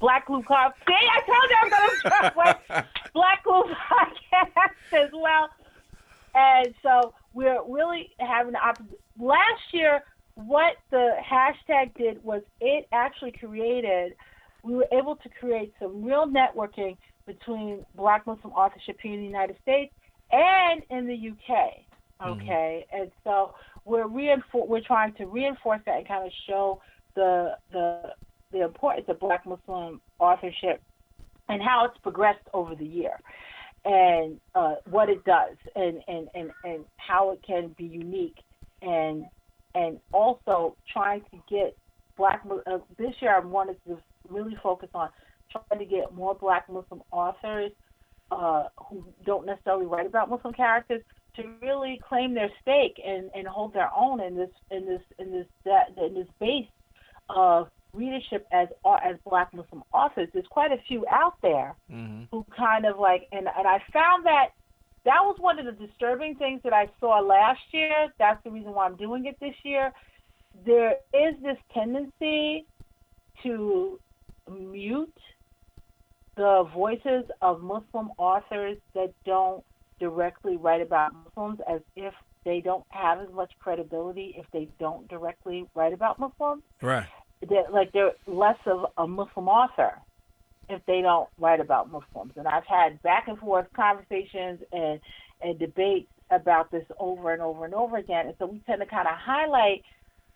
Black 0.00 0.26
Group 0.26 0.46
Club. 0.46 0.72
See, 0.86 0.94
I 0.94 1.20
told 1.20 1.50
you 1.50 1.56
I'm 1.62 1.70
going 1.70 1.90
to 1.90 2.08
try 2.08 2.84
Black 3.14 3.44
Glue 3.44 3.62
podcast 3.62 5.04
as 5.04 5.10
well. 5.12 5.50
And 6.34 6.74
so 6.82 7.14
we're 7.34 7.62
really 7.68 8.10
having 8.18 8.52
the 8.52 8.60
opposite. 8.60 8.98
Last 9.18 9.62
year, 9.72 10.02
what 10.34 10.76
the 10.90 11.16
hashtag 11.22 11.94
did 11.96 12.24
was 12.24 12.42
it 12.60 12.88
actually 12.92 13.32
created. 13.32 14.14
We 14.62 14.74
were 14.74 14.86
able 14.92 15.16
to 15.16 15.28
create 15.28 15.74
some 15.78 16.02
real 16.02 16.26
networking 16.26 16.96
between 17.26 17.84
Black 17.94 18.26
Muslim 18.26 18.52
authorship 18.52 18.98
here 19.02 19.14
in 19.14 19.20
the 19.20 19.26
United 19.26 19.56
States 19.62 19.92
and 20.32 20.82
in 20.90 21.06
the 21.06 21.30
UK. 21.30 21.56
Mm-hmm. 22.20 22.30
Okay, 22.30 22.86
mm-hmm. 22.92 23.02
and 23.02 23.10
so 23.24 23.54
we're 23.84 24.04
reinfor- 24.04 24.66
we're 24.66 24.82
trying 24.82 25.14
to 25.14 25.26
reinforce 25.26 25.80
that 25.86 25.98
and 25.98 26.08
kind 26.08 26.26
of 26.26 26.32
show 26.46 26.80
the 27.14 27.56
the 27.72 28.12
the 28.52 28.62
importance 28.62 29.06
of 29.08 29.20
Black 29.20 29.46
Muslim 29.46 30.00
authorship 30.18 30.82
and 31.48 31.62
how 31.62 31.84
it's 31.86 31.98
progressed 32.02 32.46
over 32.52 32.74
the 32.74 32.84
year 32.84 33.18
and 33.84 34.38
uh, 34.54 34.74
what 34.90 35.08
it 35.08 35.24
does 35.24 35.56
and, 35.74 36.02
and, 36.06 36.28
and, 36.34 36.50
and 36.64 36.84
how 36.96 37.32
it 37.32 37.40
can 37.46 37.74
be 37.76 37.84
unique 37.84 38.38
and 38.82 39.24
and 39.74 39.98
also 40.12 40.76
trying 40.92 41.22
to 41.30 41.38
get 41.48 41.76
black 42.16 42.42
uh, 42.66 42.78
this 42.98 43.14
year 43.20 43.36
I 43.36 43.38
wanted 43.38 43.76
to 43.86 43.98
really 44.28 44.56
focus 44.62 44.88
on 44.94 45.10
trying 45.50 45.78
to 45.78 45.84
get 45.84 46.12
more 46.12 46.34
black 46.34 46.68
Muslim 46.68 47.02
authors 47.10 47.72
uh, 48.30 48.64
who 48.88 49.04
don't 49.24 49.46
necessarily 49.46 49.86
write 49.86 50.06
about 50.06 50.28
Muslim 50.28 50.52
characters 50.52 51.02
to 51.36 51.42
really 51.62 52.00
claim 52.08 52.34
their 52.34 52.50
stake 52.60 53.00
and, 53.04 53.30
and 53.34 53.46
hold 53.46 53.72
their 53.72 53.90
own 53.96 54.20
in 54.20 54.36
this 54.36 54.50
in 54.70 54.86
this 54.86 55.02
in 55.18 55.32
this 55.32 55.46
that 55.64 55.96
in 56.04 56.14
this 56.14 56.28
base 56.38 56.66
of 57.28 57.68
readership 57.92 58.46
as 58.52 58.68
as 59.04 59.16
Black 59.28 59.52
Muslim 59.52 59.82
authors. 59.92 60.28
There's 60.32 60.46
quite 60.48 60.72
a 60.72 60.78
few 60.88 61.04
out 61.10 61.34
there 61.42 61.74
mm-hmm. 61.90 62.24
who 62.30 62.44
kind 62.56 62.86
of 62.86 62.98
like 62.98 63.28
and 63.32 63.48
and 63.56 63.66
I 63.66 63.82
found 63.92 64.26
that 64.26 64.48
that 65.04 65.20
was 65.22 65.36
one 65.38 65.58
of 65.58 65.66
the 65.66 65.86
disturbing 65.86 66.34
things 66.34 66.60
that 66.64 66.72
I 66.72 66.88
saw 67.00 67.20
last 67.20 67.60
year. 67.72 68.12
That's 68.18 68.42
the 68.44 68.50
reason 68.50 68.72
why 68.72 68.86
I'm 68.86 68.96
doing 68.96 69.26
it 69.26 69.36
this 69.40 69.54
year. 69.62 69.92
There 70.66 70.96
is 71.14 71.34
this 71.42 71.56
tendency 71.72 72.66
to 73.42 73.98
mute 74.50 75.14
the 76.36 76.68
voices 76.74 77.24
of 77.40 77.62
Muslim 77.62 78.10
authors 78.18 78.78
that 78.94 79.12
don't 79.24 79.64
directly 79.98 80.56
write 80.56 80.80
about 80.80 81.12
Muslims 81.14 81.60
as 81.68 81.80
if 81.96 82.14
they 82.44 82.60
don't 82.60 82.84
have 82.88 83.20
as 83.20 83.28
much 83.32 83.52
credibility 83.58 84.34
if 84.36 84.46
they 84.52 84.68
don't 84.78 85.06
directly 85.08 85.66
write 85.74 85.92
about 85.92 86.18
Muslims. 86.18 86.62
Right. 86.80 87.06
That 87.48 87.72
like 87.72 87.92
they're 87.92 88.12
less 88.26 88.58
of 88.66 88.86
a 88.98 89.06
Muslim 89.06 89.48
author 89.48 89.98
if 90.68 90.84
they 90.86 91.00
don't 91.00 91.28
write 91.38 91.60
about 91.60 91.90
Muslims. 91.90 92.32
And 92.36 92.46
I've 92.46 92.66
had 92.66 93.02
back 93.02 93.28
and 93.28 93.38
forth 93.38 93.66
conversations 93.74 94.60
and 94.72 95.00
and 95.42 95.58
debates 95.58 96.10
about 96.30 96.70
this 96.70 96.84
over 96.98 97.32
and 97.32 97.42
over 97.42 97.64
and 97.64 97.74
over 97.74 97.96
again. 97.96 98.26
And 98.26 98.34
so 98.38 98.46
we 98.46 98.60
tend 98.60 98.80
to 98.80 98.86
kind 98.86 99.08
of 99.08 99.14
highlight 99.14 99.82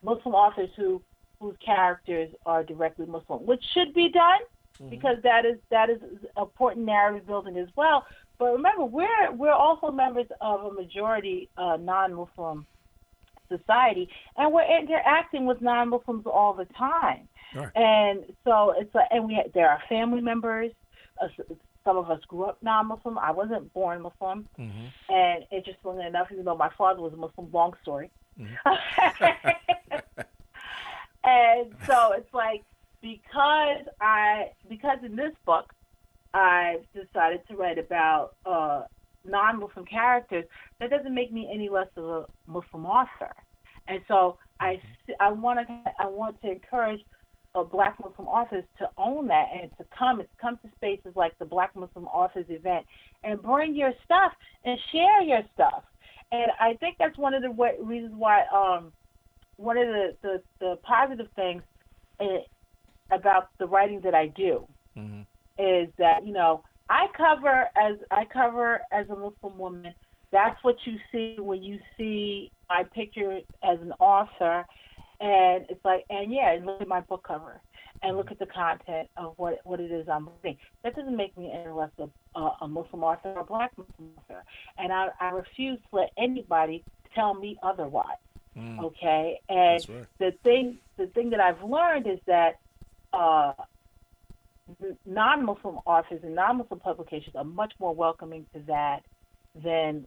Muslim 0.02 0.34
authors 0.34 0.70
who 0.76 1.02
whose 1.40 1.56
characters 1.64 2.30
are 2.46 2.64
directly 2.64 3.06
Muslim, 3.06 3.44
which 3.44 3.62
should 3.74 3.92
be 3.92 4.08
done 4.08 4.40
mm-hmm. 4.78 4.88
because 4.88 5.16
that 5.22 5.44
is 5.44 5.58
that 5.70 5.90
is 5.90 6.00
important 6.36 6.86
narrative 6.86 7.26
building 7.26 7.56
as 7.58 7.68
well. 7.76 8.06
But 8.38 8.52
remember, 8.52 8.84
we're 8.84 9.32
we're 9.32 9.52
also 9.52 9.90
members 9.90 10.26
of 10.40 10.64
a 10.64 10.72
majority 10.72 11.48
uh, 11.56 11.76
non-Muslim 11.80 12.66
society, 13.58 14.08
and 14.36 14.52
we're 14.52 14.78
interacting 14.78 15.46
with 15.46 15.60
non-Muslims 15.60 16.26
all 16.26 16.54
the 16.54 16.66
time. 16.76 17.28
Right. 17.54 17.70
And 17.76 18.24
so 18.44 18.74
it's 18.76 18.94
like, 18.94 19.08
and 19.10 19.26
we 19.26 19.42
there 19.54 19.68
are 19.68 19.80
family 19.88 20.20
members. 20.20 20.72
Uh, 21.20 21.28
some 21.84 21.96
of 21.96 22.10
us 22.10 22.20
grew 22.26 22.44
up 22.44 22.58
non-Muslim. 22.62 23.18
I 23.18 23.30
wasn't 23.30 23.72
born 23.72 24.02
Muslim, 24.02 24.48
mm-hmm. 24.58 25.12
and 25.12 25.44
interestingly 25.52 26.06
enough, 26.06 26.28
even 26.32 26.44
though 26.44 26.56
my 26.56 26.70
father 26.76 27.00
was 27.00 27.12
a 27.12 27.16
Muslim, 27.16 27.50
long 27.52 27.74
story. 27.82 28.10
Mm-hmm. 28.40 30.20
and 31.24 31.74
so 31.86 32.12
it's 32.12 32.32
like 32.32 32.64
because 33.00 33.84
I 34.00 34.50
because 34.68 34.98
in 35.04 35.14
this 35.14 35.32
book 35.44 35.72
I 36.32 36.78
decided 36.94 37.46
to 37.48 37.56
write 37.56 37.78
about 37.78 38.34
uh, 38.44 38.82
non-Muslim 39.24 39.86
characters, 39.86 40.44
that 40.80 40.90
doesn't 40.90 41.14
make 41.14 41.32
me 41.32 41.48
any 41.52 41.68
less 41.68 41.86
of 41.96 42.04
a 42.04 42.26
Muslim 42.46 42.86
author. 42.86 43.32
And 43.88 44.00
so 44.08 44.38
I 44.60 44.80
I 45.20 45.30
want 45.30 45.66
to 45.66 45.92
I 45.98 46.06
want 46.06 46.40
to 46.42 46.50
encourage 46.50 47.00
uh, 47.54 47.62
Black 47.62 47.98
Muslim 48.00 48.26
authors 48.28 48.64
to 48.78 48.88
own 48.98 49.28
that 49.28 49.46
and 49.60 49.70
to 49.78 49.84
come 49.96 50.22
come 50.40 50.58
to 50.58 50.70
spaces 50.76 51.12
like 51.14 51.38
the 51.38 51.44
Black 51.44 51.74
Muslim 51.76 52.06
Authors 52.06 52.46
event 52.48 52.86
and 53.22 53.40
bring 53.40 53.74
your 53.74 53.92
stuff 54.04 54.32
and 54.64 54.78
share 54.92 55.22
your 55.22 55.42
stuff. 55.54 55.84
And 56.32 56.50
I 56.58 56.74
think 56.74 56.96
that's 56.98 57.16
one 57.16 57.34
of 57.34 57.42
the 57.42 57.50
reasons 57.82 58.14
why 58.16 58.44
um, 58.52 58.92
one 59.56 59.76
of 59.76 59.86
the, 59.86 60.16
the, 60.22 60.42
the 60.58 60.78
positive 60.82 61.28
things 61.36 61.62
about 63.12 63.50
the 63.58 63.66
writing 63.66 64.00
that 64.02 64.14
I 64.14 64.28
do 64.28 64.66
mm-hmm. 64.96 65.20
is 65.58 65.88
that 65.98 66.26
you 66.26 66.32
know 66.32 66.64
I 66.88 67.06
cover 67.16 67.68
as 67.76 67.98
I 68.10 68.24
cover 68.24 68.80
as 68.92 69.08
a 69.10 69.16
Muslim 69.16 69.58
woman. 69.58 69.94
That's 70.34 70.58
what 70.64 70.74
you 70.84 70.98
see 71.12 71.36
when 71.38 71.62
you 71.62 71.78
see 71.96 72.50
my 72.68 72.82
picture 72.82 73.38
as 73.62 73.80
an 73.80 73.92
author, 74.00 74.66
and 75.20 75.64
it's 75.68 75.84
like, 75.84 76.04
and 76.10 76.32
yeah, 76.32 76.54
and 76.54 76.66
look 76.66 76.80
at 76.80 76.88
my 76.88 77.02
book 77.02 77.24
cover, 77.24 77.60
and 78.02 78.16
look 78.16 78.32
at 78.32 78.40
the 78.40 78.46
content 78.46 79.08
of 79.16 79.34
what 79.36 79.60
what 79.62 79.78
it 79.78 79.92
is 79.92 80.08
I'm 80.08 80.28
reading. 80.42 80.58
That 80.82 80.96
doesn't 80.96 81.16
make 81.16 81.38
me 81.38 81.52
any 81.54 81.70
less 81.70 81.92
a, 81.98 82.08
a, 82.36 82.56
a 82.62 82.68
Muslim 82.68 83.04
author 83.04 83.28
or 83.28 83.42
a 83.42 83.44
Black 83.44 83.78
Muslim 83.78 84.10
author, 84.18 84.42
and 84.76 84.92
I, 84.92 85.10
I 85.20 85.30
refuse 85.30 85.78
to 85.90 85.96
let 85.98 86.10
anybody 86.18 86.82
tell 87.14 87.34
me 87.34 87.56
otherwise. 87.62 88.18
Mm. 88.58 88.82
Okay, 88.86 89.40
and 89.48 89.88
right. 89.88 90.06
the 90.18 90.32
thing 90.42 90.78
the 90.96 91.06
thing 91.06 91.30
that 91.30 91.38
I've 91.38 91.62
learned 91.62 92.08
is 92.08 92.18
that 92.26 92.58
uh, 93.12 93.52
non-Muslim 95.06 95.78
authors 95.86 96.24
and 96.24 96.34
non-Muslim 96.34 96.80
publications 96.80 97.36
are 97.36 97.44
much 97.44 97.72
more 97.78 97.94
welcoming 97.94 98.46
to 98.52 98.58
that 98.66 99.04
than 99.62 100.06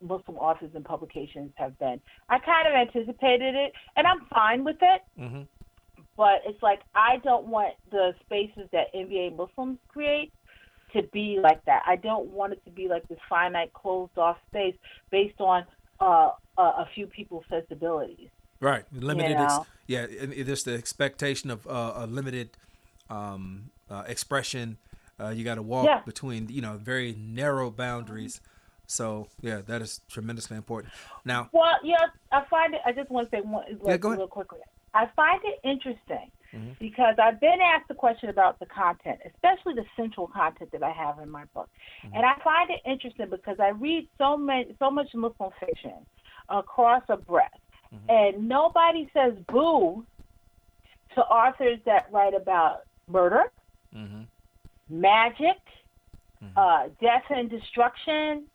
Muslim 0.00 0.36
authors 0.38 0.70
and 0.74 0.84
publications 0.84 1.52
have 1.56 1.78
been. 1.78 2.00
I 2.28 2.38
kind 2.38 2.66
of 2.66 2.74
anticipated 2.74 3.54
it, 3.54 3.72
and 3.96 4.06
I'm 4.06 4.26
fine 4.30 4.64
with 4.64 4.76
it. 4.80 5.02
hmm 5.18 5.42
But 6.16 6.42
it's 6.46 6.62
like 6.62 6.80
I 6.94 7.18
don't 7.22 7.46
want 7.46 7.74
the 7.90 8.14
spaces 8.24 8.68
that 8.72 8.92
NBA 8.94 9.36
Muslims 9.36 9.78
create 9.88 10.32
to 10.94 11.02
be 11.12 11.38
like 11.42 11.62
that. 11.66 11.82
I 11.86 11.96
don't 11.96 12.28
want 12.28 12.52
it 12.54 12.64
to 12.64 12.70
be 12.70 12.88
like 12.88 13.06
this 13.08 13.18
finite, 13.28 13.72
closed-off 13.74 14.38
space 14.48 14.74
based 15.10 15.40
on 15.40 15.66
uh, 16.00 16.30
a, 16.56 16.62
a 16.62 16.88
few 16.94 17.06
people's 17.06 17.44
sensibilities. 17.50 18.28
Right. 18.60 18.84
Limited. 18.92 19.36
Ex- 19.38 19.52
know? 19.52 19.66
yeah. 19.86 20.06
and 20.20 20.32
There's 20.32 20.64
the 20.64 20.74
expectation 20.74 21.50
of 21.50 21.66
uh, 21.66 21.92
a 21.96 22.06
limited 22.06 22.50
um, 23.10 23.70
uh, 23.90 24.04
expression. 24.06 24.78
Uh, 25.20 25.28
you 25.28 25.44
got 25.44 25.56
to 25.56 25.62
walk 25.62 25.86
Yeah. 25.86 26.00
between 26.06 26.48
you 26.48 26.62
know 26.62 26.76
very 26.78 27.14
narrow 27.18 27.70
boundaries. 27.70 28.40
So 28.86 29.28
yeah, 29.40 29.60
that 29.66 29.82
is 29.82 30.00
tremendously 30.10 30.56
important. 30.56 30.92
Now, 31.24 31.48
Well, 31.52 31.76
yeah, 31.82 32.06
I 32.32 32.44
find 32.48 32.74
it. 32.74 32.80
I 32.84 32.92
just 32.92 33.10
want 33.10 33.30
to 33.30 33.36
say 33.36 33.40
one 33.42 33.64
Yeah, 33.68 33.76
like, 33.92 34.00
go 34.00 34.08
ahead. 34.08 34.18
real 34.18 34.28
quickly. 34.28 34.60
I 34.94 35.06
find 35.14 35.40
it 35.44 35.60
interesting 35.62 36.30
Mhm. 36.54 36.76
because 36.78 37.16
I've 37.18 37.38
been 37.40 37.60
asked 37.60 37.88
the 37.88 37.94
question 37.94 38.30
about 38.30 38.58
the 38.60 38.66
content, 38.66 39.20
especially 39.26 39.74
the 39.74 39.84
central 39.96 40.26
content 40.28 40.70
that 40.72 40.82
I 40.82 40.90
have 40.92 41.18
in 41.18 41.28
my 41.30 41.44
book, 41.54 41.68
Mm-hmm. 42.04 42.16
and 42.16 42.24
I 42.24 42.34
find 42.42 42.70
it 42.70 42.80
interesting 42.86 43.28
because 43.28 43.58
I 43.60 43.68
read 43.70 44.08
so 44.16 44.36
many, 44.36 44.74
so 44.78 44.90
much 44.90 45.08
Muslim 45.14 45.50
fiction 45.60 46.06
across 46.48 47.02
a 47.08 47.16
breadth, 47.16 47.52
Mm-hmm. 47.94 48.10
and 48.10 48.48
nobody 48.48 49.10
says 49.12 49.34
boo 49.48 50.06
to 51.14 51.20
authors 51.22 51.78
that 51.84 52.06
write 52.10 52.34
about 52.34 52.80
murder, 53.08 53.44
hmm 53.92 54.22
magic, 54.88 55.56
Mm-hmm. 56.42 56.58
uh, 56.58 56.88
death 57.00 57.24
and 57.30 57.48
destruction, 57.50 58.46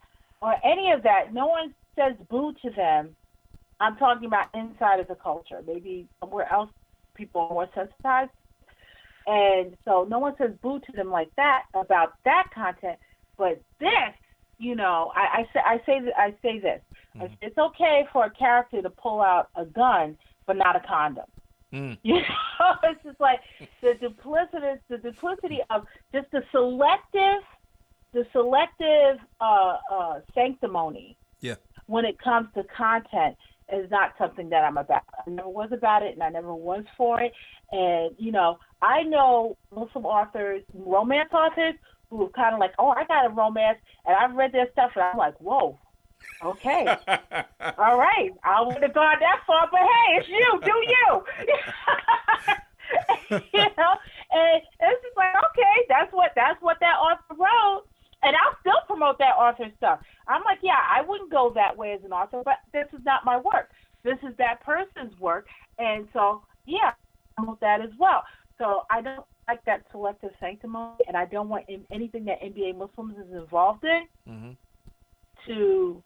or 0.42 0.54
any 0.64 0.90
of 0.90 1.02
that. 1.04 1.32
No 1.32 1.46
one 1.46 1.74
says 1.96 2.14
boo 2.28 2.52
to 2.62 2.70
them. 2.70 3.16
I'm 3.80 3.96
talking 3.96 4.26
about 4.26 4.48
inside 4.54 5.00
of 5.00 5.08
the 5.08 5.14
culture. 5.14 5.62
Maybe 5.66 6.06
somewhere 6.20 6.52
else 6.52 6.70
people 7.14 7.42
are 7.42 7.48
more 7.50 7.68
sensitized. 7.74 8.30
And 9.26 9.76
so 9.84 10.06
no 10.08 10.18
one 10.18 10.34
says 10.36 10.50
boo 10.62 10.80
to 10.80 10.92
them 10.92 11.10
like 11.10 11.30
that 11.36 11.62
about 11.74 12.14
that 12.24 12.48
content. 12.54 12.98
But 13.38 13.62
this, 13.80 13.90
you 14.58 14.74
know, 14.74 15.12
I, 15.14 15.40
I 15.40 15.42
say 15.52 15.60
I 15.64 15.80
say 15.86 16.12
I 16.16 16.34
say 16.42 16.58
this. 16.58 16.80
I 17.20 17.26
say 17.26 17.38
It's 17.42 17.58
okay 17.58 18.06
for 18.12 18.26
a 18.26 18.30
character 18.30 18.82
to 18.82 18.90
pull 18.90 19.20
out 19.20 19.48
a 19.56 19.64
gun, 19.64 20.18
but 20.46 20.56
not 20.56 20.76
a 20.76 20.80
condom. 20.80 21.26
Mm. 21.72 21.98
You 22.04 22.16
know, 22.16 22.74
it's 22.84 23.02
just 23.02 23.20
like 23.20 23.40
the 23.80 23.94
duplicitous, 24.00 24.78
the 24.88 24.98
duplicity 24.98 25.60
of 25.70 25.86
just 26.12 26.30
the 26.30 26.42
selective, 26.52 27.42
the 28.12 28.26
selective 28.32 29.18
uh, 29.40 29.78
uh, 29.90 30.20
sanctimony 30.34 31.16
Yeah. 31.40 31.54
when 31.86 32.04
it 32.04 32.18
comes 32.18 32.48
to 32.54 32.64
content 32.64 33.36
is 33.72 33.90
not 33.90 34.12
something 34.18 34.50
that 34.50 34.64
I'm 34.64 34.76
about. 34.76 35.02
I 35.26 35.30
never 35.30 35.48
was 35.48 35.70
about 35.72 36.02
it, 36.02 36.12
and 36.14 36.22
I 36.22 36.28
never 36.28 36.54
was 36.54 36.84
for 36.96 37.20
it. 37.20 37.32
And 37.70 38.14
you 38.18 38.30
know, 38.32 38.58
I 38.82 39.02
know 39.04 39.56
Muslim 39.74 40.04
authors, 40.04 40.62
romance 40.74 41.30
authors, 41.32 41.74
who 42.10 42.24
are 42.26 42.28
kind 42.30 42.52
of 42.54 42.60
like, 42.60 42.72
oh, 42.78 42.90
I 42.90 43.04
got 43.04 43.24
a 43.24 43.30
romance, 43.30 43.78
and 44.04 44.14
I've 44.14 44.34
read 44.34 44.52
their 44.52 44.70
stuff, 44.72 44.90
and 44.94 45.04
I'm 45.04 45.16
like, 45.16 45.40
whoa, 45.40 45.78
okay. 46.44 46.84
All 47.78 47.98
right, 47.98 48.30
I 48.44 48.60
wouldn't 48.60 48.82
have 48.82 48.92
gone 48.94 49.16
that 49.20 49.40
far, 49.46 49.68
but 49.70 49.80
hey, 49.80 50.18
it's 50.18 50.28
you. 50.28 50.60
Do 50.62 50.72
you? 50.86 51.24
you 53.54 53.66
know, 53.78 53.94
and 54.32 54.62
it's 54.80 55.02
just 55.02 55.16
like, 55.16 55.34
okay, 55.34 55.86
that's 55.88 56.12
what 56.12 56.32
that's 56.36 56.60
what 56.60 56.76
that 56.80 56.96
author 56.98 57.34
wrote, 57.38 57.84
and 58.22 58.34
I'll 58.36 58.56
still 58.60 58.80
promote 58.86 59.18
that 59.18 59.36
author 59.38 59.66
stuff. 59.76 60.00
I'm 60.28 60.42
like, 60.44 60.58
yeah, 60.62 60.80
I 60.90 61.02
wouldn't 61.02 61.30
go 61.30 61.52
that 61.54 61.76
way 61.76 61.92
as 61.92 62.04
an 62.04 62.12
author, 62.12 62.42
but 62.44 62.56
this 62.72 62.86
is 62.92 63.00
not 63.04 63.24
my 63.24 63.36
work. 63.38 63.70
This 64.04 64.18
is 64.22 64.36
that 64.38 64.60
person's 64.64 65.18
work, 65.18 65.46
and 65.78 66.08
so 66.12 66.42
yeah, 66.66 66.90
I 66.90 66.94
promote 67.36 67.60
that 67.60 67.80
as 67.80 67.90
well. 67.98 68.22
So 68.58 68.82
I 68.90 69.00
don't 69.02 69.24
like 69.48 69.64
that 69.66 69.84
selective 69.90 70.30
sanctimony, 70.40 71.04
and 71.08 71.16
I 71.16 71.26
don't 71.26 71.48
want 71.48 71.64
anything 71.90 72.24
that 72.26 72.42
NBA 72.42 72.76
Muslims 72.76 73.16
is 73.18 73.32
involved 73.32 73.84
in 73.84 74.02
hmm 74.26 74.52
to 75.46 76.02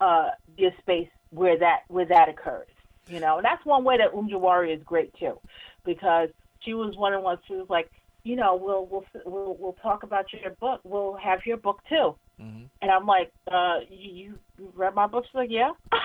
uh, 0.00 0.30
be 0.56 0.66
a 0.66 0.70
space 0.80 1.08
where 1.30 1.58
that 1.58 1.80
where 1.88 2.06
that 2.06 2.28
occurs. 2.28 2.68
You 3.08 3.20
know, 3.20 3.36
and 3.36 3.44
that's 3.44 3.64
one 3.64 3.84
way 3.84 3.98
that 3.98 4.16
Um 4.16 4.28
Jawari 4.28 4.76
is 4.76 4.82
great 4.84 5.12
too, 5.18 5.40
because 5.84 6.28
she 6.60 6.74
was 6.74 6.96
one 6.96 7.12
of 7.12 7.20
the 7.20 7.24
ones 7.24 7.40
who 7.48 7.58
was 7.58 7.68
like, 7.70 7.90
you 8.26 8.36
know, 8.36 8.56
we'll 8.56 8.86
we'll 8.86 9.04
we'll 9.24 9.56
we'll 9.60 9.76
talk 9.82 10.02
about 10.02 10.26
your 10.32 10.52
book. 10.60 10.80
We'll 10.84 11.14
have 11.14 11.40
your 11.46 11.56
book 11.58 11.80
too. 11.88 12.16
hmm 12.40 12.64
And 12.82 12.90
I'm 12.90 13.06
like, 13.06 13.32
uh, 13.50 13.80
you, 13.90 14.38
you 14.58 14.72
read 14.74 14.94
my 14.94 15.06
book? 15.06 15.24
She's 15.26 15.34
like, 15.34 15.50
yeah. 15.50 15.70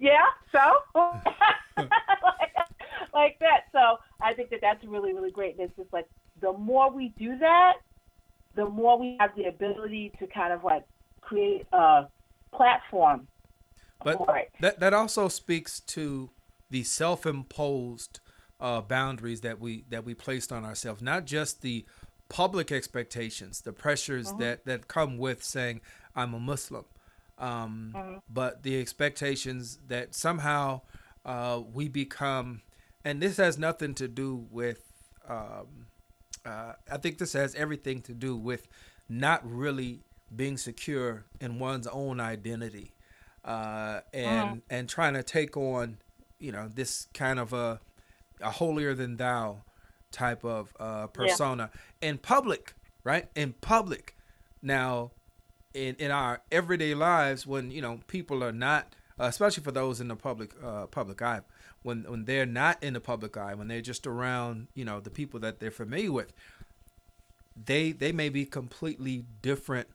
yeah. 0.00 0.24
So. 0.52 0.60
like, 0.96 2.52
like 3.14 3.38
that. 3.40 3.62
So 3.72 3.98
I 4.22 4.34
think 4.34 4.50
that 4.50 4.60
that's 4.62 4.84
really 4.84 5.12
really 5.14 5.30
great. 5.32 5.58
And 5.58 5.68
it's 5.68 5.76
just 5.76 5.92
like 5.92 6.06
the 6.40 6.52
more 6.52 6.90
we 6.90 7.08
do 7.18 7.36
that, 7.38 7.74
the 8.54 8.66
more 8.66 8.98
we 8.98 9.16
have 9.20 9.30
the 9.36 9.44
ability 9.46 10.12
to 10.20 10.26
kind 10.28 10.52
of 10.52 10.62
like 10.64 10.84
create 11.20 11.66
a 11.72 12.06
platform 12.54 13.26
But 14.04 14.18
that 14.60 14.80
that 14.80 14.94
also 14.94 15.28
speaks 15.28 15.80
to 15.80 16.30
the 16.70 16.84
self-imposed 16.84 18.20
uh, 18.60 18.80
boundaries 18.80 19.42
that 19.42 19.60
we 19.60 19.84
that 19.90 20.04
we 20.04 20.14
placed 20.14 20.52
on 20.52 20.64
ourselves, 20.64 21.00
not 21.02 21.24
just 21.26 21.62
the 21.62 21.84
public 22.28 22.70
expectations, 22.72 23.60
the 23.60 23.72
pressures 23.72 24.32
that 24.34 24.64
that 24.66 24.88
come 24.88 25.18
with 25.18 25.42
saying 25.42 25.80
I'm 26.14 26.34
a 26.34 26.40
Muslim, 26.40 26.84
um, 27.38 28.20
but 28.28 28.62
the 28.62 28.80
expectations 28.80 29.78
that 29.88 30.14
somehow 30.14 30.82
uh, 31.24 31.60
we 31.72 31.88
become, 31.88 32.62
and 33.04 33.20
this 33.22 33.36
has 33.36 33.58
nothing 33.58 33.94
to 33.94 34.08
do 34.08 34.46
with. 34.50 34.84
Um, 35.28 35.86
uh, 36.46 36.72
I 36.90 36.96
think 36.96 37.18
this 37.18 37.34
has 37.34 37.54
everything 37.54 38.00
to 38.02 38.14
do 38.14 38.34
with 38.36 38.66
not 39.08 39.42
really 39.48 40.00
being 40.34 40.56
secure 40.56 41.24
in 41.40 41.58
one's 41.58 41.86
own 41.86 42.20
identity, 42.20 42.92
uh, 43.44 44.00
and 44.14 44.62
and 44.70 44.88
trying 44.88 45.14
to 45.14 45.22
take 45.22 45.56
on, 45.56 45.98
you 46.38 46.52
know, 46.52 46.68
this 46.72 47.08
kind 47.14 47.38
of 47.38 47.52
a, 47.52 47.80
a 48.40 48.50
holier 48.50 48.94
than 48.94 49.16
thou 49.16 49.62
type 50.10 50.44
of 50.44 50.74
uh, 50.80 51.06
persona 51.08 51.70
in 52.00 52.18
public, 52.18 52.74
right? 53.04 53.28
In 53.34 53.52
public. 53.60 54.16
Now, 54.62 55.12
in 55.74 55.94
in 55.96 56.10
our 56.10 56.40
everyday 56.50 56.94
lives, 56.94 57.46
when 57.46 57.70
you 57.70 57.80
know 57.80 58.00
people 58.06 58.42
are 58.42 58.52
not, 58.52 58.94
uh, 59.20 59.24
especially 59.24 59.62
for 59.62 59.72
those 59.72 60.00
in 60.00 60.08
the 60.08 60.16
public 60.16 60.52
uh, 60.62 60.86
public 60.86 61.20
eye, 61.22 61.40
when 61.82 62.04
when 62.04 62.24
they're 62.24 62.46
not 62.46 62.82
in 62.82 62.94
the 62.94 63.00
public 63.00 63.36
eye, 63.36 63.54
when 63.54 63.68
they're 63.68 63.80
just 63.80 64.06
around, 64.06 64.68
you 64.74 64.84
know, 64.84 65.00
the 65.00 65.10
people 65.10 65.40
that 65.40 65.60
they're 65.60 65.70
familiar 65.70 66.12
with, 66.12 66.32
they 67.56 67.92
they 67.92 68.12
may 68.12 68.28
be 68.28 68.44
completely 68.44 69.24
different 69.42 69.88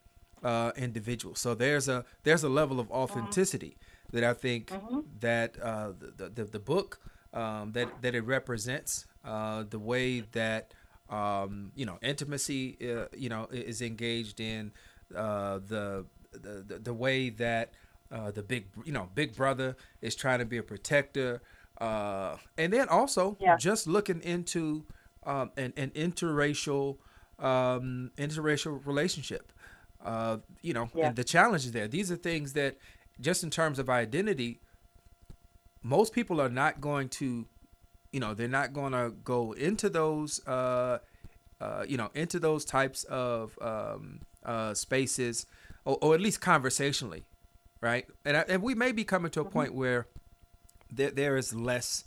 uh, 0.44 0.72
individuals. 0.76 1.40
So 1.40 1.56
there's 1.56 1.88
a 1.90 2.06
there's 2.24 2.44
a 2.44 2.50
level 2.50 2.80
of 2.80 2.90
authenticity 2.92 3.78
that 4.12 4.24
I 4.24 4.34
think 4.34 4.72
that 5.20 5.58
uh, 5.62 5.94
the, 6.18 6.30
the 6.30 6.46
the 6.46 6.60
book 6.60 7.00
um, 7.34 7.72
that 7.74 7.90
that 8.02 8.16
it 8.16 8.22
represents, 8.26 9.06
uh, 9.26 9.64
the 9.70 9.80
way 9.80 10.22
that 10.32 10.74
um, 11.10 11.72
you 11.76 11.86
know 11.86 11.98
intimacy 12.02 12.78
uh, 12.82 13.06
you 13.16 13.30
know 13.30 13.48
is 13.52 13.82
engaged 13.82 14.40
in, 14.40 14.72
uh, 15.16 15.60
the, 15.68 16.06
the 16.34 16.80
the 16.84 16.94
way 16.94 17.30
that 17.30 17.74
uh, 18.12 18.32
the 18.32 18.44
big 18.44 18.68
you 18.86 18.92
know 18.92 19.10
big 19.16 19.36
brother 19.36 19.76
is 20.02 20.16
trying 20.16 20.40
to 20.40 20.46
be 20.46 20.58
a 20.58 20.64
protector, 20.64 21.42
uh, 21.82 22.38
and 22.58 22.72
then 22.74 22.88
also 22.90 23.38
Yeah. 23.40 23.58
just 23.58 23.88
looking 23.88 24.22
into 24.22 24.86
um, 25.26 25.52
an, 25.58 25.74
an 25.78 25.90
interracial 25.92 26.98
um, 27.40 28.12
interracial 28.18 28.86
relationship. 28.86 29.52
Uh, 30.04 30.38
you 30.62 30.74
know, 30.74 30.90
Yeah. 30.94 31.08
and 31.08 31.16
the 31.16 31.24
challenges 31.24 31.72
there. 31.72 31.88
These 31.88 32.12
are 32.12 32.18
things 32.18 32.54
that, 32.54 32.78
just 33.22 33.44
in 33.44 33.50
terms 33.50 33.80
of 33.80 33.90
identity, 33.90 34.60
most 35.84 36.14
people 36.14 36.42
are 36.42 36.50
not 36.50 36.82
going 36.82 37.10
to, 37.10 37.46
you 38.12 38.20
know, 38.20 38.34
they're 38.34 38.48
not 38.48 38.74
going 38.74 38.94
to 38.94 39.14
go 39.24 39.52
into 39.52 39.90
those 39.90 40.46
uh, 40.48 41.00
uh, 41.64 41.86
you 41.88 41.96
know, 41.96 42.10
into 42.14 42.40
those 42.40 42.66
types 42.66 43.06
of 43.06 43.58
um, 43.62 44.20
uh, 44.46 44.74
spaces, 44.74 45.46
or, 45.86 45.98
or, 46.02 46.14
at 46.14 46.20
least 46.20 46.42
conversationally, 46.42 47.24
right? 47.80 48.06
And, 48.26 48.36
I, 48.36 48.42
and 48.50 48.62
we 48.62 48.76
may 48.76 48.92
be 48.92 49.06
coming 49.06 49.32
to 49.32 49.40
a 49.40 49.44
mm-hmm. 49.46 49.54
point 49.54 49.74
where 49.74 50.08
there, 50.92 51.12
there 51.12 51.38
is 51.38 51.54
less 51.56 52.04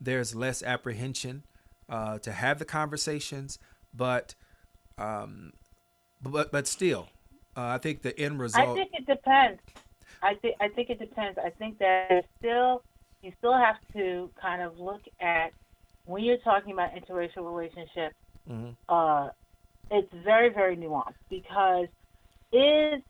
there's 0.00 0.36
less 0.36 0.62
apprehension 0.62 1.42
uh, 1.88 2.18
to 2.18 2.30
have 2.30 2.60
the 2.60 2.64
conversations, 2.64 3.58
but 3.92 4.36
um, 4.98 5.52
but 6.20 6.52
but 6.52 6.68
still, 6.68 7.08
uh, 7.56 7.66
I 7.66 7.78
think 7.78 8.02
the 8.02 8.16
end 8.18 8.38
result. 8.38 8.68
I 8.68 8.74
think 8.74 8.90
it 8.94 9.06
depends. 9.06 9.60
I 10.22 10.34
think 10.34 10.56
I 10.60 10.68
think 10.68 10.90
it 10.90 11.00
depends. 11.00 11.38
I 11.38 11.50
think 11.50 11.78
that 11.78 12.24
still 12.38 12.82
you 13.22 13.32
still 13.38 13.56
have 13.56 13.76
to 13.94 14.30
kind 14.40 14.62
of 14.62 14.78
look 14.78 15.02
at 15.20 15.52
when 16.04 16.24
you're 16.24 16.38
talking 16.38 16.72
about 16.72 16.90
interracial 16.94 17.46
relationships. 17.46 18.16
Mm-hmm. 18.50 18.70
Uh, 18.88 19.28
it's 19.90 20.12
very 20.24 20.48
very 20.48 20.76
nuanced 20.76 21.14
because 21.30 21.86
is 22.52 23.00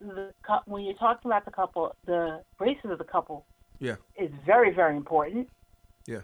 the 0.00 0.32
when 0.66 0.84
you're 0.84 0.94
talking 0.94 1.30
about 1.30 1.44
the 1.44 1.50
couple, 1.50 1.94
the 2.06 2.42
races 2.58 2.90
of 2.90 2.98
the 2.98 3.04
couple, 3.04 3.46
yeah, 3.78 3.96
is 4.18 4.30
very 4.44 4.74
very 4.74 4.96
important. 4.96 5.48
Yeah, 6.06 6.20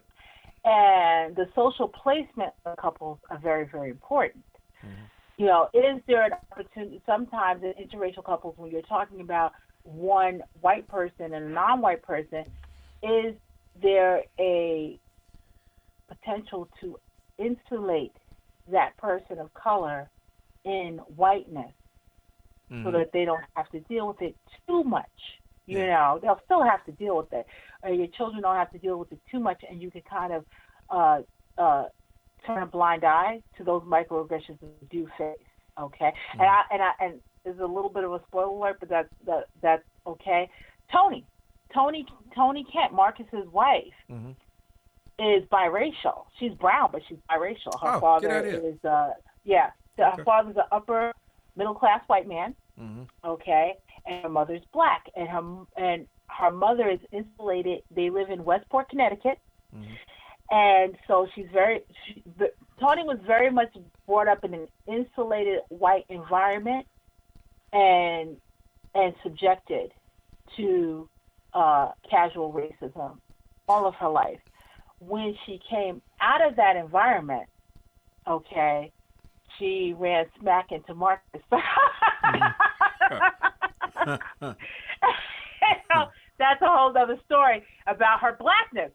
and 0.65 1.37
the 1.37 1.49
social 1.55 1.89
placement 1.89 2.53
of 2.65 2.77
couples 2.79 3.19
are 3.31 3.39
very 3.39 3.67
very 3.67 3.91
important. 3.91 4.45
Mm-hmm. 4.85 5.05
You 5.39 5.47
know, 5.47 5.69
is 5.75 6.01
there 6.07 6.25
an 6.25 6.33
opportunity? 6.51 7.03
Sometimes 7.05 7.63
in 7.63 7.75
interracial 7.75 8.25
couples, 8.25 8.55
when 8.57 8.71
you're 8.71 8.83
talking 8.83 9.21
about 9.21 9.53
one 9.83 10.43
white 10.61 10.89
person 10.89 11.35
and 11.35 11.35
a 11.35 11.49
non-white 11.49 12.03
person, 12.03 12.45
is 13.03 13.35
there 13.81 14.23
a 14.39 14.99
potential 16.09 16.69
to 16.81 16.99
insulate 17.39 18.13
that 18.71 18.97
person 18.97 19.39
of 19.39 19.53
color 19.55 20.11
in 20.65 20.99
whiteness 21.15 21.73
mm-hmm. 22.71 22.85
so 22.85 22.91
that 22.91 23.13
they 23.13 23.25
don't 23.25 23.43
have 23.55 23.69
to 23.71 23.81
deal 23.81 24.09
with 24.09 24.23
it 24.23 24.37
too 24.67 24.83
much? 24.85 25.05
You 25.67 25.79
yeah. 25.79 25.87
know, 25.87 26.19
they'll 26.23 26.41
still 26.45 26.63
have 26.63 26.85
to 26.87 26.93
deal 26.93 27.17
with 27.17 27.33
it. 27.33 27.47
Or 27.83 27.91
your 27.91 28.07
children 28.17 28.43
don't 28.43 28.57
have 28.57 28.71
to 28.73 28.79
deal 28.79 28.99
with 28.99 29.11
it 29.13 29.19
too 29.31 29.41
much, 29.41 29.63
and 29.69 29.83
you 29.83 29.91
can 29.91 30.03
kind 30.09 30.33
of 30.33 30.45
uh, 30.91 31.21
uh, 31.61 31.85
turn 32.47 32.63
a 32.63 32.67
blind 32.67 33.05
eye 33.05 33.43
to 33.59 33.65
those 33.65 33.83
microaggressions 33.83 34.61
that 34.61 34.71
you 34.81 34.89
do 34.91 35.09
face. 35.19 35.37
Okay, 35.79 36.07
mm-hmm. 36.07 36.41
and 36.41 36.49
I 36.49 36.63
and 36.71 36.83
I 36.83 36.91
and 37.01 37.21
is 37.45 37.61
a 37.61 37.67
little 37.67 37.91
bit 37.91 38.05
of 38.05 38.13
a 38.13 38.21
spoiler 38.29 38.49
alert, 38.49 38.77
but 38.81 38.89
that's 38.89 39.09
that 39.27 39.45
that's 39.63 39.83
okay. 40.07 40.49
Toni, 40.93 41.25
Toni, 41.77 42.07
Toni 42.35 42.65
Kent, 42.73 42.93
Marcus's 42.93 43.47
wife, 43.53 43.85
mm-hmm. 44.11 44.31
is 45.23 45.45
biracial. 45.53 46.25
She's 46.39 46.53
brown, 46.53 46.89
but 46.91 47.03
she's 47.09 47.19
biracial. 47.31 47.79
Her 47.81 47.97
oh, 47.97 48.01
father 48.01 48.45
is 48.47 48.83
uh 48.85 49.11
yeah, 49.45 49.71
okay. 49.99 50.17
her 50.17 50.25
father's 50.25 50.57
an 50.57 50.65
upper 50.73 51.13
middle 51.57 51.75
class 51.75 52.01
white 52.07 52.27
man. 52.27 52.55
Mm-hmm. 52.81 53.03
Okay, 53.25 53.75
and 54.07 54.23
her 54.23 54.29
mother's 54.29 54.63
black, 54.73 55.07
and 55.15 55.29
her 55.29 55.43
and 55.77 56.07
her 56.29 56.51
mother 56.51 56.89
is 56.89 57.01
insulated. 57.13 57.83
They 57.95 58.11
live 58.11 58.31
in 58.31 58.45
Westport, 58.45 58.89
Connecticut. 58.89 59.39
Mm-hmm. 59.75 59.93
And 60.49 60.97
so 61.09 61.27
she's 61.35 61.47
very, 61.53 61.81
she, 62.07 62.23
Toni 62.79 63.03
was 63.03 63.19
very 63.27 63.51
much 63.51 63.75
brought 64.07 64.29
up 64.29 64.45
in 64.45 64.55
an 64.55 64.69
insulated 64.87 65.61
white 65.69 66.07
environment 66.09 66.87
and 67.73 68.37
and 68.95 69.15
subjected 69.23 69.93
to 70.57 71.09
uh, 71.57 71.91
casual 72.09 72.53
racism 72.53 73.17
all 73.67 73.87
of 73.87 73.95
her 73.95 74.09
life. 74.09 74.39
When 75.01 75.35
she 75.45 75.59
came 75.69 76.03
out 76.21 76.47
of 76.47 76.57
that 76.57 76.77
environment, 76.77 77.49
okay, 78.29 78.93
she 79.59 79.95
ran 79.99 80.27
smack 80.41 80.71
into 80.71 80.95
Marcus. 80.95 81.23
that's 86.39 86.61
a 86.61 86.67
whole 86.67 86.97
other 86.97 87.19
story 87.25 87.65
about 87.87 88.21
her 88.21 88.37
blackness, 88.39 88.93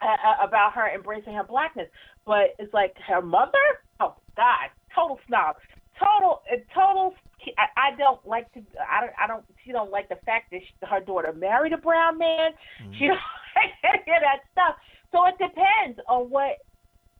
uh, 0.00 0.46
about 0.46 0.72
her 0.74 0.88
embracing 0.94 1.34
her 1.34 1.44
blackness. 1.44 1.88
But 2.24 2.54
it's 2.58 2.72
like 2.72 2.96
her 3.06 3.20
mother, 3.20 3.58
oh 4.00 4.14
God, 4.36 4.70
total 4.94 5.18
snob, 5.26 5.56
total, 5.98 6.42
total 6.72 7.14
I, 7.58 7.92
I 7.92 7.96
don't 7.96 8.24
like 8.26 8.52
to. 8.54 8.62
I 8.90 9.00
don't. 9.00 9.12
I 9.22 9.26
don't. 9.26 9.44
She 9.64 9.72
don't 9.72 9.90
like 9.90 10.08
the 10.08 10.18
fact 10.26 10.50
that 10.50 10.60
she, 10.60 10.86
her 10.86 11.00
daughter 11.00 11.32
married 11.32 11.72
a 11.72 11.78
brown 11.78 12.18
man. 12.18 12.52
Mm-hmm. 12.82 12.92
She 12.94 13.06
don't 13.06 13.18
like 13.56 13.72
any 13.84 14.16
of 14.16 14.22
that 14.22 14.40
stuff. 14.52 14.76
So 15.12 15.24
it 15.26 15.34
depends 15.38 16.00
on 16.08 16.30
what 16.30 16.58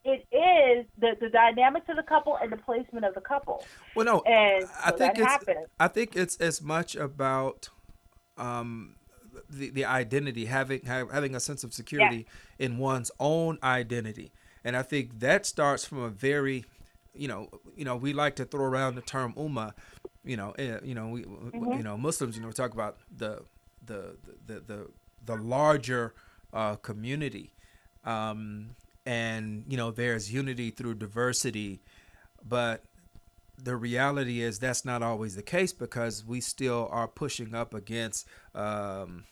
it 0.05 0.27
is 0.33 0.87
the 0.99 1.17
the 1.21 1.29
dynamics 1.29 1.87
of 1.89 1.97
the 1.97 2.03
couple 2.03 2.37
and 2.41 2.51
the 2.51 2.57
placement 2.57 3.05
of 3.05 3.15
the 3.15 3.21
couple. 3.21 3.65
Well, 3.95 4.07
no, 4.07 4.21
and 4.21 4.65
so 4.65 4.71
I 4.85 4.91
think 4.93 5.19
it's. 5.19 5.27
Happens. 5.27 5.67
I 5.79 5.89
think 5.89 6.17
it's 6.17 6.37
as 6.37 6.63
much 6.63 6.97
about 6.97 7.69
um, 8.37 8.97
the 9.49 9.71
the 9.71 9.85
identity, 9.85 10.47
having 10.47 10.83
having 10.85 11.35
a 11.35 11.41
sense 11.41 11.65
of 11.65 11.73
security 11.73 12.17
yes. 12.17 12.27
in 12.59 12.79
one's 12.79 13.11
own 13.19 13.59
identity, 13.63 14.33
and 14.65 14.77
I 14.77 14.83
think 14.83 15.21
that 15.21 15.47
starts 15.47 15.85
from 15.85 15.99
a 15.99 16.11
very 16.11 16.65
you 17.15 17.29
know, 17.29 17.49
you 17.77 17.85
know, 17.85 17.97
we 17.97 18.13
like 18.13 18.37
to 18.37 18.45
throw 18.45 18.65
around 18.65 18.97
the 18.97 19.01
term 19.01 19.33
ummah, 19.35 19.73
you 20.25 20.37
know, 20.37 20.55
uh, 20.59 20.81
you 20.83 20.95
know, 20.95 21.09
we, 21.09 21.23
mm-hmm. 21.23 21.73
you 21.73 21.83
know, 21.83 21.97
Muslims, 21.97 22.37
you 22.37 22.43
know, 22.43 22.51
talk 22.51 22.73
about 22.73 22.99
the 23.15 23.43
the 23.85 24.17
the 24.47 24.61
the, 24.61 24.91
the 25.25 25.37
larger 25.37 26.15
uh, 26.53 26.77
community, 26.77 27.53
um, 28.05 28.71
and 29.05 29.65
you 29.69 29.77
know, 29.77 29.91
there's 29.91 30.33
unity 30.33 30.71
through 30.71 30.95
diversity, 30.95 31.83
but 32.47 32.85
the 33.63 33.77
reality 33.77 34.43
is 34.43 34.59
that's 34.59 34.85
not 34.85 35.03
always 35.03 35.37
the 35.37 35.43
case 35.43 35.73
because 35.73 36.25
we 36.25 36.41
still 36.41 36.89
are 36.91 37.07
pushing 37.07 37.55
up 37.55 37.73
against 37.73 38.27
um, 38.55 39.25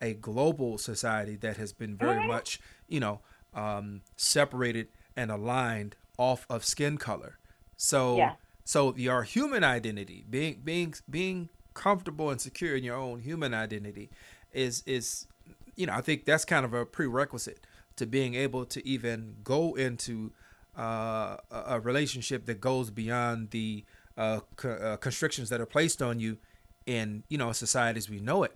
a 0.00 0.14
global 0.14 0.76
society 0.76 1.36
that 1.36 1.56
has 1.56 1.72
been 1.72 1.96
very 1.96 2.18
mm-hmm. 2.18 2.28
much, 2.28 2.60
you 2.88 2.98
know, 2.98 3.20
um, 3.54 4.00
separated 4.16 4.88
and 5.16 5.30
aligned 5.30 5.96
off 6.18 6.46
of 6.48 6.64
skin 6.64 6.96
color. 6.96 7.38
So. 7.76 8.16
Yeah 8.16 8.32
so 8.70 8.94
your 8.96 9.24
human 9.24 9.64
identity, 9.64 10.24
being 10.30 10.60
being 10.62 10.94
being 11.10 11.48
comfortable 11.74 12.30
and 12.30 12.40
secure 12.40 12.76
in 12.76 12.84
your 12.84 12.94
own 12.94 13.18
human 13.18 13.52
identity, 13.52 14.10
is 14.52 14.84
is 14.86 15.26
you 15.74 15.86
know 15.86 15.92
I 15.92 16.02
think 16.02 16.24
that's 16.24 16.44
kind 16.44 16.64
of 16.64 16.72
a 16.72 16.86
prerequisite 16.86 17.66
to 17.96 18.06
being 18.06 18.36
able 18.36 18.64
to 18.66 18.86
even 18.86 19.34
go 19.42 19.74
into 19.74 20.30
uh, 20.78 21.38
a 21.50 21.80
relationship 21.80 22.46
that 22.46 22.60
goes 22.60 22.92
beyond 22.92 23.50
the 23.50 23.84
uh, 24.16 24.38
co- 24.54 24.70
uh, 24.70 24.96
constrictions 24.98 25.48
that 25.48 25.60
are 25.60 25.66
placed 25.66 26.00
on 26.00 26.20
you 26.20 26.38
in 26.86 27.24
you 27.28 27.38
know 27.38 27.50
society 27.50 27.98
as 27.98 28.08
we 28.08 28.20
know 28.20 28.44
it. 28.44 28.54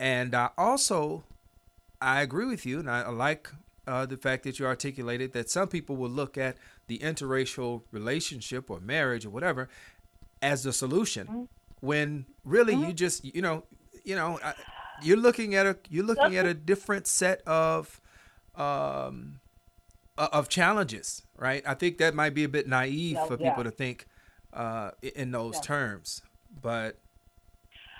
And 0.00 0.34
I 0.34 0.50
also 0.58 1.22
I 2.00 2.22
agree 2.22 2.46
with 2.46 2.66
you, 2.66 2.80
and 2.80 2.90
I, 2.90 3.08
like 3.08 3.50
uh, 3.86 4.04
the 4.06 4.16
fact 4.16 4.42
that 4.44 4.58
you 4.58 4.66
articulated 4.66 5.32
that 5.32 5.48
some 5.48 5.68
people 5.68 5.94
will 5.94 6.10
look 6.10 6.36
at 6.36 6.56
the 6.86 6.98
interracial 6.98 7.82
relationship 7.90 8.70
or 8.70 8.80
marriage 8.80 9.24
or 9.24 9.30
whatever 9.30 9.68
as 10.42 10.62
the 10.62 10.72
solution 10.72 11.26
mm-hmm. 11.26 11.44
when 11.80 12.26
really 12.44 12.74
mm-hmm. 12.74 12.84
you 12.84 12.92
just 12.92 13.24
you 13.24 13.42
know 13.42 13.64
you 14.04 14.14
know 14.14 14.38
you're 15.02 15.16
looking 15.16 15.54
at 15.54 15.66
a 15.66 15.76
you're 15.88 16.04
looking 16.04 16.36
at 16.36 16.46
a 16.46 16.54
different 16.54 17.06
set 17.06 17.40
of 17.46 18.00
um 18.56 19.40
of 20.16 20.48
challenges 20.48 21.22
right 21.36 21.62
i 21.66 21.74
think 21.74 21.98
that 21.98 22.14
might 22.14 22.34
be 22.34 22.44
a 22.44 22.48
bit 22.48 22.68
naive 22.68 23.18
for 23.26 23.36
yeah. 23.40 23.48
people 23.48 23.64
to 23.64 23.70
think 23.70 24.06
uh 24.52 24.90
in 25.02 25.32
those 25.32 25.54
yeah. 25.56 25.60
terms 25.62 26.22
but 26.62 26.98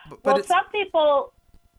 but, 0.09 0.25
well 0.25 0.43
some 0.43 0.65
people 0.71 1.33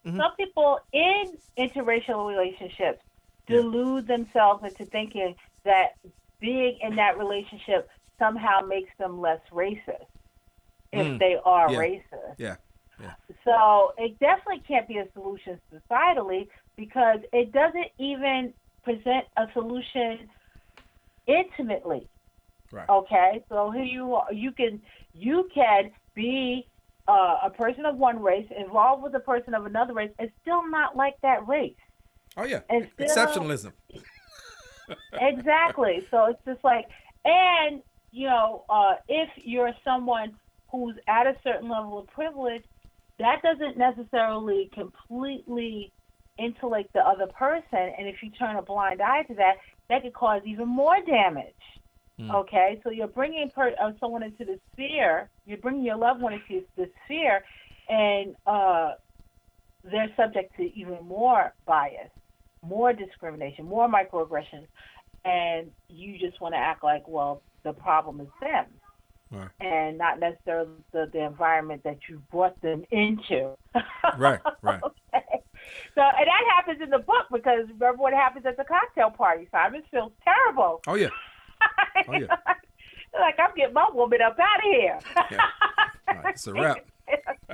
mm-hmm. 0.05 0.17
some 0.17 0.31
people 0.35 0.79
in 0.91 1.37
interracial 1.57 2.27
relationships 2.27 3.01
delude 3.47 4.07
themselves 4.07 4.63
into 4.63 4.85
thinking 4.85 5.35
that 5.63 5.95
being 6.39 6.77
in 6.81 6.95
that 6.95 7.17
relationship 7.17 7.89
somehow 8.19 8.61
makes 8.61 8.91
them 8.97 9.19
less 9.19 9.41
racist 9.51 10.05
if 10.91 11.05
mm. 11.05 11.19
they 11.19 11.37
are 11.43 11.71
yeah. 11.71 11.77
racist. 11.77 12.35
Yeah. 12.37 12.55
Yeah. 13.01 13.13
So 13.43 13.93
it 13.97 14.17
definitely 14.19 14.63
can't 14.67 14.87
be 14.87 14.97
a 14.97 15.07
solution 15.13 15.59
societally 15.73 16.47
because 16.77 17.19
it 17.33 17.51
doesn't 17.51 17.87
even 17.97 18.53
present 18.83 19.25
a 19.35 19.47
solution 19.53 20.29
intimately. 21.27 22.07
Right. 22.71 22.87
Okay, 22.89 23.43
so 23.49 23.71
here 23.71 23.83
you 23.83 24.15
are. 24.15 24.31
You 24.33 24.51
can 24.51 24.81
you 25.13 25.49
can 25.53 25.91
be 26.13 26.67
uh, 27.07 27.37
a 27.43 27.49
person 27.49 27.85
of 27.85 27.97
one 27.97 28.21
race 28.21 28.47
involved 28.57 29.03
with 29.03 29.13
a 29.15 29.19
person 29.19 29.53
of 29.53 29.65
another 29.65 29.93
race 29.93 30.11
and 30.19 30.31
still 30.41 30.67
not 30.69 30.95
like 30.95 31.15
that 31.21 31.47
race. 31.47 31.75
Oh 32.37 32.43
yeah, 32.43 32.61
and 32.69 32.89
still, 32.93 33.07
exceptionalism 33.07 33.73
exactly. 35.13 36.05
So 36.11 36.25
it's 36.25 36.39
just 36.45 36.63
like, 36.63 36.85
and 37.23 37.81
you 38.11 38.27
know, 38.27 38.63
uh, 38.69 38.93
if 39.07 39.29
you're 39.37 39.73
someone 39.83 40.33
who's 40.71 40.95
at 41.07 41.27
a 41.27 41.35
certain 41.43 41.69
level 41.69 41.99
of 41.99 42.07
privilege, 42.07 42.63
that 43.19 43.41
doesn't 43.41 43.77
necessarily 43.77 44.69
completely 44.73 45.91
insulate 46.37 46.91
the 46.93 46.99
other 46.99 47.27
person. 47.27 47.91
And 47.97 48.07
if 48.07 48.15
you 48.21 48.29
turn 48.31 48.57
a 48.57 48.61
blind 48.61 49.01
eye 49.01 49.23
to 49.23 49.35
that, 49.35 49.55
that 49.89 50.01
could 50.01 50.13
cause 50.13 50.41
even 50.45 50.67
more 50.67 50.97
damage. 51.05 51.53
Mm. 52.19 52.33
Okay, 52.33 52.79
so 52.83 52.89
you're 52.89 53.07
bringing 53.07 53.49
per- 53.53 53.75
uh, 53.81 53.91
someone 53.99 54.23
into 54.23 54.45
the 54.45 54.59
sphere. 54.73 55.29
You're 55.45 55.57
bringing 55.57 55.83
your 55.83 55.97
loved 55.97 56.21
one 56.21 56.33
into 56.33 56.65
the 56.77 56.89
sphere, 57.03 57.43
and 57.89 58.35
uh, 58.45 58.91
they're 59.83 60.13
subject 60.15 60.55
to 60.57 60.63
even 60.63 61.05
more 61.05 61.53
bias, 61.65 62.09
more 62.67 62.93
discrimination, 62.93 63.65
more 63.65 63.87
microaggressions, 63.87 64.67
and 65.23 65.71
you 65.89 66.17
just 66.19 66.39
want 66.41 66.53
to 66.53 66.59
act 66.59 66.83
like, 66.83 67.07
well, 67.07 67.41
the 67.63 67.73
problem 67.73 68.21
is 68.21 68.27
them, 68.41 68.65
right. 69.31 69.49
and 69.59 69.97
not 69.97 70.19
necessarily 70.19 70.69
the, 70.91 71.09
the 71.11 71.23
environment 71.23 71.81
that 71.83 71.97
you 72.09 72.21
brought 72.31 72.59
them 72.61 72.83
into. 72.91 73.55
right, 74.17 74.39
right. 74.61 74.81
okay. 74.83 75.41
So, 75.95 76.01
and 76.01 76.27
that 76.27 76.43
happens 76.55 76.81
in 76.81 76.89
the 76.89 76.99
book 76.99 77.25
because 77.31 77.65
remember 77.69 78.01
what 78.01 78.13
happens 78.13 78.45
at 78.45 78.57
the 78.57 78.65
cocktail 78.65 79.09
party. 79.09 79.47
Simon 79.51 79.81
feels 79.89 80.11
terrible. 80.23 80.81
Oh 80.87 80.95
yeah. 80.95 81.09
Oh 82.07 82.13
yeah. 82.13 82.27
like 83.19 83.39
I'm 83.39 83.55
getting 83.55 83.73
my 83.73 83.87
woman 83.93 84.19
up 84.21 84.37
out 84.37 84.57
of 84.57 84.63
here. 84.63 84.99
yeah. 85.31 85.39
Right, 86.07 86.33
it's 86.35 86.45
a 86.45 86.53
wrap. 86.53 86.85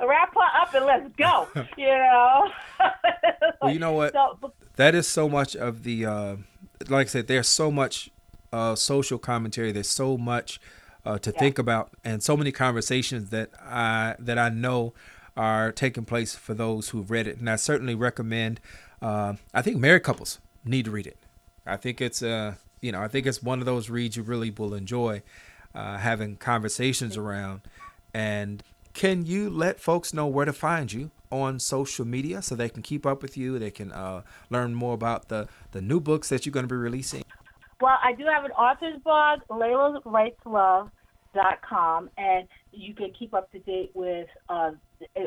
wrap 0.00 0.34
her 0.34 0.60
up 0.60 0.74
and 0.74 0.86
let's 0.86 1.08
go. 1.16 1.48
you 1.76 1.86
know. 1.86 2.50
well, 3.62 3.72
you 3.72 3.78
know 3.78 3.92
what? 3.92 4.14
So, 4.40 4.52
that 4.76 4.94
is 4.94 5.06
so 5.06 5.28
much 5.28 5.54
of 5.56 5.84
the. 5.84 6.06
Uh, 6.06 6.36
like 6.88 7.06
I 7.06 7.10
said, 7.10 7.26
there's 7.28 7.48
so 7.48 7.70
much 7.70 8.10
uh, 8.52 8.74
social 8.74 9.18
commentary. 9.18 9.72
There's 9.72 9.88
so 9.88 10.18
much 10.18 10.60
uh, 11.04 11.18
to 11.18 11.30
yeah. 11.30 11.38
think 11.38 11.58
about, 11.58 11.90
and 12.04 12.22
so 12.22 12.36
many 12.36 12.52
conversations 12.52 13.30
that 13.30 13.50
I 13.60 14.16
that 14.18 14.38
I 14.38 14.48
know 14.48 14.94
are 15.36 15.72
taking 15.72 16.04
place 16.04 16.34
for 16.34 16.54
those 16.54 16.90
who've 16.90 17.10
read 17.10 17.26
it. 17.26 17.38
And 17.38 17.48
I 17.48 17.56
certainly 17.56 17.94
recommend. 17.94 18.60
Uh, 19.00 19.34
I 19.52 19.62
think 19.62 19.76
married 19.76 20.02
couples 20.02 20.40
need 20.64 20.86
to 20.86 20.90
read 20.90 21.06
it. 21.06 21.18
I 21.66 21.76
think 21.76 22.00
it's 22.00 22.22
uh, 22.22 22.54
you 22.80 22.92
know, 22.92 23.00
I 23.00 23.08
think 23.08 23.26
it's 23.26 23.42
one 23.42 23.60
of 23.60 23.66
those 23.66 23.88
reads 23.88 24.16
you 24.16 24.22
really 24.22 24.50
will 24.50 24.74
enjoy 24.74 25.22
uh, 25.74 25.96
having 25.96 26.36
conversations 26.36 27.16
around. 27.16 27.62
And 28.12 28.62
can 28.94 29.26
you 29.26 29.50
let 29.50 29.78
folks 29.80 30.14
know 30.14 30.28
where 30.28 30.46
to 30.46 30.52
find 30.52 30.92
you 30.92 31.10
on 31.30 31.58
social 31.58 32.04
media 32.06 32.40
so 32.40 32.54
they 32.54 32.68
can 32.68 32.80
keep 32.80 33.04
up 33.04 33.22
with 33.22 33.36
you? 33.36 33.58
They 33.58 33.72
can 33.72 33.90
uh, 33.92 34.22
learn 34.50 34.72
more 34.72 34.94
about 34.94 35.28
the, 35.28 35.48
the 35.72 35.82
new 35.82 35.98
books 36.00 36.28
that 36.28 36.46
you're 36.46 36.52
going 36.52 36.62
to 36.64 36.72
be 36.72 36.76
releasing. 36.76 37.24
Well, 37.80 37.98
I 38.02 38.12
do 38.14 38.24
have 38.24 38.44
an 38.44 38.52
author's 38.52 39.00
blog, 39.02 39.40
LaylaWritesLove.com, 39.50 42.10
and 42.16 42.46
you 42.72 42.94
can 42.94 43.12
keep 43.18 43.34
up 43.34 43.50
to 43.50 43.58
date 43.58 43.90
with 43.94 44.28
uh, 44.48 44.70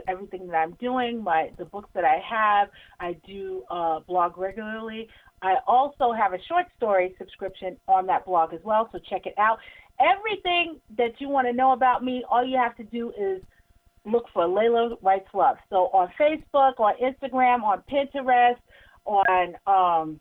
everything 0.08 0.48
that 0.48 0.56
I'm 0.56 0.72
doing, 0.80 1.22
my 1.22 1.52
the 1.58 1.66
books 1.66 1.90
that 1.94 2.06
I 2.06 2.22
have. 2.28 2.70
I 3.02 3.18
do 3.28 3.64
uh, 3.70 4.00
blog 4.00 4.38
regularly. 4.38 5.10
I 5.42 5.56
also 5.68 6.14
have 6.14 6.32
a 6.34 6.40
short 6.48 6.68
story 6.78 7.14
subscription 7.18 7.76
on 7.88 8.06
that 8.08 8.26
blog 8.26 8.54
as 8.54 8.62
well, 8.64 8.88
so 8.94 9.00
check 9.10 9.26
it 9.26 9.38
out. 9.38 9.60
Everything 10.00 10.80
that 10.98 11.20
you 11.20 11.28
want 11.28 11.48
to 11.48 11.54
know 11.54 11.74
about 11.74 12.02
me, 12.04 12.24
all 12.30 12.46
you 12.46 12.58
have 12.58 12.78
to 12.78 12.84
do 12.84 13.12
is 13.12 13.42
look 14.08 14.26
for 14.34 14.44
Layla 14.44 14.98
Writes 15.02 15.28
Love. 15.34 15.58
So 15.70 15.90
on 15.94 16.10
Facebook, 16.20 16.80
on 16.80 16.94
Instagram, 17.02 17.64
on 17.64 17.84
Pinterest, 17.92 18.58
on 19.06 19.56
um, 19.68 20.20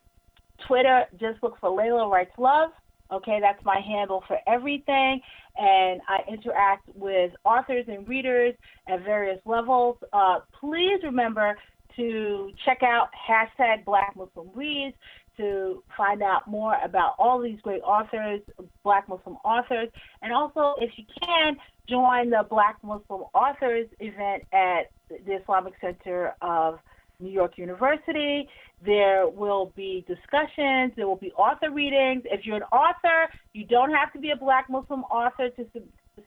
Twitter, 0.66 1.04
just 1.20 1.42
look 1.42 1.56
for 1.60 1.70
Layla 1.70 2.10
Writes 2.10 2.32
Love. 2.38 2.70
Okay, 3.12 3.38
that's 3.40 3.64
my 3.64 3.80
handle 3.80 4.24
for 4.26 4.38
everything. 4.48 5.20
And 5.56 6.00
I 6.08 6.18
interact 6.28 6.88
with 6.94 7.32
authors 7.44 7.84
and 7.88 8.06
readers 8.08 8.54
at 8.88 9.04
various 9.04 9.38
levels. 9.46 9.96
Uh, 10.12 10.40
please 10.60 11.00
remember 11.04 11.56
to 11.94 12.50
check 12.64 12.82
out 12.82 13.08
hashtag 13.28 13.84
Black 13.84 14.14
Muslim 14.16 14.50
Reads 14.54 14.94
to 15.36 15.82
find 15.96 16.22
out 16.22 16.48
more 16.48 16.76
about 16.84 17.14
all 17.18 17.40
these 17.40 17.60
great 17.60 17.82
authors, 17.82 18.40
Black 18.82 19.08
Muslim 19.08 19.36
authors, 19.44 19.88
and 20.22 20.32
also, 20.32 20.74
if 20.80 20.90
you 20.96 21.04
can, 21.22 21.56
join 21.88 22.30
the 22.30 22.44
Black 22.48 22.78
Muslim 22.82 23.22
Authors 23.34 23.86
event 24.00 24.44
at 24.52 24.90
the 25.08 25.40
Islamic 25.40 25.74
Center 25.80 26.34
of 26.42 26.78
New 27.20 27.30
York 27.30 27.56
University. 27.56 28.48
There 28.84 29.28
will 29.28 29.72
be 29.74 30.04
discussions, 30.06 30.92
there 30.96 31.06
will 31.06 31.16
be 31.16 31.32
author 31.32 31.70
readings. 31.70 32.22
If 32.26 32.44
you're 32.44 32.56
an 32.56 32.62
author, 32.64 33.28
you 33.54 33.64
don't 33.64 33.90
have 33.90 34.12
to 34.12 34.18
be 34.18 34.30
a 34.30 34.36
Black 34.36 34.68
Muslim 34.68 35.02
author 35.04 35.48
to 35.50 35.66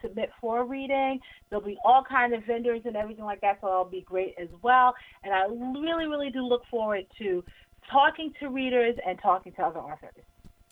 submit 0.02 0.30
for 0.42 0.62
a 0.62 0.64
reading. 0.64 1.20
There'll 1.50 1.66
be 1.66 1.78
all 1.86 2.04
kinds 2.04 2.34
of 2.34 2.44
vendors 2.46 2.82
and 2.86 2.96
everything 2.96 3.26
like 3.26 3.42
that, 3.42 3.60
so 3.62 3.68
that'll 3.68 3.86
be 3.86 4.02
great 4.02 4.36
as 4.42 4.50
well. 4.62 4.94
And 5.24 5.34
I 5.34 5.46
really, 5.80 6.06
really 6.06 6.32
do 6.32 6.42
look 6.42 6.64
forward 6.72 7.06
to 7.20 7.44
talking 7.92 8.34
to 8.40 8.50
readers 8.50 8.96
and 9.06 9.20
talking 9.22 9.52
to 9.54 9.62
other 9.62 9.80
authors. 9.80 10.24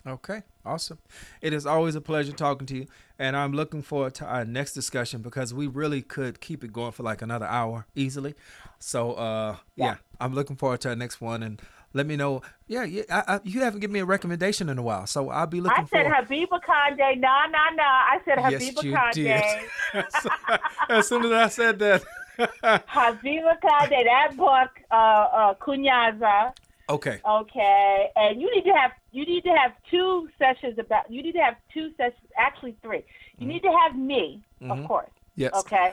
Okay, 0.06 0.42
awesome. 0.64 0.98
It 1.42 1.52
is 1.52 1.66
always 1.66 1.94
a 1.94 2.00
pleasure 2.00 2.32
talking 2.32 2.66
to 2.68 2.76
you, 2.76 2.86
and 3.18 3.36
I'm 3.36 3.52
looking 3.52 3.82
forward 3.82 4.14
to 4.16 4.24
our 4.24 4.44
next 4.44 4.72
discussion 4.72 5.22
because 5.22 5.52
we 5.52 5.66
really 5.66 6.02
could 6.02 6.40
keep 6.40 6.62
it 6.62 6.72
going 6.72 6.92
for 6.92 7.02
like 7.02 7.20
another 7.20 7.46
hour 7.46 7.86
easily. 7.94 8.34
So, 8.78 9.12
uh, 9.14 9.56
yeah. 9.76 9.84
yeah 9.84 9.94
I'm 10.20 10.34
looking 10.34 10.56
forward 10.56 10.80
to 10.82 10.90
our 10.90 10.96
next 10.96 11.20
one, 11.20 11.42
and 11.42 11.60
let 11.92 12.06
me 12.06 12.16
know. 12.16 12.42
Yeah, 12.68 12.84
yeah. 12.84 13.02
I, 13.10 13.34
I, 13.34 13.40
you 13.42 13.60
haven't 13.60 13.80
given 13.80 13.92
me 13.94 14.00
a 14.00 14.04
recommendation 14.04 14.68
in 14.68 14.78
a 14.78 14.82
while, 14.82 15.06
so 15.06 15.30
I'll 15.30 15.46
be 15.46 15.60
looking. 15.60 15.84
I 15.84 15.86
said 15.88 16.06
forward. 16.06 16.28
Habeeb 16.28 16.48
Akande. 16.48 17.18
No, 17.18 17.40
no, 17.50 17.64
no. 17.74 17.82
I 17.82 18.20
said 18.24 18.38
Habiba 18.38 18.60
yes, 18.60 18.84
you 18.84 18.92
Kande. 18.92 20.60
as 20.90 21.08
soon 21.08 21.24
as 21.24 21.32
I 21.32 21.48
said 21.48 21.78
that. 21.80 22.04
Habeeb 22.38 23.42
Akande. 23.58 24.04
That 24.04 24.36
book, 24.36 24.70
uh, 24.90 24.94
uh, 24.94 25.54
Kunyaza. 25.54 26.52
Okay. 26.90 27.20
Okay, 27.28 28.10
and 28.16 28.40
you 28.40 28.54
need 28.54 28.64
to 28.64 28.72
have 28.72 28.92
you 29.12 29.26
need 29.26 29.44
to 29.44 29.50
have 29.50 29.72
two 29.90 30.28
sessions 30.38 30.78
about. 30.78 31.10
You 31.10 31.22
need 31.22 31.32
to 31.32 31.40
have 31.40 31.56
two 31.72 31.90
sessions, 31.96 32.30
actually 32.36 32.76
three. 32.82 33.04
You 33.36 33.40
mm-hmm. 33.40 33.48
need 33.48 33.62
to 33.62 33.72
have 33.82 33.96
me, 33.96 34.42
mm-hmm. 34.62 34.72
of 34.72 34.88
course. 34.88 35.10
Yes. 35.36 35.52
Okay. 35.54 35.92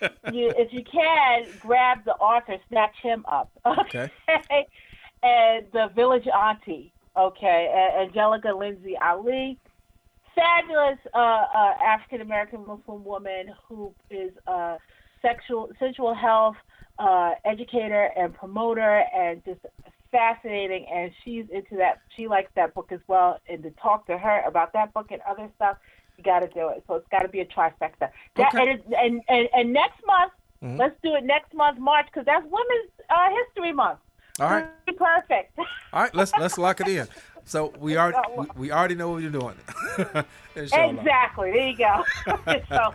you, 0.32 0.52
if 0.56 0.72
you 0.72 0.82
can, 0.84 1.46
grab 1.60 2.04
the 2.04 2.14
author, 2.14 2.56
snatch 2.68 2.94
him 3.02 3.24
up. 3.28 3.50
Okay. 3.66 4.10
okay. 4.28 4.66
and 5.22 5.66
the 5.72 5.90
village 5.94 6.26
auntie. 6.28 6.92
Okay, 7.16 7.90
Angelica 7.98 8.52
Lindsey-Ali, 8.52 9.58
fabulous 10.34 10.98
uh, 11.14 11.18
uh, 11.18 11.72
African 11.82 12.20
American 12.20 12.66
Muslim 12.66 13.04
woman 13.04 13.54
who 13.66 13.94
is 14.10 14.32
a 14.46 14.76
sexual 15.22 15.70
sensual 15.78 16.14
health 16.14 16.56
uh, 16.98 17.30
educator 17.46 18.10
and 18.16 18.34
promoter, 18.34 19.04
and 19.14 19.42
just 19.44 19.60
fascinating, 20.16 20.86
and 20.92 21.12
she's 21.24 21.44
into 21.52 21.76
that. 21.76 22.00
She 22.16 22.26
likes 22.26 22.50
that 22.54 22.74
book 22.74 22.90
as 22.90 23.00
well, 23.06 23.38
and 23.48 23.62
to 23.62 23.70
talk 23.72 24.06
to 24.06 24.16
her 24.16 24.42
about 24.46 24.72
that 24.72 24.94
book 24.94 25.08
and 25.10 25.20
other 25.28 25.48
stuff, 25.56 25.76
you 26.16 26.24
got 26.24 26.40
to 26.40 26.48
do 26.48 26.68
it. 26.68 26.84
So 26.86 26.94
it's 26.94 27.08
got 27.10 27.20
to 27.20 27.28
be 27.28 27.40
a 27.40 27.44
trifecta. 27.44 28.10
That, 28.36 28.54
okay. 28.54 28.70
and, 28.70 28.94
and, 28.94 29.22
and, 29.28 29.48
and 29.54 29.72
next 29.72 30.00
month, 30.06 30.32
mm-hmm. 30.62 30.78
let's 30.78 30.96
do 31.02 31.14
it 31.14 31.24
next 31.24 31.52
month, 31.52 31.78
March, 31.78 32.06
because 32.06 32.24
that's 32.24 32.44
Women's 32.44 32.90
uh, 33.10 33.28
History 33.44 33.72
Month. 33.72 33.98
All 34.40 34.50
right. 34.50 34.66
Perfect. 34.96 35.58
All 35.92 36.02
right, 36.02 36.14
let's 36.14 36.32
let's 36.38 36.58
lock 36.58 36.80
it 36.80 36.88
in. 36.88 37.08
So 37.44 37.72
we 37.78 37.96
already 37.96 38.18
we, 38.36 38.46
we 38.56 38.70
already 38.72 38.94
know 38.94 39.10
what 39.10 39.22
you're 39.22 39.30
doing. 39.30 39.54
exactly. 40.56 41.52
There 41.52 41.68
you 41.68 41.76
go. 41.76 42.04
All 42.26 42.38
right. 42.44 42.64
So 42.68 42.94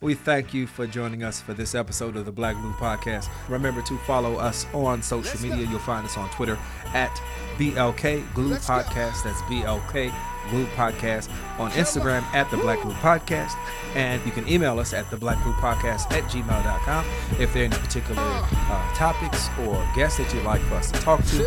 we 0.00 0.14
thank 0.14 0.52
you 0.52 0.66
for 0.66 0.86
joining 0.86 1.22
us 1.22 1.40
for 1.40 1.54
this 1.54 1.74
episode 1.74 2.16
of 2.16 2.26
the 2.26 2.32
Black 2.32 2.54
Glue 2.56 2.72
Podcast. 2.72 3.28
Remember 3.48 3.80
to 3.82 3.96
follow 3.98 4.36
us 4.36 4.66
on 4.74 5.02
social 5.02 5.40
media. 5.40 5.66
You'll 5.66 5.78
find 5.78 6.04
us 6.06 6.16
on 6.16 6.28
Twitter 6.30 6.58
at 6.92 7.10
BLK 7.56 8.32
Glue 8.34 8.54
Podcast. 8.56 9.24
That's 9.24 9.40
BLK 9.42 10.14
Glue 10.50 10.66
Podcast. 10.66 11.30
On 11.58 11.70
Instagram 11.70 12.22
at 12.34 12.50
the 12.50 12.58
Black 12.58 12.82
Glue 12.82 12.92
Podcast. 12.94 13.52
And 13.94 14.24
you 14.26 14.32
can 14.32 14.46
email 14.48 14.78
us 14.78 14.92
at 14.92 15.10
the 15.10 15.16
Black 15.16 15.42
Glue 15.42 15.54
Podcast 15.54 16.12
at 16.12 16.24
gmail.com 16.24 17.06
if 17.40 17.54
there 17.54 17.62
are 17.62 17.66
any 17.66 17.76
particular 17.76 18.22
uh, 18.22 18.94
topics 18.94 19.48
or 19.60 19.82
guests 19.94 20.18
that 20.18 20.32
you'd 20.34 20.44
like 20.44 20.60
for 20.62 20.74
us 20.74 20.90
to 20.90 21.00
talk 21.00 21.24
to. 21.24 21.38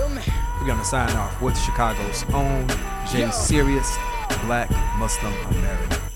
We're 0.59 0.65
going 0.65 0.79
to 0.79 0.85
sign 0.85 1.15
off 1.15 1.39
with 1.41 1.57
Chicago's 1.57 2.23
own 2.33 2.67
Jay 3.11 3.29
Serious 3.31 3.95
Black 4.45 4.69
Muslim 4.97 5.33
American. 5.55 6.08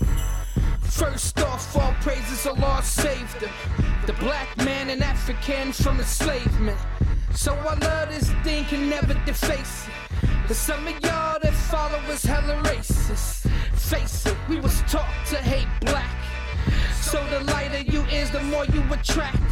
First 0.94 1.40
off, 1.40 1.76
all 1.76 1.92
praises 2.02 2.46
Allah 2.46 2.80
saved 2.84 3.42
him. 3.42 3.50
The 4.06 4.12
black 4.12 4.56
man 4.58 4.90
and 4.90 5.02
African 5.02 5.72
from 5.72 5.98
enslavement. 5.98 6.78
So 7.34 7.52
I 7.52 7.74
love 7.74 8.10
this 8.10 8.30
thing, 8.44 8.64
can 8.66 8.88
never 8.88 9.14
deface 9.26 9.88
it. 9.88 10.28
Cause 10.46 10.56
some 10.56 10.86
of 10.86 10.92
y'all 11.00 11.40
that 11.42 11.52
follow 11.52 11.98
us 12.12 12.24
hella 12.24 12.62
racist. 12.62 13.50
Face 13.72 14.24
it, 14.26 14.36
we 14.48 14.60
was 14.60 14.82
taught 14.82 15.12
to 15.30 15.36
hate 15.38 15.66
black. 15.80 16.16
So 17.00 17.18
the 17.28 17.40
lighter 17.52 17.80
you 17.80 18.02
is, 18.02 18.30
the 18.30 18.44
more 18.44 18.64
you 18.66 18.80
attract. 18.92 19.42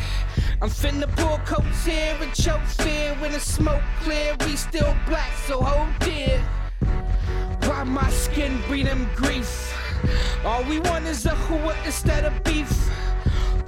I'm 0.62 0.70
finna 0.70 1.10
pull 1.16 1.38
coats 1.38 1.84
here 1.84 2.16
and 2.20 2.32
choke 2.34 2.62
fear. 2.62 3.16
When 3.18 3.32
the 3.32 3.40
smoke 3.40 3.82
clear, 4.02 4.36
we 4.46 4.54
still 4.54 4.94
black, 5.08 5.32
so 5.48 5.60
hold 5.60 5.88
dear. 5.98 6.40
Why 7.64 7.82
my 7.82 8.08
skin 8.10 8.62
breathing 8.68 9.08
grief? 9.16 9.71
All 10.44 10.64
we 10.64 10.80
want 10.80 11.06
is 11.06 11.26
a 11.26 11.34
hua 11.34 11.74
instead 11.84 12.24
of 12.24 12.44
beef. 12.44 12.70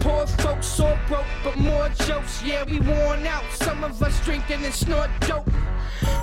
Poor 0.05 0.27
folks 0.27 0.67
so 0.67 0.99
broke 1.09 1.25
but 1.43 1.57
more 1.57 1.89
jokes. 2.07 2.43
Yeah, 2.45 2.63
we 2.65 2.79
worn 2.79 3.27
out. 3.27 3.43
Some 3.55 3.83
of 3.83 4.03
us 4.03 4.23
drinking 4.23 4.63
and 4.63 4.75
snort 4.75 5.09
dope. 5.21 5.49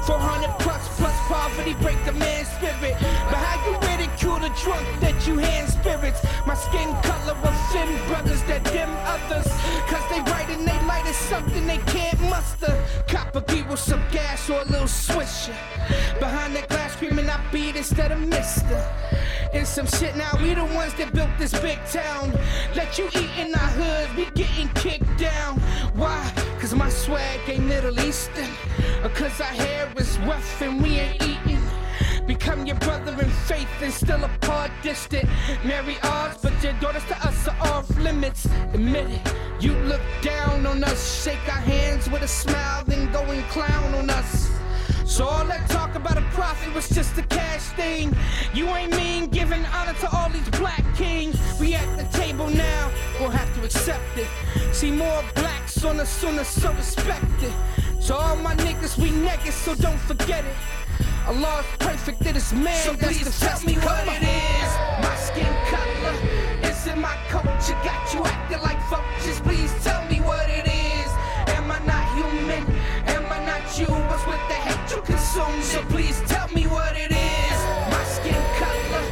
400 0.06 0.54
plus 0.60 0.88
plus 1.00 1.18
poverty 1.28 1.74
break 1.82 1.98
the 2.06 2.14
man's 2.14 2.48
spirit. 2.50 2.96
But 3.00 3.42
how 3.42 3.58
you 3.66 3.74
ridicule 3.90 4.38
the 4.38 4.54
drunk 4.62 4.86
that 5.00 5.26
you 5.26 5.40
hand 5.40 5.68
spirits? 5.68 6.22
My 6.46 6.54
skin 6.54 6.94
color 7.02 7.36
offend 7.42 8.08
brothers 8.08 8.44
that 8.44 8.64
dim 8.66 8.92
others. 9.16 9.48
Cause 9.90 10.06
they 10.12 10.22
write 10.30 10.50
and 10.52 10.62
they 10.62 10.80
light 10.86 11.08
is 11.08 11.16
something 11.16 11.66
they 11.66 11.80
can't 11.90 12.22
muster. 12.30 12.78
Copper 13.08 13.42
beat 13.42 13.68
with 13.68 13.80
some 13.80 14.04
gas 14.12 14.48
or 14.48 14.62
a 14.62 14.66
little 14.66 14.86
swisher. 14.86 15.58
Behind 16.20 16.56
that 16.56 16.70
glass 16.70 16.94
screaming 16.94 17.28
I 17.28 17.42
beat 17.52 17.76
instead 17.76 18.12
of 18.12 18.20
mister. 18.20 18.80
In 19.54 19.66
some 19.66 19.86
shit 19.86 20.16
now, 20.16 20.32
we 20.42 20.54
the 20.54 20.64
ones 20.64 20.94
that 20.94 21.14
built 21.14 21.30
this 21.38 21.52
big 21.60 21.78
town. 21.92 22.32
Let 22.74 22.98
you 22.98 23.08
eat 23.08 23.32
in 23.38 23.54
our 23.54 23.71
hood, 23.72 24.16
we 24.16 24.26
getting 24.32 24.70
kicked 24.70 25.18
down. 25.18 25.60
Why? 25.96 26.32
Cause 26.60 26.74
my 26.74 26.90
swag 26.90 27.40
ain't 27.48 27.66
Middle 27.66 28.00
Eastern. 28.00 28.50
Or 29.04 29.10
cause 29.10 29.40
our 29.42 29.48
hair 29.48 29.92
is 29.98 30.18
rough 30.20 30.62
and 30.62 30.82
we 30.82 31.00
ain't 31.00 31.22
eating. 31.24 31.62
Become 32.28 32.66
your 32.66 32.78
brother 32.78 33.12
in 33.22 33.30
faith 33.30 33.68
and 33.82 33.92
still 33.92 34.24
apart, 34.24 34.72
distant. 34.84 35.28
Marry 35.66 35.98
ours, 36.04 36.38
but 36.42 36.54
your 36.64 36.74
daughters 36.74 37.06
to 37.06 37.16
us 37.28 37.48
are 37.48 37.68
off 37.68 37.90
limits. 37.98 38.46
Admit 38.74 39.10
it, 39.10 39.34
you 39.60 39.74
look 39.92 40.02
down 40.22 40.66
on 40.66 40.84
us. 40.84 41.24
Shake 41.24 41.46
our 41.48 41.62
hands 41.62 42.10
with 42.10 42.22
a 42.22 42.28
smile, 42.28 42.84
then 42.86 43.12
go 43.12 43.22
and 43.24 43.44
clown 43.46 43.94
on 43.96 44.10
us. 44.10 44.50
So 45.06 45.26
all 45.26 45.46
that 45.46 45.70
talk 45.70 45.96
about 45.96 46.18
a 46.18 46.22
prophet 46.32 46.74
was 46.74 46.88
just 46.90 47.18
a 47.18 47.24
cash 47.24 47.62
thing. 47.76 48.16
You 48.54 48.68
ain't 48.70 48.96
mean 48.96 49.28
giving 49.28 49.66
honor 49.66 49.94
to 50.00 50.10
all 50.16 50.30
these 50.30 50.50
black 50.52 50.84
kings. 50.96 51.38
We 51.60 51.76
at 51.76 51.98
the 51.98 52.06
table 52.18 52.48
now, 52.48 52.92
we'll 53.20 53.30
have 53.30 53.54
to 53.56 53.66
accept 53.66 54.18
it. 54.18 54.28
See 54.74 54.92
more 54.92 55.24
blacks 55.36 55.84
on 55.84 55.98
the 55.98 56.06
sooner, 56.06 56.44
so 56.44 56.72
respect 56.74 57.26
it. 57.42 57.54
So 58.00 58.16
all 58.16 58.36
my 58.38 58.56
niggas, 58.56 58.98
we 58.98 59.12
naked, 59.12 59.54
so 59.54 59.76
don't 59.76 60.00
forget 60.00 60.44
it. 60.46 60.56
Allah's 61.28 61.66
perfect, 61.80 62.26
it 62.26 62.36
is 62.36 62.52
man. 62.52 62.76
So 62.84 62.94
that's 62.94 63.18
please 63.18 63.40
tell 63.40 63.62
me 63.62 63.76
what 63.76 64.08
it 64.08 64.24
is. 64.24 64.70
My 65.06 65.16
skin 65.16 65.54
color 65.70 66.16
is 66.68 66.88
in 66.88 67.00
my 67.00 67.16
culture. 67.30 67.78
Got 67.84 68.14
you 68.14 68.24
acting 68.26 68.62
like 68.62 68.82
vultures. 68.90 69.40
Please 69.42 69.72
tell 69.84 70.04
me 70.10 70.20
what 70.20 70.50
it 70.50 70.66
is. 70.66 71.10
Am 71.56 71.72
I 71.72 71.80
not 71.86 72.06
human? 72.18 72.64
Am 73.06 73.26
I 73.32 73.46
not 73.46 73.64
you? 73.78 73.86
What's 73.86 74.26
with 74.26 74.42
the 74.50 74.61
consume? 75.32 75.62
So 75.62 75.82
please 75.90 76.22
tell 76.28 76.48
me 76.50 76.64
what 76.64 76.96
it 76.96 77.12
is. 77.12 77.60
My 77.90 78.04
skin 78.04 78.42
color 78.58 79.04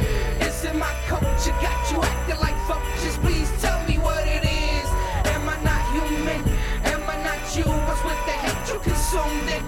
is 0.46 0.64
in 0.64 0.78
my 0.78 0.92
culture. 1.06 1.54
Got 1.62 1.90
you 1.90 2.02
acting 2.02 2.40
like 2.40 2.56
vultures. 2.66 3.16
Please 3.18 3.50
tell 3.60 3.82
me 3.86 3.98
what 3.98 4.26
it 4.26 4.44
is. 4.44 4.88
Am 5.34 5.48
I 5.48 5.56
not 5.62 5.82
human? 5.92 6.42
Am 6.84 7.02
I 7.08 7.16
not 7.22 7.56
you? 7.56 7.64
What's 7.64 8.04
with 8.04 8.20
the 8.26 8.32
hate 8.32 8.72
you 8.72 8.80
consume? 8.80 9.48
it? 9.48 9.62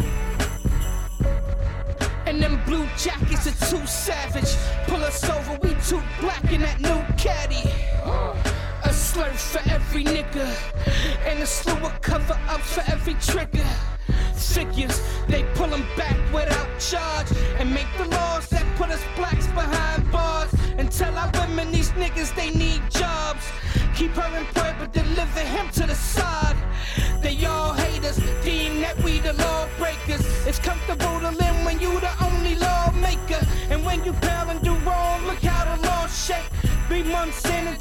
and 2.27 2.41
them 2.43 2.63
blue 2.65 2.87
jackets 2.97 3.47
are 3.47 3.71
too 3.71 3.87
savage. 3.87 4.57
Pull 4.87 5.03
us 5.05 5.29
over, 5.29 5.59
we 5.63 5.75
too 5.87 6.01
black 6.21 6.53
in 6.53 6.61
that 6.63 6.81
new 6.81 7.03
caddy. 7.17 7.69
A 9.13 9.15
slurp 9.15 9.37
for 9.37 9.71
every 9.71 10.05
nigga, 10.05 10.49
and 11.27 11.41
a 11.41 11.47
slew 11.47 11.75
of 11.85 12.01
cover 12.01 12.39
ups 12.49 12.73
for 12.73 12.91
every 12.91 13.15
trigger. 13.15 13.67
Figures, 14.35 15.03
they 15.29 15.45
pull 15.55 15.67
them 15.67 15.85
back 15.99 16.17
without 16.33 16.69
charge, 16.79 17.27
and 17.59 17.75
make 17.75 17.89
the 17.99 18.07
laws 18.07 18.49
that 18.49 18.65
put 18.77 18.91
us 18.91 19.03
blacks 19.15 19.47
behind 19.49 20.11
bars. 20.11 20.51
And 20.79 20.91
tell 20.91 21.15
our 21.19 21.31
women 21.35 21.73
these 21.73 21.91
niggas 21.91 22.35
they 22.35 22.51
need 22.51 22.81
jobs. 22.91 23.45
Keep 23.95 24.13
her 24.13 24.39
employed, 24.39 24.77
but 24.79 24.93
deliver 24.95 25.41
him 25.41 25.69
to 25.73 25.87
the 25.87 25.95
side. 25.95 26.57
They 27.21 27.45
all 27.45 27.75
hate 27.75 28.05
us, 28.05 28.19
deem 28.43 28.81
that 28.81 28.97
we 29.03 29.19
the 29.19 29.35
lawbreakers. 29.35 30.25
It's 30.47 30.59
comfortable 30.59 31.21
to 31.21 31.31
live 31.33 31.65
when 31.67 31.79
you 31.81 32.01
the 32.01 32.13
only 32.25 32.55
lawmaker. 32.55 33.45
And 33.69 33.85
when 33.85 34.05
you 34.05 34.13
bail 34.13 34.49
and 34.49 34.63
do 34.63 34.75
wrong, 34.87 35.27
look 35.27 35.43
how 35.43 35.77
the 35.77 35.87
law 35.87 36.07
shake. 36.07 36.49
Three 36.89 37.03
months 37.03 37.45
in 37.47 37.69
and 37.69 37.81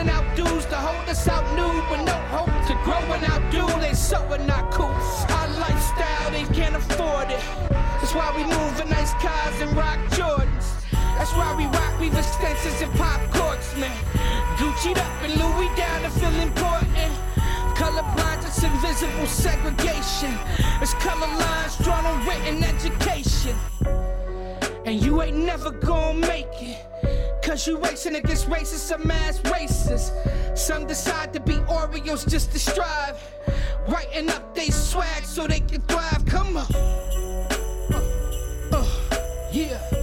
schools, 0.00 0.08
out 0.08 0.36
dues 0.36 0.64
to 0.66 0.76
hold 0.76 1.08
us 1.08 1.28
out 1.28 1.44
nude 1.56 1.90
with 1.90 2.06
no 2.06 2.14
hope 2.30 2.50
to 2.66 2.74
grow 2.84 3.00
and 3.12 3.24
outdo. 3.24 3.66
They 3.80 3.94
so 3.94 4.18
are 4.32 4.38
not 4.38 4.70
cool. 4.70 4.86
Our 4.86 5.48
lifestyle, 5.58 6.30
they 6.30 6.44
can't 6.54 6.76
afford 6.76 7.30
it. 7.30 7.42
That's 7.70 8.14
why 8.14 8.32
we 8.36 8.44
move 8.44 8.80
in 8.80 8.88
nice 8.88 9.12
cars 9.14 9.60
and 9.60 9.76
rock 9.76 9.98
Jordans. 10.10 10.80
That's 10.90 11.32
why 11.32 11.54
we 11.56 11.66
rock 11.66 12.00
weave 12.00 12.16
extensions 12.16 12.80
and 12.80 12.92
pop 12.94 13.20
corks, 13.30 13.76
man. 13.76 13.96
Gucci'd 14.56 14.98
up 14.98 15.22
and 15.22 15.34
Louis 15.36 15.70
down 15.76 16.02
to 16.02 16.10
feel 16.10 16.40
important. 16.40 17.12
Colorblind, 17.76 18.46
it's 18.46 18.62
invisible 18.62 19.26
segregation. 19.26 20.36
It's 20.80 20.94
color 20.94 21.26
lines 21.26 21.76
drawn 21.78 22.04
on 22.06 22.26
written 22.26 22.62
education. 22.64 23.56
And 24.86 25.02
you 25.04 25.22
ain't 25.22 25.36
never 25.36 25.70
gonna 25.70 26.18
make 26.26 26.48
it. 26.60 27.29
Cause 27.42 27.66
you 27.66 27.78
racing 27.78 28.16
against 28.16 28.48
racists, 28.48 28.86
some 28.88 29.06
mass 29.06 29.38
racists. 29.40 30.12
Some 30.56 30.86
decide 30.86 31.32
to 31.32 31.40
be 31.40 31.54
Oreos 31.54 32.28
just 32.28 32.52
to 32.52 32.58
strive. 32.58 33.16
Writing 33.88 34.28
up 34.30 34.54
they 34.54 34.68
swag 34.68 35.24
so 35.24 35.46
they 35.46 35.60
can 35.60 35.80
thrive. 35.82 36.24
Come 36.26 36.56
on. 36.56 36.66
Uh, 37.92 38.00
uh, 38.72 39.48
yeah. 39.52 39.99